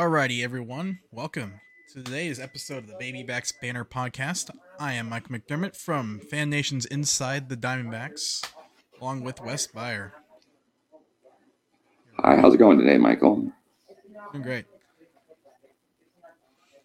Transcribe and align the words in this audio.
Alrighty, 0.00 0.42
everyone. 0.42 1.00
Welcome 1.12 1.60
to 1.92 2.02
today's 2.02 2.40
episode 2.40 2.84
of 2.84 2.86
the 2.86 2.96
Baby 2.98 3.22
Backs 3.22 3.52
Banter 3.52 3.84
Podcast. 3.84 4.48
I 4.78 4.94
am 4.94 5.10
Mike 5.10 5.28
McDermott 5.28 5.76
from 5.76 6.20
Fan 6.20 6.48
Nations 6.48 6.86
Inside 6.86 7.50
the 7.50 7.56
Diamondbacks, 7.56 8.42
along 8.98 9.24
with 9.24 9.42
Wes 9.42 9.66
Baier. 9.66 10.12
Hi, 12.16 12.36
how's 12.36 12.54
it 12.54 12.56
going 12.56 12.78
today, 12.78 12.96
Michael? 12.96 13.52
Doing 14.32 14.42
great. 14.42 14.64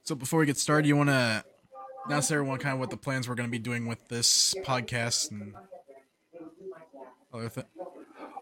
So 0.03 0.13
before 0.13 0.41
we 0.41 0.45
get 0.45 0.57
started, 0.57 0.85
you 0.85 0.97
want 0.97 1.07
to 1.07 1.45
announce 2.07 2.27
to 2.27 2.33
everyone 2.33 2.59
kind 2.59 2.73
of 2.73 2.81
what 2.81 2.89
the 2.89 2.97
plans 2.97 3.29
we're 3.29 3.35
going 3.35 3.47
to 3.47 3.51
be 3.51 3.59
doing 3.59 3.87
with 3.87 4.05
this 4.09 4.53
podcast 4.65 5.31
and 5.31 5.53
other 7.33 7.47
things. 7.47 7.67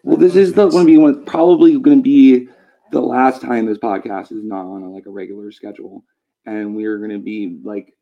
Well, 0.01 0.17
this 0.17 0.35
is 0.35 0.53
the 0.53 0.67
going 0.67 0.87
to 0.87 0.91
be 0.91 0.97
one, 0.97 1.25
probably 1.25 1.77
going 1.77 1.99
to 1.99 2.03
be 2.03 2.49
the 2.93 3.01
last 3.01 3.41
time 3.41 3.65
this 3.65 3.79
podcast 3.79 4.31
is 4.31 4.43
not 4.43 4.65
on 4.65 4.83
a, 4.83 4.89
like 4.89 5.07
a 5.07 5.09
regular 5.09 5.51
schedule, 5.51 6.05
and 6.45 6.75
we're 6.75 6.99
going 6.99 7.09
to 7.09 7.19
be 7.19 7.59
like 7.63 7.95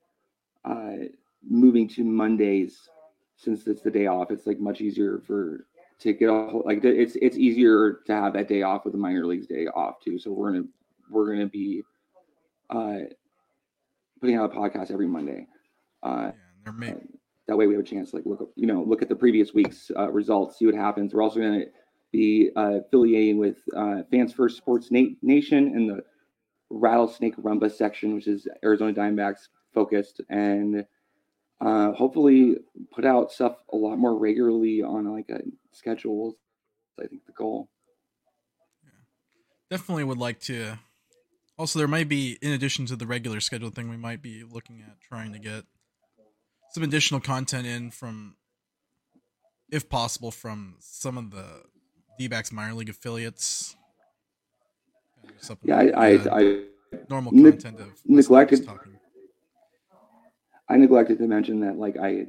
uh, 0.66 1.08
moving 1.50 1.88
to 1.88 2.04
Mondays 2.04 2.78
since 3.38 3.66
it's 3.68 3.82
the 3.82 3.90
day 3.90 4.08
off. 4.08 4.32
It's 4.32 4.46
like 4.46 4.60
much 4.60 4.82
easier 4.82 5.22
for 5.26 5.66
to 6.00 6.14
get 6.14 6.28
off. 6.28 6.64
Like 6.66 6.84
it's 6.84 7.16
it's 7.22 7.38
easier 7.38 8.02
to 8.06 8.14
have 8.14 8.34
that 8.34 8.50
day 8.50 8.64
off 8.64 8.84
with 8.84 8.92
the 8.92 9.00
minor 9.00 9.26
leagues 9.26 9.48
day 9.48 9.68
off 9.68 10.02
too. 10.04 10.20
So 10.20 10.32
we're 10.32 10.52
gonna 10.52 10.66
we're 11.10 11.32
gonna 11.34 11.48
be 11.48 11.84
uh, 12.70 12.98
putting 14.20 14.36
out 14.36 14.54
a 14.54 14.58
podcast 14.58 14.92
every 14.92 15.08
Monday. 15.08 15.48
Uh, 16.04 16.32
Yeah, 16.66 16.72
may, 16.74 16.96
that 17.48 17.56
way 17.56 17.68
we 17.68 17.74
have 17.74 17.84
a 17.84 17.88
chance 17.88 18.12
to 18.12 18.18
like 18.18 18.26
look 18.26 18.42
up, 18.42 18.50
you 18.56 18.68
know, 18.68 18.84
look 18.84 19.02
at 19.02 19.10
the 19.10 19.16
previous 19.16 19.54
week's 19.54 19.90
uh, 19.98 20.10
results, 20.12 20.60
see 20.60 20.66
what 20.66 20.76
happens. 20.76 21.14
We're 21.14 21.24
also 21.24 21.40
going 21.40 21.62
to 21.62 21.68
be 22.12 22.52
uh, 22.56 22.80
affiliating 22.86 23.38
with 23.38 23.58
uh, 23.76 24.04
Fans 24.12 24.34
First 24.34 24.58
Sports 24.58 24.92
Na- 24.92 25.16
Nation 25.22 25.68
and 25.76 25.90
the 25.90 26.04
Rattlesnake 26.70 27.36
Rumba 27.38 27.72
section, 27.72 28.16
which 28.16 28.28
is 28.28 28.48
Arizona 28.64 28.94
Diamondbacks 28.94 29.48
focused, 29.74 30.22
and 30.30 30.86
uh, 31.60 31.92
hopefully 31.92 32.58
put 32.92 33.06
out 33.06 33.32
stuff 33.32 33.58
a 33.72 33.76
lot 33.76 33.98
more 33.98 34.18
regularly 34.18 34.82
on 34.82 35.12
like 35.12 35.30
a 35.30 35.42
schedule. 35.72 36.38
I 37.02 37.08
think 37.08 37.26
the 37.26 37.32
goal. 37.32 37.68
definitely 39.70 40.04
would 40.04 40.18
like 40.18 40.40
to. 40.42 40.78
Also, 41.58 41.80
there 41.80 41.88
might 41.88 42.10
be, 42.10 42.38
in 42.42 42.52
addition 42.52 42.86
to 42.88 42.96
the 42.96 43.08
regular 43.08 43.40
schedule 43.40 43.70
thing, 43.70 43.90
we 43.90 43.98
might 43.98 44.22
be 44.22 44.44
looking 44.44 44.82
at 44.82 45.00
trying 45.02 45.34
to 45.34 45.40
get 45.40 45.64
some 46.72 46.84
additional 46.84 47.20
content 47.20 47.68
in 47.68 47.92
from, 47.92 48.36
if 49.72 49.90
possible, 49.90 50.32
from 50.32 50.76
some 50.80 51.18
of 51.18 51.32
the 51.32 51.64
D-backs 52.22 52.52
minor 52.52 52.76
league 52.76 52.90
affiliates. 52.90 53.76
Yeah, 55.64 55.78
I, 55.78 55.84
like, 55.84 55.96
I, 55.98 56.16
uh, 56.16 56.36
I 56.36 56.64
normal 57.10 57.32
neg- 57.32 57.54
content 57.54 57.80
of 57.80 58.00
neglected-. 58.06 58.70
I 60.70 60.78
neglected 60.78 61.18
to 61.18 61.28
mention 61.28 61.60
that 61.62 61.78
like 61.78 61.98
I 61.98 62.28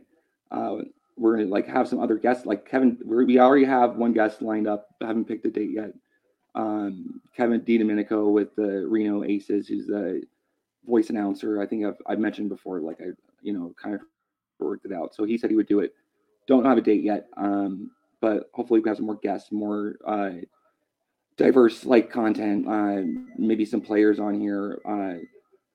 uh, 0.51 0.79
we're 1.19 1.37
gonna 1.37 1.49
like 1.49 1.69
have 1.69 1.87
some 1.87 2.01
other 2.01 2.17
guests 2.17 2.47
like 2.47 2.67
Kevin. 2.67 2.97
We're, 3.05 3.27
we 3.27 3.39
already 3.39 3.67
have 3.67 3.97
one 3.97 4.15
guest 4.15 4.41
lined 4.41 4.67
up. 4.67 4.89
I 5.03 5.07
haven't 5.09 5.27
picked 5.27 5.45
a 5.45 5.51
date 5.51 5.71
yet. 5.73 5.93
Um, 6.55 7.21
Kevin 7.37 7.61
DiDomenico 7.61 8.33
with 8.33 8.55
the 8.57 8.87
Reno 8.89 9.25
Aces, 9.25 9.69
who's 9.69 9.87
the 9.87 10.23
voice 10.87 11.11
announcer. 11.11 11.61
I 11.61 11.67
think 11.67 11.85
I've 11.85 12.01
I've 12.07 12.19
mentioned 12.19 12.49
before. 12.49 12.81
Like 12.81 13.01
I 13.03 13.11
you 13.43 13.53
know 13.53 13.75
kind 13.81 13.95
of 13.95 14.01
worked 14.59 14.87
it 14.87 14.93
out. 14.93 15.15
So 15.15 15.25
he 15.25 15.37
said 15.37 15.51
he 15.51 15.57
would 15.57 15.69
do 15.69 15.81
it. 15.81 15.93
Don't 16.47 16.65
have 16.65 16.79
a 16.79 16.83
date 16.83 17.03
yet. 17.03 17.27
Um, 17.37 17.91
but 18.23 18.49
hopefully 18.55 18.81
we 18.81 18.89
have 18.89 18.95
got 18.95 18.97
some 18.97 19.07
more 19.07 19.19
guests, 19.23 19.53
more 19.53 19.97
uh, 20.07 20.31
diverse 21.37 21.85
like 21.85 22.11
content. 22.11 22.67
Uh, 22.67 23.03
maybe 23.37 23.67
some 23.67 23.83
players 23.83 24.19
on 24.19 24.41
here. 24.41 24.81
Uh, 24.89 25.23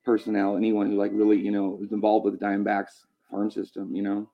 personnel, 0.04 0.56
anyone 0.56 0.90
who 0.90 0.96
like 0.96 1.12
really, 1.14 1.38
you 1.38 1.52
know, 1.52 1.78
is 1.84 1.92
involved 1.92 2.24
with 2.26 2.40
the 2.40 2.44
Diamondbacks 2.44 3.04
farm 3.30 3.52
system, 3.52 3.94
you 3.96 4.02
know. 4.02 4.28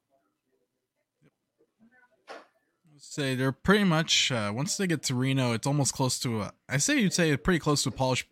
say 3.04 3.36
they're 3.36 3.52
pretty 3.52 3.84
much 3.84 4.32
uh, 4.32 4.52
once 4.56 4.78
they 4.78 4.88
get 4.88 5.04
to 5.04 5.14
Reno, 5.16 5.52
it's 5.52 5.68
almost 5.68 5.94
close 5.94 6.18
to 6.20 6.42
a. 6.42 6.54
I 6.70 6.78
say 6.78 7.00
you'd 7.00 7.14
say 7.14 7.36
pretty 7.36 7.60
close 7.60 7.84
to 7.84 7.90
a 7.90 7.92
polish 7.92 8.26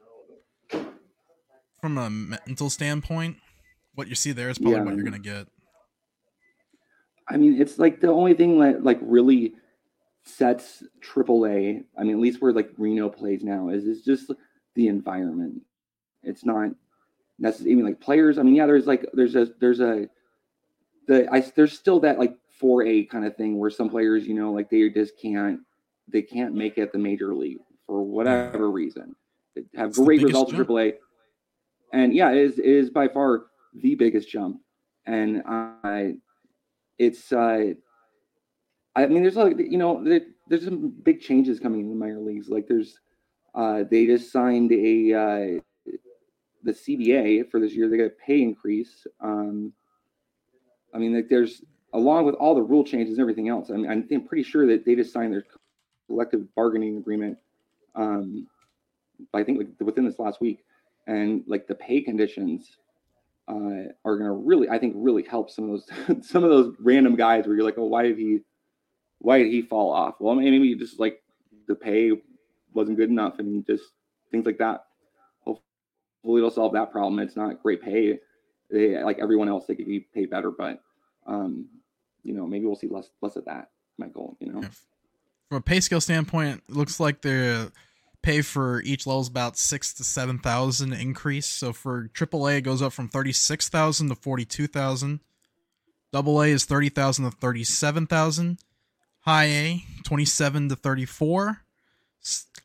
from 1.82 1.98
a 1.98 2.10
mental 2.10 2.70
standpoint. 2.70 3.38
What 3.96 4.08
you 4.08 4.16
see 4.16 4.32
there 4.32 4.50
is 4.50 4.58
probably 4.58 4.78
Yeah. 4.78 4.84
what 4.86 4.96
you're 4.96 5.04
gonna 5.04 5.20
get. 5.20 5.48
I 7.28 7.38
mean, 7.38 7.62
it's 7.62 7.80
like 7.80 8.00
the 8.00 8.12
only 8.12 8.34
thing 8.34 8.60
that 8.60 8.84
like 8.84 9.00
really 9.02 9.56
sets 10.26 10.84
AAA. 11.02 11.84
I 11.98 12.04
mean, 12.04 12.14
at 12.14 12.20
least 12.20 12.42
where 12.42 12.54
like 12.54 12.72
Reno 12.78 13.10
plays 13.10 13.44
now 13.44 13.70
is 13.70 13.86
is 13.86 14.04
just 14.04 14.32
the 14.76 14.88
environment. 14.88 15.62
It's 16.24 16.46
not 16.46 16.72
necessarily 17.40 17.72
even 17.74 17.86
like 17.86 18.00
players. 18.00 18.38
I 18.38 18.44
mean, 18.44 18.56
yeah, 18.56 18.66
there's 18.66 18.88
like 18.88 19.06
there's 19.14 19.36
a 19.36 19.50
there's 19.60 19.80
a 19.80 20.08
the 21.08 21.28
I 21.32 21.42
there's 21.56 21.74
still 21.74 22.00
that 22.02 22.20
like 22.20 22.38
4A 22.62 23.10
kind 23.10 23.26
of 23.26 23.36
thing 23.36 23.58
where 23.58 23.72
some 23.72 23.90
players, 23.90 24.28
you 24.28 24.36
know, 24.36 24.52
like 24.52 24.70
they 24.70 24.90
just 24.90 25.20
can't 25.20 25.60
they 26.08 26.22
can't 26.22 26.54
make 26.54 26.78
it 26.78 26.92
the 26.92 27.00
major 27.00 27.34
league 27.34 27.60
for 27.88 28.04
whatever 28.04 28.70
reason. 28.70 29.16
They 29.56 29.64
have 29.76 29.90
It's 29.90 29.98
great 29.98 30.22
results 30.22 30.52
in 30.52 30.58
jump. 30.58 30.70
AAA, 30.70 30.94
and 31.94 32.14
yeah, 32.14 32.32
it 32.32 32.38
is 32.38 32.60
it 32.60 32.66
is 32.66 32.90
by 32.90 33.08
far 33.08 33.46
the 33.74 33.96
biggest 33.96 34.30
jump. 34.30 34.62
And 35.06 35.42
I, 35.46 36.14
it's 37.00 37.32
uh, 37.32 37.74
I 38.96 39.06
mean, 39.08 39.24
there's 39.24 39.36
like 39.36 39.58
you 39.58 39.78
know, 39.78 40.04
there, 40.04 40.22
there's 40.48 40.66
some 40.66 40.90
big 41.04 41.22
changes 41.22 41.60
coming 41.60 41.82
in 41.82 41.90
the 41.90 41.96
minor 41.96 42.20
leagues. 42.20 42.50
Like 42.50 42.68
there's, 42.68 43.00
uh, 43.56 43.84
they 43.90 44.06
just 44.06 44.32
signed 44.32 44.72
a 44.72 45.14
uh, 45.14 45.92
the 46.64 46.74
CBA 46.74 47.50
for 47.50 47.60
this 47.60 47.74
year. 47.74 47.90
They 47.90 47.98
got 47.98 48.06
a 48.06 48.26
pay 48.26 48.42
increase. 48.42 49.06
Um, 49.20 49.74
I 50.94 50.98
mean, 50.98 51.16
like 51.16 51.30
there's 51.30 51.62
along 51.94 52.26
with 52.26 52.36
all 52.36 52.56
the 52.56 52.62
rule 52.62 52.84
changes 52.84 53.14
and 53.14 53.22
everything 53.22 53.50
else. 53.50 53.70
I 53.70 53.74
mean, 53.74 53.90
I'm, 53.90 54.08
I'm 54.12 54.28
pretty 54.28 54.44
sure 54.44 54.66
that 54.68 54.86
they 54.86 54.96
just 54.96 55.14
signed 55.14 55.34
their 55.34 55.46
collective 56.08 56.54
bargaining 56.56 56.98
agreement. 56.98 57.38
Um, 57.96 58.48
I 59.34 59.44
think 59.44 59.58
like 59.58 59.68
within 59.80 60.06
this 60.06 60.20
last 60.20 60.42
week, 60.42 60.64
and 61.08 61.44
like 61.48 61.68
the 61.68 61.76
pay 61.76 62.02
conditions 62.02 62.78
uh, 63.48 63.92
are 64.06 64.18
going 64.18 64.26
to 64.26 64.32
really, 64.32 64.70
I 64.70 64.78
think, 64.78 64.94
really 64.98 65.24
help 65.24 65.50
some 65.50 65.70
of 65.70 65.82
those 66.08 66.26
some 66.28 66.44
of 66.44 66.50
those 66.50 66.76
random 66.80 67.16
guys 67.16 67.46
where 67.46 67.56
you're 67.56 67.66
like, 67.66 67.78
oh, 67.78 67.86
why 67.86 68.04
did 68.04 68.18
he, 68.18 68.40
why 69.22 69.38
did 69.38 69.52
he 69.52 69.62
fall 69.62 69.92
off? 69.92 70.16
Well, 70.20 70.36
maybe 70.36 70.76
just 70.76 71.00
like 71.00 71.22
the 71.68 71.76
pay 71.76 72.12
wasn't 72.74 72.98
good 72.98 73.10
enough, 73.10 73.40
and 73.40 73.66
just 73.66 73.84
things 74.32 74.46
like 74.46 74.58
that. 74.58 74.86
Hopefully, 75.46 76.40
it'll 76.40 76.52
solve 76.52 76.74
that 76.74 76.92
problem. 76.92 77.20
It's 77.20 77.36
not 77.36 77.62
great 77.62 77.82
pay. 77.82 78.20
They 78.70 79.02
like 79.04 79.20
everyone 79.20 79.50
else, 79.50 79.66
they 79.68 79.76
could 79.76 79.88
be 79.88 80.00
paid 80.00 80.30
better, 80.30 80.52
but 80.52 80.82
um, 81.28 81.68
you 82.24 82.34
know, 82.34 82.48
maybe 82.48 82.66
we'll 82.66 82.76
see 82.76 82.88
less 82.88 83.10
less 83.22 83.36
of 83.36 83.46
that. 83.46 83.70
My 83.98 84.08
goal, 84.08 84.38
you 84.40 84.52
know. 84.52 84.62
From 85.50 85.58
a 85.58 85.62
pay 85.62 85.82
scale 85.82 86.02
standpoint, 86.02 86.64
it 86.68 86.74
looks 86.76 87.00
like 87.00 87.22
the 87.22 87.72
pay 88.24 88.42
for 88.42 88.82
each 88.82 89.06
level 89.06 89.22
is 89.22 89.28
about 89.28 89.58
six 89.58 89.94
to 89.96 90.04
seven 90.04 90.40
thousand 90.40 90.94
increase. 90.94 91.46
So 91.46 91.74
for 91.74 92.10
AAA, 92.14 92.60
it 92.60 92.62
goes 92.62 92.82
up 92.82 92.94
from 92.94 93.10
thirty 93.10 93.34
six 93.34 93.70
thousand 93.70 94.10
to 94.10 94.16
forty 94.16 94.46
two 94.46 94.68
thousand. 94.68 95.20
Double 96.12 96.42
A 96.42 96.48
is 96.48 96.66
thirty 96.66 96.90
thousand 96.90 97.26
to 97.26 97.32
thirty 97.32 97.64
seven 97.64 98.08
thousand. 98.08 98.60
High 99.22 99.46
A 99.46 99.84
twenty 100.04 100.26
seven 100.26 100.70
to 100.70 100.76
thirty 100.76 101.06
four. 101.06 101.62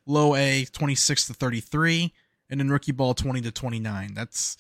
Low 0.07 0.35
A 0.35 0.65
twenty 0.73 0.95
six 0.95 1.27
to 1.27 1.35
thirty 1.35 1.61
three, 1.61 2.13
and 2.49 2.61
then 2.61 2.71
rookie 2.71 2.93
ball 2.93 3.15
twenty 3.15 3.41
to 3.43 3.51
twenty 3.51 3.81
nine. 3.81 4.15
That's 4.15 4.57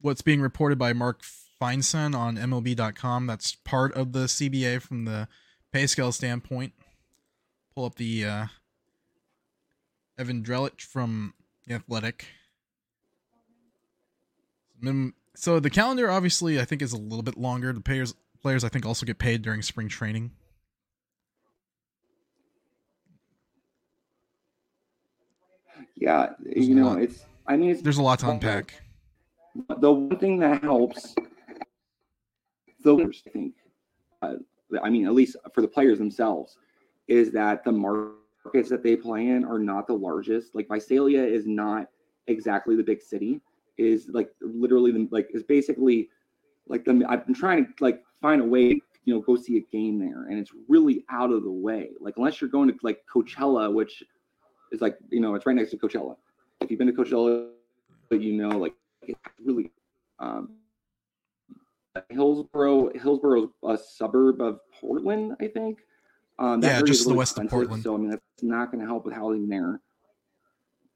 what's 0.00 0.22
being 0.22 0.40
reported 0.40 0.78
by 0.78 0.92
Mark 0.92 1.22
Feinsand 1.60 2.16
on 2.16 2.36
MLB.com. 2.36 3.26
That's 3.26 3.54
part 3.54 3.92
of 3.94 4.12
the 4.12 4.26
CBA 4.26 4.80
from 4.82 5.04
the 5.04 5.28
pay 5.72 5.86
scale 5.86 6.12
standpoint. 6.12 6.72
Pull 7.74 7.84
up 7.84 7.96
the 7.96 8.24
uh, 8.24 8.46
Evan 10.16 10.42
Drellich 10.42 10.80
from 10.80 11.34
the 11.66 11.74
Athletic. 11.74 12.26
So 15.34 15.60
the 15.60 15.70
calendar, 15.70 16.10
obviously, 16.10 16.60
I 16.60 16.64
think 16.64 16.82
is 16.82 16.92
a 16.92 16.98
little 16.98 17.22
bit 17.22 17.36
longer. 17.36 17.72
The 17.72 17.80
players, 17.80 18.14
players, 18.42 18.64
I 18.64 18.68
think, 18.68 18.86
also 18.86 19.06
get 19.06 19.18
paid 19.18 19.42
during 19.42 19.62
spring 19.62 19.88
training. 19.88 20.32
Yeah, 26.00 26.30
There's 26.38 26.68
you 26.68 26.74
know, 26.74 26.88
lot. 26.88 27.02
it's. 27.02 27.24
I 27.46 27.56
mean, 27.56 27.70
it's 27.70 27.82
There's 27.82 27.98
a 27.98 28.02
lot 28.02 28.18
to 28.20 28.30
unpack. 28.30 28.74
the 29.80 29.90
one 29.92 30.18
thing 30.18 30.38
that 30.40 30.62
helps 30.62 31.14
the 32.84 32.94
winners, 32.94 33.22
I 33.26 33.30
think, 33.30 33.54
uh, 34.22 34.34
I 34.82 34.90
mean, 34.90 35.06
at 35.06 35.14
least 35.14 35.36
for 35.54 35.62
the 35.62 35.68
players 35.68 35.98
themselves, 35.98 36.58
is 37.08 37.32
that 37.32 37.64
the 37.64 37.72
markets 37.72 38.68
that 38.68 38.82
they 38.82 38.96
play 38.96 39.28
in 39.28 39.44
are 39.44 39.58
not 39.58 39.86
the 39.86 39.94
largest. 39.94 40.54
Like 40.54 40.68
Visalia 40.68 41.22
is 41.22 41.46
not 41.46 41.88
exactly 42.26 42.76
the 42.76 42.82
big 42.82 43.00
city. 43.02 43.40
Is 43.78 44.08
like 44.12 44.30
literally 44.40 44.90
the 44.92 45.08
like 45.10 45.28
is 45.32 45.42
basically 45.42 46.10
like 46.68 46.84
the 46.84 47.04
I've 47.08 47.24
been 47.26 47.34
trying 47.34 47.66
to 47.66 47.72
like 47.80 48.02
find 48.20 48.40
a 48.42 48.44
way 48.44 48.80
you 49.04 49.14
know 49.14 49.20
go 49.20 49.36
see 49.36 49.56
a 49.56 49.60
game 49.72 49.98
there, 49.98 50.26
and 50.28 50.38
it's 50.38 50.50
really 50.68 51.04
out 51.10 51.30
of 51.30 51.44
the 51.44 51.50
way. 51.50 51.90
Like 52.00 52.14
unless 52.16 52.40
you're 52.40 52.50
going 52.50 52.68
to 52.68 52.76
like 52.82 53.00
Coachella, 53.12 53.72
which 53.72 54.02
is 54.72 54.80
like 54.80 54.98
you 55.10 55.20
know 55.20 55.34
it's 55.34 55.46
right 55.46 55.56
next 55.56 55.70
to 55.70 55.76
Coachella. 55.76 56.16
If 56.60 56.70
you've 56.70 56.78
been 56.78 56.88
to 56.88 56.92
Coachella, 56.92 57.50
but 58.08 58.20
you 58.20 58.32
know, 58.34 58.48
like 58.48 58.74
it's 59.02 59.20
really 59.44 59.70
um, 60.18 60.50
Hillsboro. 62.10 62.92
Hillsboro's 62.94 63.48
a 63.64 63.78
suburb 63.78 64.40
of 64.40 64.60
Portland, 64.80 65.36
I 65.40 65.48
think. 65.48 65.78
Um, 66.38 66.62
yeah, 66.62 66.80
just 66.82 67.02
really 67.02 67.14
the 67.14 67.18
west 67.18 67.38
of 67.38 67.48
Portland. 67.48 67.82
So 67.82 67.94
I 67.94 67.98
mean, 67.98 68.10
that's 68.10 68.22
not 68.42 68.70
going 68.70 68.80
to 68.80 68.86
help 68.86 69.04
with 69.04 69.14
housing 69.14 69.48
there. 69.48 69.80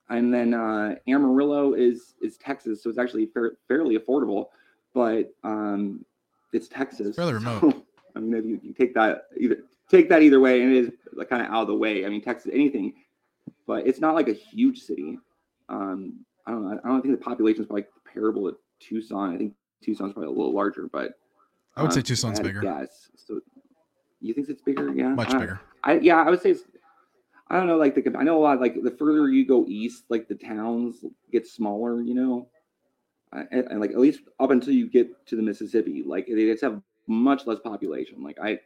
And 0.08 0.32
then 0.32 0.54
uh, 0.54 0.96
Amarillo 1.08 1.74
is 1.74 2.14
is 2.20 2.36
Texas, 2.36 2.82
so 2.82 2.90
it's 2.90 2.98
actually 2.98 3.26
fair, 3.26 3.52
fairly 3.66 3.98
affordable, 3.98 4.46
but 4.94 5.32
um, 5.42 6.04
it's 6.52 6.68
Texas. 6.68 7.08
It's 7.08 7.16
fairly 7.16 7.34
remote. 7.34 7.60
So, 7.60 7.82
I 8.16 8.20
mean, 8.20 8.34
if 8.34 8.44
you, 8.44 8.60
you 8.62 8.72
take 8.74 8.94
that 8.94 9.24
either 9.38 9.58
take 9.88 10.08
that 10.10 10.22
either 10.22 10.40
way, 10.40 10.62
and 10.62 10.72
it 10.72 10.84
is 10.84 10.90
like 11.14 11.28
kind 11.28 11.42
of 11.42 11.48
out 11.48 11.62
of 11.62 11.68
the 11.68 11.74
way. 11.74 12.04
I 12.04 12.08
mean, 12.08 12.22
Texas, 12.22 12.50
anything, 12.52 12.94
but 13.66 13.86
it's 13.86 14.00
not 14.00 14.14
like 14.14 14.28
a 14.28 14.32
huge 14.32 14.80
city. 14.80 15.18
Um, 15.68 16.24
I 16.46 16.50
don't 16.50 16.62
know. 16.64 16.80
I 16.84 16.88
don't 16.88 17.02
think 17.02 17.18
the 17.18 17.24
population 17.24 17.62
is 17.62 17.66
probably 17.66 17.86
comparable 18.04 18.50
to 18.50 18.56
Tucson. 18.80 19.34
I 19.34 19.38
think 19.38 19.54
Tucson's 19.82 20.12
probably 20.12 20.26
a 20.26 20.30
little 20.30 20.54
larger, 20.54 20.88
but 20.92 21.12
I 21.76 21.82
would 21.82 21.92
say 21.92 22.00
um, 22.00 22.04
Tucson's 22.04 22.40
bigger. 22.40 22.62
Yes. 22.62 23.10
So 23.16 23.40
you 24.20 24.34
think 24.34 24.48
it's 24.48 24.62
bigger? 24.62 24.92
Yeah. 24.92 25.14
Much 25.14 25.32
bigger. 25.32 25.60
I 25.84 25.98
yeah, 25.98 26.22
I 26.22 26.30
would 26.30 26.42
say 26.42 26.50
it's. 26.50 26.62
I 27.48 27.56
don't 27.56 27.66
know. 27.66 27.76
Like 27.76 27.94
the 27.94 28.16
I 28.18 28.22
know 28.22 28.38
a 28.38 28.42
lot. 28.42 28.60
Like 28.60 28.82
the 28.82 28.90
further 28.90 29.28
you 29.28 29.46
go 29.46 29.66
east, 29.68 30.04
like 30.08 30.28
the 30.28 30.34
towns 30.34 31.04
get 31.30 31.46
smaller. 31.46 32.02
You 32.02 32.14
know, 32.14 32.48
and, 33.32 33.66
and 33.68 33.80
like 33.80 33.90
at 33.90 33.98
least 33.98 34.20
up 34.40 34.50
until 34.50 34.72
you 34.72 34.88
get 34.88 35.26
to 35.26 35.36
the 35.36 35.42
Mississippi, 35.42 36.02
like 36.04 36.26
they 36.26 36.46
just 36.46 36.62
have 36.62 36.80
much 37.06 37.46
less 37.46 37.58
population. 37.60 38.22
Like 38.22 38.38
I, 38.42 38.58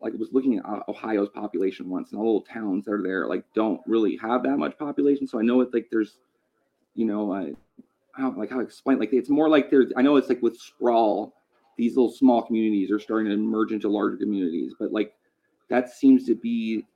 like 0.00 0.12
I 0.12 0.16
was 0.16 0.28
looking 0.32 0.58
at 0.58 0.64
Ohio's 0.88 1.30
population 1.30 1.88
once, 1.88 2.12
and 2.12 2.18
all 2.20 2.24
the 2.24 2.30
little 2.30 2.46
towns 2.46 2.84
that 2.84 2.92
are 2.92 3.02
there 3.02 3.26
like 3.26 3.44
don't 3.54 3.80
really 3.86 4.16
have 4.16 4.42
that 4.42 4.58
much 4.58 4.78
population. 4.78 5.26
So 5.26 5.38
I 5.38 5.42
know 5.42 5.60
it's 5.60 5.72
like 5.72 5.88
there's, 5.90 6.18
you 6.94 7.06
know, 7.06 7.32
uh, 7.32 7.46
how 8.12 8.34
like 8.36 8.50
how 8.50 8.56
to 8.56 8.62
explain 8.62 8.98
like 8.98 9.12
it's 9.12 9.30
more 9.30 9.48
like 9.48 9.70
there's 9.70 9.92
I 9.96 10.02
know 10.02 10.16
it's 10.16 10.28
like 10.28 10.42
with 10.42 10.56
sprawl, 10.58 11.34
these 11.76 11.96
little 11.96 12.12
small 12.12 12.42
communities 12.42 12.90
are 12.90 12.98
starting 12.98 13.30
to 13.30 13.36
merge 13.36 13.72
into 13.72 13.88
larger 13.88 14.16
communities, 14.16 14.72
but 14.78 14.92
like 14.92 15.14
that 15.70 15.90
seems 15.90 16.26
to 16.26 16.34
be 16.34 16.86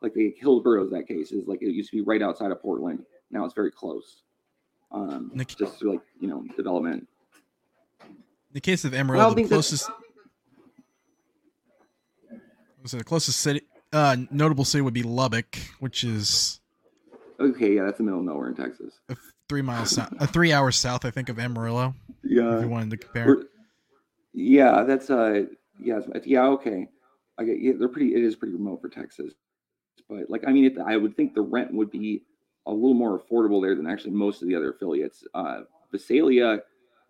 like 0.00 0.14
the 0.14 0.34
Hillsboro's 0.38 0.90
that 0.90 1.06
case 1.06 1.32
is 1.32 1.46
like 1.46 1.62
it 1.62 1.72
used 1.72 1.90
to 1.90 1.96
be 1.96 2.02
right 2.02 2.22
outside 2.22 2.50
of 2.50 2.60
Portland. 2.60 3.04
Now 3.30 3.44
it's 3.44 3.54
very 3.54 3.70
close. 3.70 4.22
Um, 4.92 5.32
just 5.58 5.82
like 5.84 6.00
you 6.20 6.28
know 6.28 6.44
development. 6.56 7.08
the 8.52 8.60
case 8.60 8.84
of 8.84 8.94
Amarillo, 8.94 9.34
the 9.34 9.44
closest. 9.44 9.90
So 12.86 12.98
the 12.98 13.04
closest 13.04 13.40
city, 13.40 13.62
uh, 13.92 14.16
notable 14.30 14.64
city 14.64 14.82
would 14.82 14.94
be 14.94 15.02
Lubbock, 15.02 15.56
which 15.80 16.04
is 16.04 16.60
okay. 17.40 17.74
Yeah, 17.74 17.84
that's 17.84 17.98
the 17.98 18.04
middle 18.04 18.20
of 18.20 18.26
nowhere 18.26 18.48
in 18.48 18.54
Texas 18.54 19.00
three 19.48 19.62
miles 19.62 19.90
south, 19.90 20.12
uh, 20.18 20.26
three 20.26 20.52
hours 20.52 20.76
south, 20.76 21.04
I 21.04 21.10
think, 21.10 21.28
of 21.28 21.38
Amarillo. 21.38 21.94
Yeah, 22.22 22.56
if 22.56 22.62
you 22.62 22.68
wanted 22.68 22.90
to 22.90 22.96
compare. 22.96 23.44
yeah, 24.32 24.82
that's 24.84 25.10
uh, 25.10 25.44
yeah, 25.78 26.00
yeah, 26.24 26.46
okay. 26.48 26.88
I 27.38 27.44
get, 27.44 27.60
yeah, 27.60 27.72
they're 27.78 27.88
pretty. 27.88 28.14
It 28.14 28.22
is 28.22 28.36
pretty 28.36 28.54
remote 28.54 28.80
for 28.80 28.88
Texas, 28.88 29.32
but 30.08 30.30
like, 30.30 30.44
I 30.46 30.52
mean, 30.52 30.64
it, 30.64 30.78
I 30.78 30.96
would 30.96 31.16
think 31.16 31.34
the 31.34 31.42
rent 31.42 31.72
would 31.72 31.90
be 31.90 32.22
a 32.66 32.72
little 32.72 32.94
more 32.94 33.20
affordable 33.20 33.62
there 33.62 33.74
than 33.74 33.86
actually 33.86 34.12
most 34.12 34.42
of 34.42 34.48
the 34.48 34.54
other 34.54 34.70
affiliates. 34.70 35.24
Uh, 35.34 35.62
Visalia, 35.92 36.60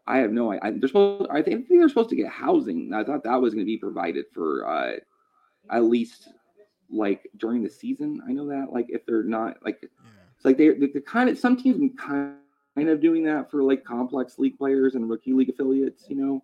I 0.07 0.19
have 0.19 0.33
no 0.33 0.53
I, 0.53 0.73
They're 0.73 0.89
supposed. 0.89 1.31
I 1.31 1.43
think 1.43 1.69
they're 1.69 1.89
supposed 1.89 2.11
to 2.11 2.17
get 2.17 2.29
housing. 2.29 2.93
I 2.93 3.05
thought 3.05 3.25
that 3.25 3.41
was 3.41 3.55
going 3.55 3.65
to 3.65 3.71
be 3.71 3.79
provided 3.79 4.27
for 4.33 4.69
uh, 4.69 4.97
at 5.71 5.85
least 5.85 6.29
like 6.91 7.29
during 7.37 7.63
the 7.63 7.71
season. 7.71 8.21
I 8.29 8.33
know 8.33 8.47
that 8.49 8.73
like 8.73 8.87
if 8.89 9.05
they're 9.07 9.23
not 9.23 9.57
like. 9.65 9.79
Yeah 9.83 9.89
it's 10.45 10.45
like 10.45 10.59
they 10.59 10.87
they're 10.87 11.03
kind 11.03 11.31
of 11.31 11.39
some 11.39 11.57
teams 11.57 11.91
kind 11.99 12.37
of 12.77 13.01
doing 13.01 13.25
that 13.25 13.51
for 13.51 13.63
like 13.63 13.85
complex 13.85 14.39
league 14.39 14.59
players 14.59 14.95
and 14.95 15.09
rookie 15.09 15.33
league 15.33 15.49
affiliates. 15.49 16.05
You 16.09 16.17
know, 16.17 16.43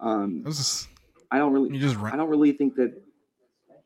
um, 0.00 0.42
just, 0.44 0.88
I 1.30 1.38
don't 1.38 1.52
really. 1.52 1.78
just 1.78 1.96
I 1.96 2.16
don't 2.16 2.28
really 2.28 2.52
think 2.52 2.74
that. 2.76 3.00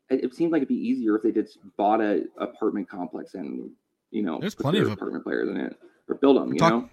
It, 0.09 0.25
it 0.25 0.35
seemed 0.35 0.51
like 0.51 0.59
it'd 0.59 0.67
be 0.67 0.75
easier 0.75 1.15
if 1.15 1.23
they 1.23 1.31
just 1.31 1.59
bought 1.77 2.01
a 2.01 2.25
apartment 2.37 2.89
complex 2.89 3.35
and 3.35 3.69
you 4.11 4.21
know 4.21 4.37
there's 4.39 4.53
plenty 4.53 4.79
of 4.79 4.91
apartment 4.91 5.23
players 5.23 5.47
in 5.47 5.57
it 5.57 5.77
or 6.09 6.15
build 6.15 6.37
them. 6.37 6.51
You 6.51 6.59
talk, 6.59 6.71
know. 6.71 6.89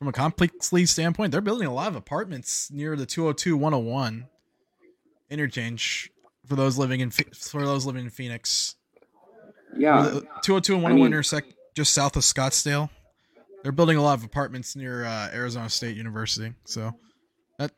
From 0.00 0.08
a 0.08 0.12
complex 0.12 0.72
league 0.72 0.88
standpoint, 0.88 1.30
they're 1.30 1.40
building 1.40 1.68
a 1.68 1.72
lot 1.72 1.88
of 1.88 1.96
apartments 1.96 2.70
near 2.72 2.96
the 2.96 3.06
202 3.06 3.56
101 3.56 4.26
interchange 5.30 6.10
for 6.46 6.56
those 6.56 6.78
living 6.78 7.00
in 7.00 7.10
for 7.10 7.64
those 7.64 7.86
living 7.86 8.04
in 8.04 8.10
Phoenix. 8.10 8.76
Yeah. 9.76 10.20
202 10.42 10.74
and 10.74 10.82
101 10.82 10.84
I 10.84 10.94
mean, 10.94 11.06
intersect 11.06 11.54
just 11.74 11.92
south 11.92 12.16
of 12.16 12.22
Scottsdale. 12.22 12.88
They're 13.62 13.72
building 13.72 13.96
a 13.96 14.02
lot 14.02 14.18
of 14.18 14.24
apartments 14.24 14.76
near 14.76 15.04
uh, 15.04 15.28
Arizona 15.32 15.68
State 15.68 15.96
University. 15.96 16.54
So 16.64 16.94
that 17.58 17.72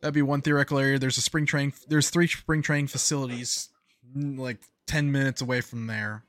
that'd 0.00 0.14
be 0.14 0.22
one 0.22 0.40
theoretical 0.40 0.78
area. 0.78 0.98
There's 0.98 1.18
a 1.18 1.22
spring 1.22 1.46
training. 1.46 1.74
There's 1.88 2.10
three 2.10 2.28
spring 2.28 2.62
training 2.62 2.86
facilities, 2.86 3.68
like 4.14 4.58
10 4.86 5.10
minutes 5.10 5.42
away 5.42 5.60
from 5.60 5.86
there. 5.86 6.24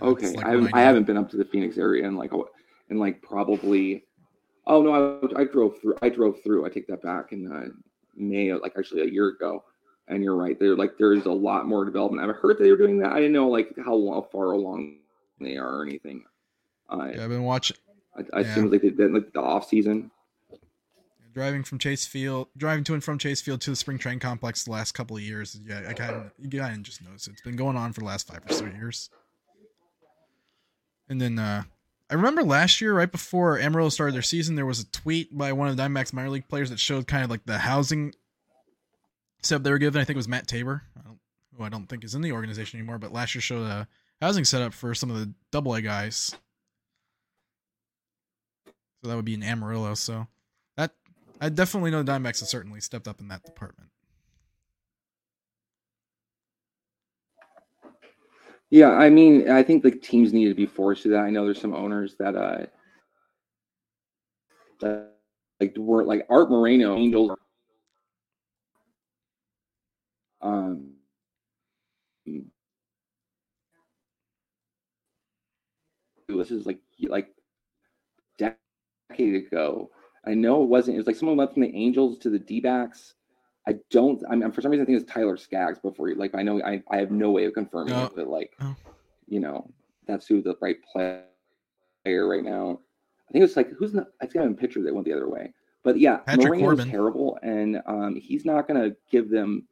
okay, 0.00 0.34
like 0.34 0.46
I, 0.46 0.50
haven't, 0.50 0.74
I, 0.74 0.80
I, 0.80 0.82
haven't 0.82 1.04
been 1.04 1.16
up 1.16 1.30
to 1.30 1.36
the 1.36 1.44
Phoenix 1.44 1.78
area 1.78 2.06
in 2.06 2.16
like 2.16 2.32
in 2.90 2.98
like 2.98 3.22
probably. 3.22 4.04
Oh 4.68 4.82
no, 4.82 5.20
I, 5.36 5.40
I 5.40 5.44
drove 5.44 5.80
through. 5.80 5.96
I 6.02 6.08
drove 6.08 6.42
through. 6.42 6.66
I 6.66 6.68
take 6.68 6.86
that 6.88 7.02
back 7.02 7.32
in 7.32 7.50
uh, 7.50 7.68
May, 8.16 8.52
like 8.52 8.74
actually 8.78 9.02
a 9.02 9.10
year 9.10 9.28
ago. 9.28 9.64
And 10.08 10.22
you're 10.22 10.36
right. 10.36 10.58
They're 10.58 10.76
like 10.76 10.98
there 10.98 11.14
is 11.14 11.26
a 11.26 11.32
lot 11.32 11.66
more 11.66 11.84
development. 11.84 12.28
I've 12.28 12.36
heard 12.36 12.58
they 12.58 12.70
were 12.70 12.76
doing 12.76 12.98
that. 13.00 13.12
I 13.12 13.16
didn't 13.16 13.32
know 13.32 13.48
like 13.48 13.74
how 13.84 14.26
far 14.30 14.52
along 14.52 14.98
they 15.40 15.56
are 15.56 15.80
or 15.80 15.82
anything. 15.84 16.24
Uh, 16.88 17.10
yeah, 17.12 17.24
I've 17.24 17.30
been 17.30 17.42
watching. 17.42 17.76
I, 18.16 18.20
I 18.32 18.40
yeah. 18.40 18.46
assume 18.46 18.70
like 18.70 18.82
they 18.82 18.90
did 18.90 19.12
like 19.12 19.32
the 19.32 19.40
off 19.40 19.68
season. 19.68 20.10
Driving 21.34 21.64
from 21.64 21.78
Chase 21.78 22.06
Field, 22.06 22.48
driving 22.56 22.84
to 22.84 22.94
and 22.94 23.04
from 23.04 23.18
Chase 23.18 23.42
Field 23.42 23.60
to 23.62 23.70
the 23.70 23.76
spring 23.76 23.98
train 23.98 24.18
complex 24.18 24.64
the 24.64 24.70
last 24.70 24.92
couple 24.92 25.16
of 25.16 25.22
years. 25.22 25.58
Yeah, 25.66 25.82
I 25.86 25.92
kind 25.92 26.14
of 26.14 26.32
you 26.38 26.60
kind 26.60 26.76
of 26.76 26.82
just 26.82 27.02
notice 27.02 27.26
it. 27.26 27.32
it's 27.32 27.42
been 27.42 27.56
going 27.56 27.76
on 27.76 27.92
for 27.92 28.00
the 28.00 28.06
last 28.06 28.28
five 28.28 28.42
or 28.48 28.52
so 28.54 28.64
years. 28.64 29.10
And 31.08 31.20
then 31.20 31.38
uh, 31.38 31.64
I 32.08 32.14
remember 32.14 32.44
last 32.44 32.80
year, 32.80 32.94
right 32.94 33.10
before 33.10 33.58
Amarillo 33.58 33.88
started 33.88 34.14
their 34.14 34.22
season, 34.22 34.54
there 34.54 34.66
was 34.66 34.80
a 34.80 34.90
tweet 34.90 35.36
by 35.36 35.52
one 35.52 35.68
of 35.68 35.76
the 35.76 35.82
Diamondbacks 35.82 36.12
minor 36.12 36.30
league 36.30 36.48
players 36.48 36.70
that 36.70 36.78
showed 36.78 37.08
kind 37.08 37.24
of 37.24 37.30
like 37.30 37.44
the 37.46 37.58
housing 37.58 38.14
setup 39.42 39.64
they 39.64 39.70
were 39.70 39.78
given. 39.78 40.00
I 40.00 40.04
think 40.04 40.14
it 40.14 40.18
was 40.18 40.28
Matt 40.28 40.46
Tabor, 40.46 40.82
who 41.56 41.64
I 41.64 41.68
don't 41.68 41.88
think 41.88 42.04
is 42.04 42.14
in 42.14 42.22
the 42.22 42.32
organization 42.32 42.78
anymore, 42.78 42.98
but 42.98 43.12
last 43.12 43.34
year 43.34 43.42
showed 43.42 43.66
a 43.66 43.88
housing 44.20 44.44
setup 44.44 44.72
for 44.72 44.94
some 44.94 45.10
of 45.10 45.18
the 45.18 45.32
double 45.50 45.74
A 45.74 45.82
guys. 45.82 46.32
So 49.02 49.08
that 49.08 49.16
would 49.16 49.24
be 49.24 49.34
in 49.34 49.42
Amarillo. 49.42 49.94
So 49.94 50.28
that 50.76 50.92
I 51.40 51.48
definitely 51.48 51.90
know 51.90 52.04
the 52.04 52.12
Diamondbacks 52.12 52.40
have 52.40 52.48
certainly 52.48 52.80
stepped 52.80 53.08
up 53.08 53.20
in 53.20 53.28
that 53.28 53.44
department. 53.44 53.90
Yeah, 58.70 58.90
I 58.90 59.10
mean, 59.10 59.48
I 59.50 59.62
think 59.62 59.82
the 59.82 59.90
teams 59.90 60.32
need 60.32 60.48
to 60.48 60.54
be 60.54 60.66
forced 60.66 61.02
to 61.04 61.08
that. 61.10 61.20
I 61.24 61.30
know 61.30 61.44
there's 61.44 61.60
some 61.60 61.74
owners 61.74 62.16
that 62.18 62.34
uh 62.36 62.66
that 64.80 65.12
like 65.60 65.76
were 65.76 66.04
like 66.04 66.26
Art 66.30 66.50
Moreno 66.50 66.96
Angels 66.96 67.32
um, 70.40 70.94
this 76.28 76.50
is 76.50 76.66
like 76.66 76.80
like 77.08 77.28
decade 78.38 79.34
ago. 79.34 79.90
I 80.24 80.34
know 80.34 80.62
it 80.62 80.68
wasn't. 80.68 80.96
It 80.96 81.00
was 81.00 81.08
like 81.08 81.16
someone 81.16 81.36
went 81.36 81.52
from 81.54 81.62
the 81.64 81.74
Angels 81.76 82.18
to 82.20 82.30
the 82.30 82.38
D-backs. 82.38 83.15
I 83.68 83.74
don't. 83.90 84.22
I 84.30 84.36
mean, 84.36 84.50
for 84.52 84.60
some 84.60 84.70
reason, 84.70 84.84
I 84.84 84.86
think 84.86 85.00
it's 85.00 85.12
Tyler 85.12 85.36
Skaggs 85.36 85.78
before. 85.78 86.14
Like, 86.14 86.34
I 86.34 86.42
know 86.42 86.62
I, 86.62 86.82
I 86.90 86.98
have 86.98 87.10
no 87.10 87.30
way 87.30 87.44
of 87.46 87.54
confirming 87.54 87.94
it, 87.94 88.12
but 88.14 88.28
like, 88.28 88.54
oh. 88.60 88.76
you 89.26 89.40
know, 89.40 89.68
that's 90.06 90.26
who 90.26 90.40
the 90.40 90.56
right 90.60 90.76
player 90.92 91.24
right 92.06 92.44
now. 92.44 92.80
I 93.28 93.32
think 93.32 93.44
it's 93.44 93.56
like 93.56 93.70
who's 93.76 93.94
not. 93.94 94.06
I 94.22 94.26
think 94.26 94.36
I 94.36 94.42
have 94.42 94.52
a 94.52 94.54
picture 94.54 94.82
that 94.82 94.94
went 94.94 95.06
the 95.06 95.12
other 95.12 95.28
way. 95.28 95.52
But 95.82 95.98
yeah, 95.98 96.18
Patrick 96.18 96.60
Corbin. 96.60 96.90
terrible, 96.90 97.38
and 97.42 97.80
um, 97.86 98.16
he's 98.16 98.44
not 98.44 98.68
going 98.68 98.80
to 98.80 98.96
give 99.10 99.30
them 99.30 99.66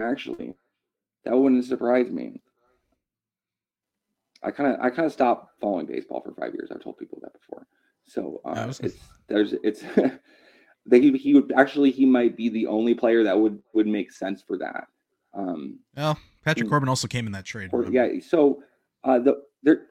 actually. 0.00 0.54
That 1.24 1.36
wouldn't 1.36 1.64
surprise 1.64 2.10
me. 2.10 2.40
I 4.42 4.50
kind 4.50 4.74
of 4.74 4.80
I 4.80 4.90
kind 4.90 5.06
of 5.06 5.12
stopped 5.12 5.52
following 5.60 5.86
baseball 5.86 6.20
for 6.20 6.32
five 6.32 6.52
years. 6.52 6.70
I've 6.72 6.82
told 6.82 6.98
people 6.98 7.18
that 7.22 7.32
before. 7.32 7.66
So 8.06 8.40
uh, 8.44 8.72
it's 8.80 8.96
there's 9.28 9.54
it's 9.62 9.82
they 10.86 11.00
he 11.10 11.34
would 11.34 11.52
actually 11.56 11.90
he 11.90 12.04
might 12.04 12.36
be 12.36 12.48
the 12.48 12.66
only 12.66 12.94
player 12.94 13.22
that 13.24 13.38
would 13.38 13.62
would 13.72 13.86
make 13.86 14.12
sense 14.12 14.42
for 14.42 14.58
that. 14.58 14.86
Um, 15.34 15.78
well, 15.96 16.18
Patrick 16.44 16.68
Corbin 16.68 16.88
also 16.88 17.08
came 17.08 17.26
in 17.26 17.32
that 17.32 17.44
trade. 17.44 17.70
Or, 17.72 17.90
yeah, 17.90 18.08
so 18.20 18.62
uh, 19.04 19.18
the 19.18 19.42
there, 19.62 19.86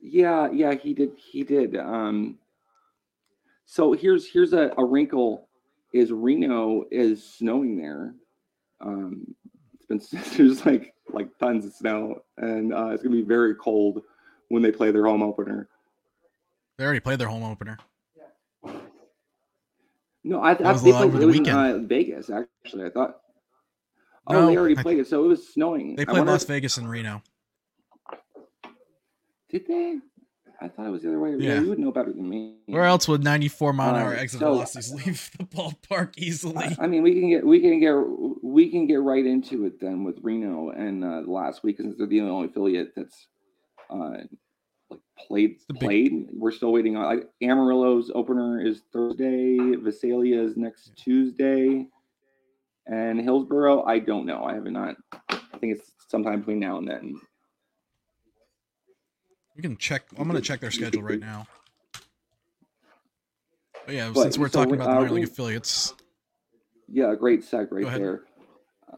yeah, 0.00 0.50
yeah, 0.52 0.74
he 0.74 0.94
did, 0.94 1.12
he 1.16 1.42
did. 1.42 1.76
Um, 1.76 2.38
so 3.64 3.92
here's 3.92 4.28
here's 4.28 4.52
a, 4.52 4.72
a 4.76 4.84
wrinkle: 4.84 5.48
is 5.92 6.12
Reno 6.12 6.84
is 6.90 7.24
snowing 7.24 7.76
there, 7.76 8.14
um, 8.80 9.34
it's 9.74 9.86
been 9.86 10.20
there's 10.36 10.66
like 10.66 10.94
like 11.12 11.36
tons 11.38 11.64
of 11.64 11.72
snow, 11.72 12.22
and 12.38 12.74
uh, 12.74 12.88
it's 12.88 13.02
gonna 13.02 13.14
be 13.14 13.22
very 13.22 13.54
cold 13.54 14.02
when 14.48 14.62
they 14.62 14.72
play 14.72 14.90
their 14.90 15.06
home 15.06 15.22
opener. 15.22 15.68
They 16.76 16.84
already 16.84 17.00
played 17.00 17.18
their 17.18 17.28
home 17.28 17.42
opener. 17.42 17.78
No, 20.22 20.40
I, 20.40 20.50
I 20.50 20.54
they 20.54 20.92
played 20.92 21.14
it 21.14 21.18
the 21.20 21.26
was 21.26 21.36
in 21.38 21.48
uh, 21.48 21.78
Vegas 21.82 22.30
actually. 22.30 22.84
I 22.86 22.90
thought. 22.90 23.16
Oh, 24.26 24.32
No, 24.34 24.46
they 24.48 24.56
already 24.56 24.76
I- 24.76 24.82
played 24.82 24.98
it, 24.98 25.06
so 25.06 25.24
it 25.24 25.28
was 25.28 25.48
snowing. 25.52 25.96
They 25.96 26.04
played 26.04 26.26
Las 26.26 26.44
Vegas 26.44 26.76
and 26.76 26.88
Reno. 26.90 27.22
Did 29.48 29.66
they? 29.66 29.98
I 30.62 30.68
thought 30.68 30.86
it 30.86 30.90
was 30.90 31.02
the 31.02 31.08
other 31.08 31.18
way. 31.18 31.30
Yeah. 31.38 31.54
Yeah, 31.54 31.60
you 31.62 31.68
would 31.70 31.78
know 31.78 31.90
better 31.90 32.12
than 32.12 32.28
me. 32.28 32.56
Where 32.66 32.84
else 32.84 33.08
would 33.08 33.24
94 33.24 33.72
mile 33.72 33.94
an 33.94 34.02
hour 34.02 34.14
Uh, 34.14 34.18
exit 34.18 34.40
so- 34.40 34.52
velocities 34.52 34.92
leave 34.92 35.30
the 35.38 35.44
ballpark 35.44 36.18
easily? 36.18 36.56
I, 36.64 36.76
I 36.80 36.86
mean, 36.86 37.02
we 37.02 37.14
can 37.18 37.30
get 37.30 37.46
we 37.46 37.60
can 37.60 37.80
get 37.80 37.94
we 38.42 38.70
can 38.70 38.86
get 38.86 39.00
right 39.00 39.24
into 39.24 39.64
it 39.64 39.80
then 39.80 40.04
with 40.04 40.18
Reno 40.22 40.68
and 40.70 41.02
uh, 41.02 41.22
last 41.26 41.64
week 41.64 41.78
since 41.78 41.96
they're 41.96 42.06
the 42.06 42.20
only 42.20 42.48
affiliate 42.48 42.92
that's 42.94 43.26
uh, 43.88 44.18
played 45.26 45.58
the 45.68 45.74
big- 45.74 45.80
played. 45.80 46.28
We're 46.32 46.50
still 46.52 46.72
waiting 46.72 46.96
on 46.96 47.04
like 47.04 47.28
Amarillo's 47.42 48.10
opener 48.14 48.60
is 48.60 48.82
Thursday. 48.92 49.76
Visalia 49.76 50.40
is 50.42 50.56
next 50.56 50.92
Tuesday, 50.96 51.86
and 52.86 53.20
Hillsboro. 53.20 53.84
I 53.84 53.98
don't 53.98 54.26
know. 54.26 54.44
I 54.44 54.54
have 54.54 54.64
not. 54.64 54.96
I 55.30 55.58
think 55.58 55.76
it's 55.76 55.92
sometime 56.08 56.40
between 56.40 56.60
now 56.60 56.78
and 56.78 56.88
then. 56.88 57.20
We 59.56 59.62
can 59.62 59.76
check. 59.76 60.04
I'm 60.16 60.26
gonna 60.26 60.40
check 60.40 60.60
their 60.60 60.70
schedule 60.70 61.02
right 61.02 61.20
now. 61.20 61.46
But 63.86 63.94
yeah, 63.94 64.10
But, 64.14 64.22
since 64.22 64.38
we're 64.38 64.48
so, 64.48 64.60
talking 64.60 64.74
about 64.74 64.88
the 64.88 64.94
minor 64.94 65.10
league 65.10 65.24
affiliates, 65.24 65.94
Yeah, 66.88 67.14
great 67.14 67.42
seg 67.42 67.68
right 67.70 67.86
there. 67.86 68.22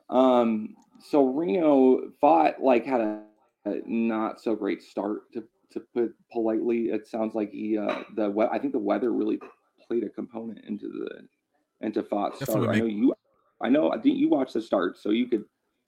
Um, 0.09 0.77
so 1.05 1.27
Reno 1.27 2.11
fought 2.21 2.63
like 2.63 2.85
had 2.85 3.01
a, 3.01 3.23
a 3.65 3.81
not 3.87 4.41
so 4.41 4.55
great 4.55 4.83
start 4.83 5.33
to 5.33 5.45
to 5.73 5.81
put 5.95 6.15
politely. 6.33 6.87
It 6.91 7.07
sounds 7.07 7.35
like 7.35 7.51
he 7.53 7.79
uh 7.79 8.03
the 8.17 8.31
we- 8.31 8.45
I 8.47 8.59
think 8.59 8.73
the 8.73 8.79
weather 8.79 9.13
really 9.13 9.39
played 9.87 10.05
a 10.05 10.09
component 10.09 10.65
into 10.67 10.89
the 10.89 11.87
into 11.87 12.03
Definitely 12.03 12.45
start. 12.45 12.69
I 12.69 12.79
know 12.79 12.85
you 12.87 13.15
I 13.61 13.69
know 13.69 13.91
I 13.93 13.99
think 13.99 14.19
you 14.19 14.29
watched 14.29 14.55
the 14.55 14.63
start, 14.63 14.99
so 14.99 15.11
you 15.11 15.27
could 15.27 15.45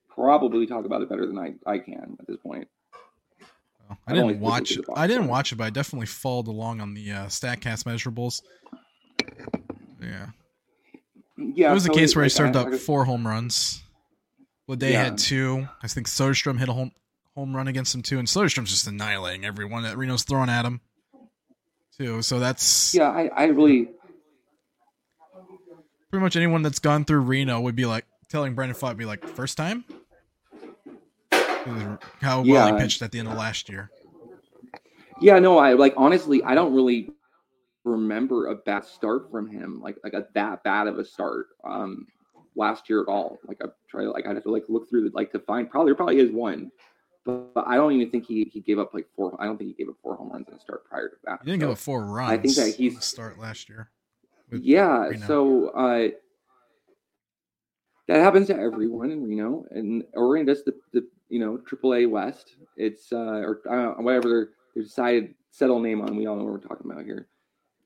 probably 0.09 0.67
talk 0.67 0.85
about 0.85 1.03
it 1.03 1.09
better 1.09 1.26
than 1.26 1.38
I, 1.38 1.55
I 1.67 1.79
can 1.79 2.17
at 2.21 2.26
this 2.26 2.37
point. 2.37 2.69
Oh, 3.91 3.97
I 4.07 4.12
didn't 4.14 4.41
watch. 4.41 4.73
it. 4.76 4.85
I 4.95 5.07
didn't 5.07 5.26
watch 5.29 5.53
it, 5.53 5.57
but 5.57 5.64
I 5.64 5.71
definitely 5.71 6.07
followed 6.07 6.47
along 6.49 6.81
on 6.81 6.95
the 6.95 7.11
uh, 7.12 7.26
Statcast 7.26 7.85
measurables. 7.85 8.43
Yeah, 10.00 10.26
Yeah, 11.37 11.71
it 11.71 11.75
was 11.75 11.85
a 11.85 11.88
so 11.88 11.95
case 11.95 12.14
where 12.14 12.25
he 12.25 12.29
served 12.29 12.57
up 12.57 12.73
four 12.75 13.05
home 13.05 13.26
runs. 13.26 13.83
Lede 14.69 14.93
Yeah. 14.93 15.05
had 15.05 15.19
two. 15.19 15.69
I 15.83 15.88
think 15.88 16.07
Soderstrom 16.07 16.59
hit 16.59 16.69
a 16.69 16.73
home 16.73 16.93
home 17.35 17.55
run 17.55 17.69
against 17.69 17.95
him 17.95 18.03
too, 18.03 18.19
and 18.19 18.29
Soderstrom's 18.29 18.71
just 18.71 18.87
annihilating 18.87 19.45
everyone 19.45 19.83
that 19.83 19.97
Reno's 19.97 20.23
throwing 20.23 20.49
at 20.49 20.64
him. 20.64 20.81
Too. 21.97 22.23
So 22.23 22.38
that's 22.41 22.95
Yeah, 22.95 23.09
I, 23.11 23.31
I 23.35 23.45
really 23.47 23.88
pretty 26.11 26.23
much 26.23 26.37
anyone 26.37 26.62
that's 26.62 26.79
gone 26.81 27.05
through 27.05 27.21
Reno 27.21 27.61
would 27.61 27.76
be 27.76 27.87
like 27.87 28.05
telling 28.29 28.55
Brandon 28.55 28.76
Pfaadt 28.76 28.97
be 28.97 29.05
like 29.05 29.26
first 29.29 29.57
time. 29.57 29.85
How 32.21 32.43
well 32.43 32.45
Yeah. 32.45 32.73
he 32.73 32.79
pitched 32.83 33.03
at 33.03 33.12
the 33.12 33.19
end 33.19 33.29
of 33.29 33.37
last 33.37 33.69
year. 33.69 33.91
Yeah, 35.21 35.38
no, 35.38 35.59
I 35.59 35.75
like 35.75 35.95
honestly, 35.97 36.43
I 36.43 36.55
don't 36.55 36.75
really 36.75 37.11
remember 37.85 38.49
a 38.49 38.57
bad 38.57 38.85
start 38.85 39.31
from 39.31 39.49
him, 39.49 39.81
like 39.81 39.97
like 40.03 40.14
a 40.14 40.26
that 40.35 40.64
bad 40.64 40.88
of 40.88 40.99
a 40.99 41.05
start 41.05 41.47
um 41.64 42.07
last 42.57 42.88
year 42.91 43.00
at 43.00 43.09
all. 43.09 43.38
Like 43.47 43.59
I 43.62 43.67
try 43.88 44.03
to 44.05 44.11
like 44.11 44.26
I'd 44.26 44.35
have 44.35 44.45
to 44.45 44.50
like 44.50 44.64
look 44.69 44.88
through 44.91 45.09
the 45.09 45.14
like 45.17 45.31
to 45.33 45.38
find 45.38 45.71
probably 45.71 45.91
there 45.91 45.97
probably 45.97 46.19
is 46.19 46.33
one. 46.33 46.71
But, 47.25 47.54
but 47.54 47.66
I 47.66 47.76
don't 47.76 47.93
even 47.93 48.11
think 48.11 48.26
he 48.26 48.45
he 48.52 48.61
gave 48.61 48.78
up 48.78 48.93
like 48.95 49.07
four 49.16 49.37
I 49.40 49.47
don't 49.47 49.57
think 49.57 49.69
he 49.69 49.75
gave 49.75 49.88
up 49.88 49.97
four 50.02 50.14
home 50.16 50.31
runs 50.31 50.47
in 50.49 50.54
a 50.54 50.61
start 50.61 50.85
prior 50.85 51.09
to 51.09 51.16
that. 51.25 51.40
He 51.45 51.50
didn't 51.50 51.61
So, 51.62 51.66
give 51.69 51.73
up 51.73 51.78
four 51.78 52.04
runs. 52.04 52.31
I 52.33 52.37
think 52.38 52.54
that 52.57 52.69
at 52.69 52.75
he's- 52.75 53.04
start 53.04 53.38
last 53.38 53.69
year. 53.69 53.90
yeah, 54.52 55.07
Reno. 55.09 55.26
so 55.26 55.69
uh 55.71 56.09
that 58.07 58.21
happens 58.21 58.49
to 58.49 58.57
everyone 58.59 59.11
in 59.11 59.25
Reno 59.25 59.64
and 59.71 60.04
or 60.12 60.37
in 60.37 60.47
just 60.47 60.66
the, 60.66 60.75
the 60.93 61.07
you 61.31 61.38
know 61.40 61.59
AAA 61.59 62.09
West. 62.11 62.57
It's 62.76 63.12
uh 63.12 63.16
or 63.16 63.61
uh, 63.69 64.02
whatever 64.02 64.50
their 64.75 64.83
decided 64.85 65.35
settle 65.50 65.81
name 65.81 66.02
on. 66.02 66.16
We 66.16 66.26
all 66.26 66.37
know 66.37 66.45
what 66.45 66.52
we're 66.52 66.59
talking 66.69 66.90
about 66.90 67.04
here. 67.04 67.28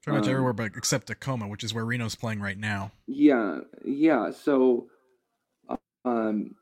Pretty 0.02 0.18
much 0.18 0.26
Um, 0.26 0.30
everywhere 0.32 0.52
but 0.52 0.72
except 0.76 1.06
Tacoma, 1.08 1.46
which 1.46 1.62
is 1.62 1.72
where 1.74 1.84
Reno's 1.84 2.14
playing 2.16 2.40
right 2.40 2.58
now. 2.58 2.90
Yeah, 3.06 3.60
yeah. 3.84 4.30
So, 4.30 4.88
um, 6.04 6.54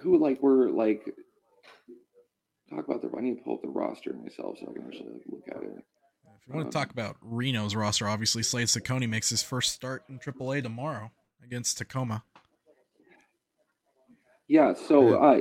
who 0.00 0.18
like 0.18 0.42
were 0.42 0.70
like 0.70 1.14
talk 2.70 2.86
about 2.88 3.02
the? 3.02 3.10
I 3.16 3.20
need 3.22 3.36
to 3.38 3.42
pull 3.42 3.54
up 3.54 3.62
the 3.62 3.68
roster 3.68 4.12
myself 4.14 4.58
so 4.60 4.68
I 4.70 4.74
can 4.74 4.86
actually 4.86 5.10
like, 5.12 5.22
look 5.28 5.44
at 5.48 5.62
it. 5.62 5.84
If 6.42 6.48
you 6.48 6.54
want 6.54 6.66
Um, 6.66 6.70
to 6.70 6.78
talk 6.78 6.90
about 6.92 7.16
Reno's 7.22 7.74
roster, 7.74 8.08
obviously 8.08 8.42
Slade 8.42 8.68
Cecconi 8.68 9.08
makes 9.08 9.30
his 9.30 9.42
first 9.42 9.72
start 9.72 10.04
in 10.08 10.18
AAA 10.18 10.62
tomorrow 10.62 11.12
against 11.44 11.78
Tacoma. 11.78 12.24
Yeah. 14.48 14.74
So, 14.74 15.14
uh, 15.22 15.40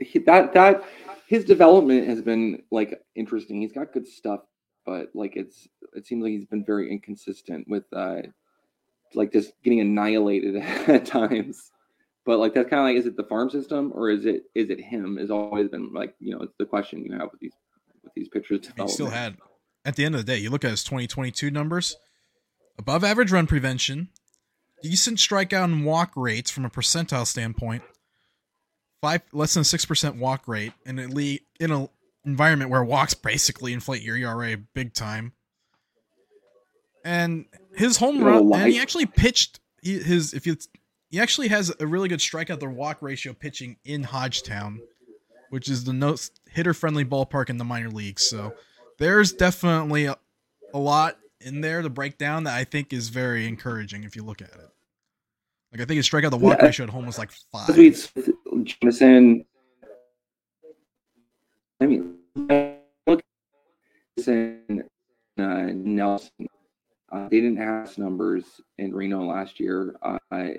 he, 0.00 0.20
that 0.20 0.54
that 0.54 0.84
his 1.28 1.44
development 1.44 2.08
has 2.08 2.22
been 2.22 2.62
like 2.70 3.00
interesting. 3.14 3.62
He's 3.62 3.72
got 3.72 3.92
good 3.92 4.06
stuff, 4.08 4.42
but 4.86 5.10
like 5.14 5.36
it's 5.36 5.68
it 5.94 6.06
seems 6.06 6.22
like 6.22 6.32
he's 6.32 6.46
been 6.46 6.64
very 6.64 6.90
inconsistent 6.92 7.68
with 7.68 7.84
uh, 7.94 8.22
like 9.14 9.32
just 9.32 9.52
getting 9.64 9.80
annihilated 9.80 10.56
at 10.88 11.06
times. 11.06 11.71
But 12.24 12.38
like 12.38 12.54
that's 12.54 12.70
kind 12.70 12.80
of 12.80 12.86
like, 12.86 12.96
is 12.96 13.06
it 13.06 13.16
the 13.16 13.24
farm 13.24 13.50
system 13.50 13.92
or 13.94 14.10
is 14.10 14.24
it 14.24 14.44
is 14.54 14.70
it 14.70 14.80
him? 14.80 15.16
Has 15.16 15.30
always 15.30 15.68
been 15.68 15.92
like 15.92 16.14
you 16.20 16.34
know 16.34 16.42
it's 16.42 16.54
the 16.58 16.66
question 16.66 17.04
you 17.04 17.12
have 17.12 17.30
with 17.32 17.40
these 17.40 17.52
with 18.02 18.12
these 18.14 18.28
pitchers. 18.28 18.68
He 18.76 18.88
still 18.88 19.10
had, 19.10 19.36
at 19.84 19.96
the 19.96 20.04
end 20.04 20.14
of 20.14 20.24
the 20.24 20.32
day, 20.32 20.38
you 20.38 20.50
look 20.50 20.64
at 20.64 20.70
his 20.70 20.84
2022 20.84 21.50
numbers, 21.50 21.96
above 22.78 23.02
average 23.02 23.32
run 23.32 23.46
prevention, 23.46 24.08
decent 24.82 25.18
strikeout 25.18 25.64
and 25.64 25.84
walk 25.84 26.12
rates 26.16 26.50
from 26.50 26.64
a 26.64 26.70
percentile 26.70 27.26
standpoint, 27.26 27.82
five 29.00 29.22
less 29.32 29.54
than 29.54 29.64
six 29.64 29.84
percent 29.84 30.16
walk 30.16 30.46
rate, 30.46 30.72
and 30.86 30.98
least 31.12 31.42
in 31.58 31.72
an 31.72 31.88
environment 32.24 32.70
where 32.70 32.84
walks 32.84 33.14
basically 33.14 33.72
inflate 33.72 34.02
your 34.02 34.16
ERA 34.16 34.56
big 34.56 34.94
time. 34.94 35.32
And 37.04 37.46
his 37.74 37.96
home 37.96 38.22
run, 38.22 38.52
and 38.52 38.72
he 38.72 38.78
actually 38.78 39.06
pitched 39.06 39.58
his 39.82 40.34
if 40.34 40.46
you 40.46 40.56
he 41.12 41.20
actually 41.20 41.48
has 41.48 41.70
a 41.78 41.86
really 41.86 42.08
good 42.08 42.20
strikeout 42.20 42.58
to 42.60 42.68
walk 42.70 43.02
ratio 43.02 43.34
pitching 43.34 43.76
in 43.84 44.02
Hodgetown, 44.02 44.80
which 45.50 45.68
is 45.68 45.84
the 45.84 45.92
most 45.92 46.40
hitter 46.50 46.72
friendly 46.72 47.04
ballpark 47.04 47.50
in 47.50 47.58
the 47.58 47.64
minor 47.64 47.90
leagues. 47.90 48.22
So 48.28 48.54
there's 48.98 49.30
definitely 49.30 50.06
a, 50.06 50.16
a 50.72 50.78
lot 50.78 51.18
in 51.42 51.60
there 51.60 51.82
to 51.82 51.90
break 51.90 52.16
down 52.16 52.44
that 52.44 52.54
I 52.56 52.64
think 52.64 52.94
is 52.94 53.10
very 53.10 53.46
encouraging 53.46 54.04
if 54.04 54.16
you 54.16 54.24
look 54.24 54.40
at 54.40 54.48
it. 54.48 54.70
Like 55.70 55.82
I 55.82 55.84
think 55.84 55.98
his 55.98 56.08
strikeout 56.08 56.30
to 56.30 56.38
walk 56.38 56.56
Yeah. 56.58 56.64
ratio 56.64 56.84
at 56.84 56.90
home 56.90 57.04
was 57.04 57.18
like 57.18 57.30
five. 57.30 57.66
Sweet 57.74 58.10
Jameson. 58.64 59.44
I 61.78 61.86
mean, 61.86 62.16
look, 63.06 63.20
Jameson, 64.16 64.84
uh, 65.38 65.66
Nelson. 65.74 66.48
Uh, 67.12 67.28
they 67.28 67.40
didn't 67.40 67.58
have 67.58 67.96
numbers 67.98 68.62
in 68.78 68.94
Reno 68.94 69.22
last 69.22 69.60
year. 69.60 69.94
Uh, 70.02 70.18
I 70.30 70.56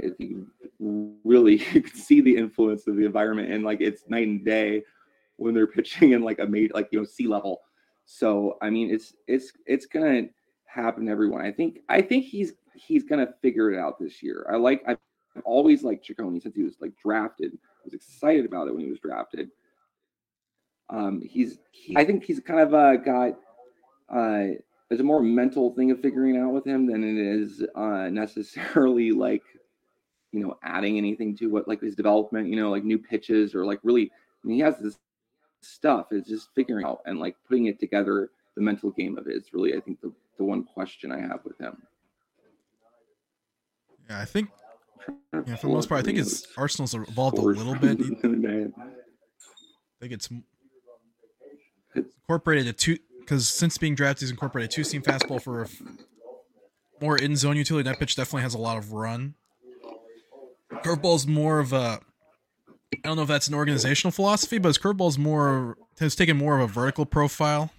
really 0.80 1.64
you 1.74 1.82
could 1.82 1.96
see 1.96 2.22
the 2.22 2.36
influence 2.36 2.86
of 2.88 2.96
the 2.96 3.06
environment, 3.06 3.52
and 3.52 3.64
like 3.64 3.82
it's 3.82 4.08
night 4.08 4.28
and 4.28 4.46
day 4.46 4.84
when 5.38 5.56
they're 5.56 5.68
pitching 5.78 6.12
in 6.12 6.22
like 6.22 6.40
a 6.40 6.46
major, 6.46 6.74
like 6.76 6.90
you 6.92 7.00
know 7.00 7.06
sea 7.06 7.28
level. 7.28 7.62
So 8.06 8.58
I 8.62 8.70
mean, 8.70 8.94
it's 8.94 9.16
it's 9.28 9.52
it's 9.66 9.88
gonna 9.88 10.24
happen 10.66 11.08
to 11.08 11.12
everyone. 11.12 11.42
I 11.42 11.52
think 11.52 11.80
I 11.90 12.02
think 12.02 12.26
he's 12.26 12.54
he's 12.76 13.04
gonna 13.04 13.34
figure 13.42 13.72
it 13.72 13.80
out 13.80 14.00
this 14.00 14.22
year. 14.22 14.46
I 14.52 14.58
like 14.58 14.84
I've 14.88 14.98
always 15.46 15.84
liked 15.84 16.08
Cecconi 16.08 16.40
since 16.40 16.56
he 16.56 16.62
was 16.62 16.76
like 16.80 16.92
drafted. 17.02 17.54
I 17.54 17.82
was 17.84 17.94
excited 17.96 18.46
about 18.46 18.68
it 18.68 18.76
when 18.76 18.84
he 18.84 18.92
was 18.92 19.00
drafted. 19.00 19.50
Um, 20.90 21.20
he's 21.22 21.58
he, 21.72 21.98
I 21.98 22.06
think 22.06 22.24
he's 22.24 22.40
kind 22.40 22.60
of 22.60 22.76
uh, 22.76 22.98
got 22.98 23.40
uh, 24.10 24.48
there's 24.94 25.02
a 25.02 25.04
more 25.04 25.24
mental 25.24 25.74
thing 25.74 25.90
of 25.90 26.00
figuring 26.02 26.38
out 26.38 26.54
with 26.54 26.68
him 26.68 26.86
than 26.86 27.04
it 27.04 27.18
is 27.18 27.64
uh, 27.74 28.10
necessarily 28.12 29.10
like 29.12 29.42
you 30.32 30.40
know 30.40 30.56
adding 30.64 31.00
anything 31.00 31.36
to 31.36 31.48
what 31.48 31.68
like 31.68 31.82
his 31.82 31.96
development. 31.96 32.48
You 32.48 32.58
know, 32.58 32.70
like 32.70 32.84
new 32.84 33.00
pitches 33.00 33.56
or 33.56 33.66
like 33.66 33.80
really. 33.82 34.12
I 34.44 34.48
mean, 34.48 34.58
he 34.58 34.62
has 34.62 34.78
this 34.78 35.00
stuff. 35.62 36.08
It's 36.12 36.30
just 36.30 36.50
figuring 36.54 36.86
out 36.86 37.00
and 37.08 37.18
like 37.18 37.36
putting 37.48 37.66
it 37.66 37.80
together. 37.80 38.30
The 38.56 38.62
mental 38.62 38.92
game 38.92 39.18
of 39.18 39.26
it 39.26 39.36
is 39.36 39.52
really, 39.52 39.76
I 39.76 39.80
think, 39.80 40.00
the 40.00 40.14
the 40.38 40.44
one 40.44 40.64
question 40.64 41.12
I 41.12 41.22
have 41.22 41.40
with 41.44 41.60
him. 41.60 41.82
Yeah, 44.08 44.20
I 44.20 44.26
think 44.26 44.50
yeah, 45.48 45.56
for 45.56 45.70
the 45.70 45.74
most 45.74 45.90
part, 45.90 46.02
I 46.02 46.04
think 46.04 46.20
his 46.20 46.46
Arsenal's 46.56 46.94
evolved 46.94 47.40
a 47.40 47.42
little 47.42 47.74
bit. 47.74 48.00
I 48.00 48.76
think 50.00 50.14
it's 50.14 50.30
incorporated 51.96 52.68
a 52.68 52.74
two 52.74 53.00
because 53.24 53.48
since 53.48 53.78
being 53.78 53.96
drafted, 53.96 54.22
he's 54.22 54.32
incorporated 54.32 54.72
two 54.72 54.84
seam 54.84 55.02
fastball 55.02 55.42
for 55.42 55.68
more 57.02 57.18
in 57.18 57.36
zone 57.36 57.58
utility. 57.58 57.88
That 57.90 58.00
pitch 58.00 58.16
definitely 58.16 58.44
has 58.44 58.54
a 58.54 58.60
lot 58.60 58.78
of 58.78 58.94
run. 58.94 59.36
Curveball's 60.72 61.28
more 61.28 61.60
of 61.60 61.74
a 61.74 62.00
I 62.94 63.08
don't 63.08 63.16
know 63.16 63.24
if 63.24 63.28
that's 63.28 63.48
an 63.48 63.54
organizational 63.54 64.12
philosophy, 64.12 64.60
but 64.60 64.70
his 64.70 64.78
curveball's 64.78 65.18
more 65.18 65.78
has 66.00 66.16
taken 66.16 66.38
more 66.38 66.60
of 66.60 66.70
a 66.70 66.72
vertical 66.72 67.06
profile. 67.06 67.72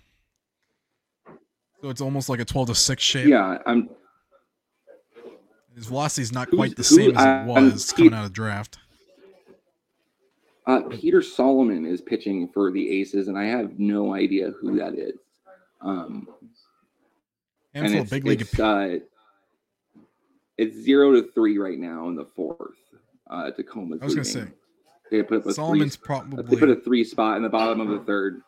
So 1.80 1.90
it's 1.90 2.00
almost 2.00 2.28
like 2.28 2.40
a 2.40 2.44
twelve 2.44 2.68
to 2.68 2.74
six 2.74 3.02
shape. 3.02 3.28
Yeah, 3.28 3.58
I'm. 3.66 3.90
His 5.74 5.86
velocity's 5.86 6.32
not 6.32 6.50
quite 6.50 6.76
the 6.76 6.82
who- 6.82 6.96
same 6.96 7.16
as 7.16 7.24
it 7.24 7.46
was 7.46 7.92
um, 7.92 7.96
coming 7.96 8.14
out 8.14 8.24
of 8.24 8.32
draft. 8.32 8.78
Uh, 10.66 10.80
Peter 10.88 11.20
Solomon 11.20 11.84
is 11.84 12.00
pitching 12.00 12.48
for 12.48 12.70
the 12.70 13.00
Aces, 13.00 13.28
and 13.28 13.36
I 13.36 13.44
have 13.44 13.78
no 13.78 14.14
idea 14.14 14.52
who 14.60 14.78
that 14.78 14.94
is. 14.94 15.14
Um, 15.81 16.28
and 17.75 17.95
it's, 17.95 18.11
big 18.11 18.25
league. 18.25 18.40
it's, 18.40 18.59
uh, 18.59 18.99
it's 20.57 20.76
zero 20.76 21.12
to 21.12 21.31
three 21.33 21.59
right 21.59 21.78
now 21.78 22.09
in 22.09 22.14
the 22.14 22.25
fourth. 22.25 22.76
Uh, 23.28 23.50
Tacoma's 23.50 24.00
I 24.00 24.04
was 24.04 24.14
gonna 24.14 24.25
say 24.25 24.47
they 25.11 25.23
put 25.23 25.38
up 25.38 25.47
a 25.47 25.52
Solomon's 25.54 25.97
three. 25.97 26.19
They 26.49 26.57
put 26.57 26.71
a 26.71 26.76
three 26.76 27.04
spot 27.04 27.37
in 27.37 27.43
the 27.43 27.49
bottom 27.49 27.81
of 27.81 27.88
the 27.88 27.99
third. 28.00 28.43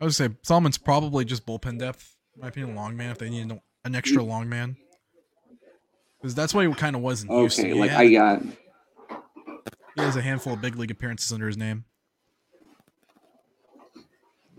I 0.00 0.04
would 0.04 0.14
say 0.14 0.30
Solomon's 0.42 0.78
probably 0.78 1.24
just 1.24 1.46
bullpen 1.46 1.78
depth. 1.78 2.16
In 2.34 2.42
my 2.42 2.48
opinion, 2.48 2.74
long 2.74 2.96
man 2.96 3.10
if 3.10 3.18
they 3.18 3.30
need 3.30 3.52
an 3.84 3.94
extra 3.94 4.22
long 4.22 4.48
man. 4.48 4.76
Because 6.20 6.34
that's 6.34 6.54
what 6.54 6.66
he 6.66 6.72
kind 6.74 6.96
of 6.96 7.02
was 7.02 7.22
in 7.22 7.28
Houston. 7.28 7.66
Okay, 7.66 7.74
like 7.74 7.90
had- 7.90 8.00
I 8.00 8.12
got. 8.12 8.42
He 9.94 10.00
has 10.00 10.16
a 10.16 10.22
handful 10.22 10.54
of 10.54 10.62
big 10.62 10.76
league 10.76 10.90
appearances 10.90 11.32
under 11.32 11.46
his 11.46 11.58
name. 11.58 11.84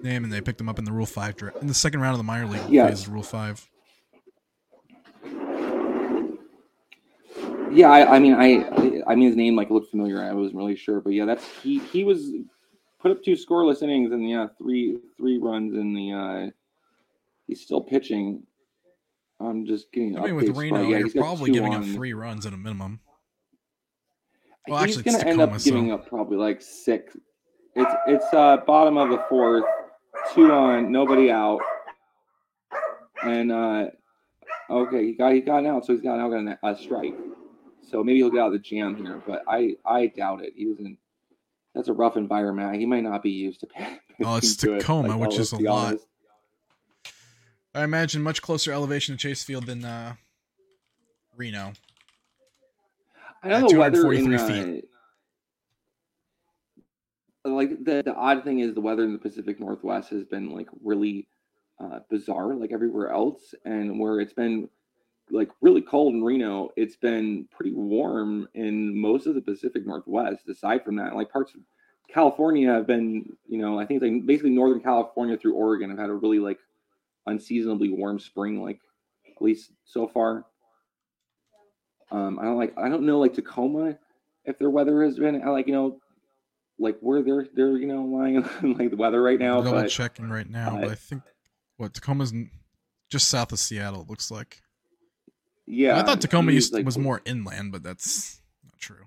Name, 0.04 0.24
and 0.24 0.32
they 0.34 0.42
picked 0.42 0.60
him 0.60 0.70
up 0.70 0.80
in 0.80 0.86
the 0.86 0.92
Rule 0.92 1.06
Five 1.06 1.36
draft 1.36 1.58
in 1.62 1.68
the 1.68 1.74
second 1.74 2.02
round 2.02 2.14
of 2.14 2.20
the 2.20 2.24
minor 2.24 2.48
league 2.48 2.62
yeah. 2.70 2.88
phase, 2.88 3.08
Rule 3.08 3.24
Five. 3.24 3.68
Yeah, 7.72 7.90
I, 7.90 8.16
I 8.16 8.20
mean, 8.20 8.36
I, 8.36 9.04
I 9.08 9.16
mean, 9.16 9.28
his 9.28 9.36
name 9.36 9.56
like 9.56 9.72
looked 9.72 9.90
familiar. 9.90 10.22
I 10.22 10.34
wasn't 10.34 10.58
really 10.58 10.76
sure, 10.76 11.02
but 11.02 11.14
yeah, 11.14 11.26
that's 11.26 11.44
he. 11.62 11.80
He 11.80 12.04
was 12.04 12.32
put 13.00 13.12
up 13.12 13.24
two 13.24 13.34
scoreless 13.34 13.82
innings 13.82 14.12
and 14.12 14.30
yeah, 14.30 14.48
three 14.58 15.00
three 15.18 15.40
runs 15.40 15.74
in 15.74 15.94
the. 15.94 16.12
uh 16.12 16.52
He's 17.48 17.62
still 17.62 17.82
pitching. 17.82 18.44
I'm 19.40 19.66
just 19.66 19.92
getting. 19.92 20.18
I 20.18 20.22
mean, 20.22 20.36
with 20.36 20.56
Reno, 20.56 20.82
yeah, 20.84 21.00
you're 21.00 21.10
probably 21.10 21.52
giving 21.52 21.74
up 21.74 21.84
three 21.84 22.14
runs 22.14 22.46
at 22.46 22.54
a 22.54 22.58
minimum. 22.58 23.00
Well, 24.68 24.84
he's 24.84 24.98
actually, 24.98 25.12
it's 25.12 25.24
gonna 25.24 25.30
end 25.30 25.40
Tacoma, 25.40 25.56
up 25.56 25.62
so- 25.62 25.70
giving 25.70 25.92
up 25.92 26.08
probably 26.08 26.38
like 26.38 26.62
six. 26.62 27.18
It's 27.76 27.94
it's 28.08 28.34
uh 28.34 28.58
bottom 28.66 28.98
of 28.98 29.10
the 29.10 29.24
fourth, 29.28 29.66
two 30.34 30.52
on, 30.52 30.92
nobody 30.92 31.32
out, 31.32 31.60
and 33.24 33.52
uh 33.52 33.86
okay, 34.70 35.06
he 35.06 35.14
got 35.14 35.34
he 35.34 35.42
got 35.42 35.66
out, 35.66 35.86
so 35.86 35.94
he's 35.94 36.02
got 36.02 36.18
now 36.18 36.30
got 36.30 36.58
a, 36.64 36.68
a 36.68 36.78
strike. 36.78 37.16
So 37.90 38.04
maybe 38.04 38.20
he'll 38.20 38.30
get 38.30 38.40
out 38.42 38.48
of 38.48 38.54
the 38.54 38.60
jam 38.60 38.96
here, 38.96 39.22
but 39.26 39.44
I 39.48 39.76
I 39.86 40.08
doubt 40.08 40.42
it. 40.44 40.54
He 40.56 40.66
doesn't. 40.66 40.98
That's 41.76 41.88
a 41.88 41.94
rough 41.94 42.18
environment. 42.18 42.76
He 42.80 42.86
might 42.86 43.04
not 43.04 43.24
be 43.24 43.32
used 43.32 43.62
to. 43.62 43.68
Oh, 44.24 44.36
it's 44.36 44.56
to 44.58 44.76
it, 44.76 44.82
Tacoma, 44.82 45.18
like, 45.18 45.28
which 45.28 45.40
is 45.40 45.54
a 45.54 45.58
lot. 45.58 45.88
honest. 45.88 46.06
I 47.74 47.84
imagine 47.84 48.22
much 48.22 48.44
closer 48.44 48.72
elevation 48.72 49.18
to 49.18 49.20
Chase 49.20 49.44
Field 49.44 49.66
than 49.66 49.84
uh, 49.84 50.14
Reno. 51.36 51.74
I 53.42 53.48
know 53.48 53.68
the 53.68 53.76
weather 53.80 54.14
in 54.14 54.26
243 54.26 54.72
feet. 54.72 54.86
Uh, 57.46 57.50
like 57.50 57.84
the 57.84 58.04
the 58.04 58.16
odd 58.16 58.44
thing 58.44 58.60
is 58.60 58.74
the 58.74 58.82
weather 58.82 59.04
in 59.04 59.14
the 59.14 59.20
Pacific 59.20 59.60
Northwest 59.60 60.10
has 60.10 60.24
been 60.26 60.52
like 60.52 60.68
really 60.84 61.28
uh, 61.80 62.00
bizarre, 62.10 62.56
like 62.56 62.72
everywhere 62.72 63.10
else, 63.10 63.54
and 63.66 64.00
where 64.00 64.20
it's 64.20 64.34
been 64.34 64.70
like 65.32 65.50
really 65.62 65.82
cold 65.82 66.14
in 66.14 66.24
Reno, 66.24 66.70
it's 66.76 66.96
been 66.96 67.48
pretty 67.52 67.74
warm 67.74 68.48
in 68.54 69.00
most 69.00 69.26
of 69.26 69.36
the 69.36 69.42
Pacific 69.42 69.86
Northwest. 69.86 70.48
Aside 70.50 70.84
from 70.84 70.96
that, 70.98 71.16
like 71.16 71.32
parts 71.32 71.54
of 71.56 71.62
California 72.10 72.72
have 72.72 72.86
been, 72.86 73.36
you 73.48 73.58
know, 73.58 73.80
I 73.80 73.86
think 73.86 74.02
like 74.02 74.26
basically 74.26 74.52
Northern 74.52 74.82
California 74.82 75.38
through 75.38 75.56
Oregon 75.56 75.90
have 75.90 76.00
had 76.00 76.10
a 76.10 76.14
really 76.14 76.40
like 76.40 76.60
unseasonably 77.26 77.90
warm 77.90 78.20
spring, 78.20 78.62
like 78.62 78.80
at 79.36 79.42
least 79.42 79.72
so 79.86 80.08
far. 80.08 80.46
Um, 82.12 82.38
I 82.38 82.44
don't 82.44 82.58
like 82.58 82.74
I 82.78 82.90
don't 82.90 83.06
know 83.06 83.20
like 83.20 83.34
Tacoma 83.34 83.98
if 84.46 84.60
their 84.60 84.70
weather 84.70 85.04
has 85.04 85.18
been 85.18 85.42
like 85.46 85.68
you 85.68 85.74
know 85.74 86.00
like 86.80 86.98
where 87.02 87.22
they're 87.22 87.48
they're 87.54 87.78
you 87.78 87.88
know 87.88 88.04
lying 88.04 88.36
in 88.62 88.78
like 88.78 88.90
the 88.90 88.98
weather 88.98 89.22
right 89.22 89.40
now, 89.40 89.62
double 89.62 89.82
but 89.82 89.90
checking 89.90 90.30
right 90.30 90.50
now, 90.50 90.78
uh, 90.78 90.82
but 90.82 90.92
I 90.92 90.96
think 90.96 91.24
what 91.78 91.94
Tacoma's 91.94 92.34
just 93.10 93.30
south 93.30 93.52
of 93.52 93.60
Seattle. 93.60 94.02
It 94.02 94.10
looks 94.10 94.32
like. 94.32 94.62
yeah, 95.66 96.00
I 96.00 96.04
thought 96.04 96.22
Tacoma 96.22 96.52
used, 96.52 96.74
like, 96.74 96.86
was 96.86 96.98
more 96.98 97.22
inland, 97.26 97.72
but 97.72 97.84
that's 97.84 98.42
not 98.64 98.80
true. 98.80 99.06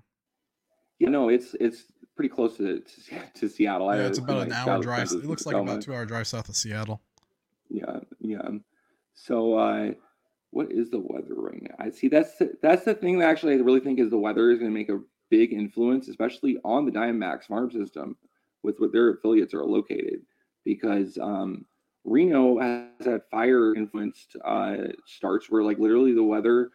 You 0.99 1.09
know, 1.09 1.29
it's 1.29 1.55
it's 1.59 1.83
pretty 2.15 2.29
close 2.29 2.57
to 2.57 2.79
to, 2.79 3.19
to 3.35 3.49
Seattle. 3.49 3.93
Yeah, 3.93 4.07
it's 4.07 4.19
I 4.19 4.23
about 4.23 4.43
an 4.43 4.49
like 4.49 4.67
hour 4.67 4.81
drive. 4.81 5.11
It 5.11 5.25
looks 5.25 5.45
like 5.45 5.55
about 5.55 5.81
two 5.81 5.93
hour 5.93 6.05
drive 6.05 6.27
south 6.27 6.49
of 6.49 6.55
Seattle. 6.55 7.01
Yeah, 7.69 7.99
yeah. 8.19 8.49
So, 9.13 9.55
uh, 9.55 9.91
what 10.51 10.71
is 10.71 10.89
the 10.89 10.99
weather 10.99 11.35
right 11.35 11.61
now? 11.61 11.75
I 11.79 11.89
see 11.89 12.07
that's 12.07 12.37
the, 12.37 12.53
that's 12.61 12.85
the 12.85 12.93
thing 12.93 13.19
that 13.19 13.29
actually 13.29 13.53
I 13.53 13.57
really 13.57 13.79
think 13.79 13.99
is 13.99 14.09
the 14.09 14.17
weather 14.17 14.51
is 14.51 14.59
going 14.59 14.71
to 14.71 14.77
make 14.77 14.89
a 14.89 14.99
big 15.29 15.53
influence, 15.53 16.07
especially 16.07 16.57
on 16.63 16.85
the 16.85 16.91
Diamondbacks 16.91 17.45
farm 17.45 17.71
system 17.71 18.15
with 18.63 18.79
what 18.79 18.91
their 18.91 19.09
affiliates 19.11 19.53
are 19.53 19.65
located, 19.65 20.21
because 20.65 21.17
um, 21.17 21.65
Reno 22.03 22.59
has 22.59 23.05
had 23.05 23.21
fire 23.29 23.75
influenced 23.75 24.35
uh, 24.43 24.77
starts 25.05 25.49
where 25.49 25.63
like 25.63 25.79
literally 25.79 26.13
the 26.13 26.23
weather, 26.23 26.71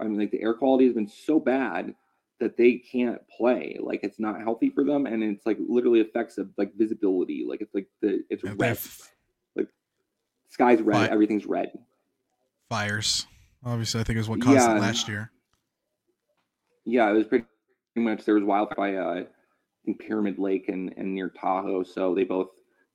I 0.00 0.04
mean, 0.04 0.18
like 0.18 0.30
the 0.30 0.42
air 0.42 0.54
quality 0.54 0.86
has 0.86 0.94
been 0.94 1.08
so 1.08 1.38
bad 1.40 1.94
that 2.40 2.56
they 2.56 2.74
can't 2.74 3.20
play. 3.28 3.78
Like 3.80 4.00
it's 4.02 4.18
not 4.18 4.40
healthy 4.40 4.70
for 4.70 4.84
them, 4.84 5.06
and 5.06 5.22
it's 5.22 5.46
like 5.46 5.58
literally 5.66 6.00
affects 6.00 6.34
the 6.36 6.48
like 6.56 6.74
visibility. 6.74 7.44
Like 7.48 7.60
it's 7.60 7.74
like 7.74 7.86
the 8.00 8.22
it's 8.30 8.42
red, 8.44 8.68
have 8.68 8.98
sky's 10.48 10.80
red, 10.82 11.08
Fi- 11.08 11.12
everything's 11.12 11.46
red. 11.46 11.72
fires. 12.68 13.26
Obviously, 13.64 14.00
I 14.00 14.04
think 14.04 14.18
is 14.18 14.28
what 14.28 14.40
caused 14.40 14.56
Yeah. 14.56 14.76
it 14.76 14.80
last 14.80 15.08
year. 15.08 15.30
Yeah, 16.84 17.08
it 17.10 17.14
was 17.14 17.26
pretty 17.26 17.46
much 17.96 18.24
there 18.24 18.34
was 18.34 18.44
wildfire 18.44 19.02
uh, 19.02 19.20
I 19.20 19.26
think 19.84 20.00
Pyramid 20.00 20.38
Lake 20.38 20.68
and, 20.68 20.94
and 20.96 21.14
near 21.14 21.28
Tahoe. 21.28 21.82
So 21.82 22.14
they 22.14 22.24
both 22.24 22.48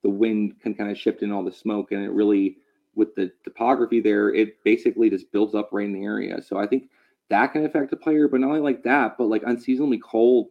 the 0.03 0.09
wind 0.09 0.59
can 0.61 0.73
kind 0.73 0.89
of 0.89 0.97
shift 0.97 1.23
in 1.23 1.31
all 1.31 1.43
the 1.43 1.51
smoke, 1.51 1.91
and 1.91 2.03
it 2.03 2.11
really 2.11 2.57
with 2.95 3.15
the 3.15 3.31
topography 3.43 4.01
there, 4.01 4.33
it 4.33 4.61
basically 4.63 5.09
just 5.09 5.31
builds 5.31 5.55
up 5.55 5.69
right 5.71 5.85
in 5.85 5.93
the 5.93 6.03
area. 6.03 6.41
So 6.41 6.57
I 6.57 6.67
think 6.67 6.89
that 7.29 7.53
can 7.53 7.65
affect 7.65 7.93
a 7.93 7.95
player, 7.95 8.27
but 8.27 8.39
not 8.39 8.47
only 8.49 8.59
like 8.59 8.83
that, 8.83 9.17
but 9.17 9.27
like 9.27 9.43
unseasonably 9.45 9.99
cold, 9.99 10.47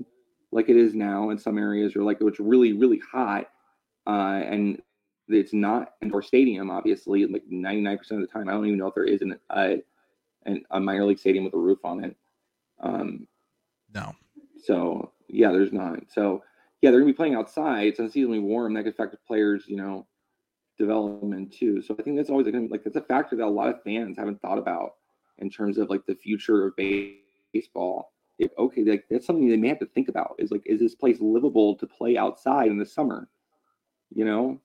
like 0.52 0.68
it 0.68 0.76
is 0.76 0.94
now 0.94 1.30
in 1.30 1.38
some 1.38 1.58
areas, 1.58 1.96
or 1.96 2.02
like 2.02 2.18
it's 2.20 2.40
really 2.40 2.72
really 2.72 3.00
hot, 3.12 3.48
uh, 4.06 4.40
and 4.44 4.80
it's 5.28 5.52
not 5.52 5.94
indoor 6.00 6.22
stadium. 6.22 6.70
Obviously, 6.70 7.26
like 7.26 7.42
ninety 7.48 7.80
nine 7.80 7.98
percent 7.98 8.22
of 8.22 8.28
the 8.28 8.32
time, 8.32 8.48
I 8.48 8.52
don't 8.52 8.66
even 8.66 8.78
know 8.78 8.86
if 8.86 8.94
there 8.94 9.04
is 9.04 9.22
an, 9.22 9.38
uh, 9.50 9.74
an 10.46 10.62
a 10.70 10.80
minor 10.80 11.04
league 11.04 11.18
stadium 11.18 11.44
with 11.44 11.54
a 11.54 11.58
roof 11.58 11.80
on 11.84 12.04
it. 12.04 12.16
Um, 12.80 13.26
No, 13.94 14.14
so 14.64 15.12
yeah, 15.28 15.52
there's 15.52 15.72
not. 15.72 16.00
So 16.10 16.42
yeah, 16.80 16.90
they're 16.90 17.00
gonna 17.00 17.12
be 17.12 17.16
playing 17.16 17.34
outside. 17.34 17.88
It's 17.88 17.98
unseasonably 17.98 18.40
warm. 18.40 18.74
That 18.74 18.84
could 18.84 18.94
affect 18.94 19.16
players, 19.26 19.64
you 19.66 19.76
know, 19.76 20.06
development 20.78 21.52
too. 21.52 21.82
So 21.82 21.94
I 21.98 22.02
think 22.02 22.16
that's 22.16 22.30
always 22.30 22.46
gonna 22.46 22.68
like 22.70 22.84
that's 22.84 22.96
a 22.96 23.02
factor 23.02 23.36
that 23.36 23.44
a 23.44 23.48
lot 23.48 23.68
of 23.68 23.82
fans 23.82 24.16
haven't 24.16 24.40
thought 24.40 24.58
about 24.58 24.92
in 25.38 25.50
terms 25.50 25.78
of 25.78 25.90
like 25.90 26.06
the 26.06 26.14
future 26.14 26.66
of 26.66 26.74
baseball. 26.76 28.12
If 28.38 28.52
okay, 28.58 28.84
like 28.84 29.04
that's 29.10 29.26
something 29.26 29.48
they 29.48 29.56
may 29.56 29.68
have 29.68 29.80
to 29.80 29.86
think 29.86 30.08
about. 30.08 30.36
Is 30.38 30.50
like, 30.50 30.62
is 30.64 30.78
this 30.78 30.94
place 30.94 31.18
livable 31.20 31.74
to 31.76 31.86
play 31.86 32.16
outside 32.16 32.68
in 32.68 32.78
the 32.78 32.86
summer? 32.86 33.28
You 34.14 34.24
know, 34.24 34.60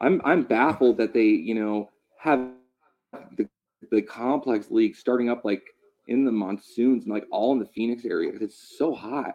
I'm 0.00 0.22
I'm 0.24 0.42
baffled 0.44 0.98
that 0.98 1.12
they 1.12 1.24
you 1.24 1.54
know 1.54 1.90
have 2.18 2.50
the 3.36 3.48
the 3.90 4.02
complex 4.02 4.70
league 4.70 4.94
starting 4.94 5.28
up 5.28 5.44
like 5.44 5.64
in 6.08 6.24
the 6.24 6.32
monsoons 6.32 7.04
and 7.04 7.12
like 7.12 7.24
all 7.30 7.52
in 7.52 7.58
the 7.58 7.66
Phoenix 7.74 8.04
area. 8.04 8.32
It's 8.40 8.76
so 8.78 8.94
hot. 8.94 9.34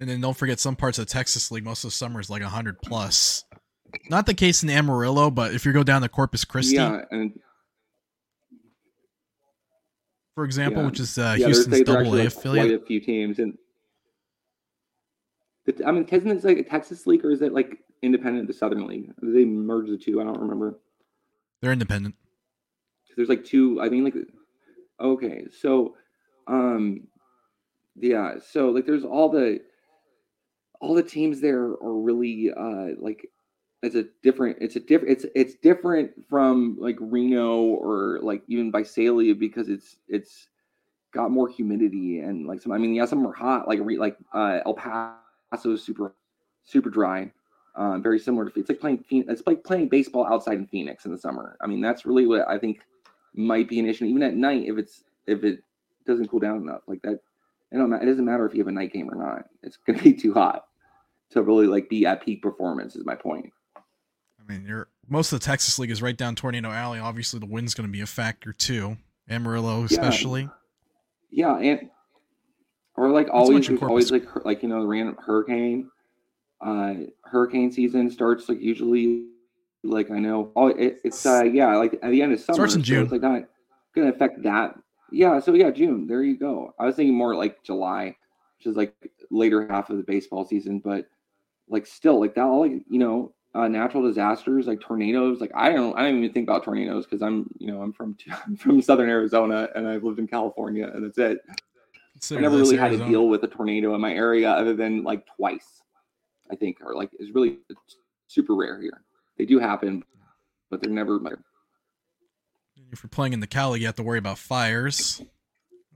and 0.00 0.08
then 0.08 0.20
don't 0.20 0.36
forget 0.36 0.60
some 0.60 0.76
parts 0.76 0.98
of 0.98 1.06
Texas 1.06 1.50
League. 1.50 1.64
Most 1.64 1.84
of 1.84 1.88
the 1.90 1.94
summer 1.96 2.20
is 2.20 2.28
like 2.30 2.42
hundred 2.42 2.80
plus. 2.82 3.44
Not 4.08 4.26
the 4.26 4.34
case 4.34 4.62
in 4.62 4.70
Amarillo, 4.70 5.30
but 5.30 5.54
if 5.54 5.64
you 5.66 5.72
go 5.72 5.82
down 5.82 6.02
to 6.02 6.08
Corpus 6.08 6.44
Christi, 6.44 6.76
Yeah, 6.76 7.02
and 7.10 7.38
for 10.34 10.44
example, 10.44 10.82
Yeah. 10.82 10.88
which 10.88 11.00
is 11.00 11.18
uh, 11.18 11.36
yeah, 11.38 11.46
Houston's 11.46 11.82
double 11.82 12.14
A 12.14 12.16
like 12.16 12.26
affiliate, 12.28 12.66
quite 12.68 12.82
a 12.82 12.86
few 12.86 13.00
teams, 13.00 13.38
and 13.38 13.56
the, 15.66 15.86
I 15.86 15.92
mean, 15.92 16.04
isn't 16.10 16.28
it 16.30 16.44
like 16.44 16.58
a 16.58 16.62
Texas 16.64 17.06
league 17.06 17.24
or 17.24 17.30
is 17.30 17.42
it 17.42 17.52
like 17.52 17.78
independent 18.02 18.42
of 18.42 18.46
the 18.48 18.54
Southern 18.54 18.86
League? 18.86 19.12
They 19.22 19.44
merge 19.44 19.88
the 19.88 19.98
two? 19.98 20.20
I 20.20 20.24
don't 20.24 20.40
remember. 20.40 20.78
they're 21.60 21.72
independent. 21.72 22.14
There's 23.16 23.28
like 23.28 23.44
two. 23.44 23.80
I 23.80 23.88
mean, 23.90 24.04
like 24.04 24.14
okay, 25.00 25.46
so 25.50 25.96
um, 26.46 27.06
yeah, 27.96 28.34
so 28.44 28.70
like 28.70 28.86
there's 28.86 29.04
all 29.04 29.28
the 29.28 29.60
all 30.80 30.94
the 30.94 31.02
teams 31.02 31.40
there 31.40 31.62
are 31.62 32.00
really 32.00 32.50
uh 32.50 32.88
like 32.98 33.28
it's 33.82 33.94
a 33.94 34.04
different 34.22 34.56
it's 34.60 34.76
a 34.76 34.80
different 34.80 35.12
it's 35.12 35.26
it's 35.34 35.54
different 35.62 36.10
from 36.28 36.76
like 36.80 36.96
Reno 37.00 37.62
or 37.62 38.18
like 38.22 38.42
even 38.48 38.72
Visalia 38.72 39.34
because 39.34 39.68
it's 39.68 39.96
it's 40.08 40.48
got 41.12 41.30
more 41.30 41.48
humidity 41.48 42.20
and 42.20 42.46
like 42.46 42.60
some. 42.60 42.72
I 42.72 42.78
mean, 42.78 42.94
yeah, 42.94 43.04
some 43.04 43.26
are 43.26 43.32
hot, 43.32 43.68
like 43.68 43.80
re, 43.82 43.98
like 43.98 44.16
uh, 44.32 44.60
El 44.64 44.74
Paso 44.74 45.72
is 45.72 45.82
super 45.82 46.14
super 46.64 46.90
dry. 46.90 47.30
Um, 47.74 48.02
very 48.02 48.18
similar 48.18 48.50
to 48.50 48.60
it's 48.60 48.68
like 48.68 48.80
playing 48.80 49.04
it's 49.10 49.42
like 49.46 49.64
playing 49.64 49.88
baseball 49.88 50.26
outside 50.26 50.58
in 50.58 50.66
Phoenix 50.66 51.04
in 51.04 51.12
the 51.12 51.18
summer. 51.18 51.56
I 51.60 51.66
mean, 51.66 51.80
that's 51.80 52.04
really 52.04 52.26
what 52.26 52.48
I 52.48 52.58
think 52.58 52.80
might 53.34 53.68
be 53.68 53.78
an 53.78 53.86
issue, 53.86 54.04
even 54.04 54.22
at 54.22 54.34
night 54.34 54.64
if 54.66 54.78
it's 54.78 55.04
if 55.26 55.44
it 55.44 55.62
doesn't 56.06 56.28
cool 56.28 56.40
down 56.40 56.56
enough. 56.58 56.82
Like 56.86 57.02
that, 57.02 57.20
it, 57.70 57.76
don't, 57.76 57.92
it 57.92 58.04
doesn't 58.04 58.24
matter 58.24 58.46
if 58.46 58.54
you 58.54 58.60
have 58.60 58.68
a 58.68 58.72
night 58.72 58.92
game 58.92 59.10
or 59.10 59.16
not. 59.16 59.46
It's 59.62 59.76
going 59.76 59.98
to 59.98 60.04
be 60.04 60.12
too 60.20 60.34
hot 60.34 60.64
to 61.30 61.42
really 61.42 61.66
like 61.66 61.88
be 61.88 62.06
at 62.06 62.24
peak 62.24 62.42
performance. 62.42 62.96
Is 62.96 63.04
my 63.04 63.14
point. 63.14 63.50
I 63.76 64.52
mean, 64.52 64.64
you're 64.66 64.88
most 65.08 65.32
of 65.32 65.40
the 65.40 65.46
Texas 65.46 65.78
League 65.78 65.90
is 65.90 66.02
right 66.02 66.16
down 66.16 66.34
Tornado 66.34 66.70
Alley. 66.70 66.98
Obviously, 66.98 67.40
the 67.40 67.46
wind's 67.46 67.74
going 67.74 67.88
to 67.88 67.92
be 67.92 68.00
a 68.00 68.06
factor 68.06 68.52
too. 68.52 68.96
Amarillo, 69.28 69.84
especially. 69.84 70.48
Yeah, 71.30 71.58
yeah 71.60 71.70
and 71.70 71.90
or 72.96 73.10
like 73.10 73.28
always, 73.32 73.70
always 73.82 74.10
like 74.10 74.24
like 74.44 74.62
you 74.62 74.68
know 74.68 74.82
the 74.82 74.86
random 74.86 75.16
hurricane 75.24 75.90
uh, 76.60 76.94
hurricane 77.24 77.72
season 77.72 78.10
starts 78.10 78.48
like 78.48 78.60
usually 78.60 79.26
like 79.84 80.10
I 80.10 80.18
know 80.18 80.52
oh 80.56 80.68
it, 80.68 81.00
it's 81.04 81.24
uh 81.26 81.42
yeah 81.44 81.76
like 81.76 81.94
at 82.02 82.10
the 82.10 82.22
end 82.22 82.32
of 82.32 82.40
summer 82.40 82.56
starts 82.56 82.74
in 82.74 82.82
June. 82.82 83.08
So 83.08 83.14
it's 83.14 83.22
like 83.22 83.22
not 83.22 83.48
gonna 83.94 84.10
affect 84.10 84.42
that. 84.42 84.78
Yeah, 85.10 85.40
so 85.40 85.54
yeah, 85.54 85.70
June. 85.70 86.06
There 86.06 86.22
you 86.22 86.38
go. 86.38 86.74
I 86.78 86.86
was 86.86 86.96
thinking 86.96 87.14
more 87.14 87.34
like 87.34 87.62
July, 87.62 88.16
which 88.58 88.66
is 88.66 88.76
like 88.76 88.94
later 89.30 89.66
half 89.68 89.90
of 89.90 89.96
the 89.98 90.02
baseball 90.02 90.44
season, 90.44 90.78
but 90.78 91.06
like 91.68 91.86
still 91.86 92.20
like 92.20 92.34
that 92.34 92.42
all 92.44 92.60
like 92.60 92.72
you 92.88 92.98
know 92.98 93.32
uh, 93.54 93.68
natural 93.68 94.02
disasters 94.02 94.66
like 94.66 94.80
tornadoes 94.80 95.38
like 95.38 95.50
i 95.54 95.68
don't 95.68 95.94
i 95.98 96.02
don't 96.02 96.16
even 96.16 96.32
think 96.32 96.48
about 96.48 96.64
tornadoes 96.64 97.04
because 97.04 97.20
i'm 97.20 97.48
you 97.58 97.66
know 97.66 97.82
i'm 97.82 97.92
from 97.92 98.16
I'm 98.46 98.56
from 98.56 98.80
southern 98.80 99.10
arizona 99.10 99.68
and 99.74 99.86
i've 99.86 100.02
lived 100.02 100.18
in 100.18 100.26
california 100.26 100.90
and 100.92 101.04
that's 101.04 101.18
it 101.18 101.38
Consider 102.14 102.40
i 102.40 102.42
never 102.42 102.56
really 102.56 102.78
Arizona. 102.78 102.96
had 102.96 103.04
to 103.04 103.10
deal 103.10 103.28
with 103.28 103.44
a 103.44 103.46
tornado 103.46 103.94
in 103.94 104.00
my 104.00 104.12
area 104.12 104.50
other 104.50 104.74
than 104.74 105.02
like 105.02 105.26
twice 105.36 105.82
I 106.52 106.56
think 106.56 106.78
or 106.84 106.94
like 106.94 107.10
is 107.18 107.30
really 107.32 107.58
super 108.28 108.54
rare 108.54 108.80
here. 108.80 109.02
They 109.42 109.46
do 109.46 109.58
happen, 109.58 110.04
but 110.70 110.80
they're 110.80 110.92
never. 110.92 111.18
If 112.92 113.02
you're 113.02 113.10
playing 113.10 113.32
in 113.32 113.40
the 113.40 113.48
Cali, 113.48 113.80
you 113.80 113.86
have 113.86 113.96
to 113.96 114.04
worry 114.04 114.20
about 114.20 114.38
fires. 114.38 115.20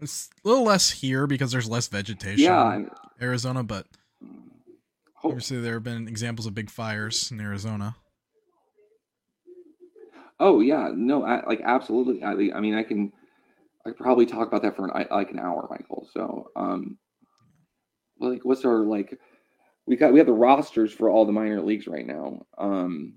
It's 0.01 0.29
a 0.45 0.49
little 0.49 0.65
less 0.65 0.91
here 0.91 1.29
because 1.29 1.53
there's 1.53 1.69
less 1.71 1.87
vegetation. 1.87 2.43
Yeah, 2.43 2.81
Arizona, 3.23 3.63
but 3.63 3.87
obviously 5.23 5.61
there 5.61 5.75
have 5.75 5.85
been 5.85 6.09
examples 6.09 6.47
of 6.47 6.57
big 6.57 6.71
fires 6.71 7.31
in 7.31 7.41
Arizona. 7.41 7.95
Oh 10.41 10.59
yeah, 10.59 10.91
no, 10.93 11.25
I, 11.25 11.47
like 11.47 11.61
absolutely. 11.63 12.25
I, 12.25 12.33
I 12.33 12.59
mean, 12.59 12.75
I 12.75 12.83
can, 12.83 13.13
I 13.87 13.93
probably 13.93 14.27
talk 14.27 14.49
about 14.49 14.63
that 14.63 14.75
for 14.75 14.89
an, 14.89 15.07
like 15.09 15.31
an 15.31 15.39
hour, 15.39 15.69
Michael. 15.71 16.09
So, 16.13 16.51
um, 16.57 16.99
like, 18.19 18.45
what's 18.45 18.65
our 18.65 18.79
like? 18.79 19.17
we 19.87 19.95
got 19.95 20.13
we 20.13 20.19
have 20.19 20.27
the 20.27 20.33
rosters 20.33 20.93
for 20.93 21.09
all 21.09 21.25
the 21.25 21.33
minor 21.33 21.61
leagues 21.61 21.87
right 21.87 22.05
now. 22.07 22.45
Um, 22.59 23.15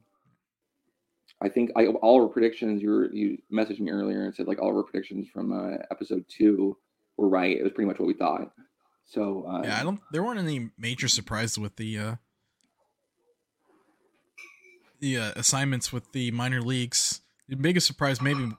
I 1.41 1.49
think 1.49 1.71
I, 1.75 1.87
all 1.87 2.21
our 2.21 2.27
predictions 2.27 2.81
you 2.81 2.89
were, 2.89 3.13
you 3.13 3.37
messaged 3.51 3.79
me 3.79 3.91
earlier 3.91 4.23
and 4.23 4.35
said 4.35 4.47
like 4.47 4.59
all 4.59 4.69
of 4.69 4.75
our 4.75 4.83
predictions 4.83 5.27
from 5.29 5.53
uh, 5.53 5.77
episode 5.89 6.25
two 6.27 6.77
were 7.17 7.29
right. 7.29 7.57
It 7.57 7.63
was 7.63 7.71
pretty 7.71 7.87
much 7.87 7.99
what 7.99 8.07
we 8.07 8.13
thought. 8.13 8.51
So 9.05 9.45
uh, 9.47 9.61
yeah, 9.63 9.79
I 9.79 9.83
don't. 9.83 9.99
There 10.11 10.21
weren't 10.21 10.39
any 10.39 10.69
major 10.77 11.07
surprises 11.07 11.57
with 11.57 11.77
the 11.77 11.97
uh, 11.97 12.15
the 14.99 15.17
uh, 15.17 15.31
assignments 15.35 15.93
with 15.93 16.11
the 16.11 16.31
minor 16.31 16.61
leagues. 16.61 17.21
The 17.47 17.55
biggest 17.55 17.87
surprise, 17.87 18.21
maybe 18.21 18.43
in 18.43 18.55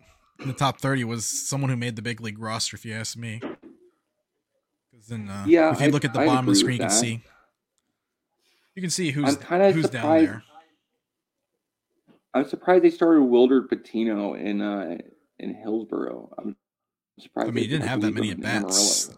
the 0.46 0.52
top 0.52 0.80
thirty, 0.80 1.04
was 1.04 1.26
someone 1.26 1.70
who 1.70 1.76
made 1.76 1.96
the 1.96 2.02
big 2.02 2.20
league 2.20 2.38
roster. 2.38 2.76
If 2.76 2.84
you 2.84 2.94
ask 2.94 3.16
me, 3.16 3.40
because 4.90 5.06
then 5.06 5.28
uh, 5.28 5.44
yeah, 5.46 5.72
if 5.72 5.80
you 5.80 5.90
look 5.90 6.04
at 6.04 6.14
the 6.14 6.20
I 6.20 6.26
bottom 6.26 6.48
of 6.48 6.54
the 6.54 6.58
screen, 6.58 6.78
you 6.78 6.80
can 6.80 6.90
see 6.90 7.22
you 8.74 8.82
can 8.82 8.90
see 8.90 9.10
who's 9.10 9.36
who's 9.36 9.90
down 9.90 10.24
there. 10.24 10.42
I'm 12.34 12.48
surprised 12.48 12.84
they 12.84 12.90
started 12.90 13.22
Wilder 13.22 13.62
Patino 13.62 14.34
in 14.34 14.60
uh 14.60 14.98
in 15.38 15.54
Hillsboro. 15.54 16.32
I'm 16.38 16.56
surprised. 17.18 17.48
I 17.48 17.52
mean, 17.52 17.64
he 17.64 17.70
didn't 17.70 17.88
have 17.88 18.00
that 18.02 18.14
many 18.14 18.30
at 18.30 18.40
bats. 18.40 19.10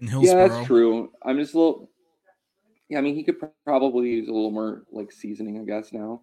In 0.00 0.08
Hillsboro. 0.08 0.40
Yeah, 0.40 0.48
that's 0.48 0.66
true. 0.66 1.12
I'm 1.24 1.38
just 1.38 1.54
a 1.54 1.58
little. 1.58 1.90
Yeah, 2.88 2.98
I 2.98 3.00
mean, 3.00 3.14
he 3.14 3.22
could 3.22 3.36
probably 3.64 4.10
use 4.10 4.28
a 4.28 4.32
little 4.32 4.50
more 4.50 4.82
like 4.90 5.12
seasoning, 5.12 5.58
I 5.58 5.64
guess 5.64 5.92
now. 5.92 6.22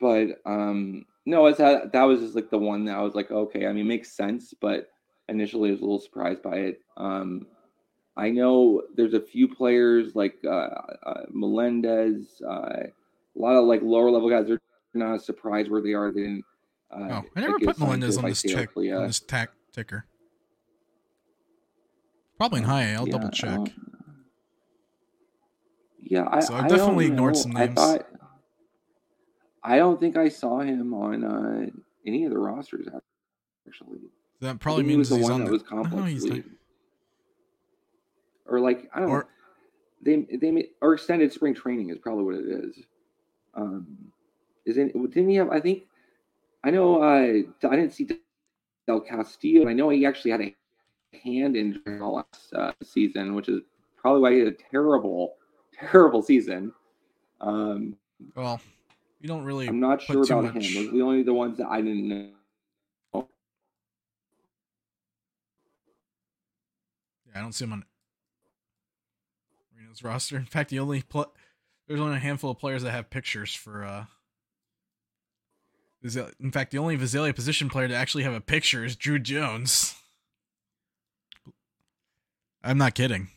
But 0.00 0.40
um 0.46 1.04
no, 1.26 1.46
it's 1.46 1.58
that 1.58 1.92
that 1.92 2.04
was 2.04 2.20
just 2.20 2.34
like 2.34 2.50
the 2.50 2.58
one 2.58 2.84
that 2.86 2.96
I 2.96 3.02
was 3.02 3.14
like, 3.14 3.30
okay. 3.30 3.66
I 3.66 3.72
mean, 3.72 3.84
it 3.84 3.88
makes 3.88 4.16
sense, 4.16 4.54
but 4.60 4.88
initially 5.28 5.70
I 5.70 5.72
was 5.72 5.80
a 5.80 5.84
little 5.84 6.00
surprised 6.00 6.42
by 6.42 6.56
it. 6.56 6.80
Um, 6.96 7.46
I 8.16 8.30
know 8.30 8.82
there's 8.94 9.12
a 9.12 9.20
few 9.20 9.48
players 9.48 10.14
like 10.14 10.36
uh, 10.44 10.68
uh, 11.04 11.22
Melendez, 11.30 12.40
uh, 12.48 12.84
a 12.84 12.92
lot 13.34 13.56
of 13.56 13.66
like 13.66 13.82
lower 13.82 14.10
level 14.10 14.30
guys. 14.30 14.46
They're 14.46 14.60
not 14.94 15.22
surprised 15.22 15.70
where 15.70 15.80
they 15.82 15.92
are. 15.92 16.10
They 16.12 16.22
didn't. 16.22 16.44
Uh, 16.90 17.08
oh, 17.10 17.24
I 17.34 17.40
never 17.40 17.58
put 17.58 17.78
Melendez 17.78 18.16
on 18.16 18.24
this 18.24 18.42
check 18.42 18.76
on 18.76 19.06
this 19.06 19.20
tack 19.20 19.50
ticker. 19.72 20.06
Probably 22.38 22.60
in 22.60 22.64
high. 22.64 22.92
I'll 22.92 23.06
yeah, 23.06 23.12
double 23.12 23.30
check. 23.30 23.72
Yeah, 26.02 26.28
I, 26.30 26.40
so 26.40 26.54
I 26.54 26.68
definitely 26.68 27.06
ignored 27.06 27.36
some 27.36 27.52
names. 27.52 27.78
I 27.78 27.98
thought. 27.98 28.06
I 29.64 29.78
don't 29.78 29.98
think 29.98 30.16
I 30.16 30.28
saw 30.28 30.60
him 30.60 30.94
on 30.94 31.24
uh, 31.24 31.66
any 32.06 32.24
of 32.24 32.30
the 32.30 32.38
rosters 32.38 32.86
actually. 33.66 33.98
That 34.40 34.60
probably 34.60 34.84
means 34.84 35.08
he 35.08 35.18
was 35.18 35.26
the 35.26 35.32
one 35.32 35.40
that 35.40 35.46
the, 35.46 35.52
was 35.52 35.62
complex. 35.62 36.24
Oh, 36.30 36.42
or 38.48 38.60
like 38.60 38.88
I 38.94 39.00
don't 39.00 39.10
or, 39.10 39.18
know. 39.20 39.26
They 40.02 40.36
they 40.36 40.68
or 40.80 40.94
extended 40.94 41.32
spring 41.32 41.54
training 41.54 41.90
is 41.90 41.98
probably 41.98 42.24
what 42.24 42.34
it 42.34 42.46
is. 42.46 42.84
Um, 43.54 44.12
is 44.66 44.76
it? 44.76 44.92
Didn't 44.92 45.30
he 45.30 45.36
have? 45.36 45.50
I 45.50 45.60
think 45.60 45.84
I 46.64 46.70
know. 46.70 47.00
Uh, 47.00 47.68
I 47.68 47.76
didn't 47.76 47.92
see 47.92 48.08
Del 48.86 49.00
Castillo. 49.00 49.68
I 49.68 49.72
know 49.72 49.88
he 49.88 50.04
actually 50.04 50.32
had 50.32 50.40
a 50.40 50.54
hand 51.16 51.56
injury 51.56 52.00
last 52.00 52.52
uh, 52.54 52.72
season, 52.82 53.34
which 53.34 53.48
is 53.48 53.62
probably 53.96 54.20
why 54.20 54.32
he 54.32 54.40
had 54.40 54.48
a 54.48 54.56
terrible, 54.70 55.36
terrible 55.72 56.22
season. 56.22 56.72
Um, 57.40 57.96
well, 58.34 58.60
you 59.20 59.28
don't 59.28 59.44
really. 59.44 59.68
I'm 59.68 59.78
not 59.78 60.02
sure 60.02 60.24
about 60.24 60.54
much... 60.54 60.54
him. 60.54 60.74
Those 60.74 60.88
are 60.88 60.96
the 60.96 61.02
only 61.02 61.22
the 61.22 61.34
ones 61.34 61.56
that 61.58 61.68
I 61.68 61.80
didn't 61.80 62.08
know. 62.08 62.30
Yeah, 63.14 63.22
I 67.36 67.40
don't 67.40 67.52
see 67.52 67.64
him 67.64 67.74
on 67.74 67.84
Marino's 69.72 70.02
roster. 70.02 70.36
In 70.36 70.46
fact, 70.46 70.70
the 70.70 70.80
only 70.80 71.02
pl- 71.02 71.32
there's 71.86 72.00
only 72.00 72.16
a 72.16 72.20
handful 72.20 72.50
of 72.50 72.58
players 72.58 72.82
that 72.82 72.90
have 72.90 73.08
pictures 73.08 73.54
for. 73.54 73.84
uh 73.84 74.06
In 76.40 76.52
fact, 76.52 76.70
the 76.70 76.78
only 76.78 76.96
Visalia 76.96 77.32
position 77.34 77.68
player 77.68 77.88
to 77.88 77.94
actually 77.94 78.22
have 78.24 78.34
a 78.34 78.40
picture 78.40 78.84
is 78.84 78.94
Drew 78.96 79.18
Jones. 79.18 79.94
I'm 82.62 82.78
not 82.78 82.94
kidding. 82.94 83.28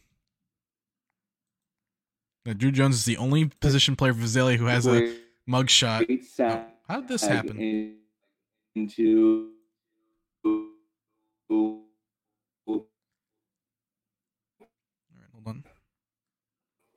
Now, 2.45 2.53
Drew 2.53 2.71
Jones 2.71 2.95
is 2.95 3.05
the 3.05 3.17
only 3.17 3.45
position 3.45 3.95
player 3.95 4.13
for 4.13 4.19
Visalia 4.19 4.57
who 4.57 4.65
has 4.65 4.85
a 4.87 5.15
mugshot. 5.47 6.05
Oh, 6.49 6.65
how 6.87 7.01
did 7.01 7.09
this 7.09 7.25
happen? 7.25 7.97
Into 8.75 9.51
All 10.45 10.71
right, 15.17 15.29
hold 15.33 15.47
on 15.47 15.63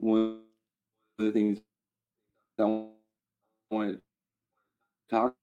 one 0.02 0.40
of 1.18 1.24
the 1.24 1.32
things 1.32 1.61
I 2.58 2.64
want 3.70 3.94
to 3.94 4.00
talk 5.08 5.37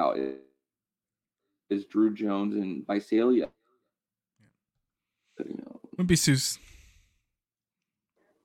about 0.00 0.18
is, 0.18 0.36
is 1.68 1.84
Drew 1.84 2.14
Jones 2.14 2.54
and 2.54 2.86
Visalia. 2.86 3.48
You 5.38 5.62
know. 5.64 5.80
Wimpy 5.98 6.12
Seuss. 6.12 6.58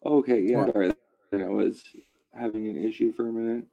Okay, 0.06 0.42
yeah, 0.42 0.66
sorry. 0.72 0.94
I 1.34 1.38
was 1.48 1.84
having 2.34 2.68
an 2.68 2.84
issue 2.84 3.12
for 3.12 3.28
a 3.28 3.32
minute. 3.32 3.66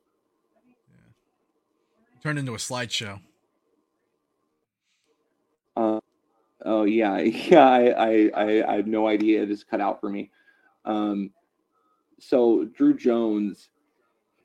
Yeah. 0.88 2.23
Turned 2.23 2.38
into 2.38 2.55
a 2.55 2.59
slideshow. 2.59 3.21
Uh, 5.77 6.01
Oh 6.64 6.85
yeah, 6.85 7.18
yeah. 7.21 7.64
I 7.64 7.88
I 7.88 8.31
I, 8.35 8.73
I 8.73 8.77
had 8.77 8.87
no 8.87 9.09
idea. 9.09 9.42
It 9.42 9.49
just 9.49 9.68
cut 9.68 9.81
out 9.81 10.01
for 10.01 10.09
me. 10.09 10.31
Um, 10.85 11.31
so 12.18 12.64
Drew 12.64 12.97
Jones, 12.97 13.68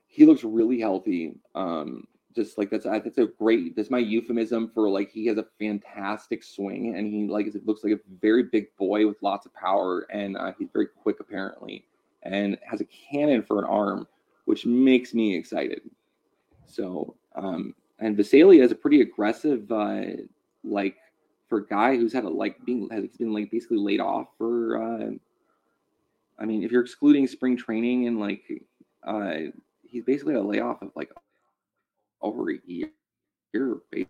he 0.06 0.26
looks 0.26 0.44
really 0.44 0.80
healthy. 0.80 1.34
Um, 1.54 2.06
just 2.38 2.56
like 2.56 2.70
that's 2.70 2.84
that's 2.84 3.18
a 3.18 3.26
great. 3.26 3.74
That's 3.74 3.90
my 3.90 3.98
euphemism 3.98 4.70
for 4.72 4.88
like 4.88 5.10
he 5.10 5.26
has 5.26 5.38
a 5.38 5.46
fantastic 5.58 6.44
swing 6.44 6.96
and 6.96 7.12
he 7.12 7.26
like 7.26 7.46
it 7.48 7.66
looks 7.66 7.82
like 7.82 7.92
a 7.92 8.00
very 8.20 8.44
big 8.44 8.74
boy 8.76 9.06
with 9.06 9.16
lots 9.22 9.44
of 9.44 9.54
power 9.54 10.06
and 10.10 10.36
uh, 10.36 10.52
he's 10.58 10.68
very 10.72 10.86
quick 10.86 11.20
apparently 11.20 11.84
and 12.22 12.58
has 12.64 12.80
a 12.80 12.84
cannon 12.84 13.42
for 13.42 13.58
an 13.58 13.64
arm, 13.64 14.06
which 14.44 14.66
makes 14.66 15.14
me 15.14 15.36
excited. 15.36 15.82
So 16.66 17.16
um, 17.34 17.74
and 17.98 18.16
Visalia 18.16 18.62
is 18.62 18.72
a 18.72 18.76
pretty 18.76 19.00
aggressive 19.00 19.70
uh, 19.72 20.02
like 20.62 20.96
for 21.48 21.58
a 21.58 21.66
guy 21.66 21.96
who's 21.96 22.12
had 22.12 22.24
a 22.24 22.28
like 22.28 22.64
being 22.64 22.88
has 22.90 23.08
been 23.18 23.32
like 23.32 23.50
basically 23.50 23.78
laid 23.78 24.00
off 24.00 24.28
for. 24.38 24.82
Uh, 24.82 25.10
I 26.38 26.44
mean, 26.44 26.62
if 26.62 26.70
you're 26.70 26.82
excluding 26.82 27.26
spring 27.26 27.56
training 27.56 28.06
and 28.06 28.20
like, 28.20 28.44
uh, 29.02 29.50
he's 29.82 30.04
basically 30.04 30.34
a 30.34 30.40
layoff 30.40 30.82
of 30.82 30.92
like 30.94 31.10
over 32.20 32.50
a 32.50 32.58
year. 32.66 32.90
yeah, 33.52 34.04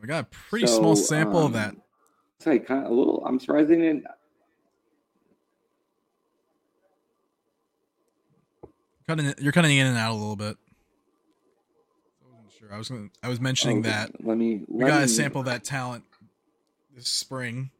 we 0.00 0.06
got 0.06 0.24
a 0.24 0.26
pretty 0.26 0.66
so, 0.66 0.78
small 0.78 0.96
sample 0.96 1.38
um, 1.38 1.46
of 1.46 1.52
that. 1.54 1.74
It's 2.36 2.46
like 2.46 2.66
kind 2.66 2.84
of 2.84 2.90
a 2.90 2.94
little. 2.94 3.22
I'm 3.26 3.38
surprised 3.38 3.68
they 3.68 3.76
didn't. 3.76 4.04
Cutting, 9.06 9.34
you're 9.38 9.52
cutting 9.52 9.76
in 9.76 9.86
and 9.86 9.98
out 9.98 10.12
a 10.12 10.14
little 10.14 10.36
bit. 10.36 10.56
I 12.22 12.32
wasn't 12.32 12.52
sure. 12.58 12.72
I 12.72 12.78
was 12.78 12.88
gonna, 12.88 13.08
I 13.22 13.28
was 13.28 13.40
mentioning 13.40 13.78
oh, 13.80 13.88
that. 13.88 14.24
Let 14.24 14.38
me. 14.38 14.60
Let 14.68 14.68
we 14.68 14.84
got 14.84 15.00
to 15.00 15.08
sample 15.08 15.42
that 15.44 15.64
talent 15.64 16.04
this 16.94 17.08
spring. 17.08 17.70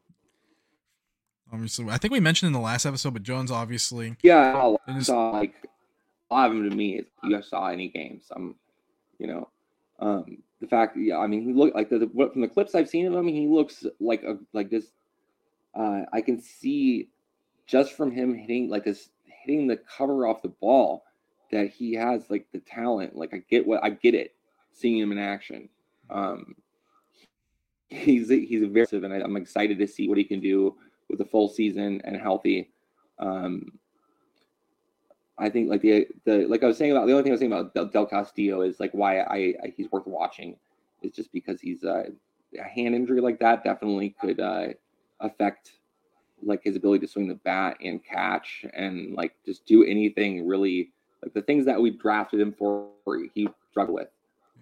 Obviously, 1.53 1.87
I 1.89 1.99
think 1.99 2.13
we 2.13 2.21
mentioned 2.21 2.49
in 2.49 2.53
the 2.53 2.61
last 2.61 2.87
episode, 2.87 3.13
but 3.13 3.23
Jones 3.23 3.51
obviously. 3.51 4.17
Yeah, 4.23 4.75
I 4.87 5.01
saw 5.01 5.31
like 5.31 5.55
a 6.31 6.35
lot 6.35 6.51
of 6.51 6.57
them 6.57 6.69
to 6.69 6.77
me. 6.77 6.99
If 6.99 7.07
you 7.23 7.43
saw 7.43 7.69
any 7.69 7.89
games, 7.89 8.25
I'm, 8.35 8.55
you 9.19 9.27
know, 9.27 9.49
um, 9.99 10.39
the 10.61 10.67
fact, 10.67 10.97
yeah, 10.97 11.19
I 11.19 11.27
mean, 11.27 11.43
he 11.43 11.53
looked 11.53 11.75
like 11.75 11.89
the, 11.91 11.99
the 11.99 12.31
from 12.33 12.41
the 12.41 12.49
clips 12.49 12.75
I've 12.75 12.89
seen 12.89 13.07
of 13.07 13.15
him, 13.15 13.27
he 13.27 13.47
looks 13.47 13.85
like 13.99 14.23
a 14.23 14.39
like 14.53 14.71
this. 14.71 14.87
Uh, 15.75 16.03
I 16.13 16.21
can 16.21 16.41
see 16.41 17.09
just 17.67 17.93
from 17.93 18.11
him 18.11 18.35
hitting 18.35 18.69
like 18.69 18.85
this, 18.85 19.11
hitting 19.25 19.67
the 19.67 19.77
cover 19.77 20.27
off 20.27 20.43
the 20.43 20.49
ball, 20.49 21.05
that 21.51 21.71
he 21.71 21.95
has 21.95 22.29
like 22.31 22.47
the 22.53 22.61
talent. 22.61 23.17
Like 23.17 23.35
I 23.35 23.43
get 23.51 23.67
what 23.67 23.83
I 23.83 23.91
get 23.91 24.15
it, 24.15 24.35
seeing 24.73 24.99
him 24.99 25.13
in 25.13 25.19
action. 25.19 25.69
Um, 26.11 26.57
he's 27.89 28.29
he's 28.29 28.67
very 28.69 28.87
and 28.93 29.13
I, 29.13 29.21
I'm 29.21 29.37
excited 29.37 29.79
to 29.79 29.87
see 29.87 30.09
what 30.09 30.19
he 30.19 30.25
can 30.25 30.41
do 30.41 30.77
with 31.09 31.21
a 31.21 31.25
full 31.25 31.49
season 31.49 32.01
and 32.05 32.17
healthy. 32.17 32.71
Um, 33.19 33.80
I 35.41 35.49
think 35.49 35.71
like 35.71 35.81
the 35.81 36.07
the 36.25 36.47
like 36.47 36.63
I 36.63 36.67
was 36.67 36.77
saying 36.77 36.93
about 36.93 37.07
the 37.07 37.13
only 37.13 37.23
thing 37.23 37.33
I 37.33 37.35
was 37.35 37.41
saying 37.41 37.53
about 37.53 37.75
Del, 37.75 37.87
Del 37.87 38.07
Castillo 38.07 38.61
is 38.61 38.79
like 38.79 38.93
why 38.93 39.21
I, 39.21 39.55
I, 39.63 39.75
he's 39.77 39.91
worth 39.91 40.07
watching 40.07 40.57
is 41.03 41.13
just 41.13 41.33
because 41.33 41.61
he's 41.61 41.83
uh, 41.83 42.11
a 42.59 42.63
hand 42.63 42.95
injury 42.95 43.21
like 43.23 43.41
that 43.41 43.65
definitely 43.65 44.15
could 44.21 44.39
uh, 44.39 44.69
affect 45.21 45.73
like 46.43 46.63
his 46.63 46.77
ability 46.77 47.07
to 47.07 47.11
swing 47.11 47.27
the 47.27 47.35
bat 47.37 47.79
and 47.83 48.05
catch 48.05 48.65
and 48.75 49.15
like 49.15 49.35
just 49.45 49.65
do 49.67 49.85
anything 49.85 50.47
really 50.47 50.91
like 51.23 51.33
the 51.35 51.43
things 51.43 51.65
that 51.67 51.81
we 51.81 51.91
drafted 51.91 52.41
him 52.41 52.53
for 52.53 52.91
he 53.35 53.49
struggled 53.71 53.95
with. 53.95 54.09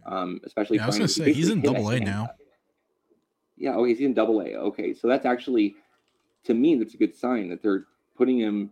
Um 0.06 0.40
especially 0.44 0.76
yeah, 0.76 0.84
I 0.84 0.86
was 0.86 0.96
gonna 0.96 1.08
say 1.08 1.32
he's 1.32 1.50
in 1.50 1.60
double 1.60 1.90
A 1.90 1.98
now. 1.98 2.28
Yeah 3.56 3.74
okay 3.74 3.90
he's 3.90 4.00
in 4.00 4.14
double 4.14 4.40
A. 4.40 4.54
Okay 4.54 4.94
so 4.94 5.08
that's 5.08 5.26
actually 5.26 5.74
to 6.44 6.54
me 6.54 6.76
that's 6.76 6.94
a 6.94 6.98
good 6.98 7.14
sign 7.14 7.48
that 7.48 7.62
they're 7.62 7.86
putting 8.16 8.38
him 8.38 8.70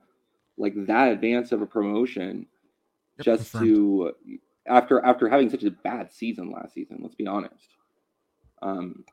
like 0.59 0.75
that 0.87 1.13
advance 1.13 1.53
of 1.53 1.63
a 1.63 1.67
promotion 1.67 2.47
yep, 3.19 3.25
just 3.25 3.53
confirmed. 3.53 3.75
to 3.77 4.13
after 4.69 5.05
after 5.05 5.29
having 5.29 5.51
such 5.51 5.65
a 5.65 5.71
bad 5.71 6.13
season 6.13 6.51
last 6.51 6.75
season. 6.75 6.99
Let's 7.01 7.15
be 7.15 7.27
honest. 7.27 7.77
Um, 8.63 9.05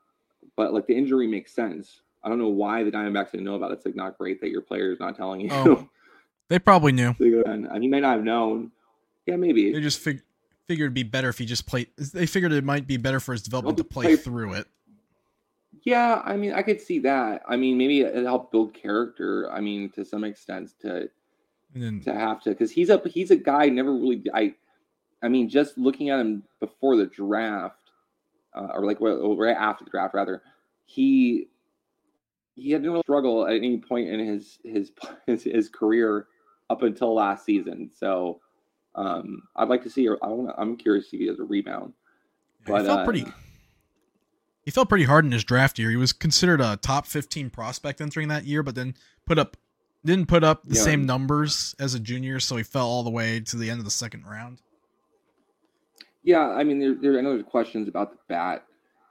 but 0.56 0.72
like 0.72 0.86
the 0.86 0.96
injury 0.96 1.26
makes 1.26 1.52
sense. 1.52 2.00
I 2.22 2.28
don't 2.28 2.38
know 2.38 2.48
why 2.48 2.82
the 2.82 2.90
Diamondbacks 2.90 3.32
didn't 3.32 3.44
know 3.44 3.54
about 3.54 3.70
it. 3.70 3.74
It's 3.74 3.86
like 3.86 3.94
not 3.94 4.16
great 4.16 4.40
that 4.40 4.50
your 4.50 4.62
player 4.62 4.90
is 4.90 5.00
not 5.00 5.16
telling 5.16 5.40
you. 5.40 5.48
Oh, 5.52 5.88
they 6.48 6.58
probably 6.58 6.92
knew. 6.92 7.14
and 7.46 7.82
he 7.82 7.88
may 7.88 8.00
not 8.00 8.16
have 8.16 8.24
known. 8.24 8.72
Yeah, 9.26 9.36
maybe 9.36 9.72
they 9.72 9.80
just 9.80 10.00
fig- 10.00 10.22
figured 10.66 10.86
it'd 10.86 10.94
be 10.94 11.02
better 11.02 11.28
if 11.28 11.38
he 11.38 11.46
just 11.46 11.66
played. 11.66 11.88
They 11.96 12.26
figured 12.26 12.52
it 12.52 12.64
might 12.64 12.86
be 12.86 12.96
better 12.96 13.20
for 13.20 13.32
his 13.32 13.42
development 13.42 13.78
to 13.78 13.84
play, 13.84 14.04
play 14.04 14.16
through 14.16 14.54
it. 14.54 14.66
Yeah, 15.84 16.22
I 16.24 16.36
mean, 16.36 16.54
I 16.54 16.62
could 16.62 16.80
see 16.80 16.98
that. 17.00 17.42
I 17.46 17.56
mean, 17.56 17.76
maybe 17.76 18.00
it 18.00 18.24
helped 18.24 18.52
build 18.52 18.72
character. 18.72 19.50
I 19.52 19.60
mean, 19.60 19.90
to 19.90 20.04
some 20.04 20.24
extent, 20.24 20.72
to 20.80 21.10
then, 21.74 22.00
to 22.00 22.14
have 22.14 22.42
to 22.42 22.50
because 22.50 22.70
he's 22.70 22.90
a 22.90 23.00
he's 23.06 23.30
a 23.30 23.36
guy 23.36 23.68
never 23.68 23.92
really 23.92 24.22
I 24.32 24.54
I 25.22 25.28
mean 25.28 25.48
just 25.48 25.76
looking 25.76 26.10
at 26.10 26.20
him 26.20 26.44
before 26.60 26.96
the 26.96 27.06
draft 27.06 27.90
uh, 28.54 28.68
or 28.74 28.84
like 28.86 29.00
well, 29.00 29.36
right 29.36 29.56
after 29.56 29.84
the 29.84 29.90
draft 29.90 30.14
rather 30.14 30.42
he 30.84 31.48
he 32.54 32.70
had 32.70 32.82
no 32.82 33.00
struggle 33.02 33.46
at 33.46 33.54
any 33.54 33.78
point 33.78 34.08
in 34.08 34.20
his 34.20 34.58
his 34.64 34.92
his, 35.26 35.42
his 35.42 35.68
career 35.68 36.28
up 36.70 36.82
until 36.82 37.14
last 37.14 37.44
season. 37.44 37.90
So 37.94 38.40
um 38.94 39.42
I'd 39.56 39.68
like 39.68 39.82
to 39.82 39.90
see 39.90 40.08
I 40.08 40.26
want 40.28 40.54
I'm 40.56 40.76
curious 40.76 41.06
to 41.06 41.10
see 41.10 41.16
if 41.16 41.20
he 41.22 41.28
has 41.28 41.40
a 41.40 41.44
rebound. 41.44 41.92
But 42.66 42.82
he 42.82 42.86
felt 42.86 43.00
uh, 43.00 43.04
pretty 43.04 43.26
he 44.62 44.70
felt 44.70 44.88
pretty 44.88 45.04
hard 45.04 45.24
in 45.24 45.32
his 45.32 45.44
draft 45.44 45.78
year. 45.78 45.90
He 45.90 45.96
was 45.96 46.12
considered 46.12 46.60
a 46.60 46.76
top 46.76 47.06
15 47.06 47.50
prospect 47.50 48.00
entering 48.00 48.28
that 48.28 48.44
year 48.44 48.62
but 48.62 48.74
then 48.74 48.94
put 49.26 49.38
up 49.38 49.56
didn't 50.04 50.26
put 50.26 50.44
up 50.44 50.62
the 50.64 50.74
yeah. 50.74 50.82
same 50.82 51.06
numbers 51.06 51.74
as 51.78 51.94
a 51.94 52.00
junior, 52.00 52.38
so 52.40 52.56
he 52.56 52.62
fell 52.62 52.86
all 52.86 53.02
the 53.02 53.10
way 53.10 53.40
to 53.40 53.56
the 53.56 53.70
end 53.70 53.78
of 53.78 53.84
the 53.84 53.90
second 53.90 54.24
round. 54.26 54.60
Yeah, 56.22 56.48
I 56.48 56.64
mean, 56.64 56.78
there, 56.78 56.94
there 56.94 57.18
I 57.18 57.22
know 57.22 57.34
there's 57.34 57.44
questions 57.44 57.88
about 57.88 58.12
the 58.12 58.18
bat, 58.28 58.64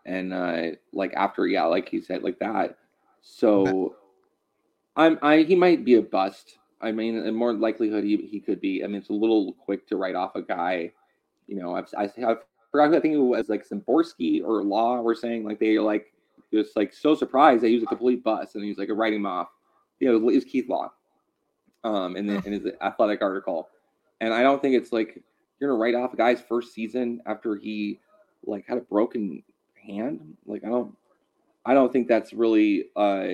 and 0.06 0.34
uh, 0.34 0.62
like 0.92 1.14
after, 1.14 1.48
yeah, 1.48 1.66
like 1.66 1.90
he 1.90 2.02
said, 2.02 2.24
like 2.24 2.40
that. 2.40 2.78
So, 3.22 3.96
I'm, 4.96 5.18
I 5.22 5.40
he 5.40 5.56
might 5.56 5.86
be 5.86 5.96
a 5.96 6.02
bust. 6.02 6.58
I 6.82 6.92
mean, 6.92 7.16
in 7.16 7.34
more 7.36 7.54
likelihood, 7.54 8.04
he, 8.04 8.18
he 8.18 8.40
could 8.40 8.60
be. 8.60 8.84
I 8.84 8.88
mean, 8.88 8.98
it's 8.98 9.10
a 9.10 9.14
little 9.14 9.54
quick 9.54 9.88
to 9.88 9.96
write 9.96 10.16
off 10.16 10.36
a 10.36 10.42
guy. 10.42 10.92
You 11.48 11.56
know, 11.56 11.76
I've 11.76 11.88
I, 11.98 12.04
have 12.18 12.40
forgot. 12.72 12.94
I 12.94 13.00
think 13.00 13.14
it 13.14 13.20
was 13.20 13.50
like 13.50 13.68
Szymborski 13.68 14.44
or 14.44 14.64
Law 14.64 15.02
were 15.02 15.16
saying 15.16 15.44
like 15.44 15.60
they 15.60 15.80
like 15.80 16.12
just 16.52 16.76
like 16.76 16.94
so 16.94 17.16
surprised 17.16 17.64
that 17.64 17.70
he 17.70 17.76
was 17.76 17.84
a 17.84 17.88
complete 17.88 18.24
bust, 18.24 18.56
and 18.56 18.64
he's 18.64 18.78
like 18.78 18.90
writing 18.92 19.20
him 19.20 19.26
off 19.26 19.50
you 20.00 20.08
know, 20.08 20.16
it 20.16 20.36
was 20.36 20.46
Keith 20.46 20.70
Law, 20.70 20.92
um, 21.84 22.16
in, 22.16 22.28
the, 22.28 22.36
in 22.46 22.54
his 22.54 22.68
athletic 22.82 23.22
article, 23.22 23.70
and 24.22 24.34
I 24.34 24.42
don't 24.42 24.62
think 24.62 24.76
it's 24.76 24.92
like 24.92 25.22
you're 25.60 25.70
gonna 25.70 25.82
write 25.82 25.96
off 25.96 26.14
a 26.14 26.18
guy's 26.18 26.42
first 26.42 26.74
season 26.74 27.22
after 27.26 27.56
he 27.56 28.00
like 28.46 28.66
had 28.68 28.78
a 28.78 28.82
broken 28.82 29.44
hand. 29.76 30.38
Like 30.46 30.64
I 30.64 30.70
don't, 30.70 30.96
I 31.66 31.74
don't 31.74 31.92
think 31.92 32.08
that's 32.08 32.34
really, 32.34 32.86
uh, 32.96 33.26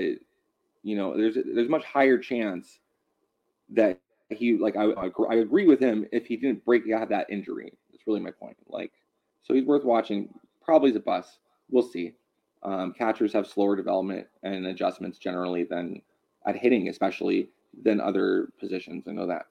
you 0.83 0.95
know, 0.95 1.15
there's 1.15 1.35
there's 1.35 1.69
much 1.69 1.83
higher 1.83 2.17
chance 2.17 2.79
that 3.69 3.99
he 4.29 4.57
like 4.57 4.75
I 4.75 4.85
I 5.29 5.35
agree 5.35 5.65
with 5.65 5.79
him 5.79 6.05
if 6.11 6.25
he 6.25 6.37
didn't 6.37 6.65
break 6.65 6.83
out 6.91 7.09
that 7.09 7.27
injury. 7.29 7.73
That's 7.91 8.05
really 8.05 8.19
my 8.19 8.31
point. 8.31 8.57
Like, 8.67 8.91
so 9.43 9.53
he's 9.53 9.65
worth 9.65 9.83
watching. 9.83 10.29
Probably 10.63 10.91
is 10.91 10.95
a 10.95 10.99
bust. 10.99 11.39
We'll 11.69 11.83
see. 11.83 12.13
Um, 12.61 12.93
catchers 12.93 13.33
have 13.33 13.47
slower 13.47 13.75
development 13.75 14.27
and 14.43 14.67
adjustments 14.67 15.17
generally 15.17 15.63
than 15.63 16.01
at 16.45 16.55
hitting, 16.55 16.87
especially 16.87 17.49
than 17.83 17.99
other 17.99 18.49
positions. 18.59 19.05
I 19.07 19.11
know 19.11 19.27
that. 19.27 19.47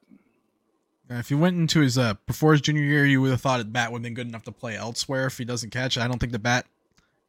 If 1.10 1.30
he 1.30 1.34
went 1.34 1.56
into 1.56 1.80
his 1.80 1.96
uh, 1.96 2.14
before 2.26 2.52
his 2.52 2.60
junior 2.60 2.82
year, 2.82 3.06
you 3.06 3.22
would 3.22 3.30
have 3.30 3.40
thought 3.40 3.58
the 3.58 3.64
bat 3.64 3.90
would 3.90 3.98
have 3.98 4.02
been 4.02 4.14
good 4.14 4.28
enough 4.28 4.42
to 4.44 4.52
play 4.52 4.76
elsewhere. 4.76 5.26
If 5.26 5.38
he 5.38 5.44
doesn't 5.44 5.70
catch, 5.70 5.96
I 5.96 6.06
don't 6.06 6.18
think 6.18 6.32
the 6.32 6.38
bat 6.38 6.66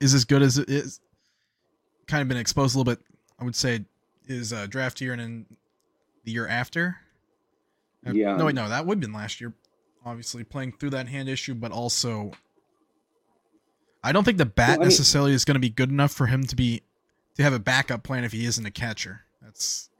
is 0.01 0.13
as 0.13 0.25
good 0.25 0.41
as 0.41 0.57
it 0.57 0.69
is. 0.69 0.99
Kind 2.07 2.21
of 2.21 2.27
been 2.27 2.37
exposed 2.37 2.75
a 2.75 2.79
little 2.79 2.93
bit. 2.93 3.01
I 3.39 3.45
would 3.45 3.55
say 3.55 3.85
his 4.27 4.51
uh, 4.51 4.67
draft 4.67 4.99
year 4.99 5.13
and 5.13 5.21
then 5.21 5.45
the 6.25 6.31
year 6.31 6.47
after. 6.47 6.97
Uh, 8.05 8.11
yeah. 8.11 8.35
No, 8.35 8.45
wait, 8.45 8.55
no, 8.55 8.67
that 8.67 8.85
would 8.85 8.97
have 8.97 9.01
been 9.01 9.13
last 9.13 9.39
year. 9.39 9.53
Obviously, 10.05 10.43
playing 10.43 10.73
through 10.73 10.91
that 10.91 11.07
hand 11.07 11.29
issue, 11.29 11.53
but 11.53 11.71
also, 11.71 12.31
I 14.03 14.11
don't 14.11 14.23
think 14.23 14.37
the 14.37 14.45
bat 14.45 14.69
well, 14.69 14.75
I 14.75 14.79
mean, 14.79 14.87
necessarily 14.87 15.33
is 15.33 15.45
going 15.45 15.55
to 15.55 15.59
be 15.59 15.69
good 15.69 15.89
enough 15.89 16.11
for 16.11 16.27
him 16.27 16.43
to 16.45 16.55
be 16.55 16.81
to 17.35 17.43
have 17.43 17.53
a 17.53 17.59
backup 17.59 18.03
plan 18.03 18.23
if 18.23 18.31
he 18.31 18.45
isn't 18.45 18.65
a 18.65 18.71
catcher. 18.71 19.21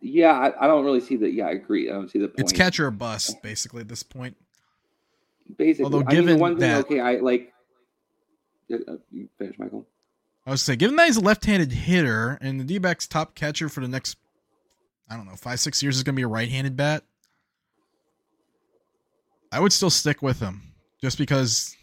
Yeah. 0.02 0.32
I, 0.32 0.66
I, 0.66 0.68
don't 0.68 0.86
really 0.86 1.02
see 1.02 1.16
that. 1.18 1.34
Yeah, 1.34 1.48
I 1.48 1.52
agree. 1.52 1.90
I 1.90 1.94
don't 1.94 2.10
see 2.10 2.20
the 2.20 2.28
point. 2.28 2.40
It's 2.40 2.52
catcher 2.52 2.88
or 2.88 2.92
bust, 2.92 3.42
basically 3.42 3.82
at 3.82 3.88
this 3.88 4.04
point. 4.04 4.36
Basically, 5.58 5.86
although 5.86 6.04
given 6.04 6.30
I 6.30 6.34
mean, 6.34 6.40
one 6.40 6.60
thing, 6.60 6.70
that, 6.70 6.86
okay, 6.86 7.00
I 7.00 7.16
like. 7.18 7.54
Uh, 8.72 8.98
you 9.12 9.28
finish, 9.38 9.58
Michael. 9.58 9.88
I 10.46 10.52
was 10.52 10.62
say, 10.62 10.76
given 10.76 10.96
that 10.96 11.08
he's 11.08 11.18
a 11.18 11.22
left-handed 11.22 11.72
hitter 11.72 12.38
and 12.42 12.60
the 12.60 12.64
D-backs 12.64 13.08
top 13.08 13.36
catcher 13.36 13.68
for 13.70 13.82
the 13.82 13.88
next, 13.88 14.18
I 15.10 15.16
don't 15.16 15.26
know, 15.26 15.36
five 15.36 15.60
six 15.60 15.82
years 15.84 15.98
is 15.98 16.04
going 16.04 16.16
to 16.16 16.20
be 16.20 16.24
a 16.24 16.28
right-handed 16.28 16.78
bat. 16.78 17.04
I 19.52 19.60
would 19.60 19.74
still 19.74 19.90
stick 19.90 20.22
with 20.22 20.40
him, 20.40 20.74
just 21.02 21.18
because 21.18 21.76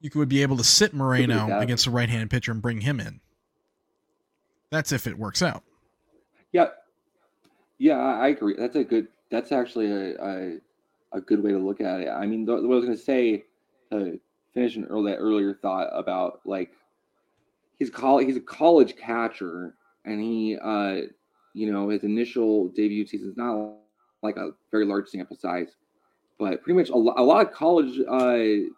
you 0.00 0.10
would 0.14 0.28
be 0.28 0.42
able 0.42 0.56
to 0.56 0.64
sit 0.64 0.94
Moreno 0.94 1.58
against 1.58 1.86
a 1.86 1.90
right-handed 1.90 2.30
pitcher 2.30 2.52
and 2.52 2.62
bring 2.62 2.80
him 2.80 3.00
in. 3.00 3.20
That's 4.70 4.92
if 4.92 5.06
it 5.06 5.18
works 5.18 5.42
out. 5.42 5.62
Yeah, 6.52 6.68
yeah, 7.78 7.98
I 7.98 8.28
agree. 8.28 8.54
That's 8.58 8.76
a 8.76 8.84
good. 8.84 9.08
That's 9.30 9.52
actually 9.52 9.90
a 9.90 10.22
a, 10.22 10.58
a 11.12 11.20
good 11.20 11.42
way 11.42 11.50
to 11.50 11.58
look 11.58 11.80
at 11.80 12.00
it. 12.00 12.08
I 12.08 12.26
mean, 12.26 12.46
what 12.46 12.58
I 12.58 12.60
was 12.62 12.84
going 12.84 12.96
to 12.96 13.02
say 13.02 13.44
to 13.90 14.20
finish 14.54 14.76
an 14.76 14.84
early, 14.86 15.12
earlier 15.12 15.54
thought 15.54 15.88
about 15.92 16.40
like 16.44 16.72
he's 17.78 17.90
college. 17.90 18.26
He's 18.26 18.36
a 18.36 18.40
college 18.40 18.96
catcher, 18.96 19.74
and 20.04 20.20
he, 20.20 20.56
uh, 20.62 21.08
you 21.54 21.72
know, 21.72 21.88
his 21.88 22.04
initial 22.04 22.68
debut 22.68 23.06
season 23.06 23.30
is 23.30 23.36
not 23.36 23.74
like 24.22 24.36
a 24.36 24.50
very 24.70 24.84
large 24.84 25.08
sample 25.08 25.36
size, 25.36 25.76
but 26.38 26.62
pretty 26.62 26.78
much 26.78 26.90
a, 26.90 26.94
a 26.94 27.24
lot 27.24 27.46
of 27.46 27.52
college. 27.52 27.98
Uh, 28.08 28.68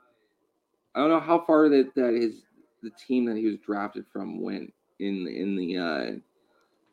I 0.95 1.01
don't 1.01 1.09
know 1.09 1.21
how 1.21 1.45
far 1.47 1.69
that 1.69 1.95
that 1.97 2.15
his 2.15 2.43
the 2.83 2.91
team 2.91 3.25
that 3.27 3.37
he 3.37 3.47
was 3.47 3.59
drafted 3.59 4.05
from 4.13 4.41
went 4.41 4.73
in 5.03 5.27
in 5.29 5.57
the 5.57 5.77
uh, 5.77 6.13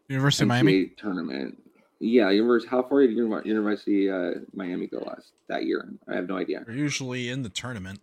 University 0.07 0.43
of 0.43 0.49
Miami 0.49 0.87
tournament. 0.97 1.61
Yeah, 1.99 2.29
university. 2.29 2.69
How 2.69 2.81
far 2.81 3.01
did 3.01 3.11
Uni- 3.11 3.47
University 3.47 4.09
uh, 4.09 4.31
Miami 4.53 4.87
go 4.87 4.99
last 4.99 5.33
that 5.47 5.65
year? 5.65 5.89
I 6.07 6.15
have 6.15 6.27
no 6.27 6.37
idea. 6.37 6.63
They're 6.65 6.75
usually 6.75 7.29
in 7.29 7.43
the 7.43 7.49
tournament 7.49 7.99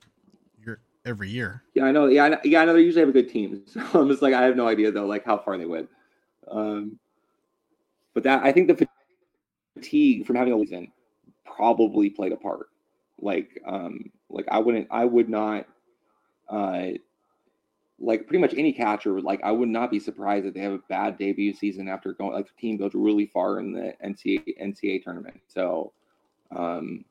year, 0.65 0.81
every 1.05 1.31
year. 1.31 1.63
Yeah, 1.75 1.85
I 1.85 1.93
know. 1.93 2.07
Yeah, 2.07 2.25
I 2.25 2.29
know, 2.29 2.39
yeah, 2.45 2.61
I 2.61 2.65
know. 2.67 2.75
They 2.75 2.83
usually 2.83 3.01
have 3.01 3.09
a 3.09 3.13
good 3.13 3.31
team. 3.31 3.63
So 3.67 3.81
I'm 3.95 4.09
just 4.09 4.23
like, 4.23 4.35
I 4.35 4.43
have 4.43 4.57
no 4.57 4.69
idea 4.69 4.93
though, 4.93 5.07
like 5.07 5.25
how 5.25 5.39
far 5.39 5.57
they 5.57 5.67
went. 5.67 5.89
Um, 6.49 6.99
but 8.15 8.23
that 8.25 8.45
I 8.45 8.53
think 8.53 8.69
the 8.69 8.87
fatigue 9.75 10.27
from 10.27 10.37
having 10.37 10.53
a 10.53 10.59
season 10.61 10.93
probably 11.45 12.11
played 12.11 12.33
a 12.33 12.37
part. 12.37 12.69
Like, 13.19 13.63
um, 13.67 14.11
like 14.29 14.47
I 14.51 14.59
wouldn't, 14.59 14.89
I 14.91 15.05
would 15.07 15.29
not, 15.29 15.67
uh, 16.49 16.89
like 17.99 18.27
pretty 18.27 18.41
much 18.41 18.55
any 18.55 18.73
catcher, 18.73 19.21
like 19.21 19.41
I 19.43 19.53
would 19.53 19.69
not 19.69 19.91
be 19.91 19.99
surprised 19.99 20.47
if 20.47 20.55
they 20.55 20.61
have 20.61 20.73
a 20.73 20.79
bad 20.89 21.17
debut 21.19 21.55
season 21.55 21.89
after 21.89 22.13
going 22.13 22.33
like 22.33 22.47
the 22.47 22.61
team 22.61 22.77
goes 22.77 22.95
really 22.95 23.27
far 23.27 23.59
in 23.59 23.73
the 23.73 23.95
NCAA 24.05 24.61
NCAA 24.63 25.03
tournament. 25.03 25.41
So, 25.49 25.93
um, 26.55 27.05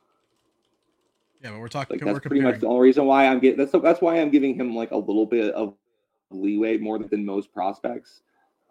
Yeah, 1.44 1.52
but 1.52 1.60
we're 1.60 1.68
talking. 1.70 1.98
like 1.98 2.06
we're 2.06 2.14
that's 2.14 2.26
pretty 2.26 2.42
much 2.42 2.56
comparing. 2.56 2.62
the 2.62 2.68
only 2.68 2.88
reason 2.88 3.06
why 3.06 3.26
I'm 3.28 3.40
getting 3.40 3.58
that's 3.58 3.72
that's 3.72 4.02
why 4.02 4.20
I'm 4.20 4.30
giving 4.30 4.54
him 4.54 4.76
like 4.76 4.92
a 4.92 4.98
little 4.98 5.26
bit 5.26 5.54
of 5.56 5.74
leeway 6.30 6.78
more 6.78 7.00
than 7.00 7.26
most 7.26 7.52
prospects. 7.52 8.22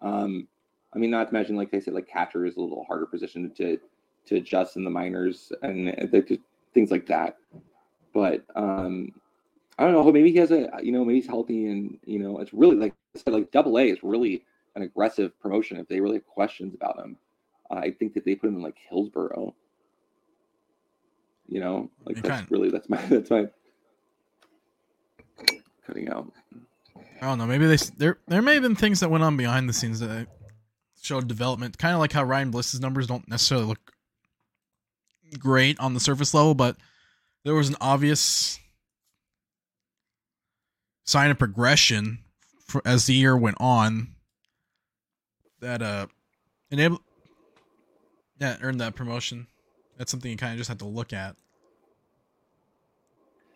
Um, 0.00 0.46
I 0.94 0.98
mean, 0.98 1.10
not 1.10 1.28
to 1.28 1.32
mention, 1.34 1.56
like 1.56 1.74
I 1.74 1.80
said, 1.80 1.94
like 1.94 2.06
catcher 2.06 2.46
is 2.46 2.56
a 2.56 2.60
little 2.60 2.84
harder 2.84 3.06
position 3.06 3.50
to 3.56 3.78
to 4.26 4.36
adjust 4.36 4.76
in 4.76 4.84
the 4.84 4.90
minors 4.90 5.52
and 5.62 5.88
they 6.12 6.22
things 6.72 6.90
like 6.90 7.06
that. 7.06 7.36
But 8.12 8.44
um, 8.54 9.12
I 9.78 9.84
don't 9.84 9.92
know. 9.92 10.10
Maybe 10.12 10.30
he 10.30 10.38
has 10.38 10.50
a 10.50 10.70
you 10.82 10.92
know 10.92 11.04
maybe 11.04 11.20
he's 11.20 11.28
healthy 11.28 11.66
and 11.66 11.98
you 12.04 12.18
know 12.18 12.38
it's 12.38 12.52
really 12.54 12.76
like 12.76 12.94
I 13.14 13.18
said, 13.18 13.34
like 13.34 13.50
Double 13.50 13.78
A 13.78 13.88
is 13.88 13.98
really 14.02 14.44
an 14.76 14.82
aggressive 14.82 15.38
promotion. 15.40 15.78
If 15.78 15.88
they 15.88 16.00
really 16.00 16.16
have 16.16 16.26
questions 16.26 16.74
about 16.74 16.98
him, 16.98 17.16
I 17.70 17.90
think 17.90 18.14
that 18.14 18.24
they 18.24 18.34
put 18.34 18.48
him 18.48 18.56
in 18.56 18.62
like 18.62 18.76
Hillsboro. 18.88 19.54
You 21.48 21.60
know, 21.60 21.90
like 22.04 22.16
that's 22.16 22.28
can't- 22.28 22.50
really 22.50 22.70
that's 22.70 22.88
my 22.88 22.96
that's 23.08 23.30
my 23.30 23.46
cutting 25.86 26.08
out. 26.08 26.32
I 27.20 27.26
don't 27.26 27.38
know. 27.38 27.46
Maybe 27.46 27.66
they 27.66 27.76
there 27.96 28.18
there 28.28 28.42
may 28.42 28.54
have 28.54 28.62
been 28.62 28.76
things 28.76 29.00
that 29.00 29.10
went 29.10 29.24
on 29.24 29.36
behind 29.36 29.68
the 29.68 29.72
scenes 29.72 30.00
that 30.00 30.28
showed 31.02 31.26
development. 31.26 31.78
Kind 31.78 31.94
of 31.94 32.00
like 32.00 32.12
how 32.12 32.22
Ryan 32.24 32.50
Bliss's 32.50 32.80
numbers 32.80 33.06
don't 33.06 33.28
necessarily 33.28 33.66
look 33.66 33.92
great 35.38 35.78
on 35.80 35.94
the 35.94 36.00
surface 36.00 36.32
level, 36.32 36.54
but 36.54 36.76
there 37.44 37.54
was 37.54 37.68
an 37.68 37.76
obvious 37.80 38.58
sign 41.04 41.30
of 41.30 41.38
progression 41.38 42.18
for, 42.66 42.82
as 42.84 43.06
the 43.06 43.14
year 43.14 43.36
went 43.36 43.56
on 43.60 44.08
that 45.60 45.80
uh 45.82 46.06
enabled 46.70 47.00
that 48.38 48.58
earned 48.62 48.80
that 48.80 48.94
promotion. 48.94 49.46
That's 49.96 50.10
something 50.10 50.30
you 50.30 50.36
kind 50.36 50.52
of 50.52 50.58
just 50.58 50.68
have 50.68 50.78
to 50.78 50.86
look 50.86 51.12
at. 51.12 51.36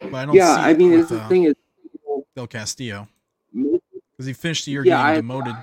But 0.01 0.15
I 0.15 0.27
don't 0.27 0.35
Yeah, 0.37 0.55
see 0.55 0.61
I 0.63 0.75
mean, 0.75 0.93
with, 0.93 1.09
the 1.09 1.21
uh, 1.21 1.29
thing 1.29 1.45
is, 1.45 1.55
Del 2.37 2.47
Castillo 2.47 3.09
because 3.53 4.27
he 4.27 4.33
finished 4.33 4.65
the 4.67 4.71
year 4.73 4.85
Yeah, 4.85 4.97
getting 4.99 5.07
I- 5.07 5.17
demoted. 5.17 5.55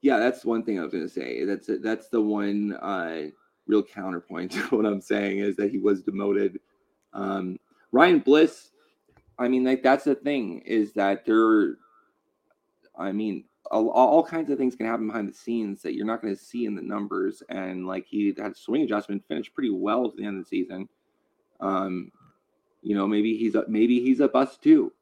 Yeah, 0.00 0.18
that's 0.18 0.44
one 0.44 0.62
thing 0.64 0.78
I 0.78 0.82
was 0.82 0.92
going 0.92 1.04
to 1.04 1.12
say. 1.12 1.44
That's 1.44 1.68
that's 1.82 2.08
the 2.08 2.20
one 2.20 2.74
uh, 2.74 3.28
real 3.66 3.82
counterpoint 3.82 4.52
to 4.52 4.60
what 4.76 4.84
I'm 4.86 5.00
saying 5.00 5.38
is 5.38 5.56
that 5.56 5.70
he 5.70 5.78
was 5.78 6.02
demoted. 6.02 6.60
Um, 7.14 7.58
Ryan 7.90 8.18
Bliss, 8.18 8.70
I 9.38 9.48
mean, 9.48 9.64
like 9.64 9.82
that's 9.82 10.04
the 10.04 10.14
thing 10.14 10.60
is 10.60 10.92
that 10.94 11.24
there. 11.24 11.76
I 12.96 13.10
mean, 13.10 13.44
all, 13.70 13.90
all 13.90 14.22
kinds 14.22 14.50
of 14.50 14.58
things 14.58 14.76
can 14.76 14.86
happen 14.86 15.08
behind 15.08 15.28
the 15.28 15.32
scenes 15.34 15.82
that 15.82 15.94
you're 15.94 16.06
not 16.06 16.22
going 16.22 16.34
to 16.34 16.40
see 16.40 16.66
in 16.66 16.76
the 16.76 16.82
numbers. 16.82 17.42
And 17.48 17.86
like 17.86 18.06
he 18.06 18.32
had 18.36 18.56
swing 18.56 18.82
adjustment, 18.82 19.24
finished 19.26 19.54
pretty 19.54 19.70
well 19.70 20.06
at 20.06 20.16
the 20.16 20.24
end 20.24 20.38
of 20.38 20.44
the 20.44 20.48
season. 20.48 20.88
Um, 21.60 22.12
you 22.82 22.94
know, 22.94 23.06
maybe 23.06 23.36
he's 23.36 23.54
a 23.54 23.64
maybe 23.66 24.00
he's 24.00 24.20
a 24.20 24.28
bust 24.28 24.62
too. 24.62 24.92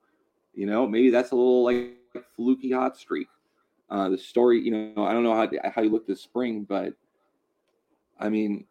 You 0.55 0.66
know, 0.66 0.87
maybe 0.87 1.11
that's 1.11 1.33
a 1.33 1.37
little 1.37 1.64
like 1.64 1.97
fluky 2.37 2.73
hot 2.73 2.97
streak. 2.97 3.29
Uh, 3.90 4.09
the 4.09 4.18
story, 4.18 4.61
you 4.61 4.71
know, 4.71 5.05
I 5.05 5.12
don't 5.12 5.25
know 5.25 5.35
how 5.35 5.49
how 5.75 5.83
you 5.83 5.90
look 5.90 6.07
this 6.07 6.23
spring, 6.23 6.64
but 6.64 6.95
I 8.18 8.29
mean, 8.29 8.64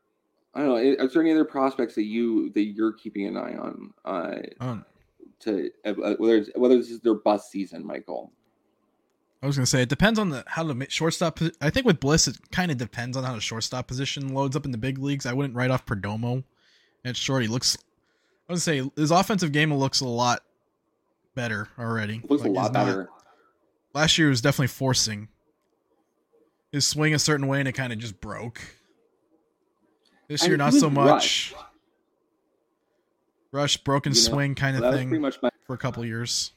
I 0.56 0.62
don't 0.62 0.70
know. 0.70 1.04
Are 1.04 1.08
there 1.08 1.22
any 1.22 1.32
other 1.32 1.46
prospects 1.46 1.96
that 1.96 2.06
you 2.06 2.50
that 2.52 2.64
you're 2.64 2.94
keeping 2.94 3.28
an 3.28 3.38
eye 3.38 3.56
on? 3.56 3.94
Uh, 4.06 4.38
Um, 4.60 4.86
to 5.42 5.70
uh, 5.86 5.94
whether 6.18 6.38
it's, 6.38 6.50
whether 6.56 6.78
this 6.78 6.90
is 6.90 7.00
their 7.02 7.16
bust 7.16 7.52
season, 7.52 7.86
Michael. 7.86 8.32
I 9.44 9.48
was 9.48 9.58
gonna 9.58 9.66
say 9.66 9.82
it 9.82 9.90
depends 9.90 10.20
on 10.20 10.30
the 10.30 10.44
how 10.48 10.64
the 10.64 10.86
shortstop. 10.90 11.40
I 11.62 11.70
think 11.70 11.86
with 11.86 12.00
Bliss, 12.00 12.28
it 12.28 12.38
kind 12.52 12.72
of 12.72 12.78
depends 12.78 13.18
on 13.18 13.24
how 13.24 13.34
the 13.34 13.42
shortstop 13.42 13.88
position 13.88 14.34
loads 14.34 14.56
up 14.56 14.66
in 14.66 14.72
the 14.72 14.78
big 14.78 14.98
leagues. 15.00 15.26
I 15.26 15.34
wouldn't 15.34 15.56
write 15.56 15.72
off 15.72 15.86
Perdomo 15.86 16.44
at 17.04 17.18
short. 17.18 17.42
He 17.42 17.48
looks. 17.48 17.78
I 18.48 18.54
would 18.54 18.62
say 18.62 18.90
his 18.96 19.12
offensive 19.12 19.52
game 19.52 19.74
looks 19.74 20.02
a 20.02 20.08
lot 20.08 20.42
better 21.36 21.70
already. 21.80 22.22
Looks 22.30 22.44
Like, 22.44 22.52
a 22.52 22.54
lot 22.54 22.74
not- 22.74 22.86
better. 22.86 23.10
last 23.94 24.18
year 24.18 24.30
was 24.30 24.42
definitely 24.42 24.68
forcing 24.68 25.30
his 26.72 26.86
swing 26.86 27.14
a 27.14 27.20
certain 27.20 27.48
way, 27.48 27.60
and 27.60 27.68
it 27.68 27.72
kind 27.74 27.92
of 27.94 28.00
just 28.00 28.20
broke. 28.22 28.62
This 30.28 30.46
year, 30.48 30.56
not 30.56 30.74
so 30.74 30.90
much. 30.90 31.08
rushed. 31.08 31.56
Rush, 33.52 33.78
broken 33.78 34.14
You 34.14 34.22
know, 34.22 34.30
swing 34.30 34.56
kind 34.56 34.78
of 34.78 34.94
thing 34.94 35.10
pretty 35.10 35.22
much 35.22 35.42
my 35.42 35.50
for 35.66 35.74
a 35.74 35.78
couple 35.78 36.06
years. 36.06 36.54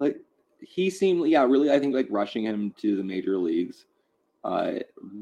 like 0.00 0.16
he 0.60 0.88
seemed 0.90 1.28
yeah 1.28 1.42
really 1.44 1.70
i 1.70 1.78
think 1.78 1.94
like 1.94 2.06
rushing 2.10 2.44
him 2.44 2.74
to 2.78 2.96
the 2.96 3.02
major 3.02 3.36
leagues 3.36 3.84
uh 4.44 4.72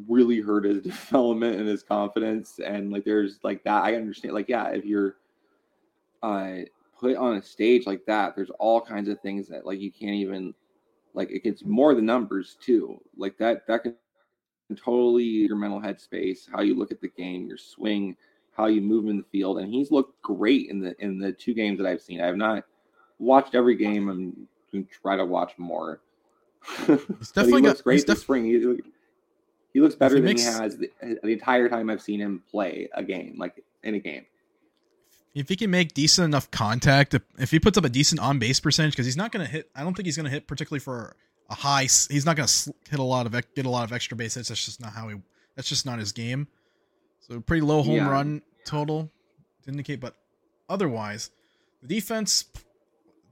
really 0.09 0.41
hurt 0.41 0.65
his 0.65 0.83
development 0.83 1.57
and 1.57 1.69
his 1.69 1.83
confidence 1.83 2.61
and 2.65 2.93
like 2.93 3.05
there's 3.05 3.39
like 3.43 3.63
that 3.65 3.83
i 3.83 3.95
understand 3.97 4.35
like 4.35 4.49
yeah 4.49 4.69
if 4.69 4.85
you're 4.85 5.17
uh 6.23 6.59
put 6.99 7.17
on 7.17 7.37
a 7.37 7.43
stage 7.43 7.87
like 7.87 8.05
that 8.07 8.37
there's 8.37 8.51
all 8.59 8.81
kinds 8.81 9.09
of 9.09 9.21
things 9.21 9.49
that 9.49 9.67
like 9.67 9.81
you 9.81 9.91
can't 9.91 10.15
even 10.15 10.55
like 11.15 11.31
it 11.31 11.43
gets 11.43 11.65
more 11.65 11.95
the 11.95 12.03
numbers 12.03 12.57
too 12.61 13.01
like 13.17 13.37
that 13.39 13.67
that 13.67 13.83
can 13.83 13.95
totally 14.77 15.25
your 15.25 15.57
mental 15.57 15.81
headspace 15.81 16.49
how 16.51 16.61
you 16.63 16.75
look 16.77 16.93
at 16.93 17.01
the 17.01 17.09
game 17.09 17.47
your 17.47 17.59
swing 17.59 18.17
how 18.57 18.67
you 18.67 18.81
move 18.81 19.07
in 19.09 19.17
the 19.19 19.25
field 19.33 19.59
and 19.59 19.73
he's 19.73 19.91
looked 19.91 20.21
great 20.23 20.69
in 20.69 20.81
the 20.81 20.95
in 21.03 21.19
the 21.19 21.33
two 21.33 21.55
games 21.55 21.79
that 21.79 21.87
i've 21.87 22.01
seen 22.03 22.21
i 22.21 22.27
have 22.27 22.37
not 22.37 22.65
watched 23.19 23.55
every 23.55 23.77
game 23.77 24.09
and 24.09 24.47
can 24.71 24.87
try 25.03 25.17
to 25.17 25.25
watch 25.25 25.53
more. 25.59 26.01
But 26.87 26.99
definitely 27.35 27.45
he 27.45 27.51
got- 27.51 27.63
looks 27.63 27.83
great 27.83 27.95
he's 27.97 28.05
this 28.05 28.21
spring. 28.23 28.45
He, 28.45 28.79
he 29.75 29.81
looks 29.81 29.95
better 29.95 30.15
he 30.17 30.21
than 30.21 30.29
makes- 30.31 30.43
he 30.43 30.49
has 30.63 30.77
the, 30.77 30.91
the 31.23 31.29
entire 31.33 31.69
time 31.69 31.89
I've 31.91 32.03
seen 32.03 32.21
him 32.21 32.43
play 32.51 32.89
a 32.95 33.03
game, 33.03 33.37
like 33.39 33.63
in 33.83 33.95
a 33.95 33.99
game. 33.99 34.25
if 35.35 35.49
he 35.49 35.57
can 35.57 35.71
make 35.71 35.95
decent 35.95 36.25
enough 36.25 36.51
contact, 36.51 37.15
if- 37.15 37.23
if 37.39 37.51
he 37.51 37.61
puts 37.61 37.77
up 37.79 37.85
a 37.85 37.89
decent 37.89 38.21
on 38.21 38.39
base 38.39 38.61
percentage, 38.61 38.93
because 38.95 39.07
he's 39.07 39.17
not 39.17 39.31
going 39.33 39.45
to 39.45 39.51
hit. 39.51 39.71
I 39.75 39.83
don't 39.83 39.95
think 39.95 40.07
he's 40.07 40.17
going 40.17 40.25
to 40.25 40.31
hit 40.31 40.47
particularly 40.47 40.81
for 40.81 41.17
a 41.51 41.55
high. 41.55 41.83
He's 41.83 42.25
not 42.27 42.37
going 42.37 42.49
to 42.49 42.75
hit 42.91 42.99
a 42.99 43.03
lot 43.05 43.27
of 43.27 43.33
get 43.55 43.67
a 43.67 43.71
lot 43.71 43.85
of 43.85 43.93
extra 43.93 44.17
base 44.17 44.35
hits. 44.35 44.49
That's 44.49 44.65
just 44.65 44.81
not 44.81 44.93
how 44.93 45.09
he. 45.09 45.17
That's 45.57 45.69
just 45.69 45.85
not 45.87 45.99
his 45.99 46.13
game. 46.13 46.49
So 47.23 47.41
pretty 47.41 47.63
low 47.63 47.83
home 47.83 47.95
Yeah. 47.97 48.09
run 48.11 48.43
total 48.65 49.11
to 49.63 49.71
indicate, 49.71 50.01
but 50.01 50.17
otherwise, 50.69 51.31
the 51.81 51.89
defense, 51.89 52.45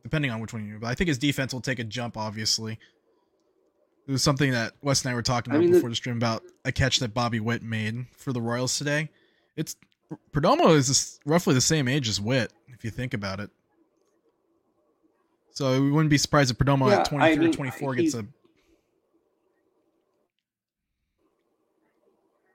depending 0.02 0.30
on 0.30 0.40
which 0.40 0.52
one 0.52 0.66
you, 0.66 0.78
but 0.78 0.86
I 0.88 0.94
think 0.94 1.08
his 1.08 1.18
defense 1.18 1.52
will 1.52 1.60
take 1.60 1.78
a 1.78 1.84
jump. 1.84 2.16
Obviously, 2.16 2.78
it 4.06 4.12
was 4.12 4.22
something 4.22 4.52
that 4.52 4.74
Wes 4.82 5.02
and 5.04 5.10
I 5.10 5.14
were 5.14 5.22
talking 5.22 5.52
I 5.52 5.56
about 5.56 5.64
mean, 5.64 5.72
before 5.74 5.90
the 5.90 5.96
stream 5.96 6.16
about 6.16 6.42
a 6.64 6.72
catch 6.72 6.98
that 7.00 7.12
Bobby 7.14 7.40
Witt 7.40 7.62
made 7.62 8.06
for 8.16 8.32
the 8.32 8.40
Royals 8.40 8.78
today. 8.78 9.10
It's 9.56 9.76
Perdomo 10.32 10.74
is 10.74 11.20
roughly 11.24 11.54
the 11.54 11.60
same 11.60 11.86
age 11.86 12.08
as 12.08 12.20
Witt, 12.20 12.52
if 12.68 12.84
you 12.84 12.90
think 12.90 13.14
about 13.14 13.38
it. 13.40 13.50
So 15.52 15.80
we 15.82 15.90
wouldn't 15.90 16.10
be 16.10 16.18
surprised 16.18 16.50
if 16.50 16.58
Perdomo 16.58 16.88
Yeah, 16.88 17.00
at 17.00 17.04
23 17.06 17.32
I 17.32 17.36
mean, 17.36 17.48
or 17.48 17.52
24 17.52 17.94
gets 17.96 18.14
a 18.14 18.24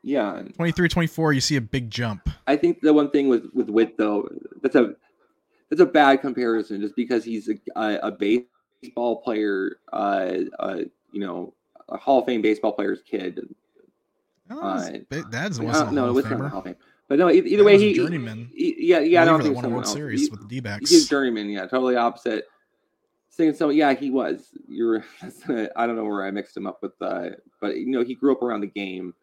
Yeah, 0.08 0.44
23 0.54 0.88
24 0.88 1.34
you 1.34 1.42
see 1.42 1.56
a 1.56 1.62
big 1.62 1.90
jump. 1.90 2.30
I 2.46 2.56
think 2.56 2.82
the 2.82 2.94
one 2.94 3.10
thing 3.10 3.28
with 3.28 3.46
with 3.56 3.70
Witt 3.70 3.98
though, 3.98 4.30
that's 4.62 4.76
a 4.76 4.94
that's 5.72 5.82
a 5.82 5.86
bad 5.86 6.22
comparison, 6.22 6.80
just 6.80 6.96
because 6.96 7.24
he's 7.24 7.50
a, 7.50 7.56
a, 8.04 8.12
baseball 8.12 9.24
player, 9.24 9.78
uh, 9.92 10.32
uh, 10.60 10.78
you 11.12 11.20
know, 11.22 11.56
a 11.90 11.98
Hall 11.98 12.20
of 12.20 12.26
Fame 12.28 12.44
baseball 12.44 12.72
player's 12.74 13.02
kid. 13.02 13.50
Oh, 14.52 14.60
Uh, 14.62 14.62
Uh, 14.64 14.86
wasn't 15.12 15.94
no, 15.94 16.16
it's 16.16 16.28
of 16.30 16.40
not. 16.40 16.52
Hall 16.52 16.60
of 16.60 16.66
Fame, 16.66 16.76
but 17.08 17.18
no, 17.18 17.32
either, 17.32 17.64
way, 17.64 17.74
was 17.74 17.82
he, 17.82 17.94
journeyman. 17.96 18.48
he- 18.54 18.76
yeah, 18.78 19.00
yeah, 19.00 19.24
I 19.24 19.26
don't 19.26 19.42
think 19.42 19.56
that 19.56 19.56
won 19.56 19.64
a 19.64 19.66
someone 19.66 19.72
World 19.78 19.86
else. 19.86 19.94
Series 19.94 20.22
He- 20.26 20.30
with 20.30 20.42
the 20.42 20.48
D-backs. 20.48 20.92
He's 20.92 21.10
journeyman, 21.10 21.50
yeah, 21.50 21.62
totally 21.66 21.96
opposite. 21.96 22.46
Saying 23.30 23.56
so, 23.56 23.70
yeah, 23.70 23.94
he 23.96 24.12
was. 24.12 24.52
You're, 24.68 25.04
I 25.76 25.88
don't 25.88 25.96
know 25.96 26.06
where 26.06 26.24
I 26.26 26.30
mixed 26.32 26.56
him 26.56 26.68
up 26.68 26.84
with, 26.84 26.94
uh, 27.02 27.32
but 27.60 27.78
you 27.78 27.88
know, 27.88 28.04
he 28.04 28.14
grew 28.14 28.32
up 28.32 28.44
around 28.44 28.62
the 28.62 28.68
game, 28.68 29.16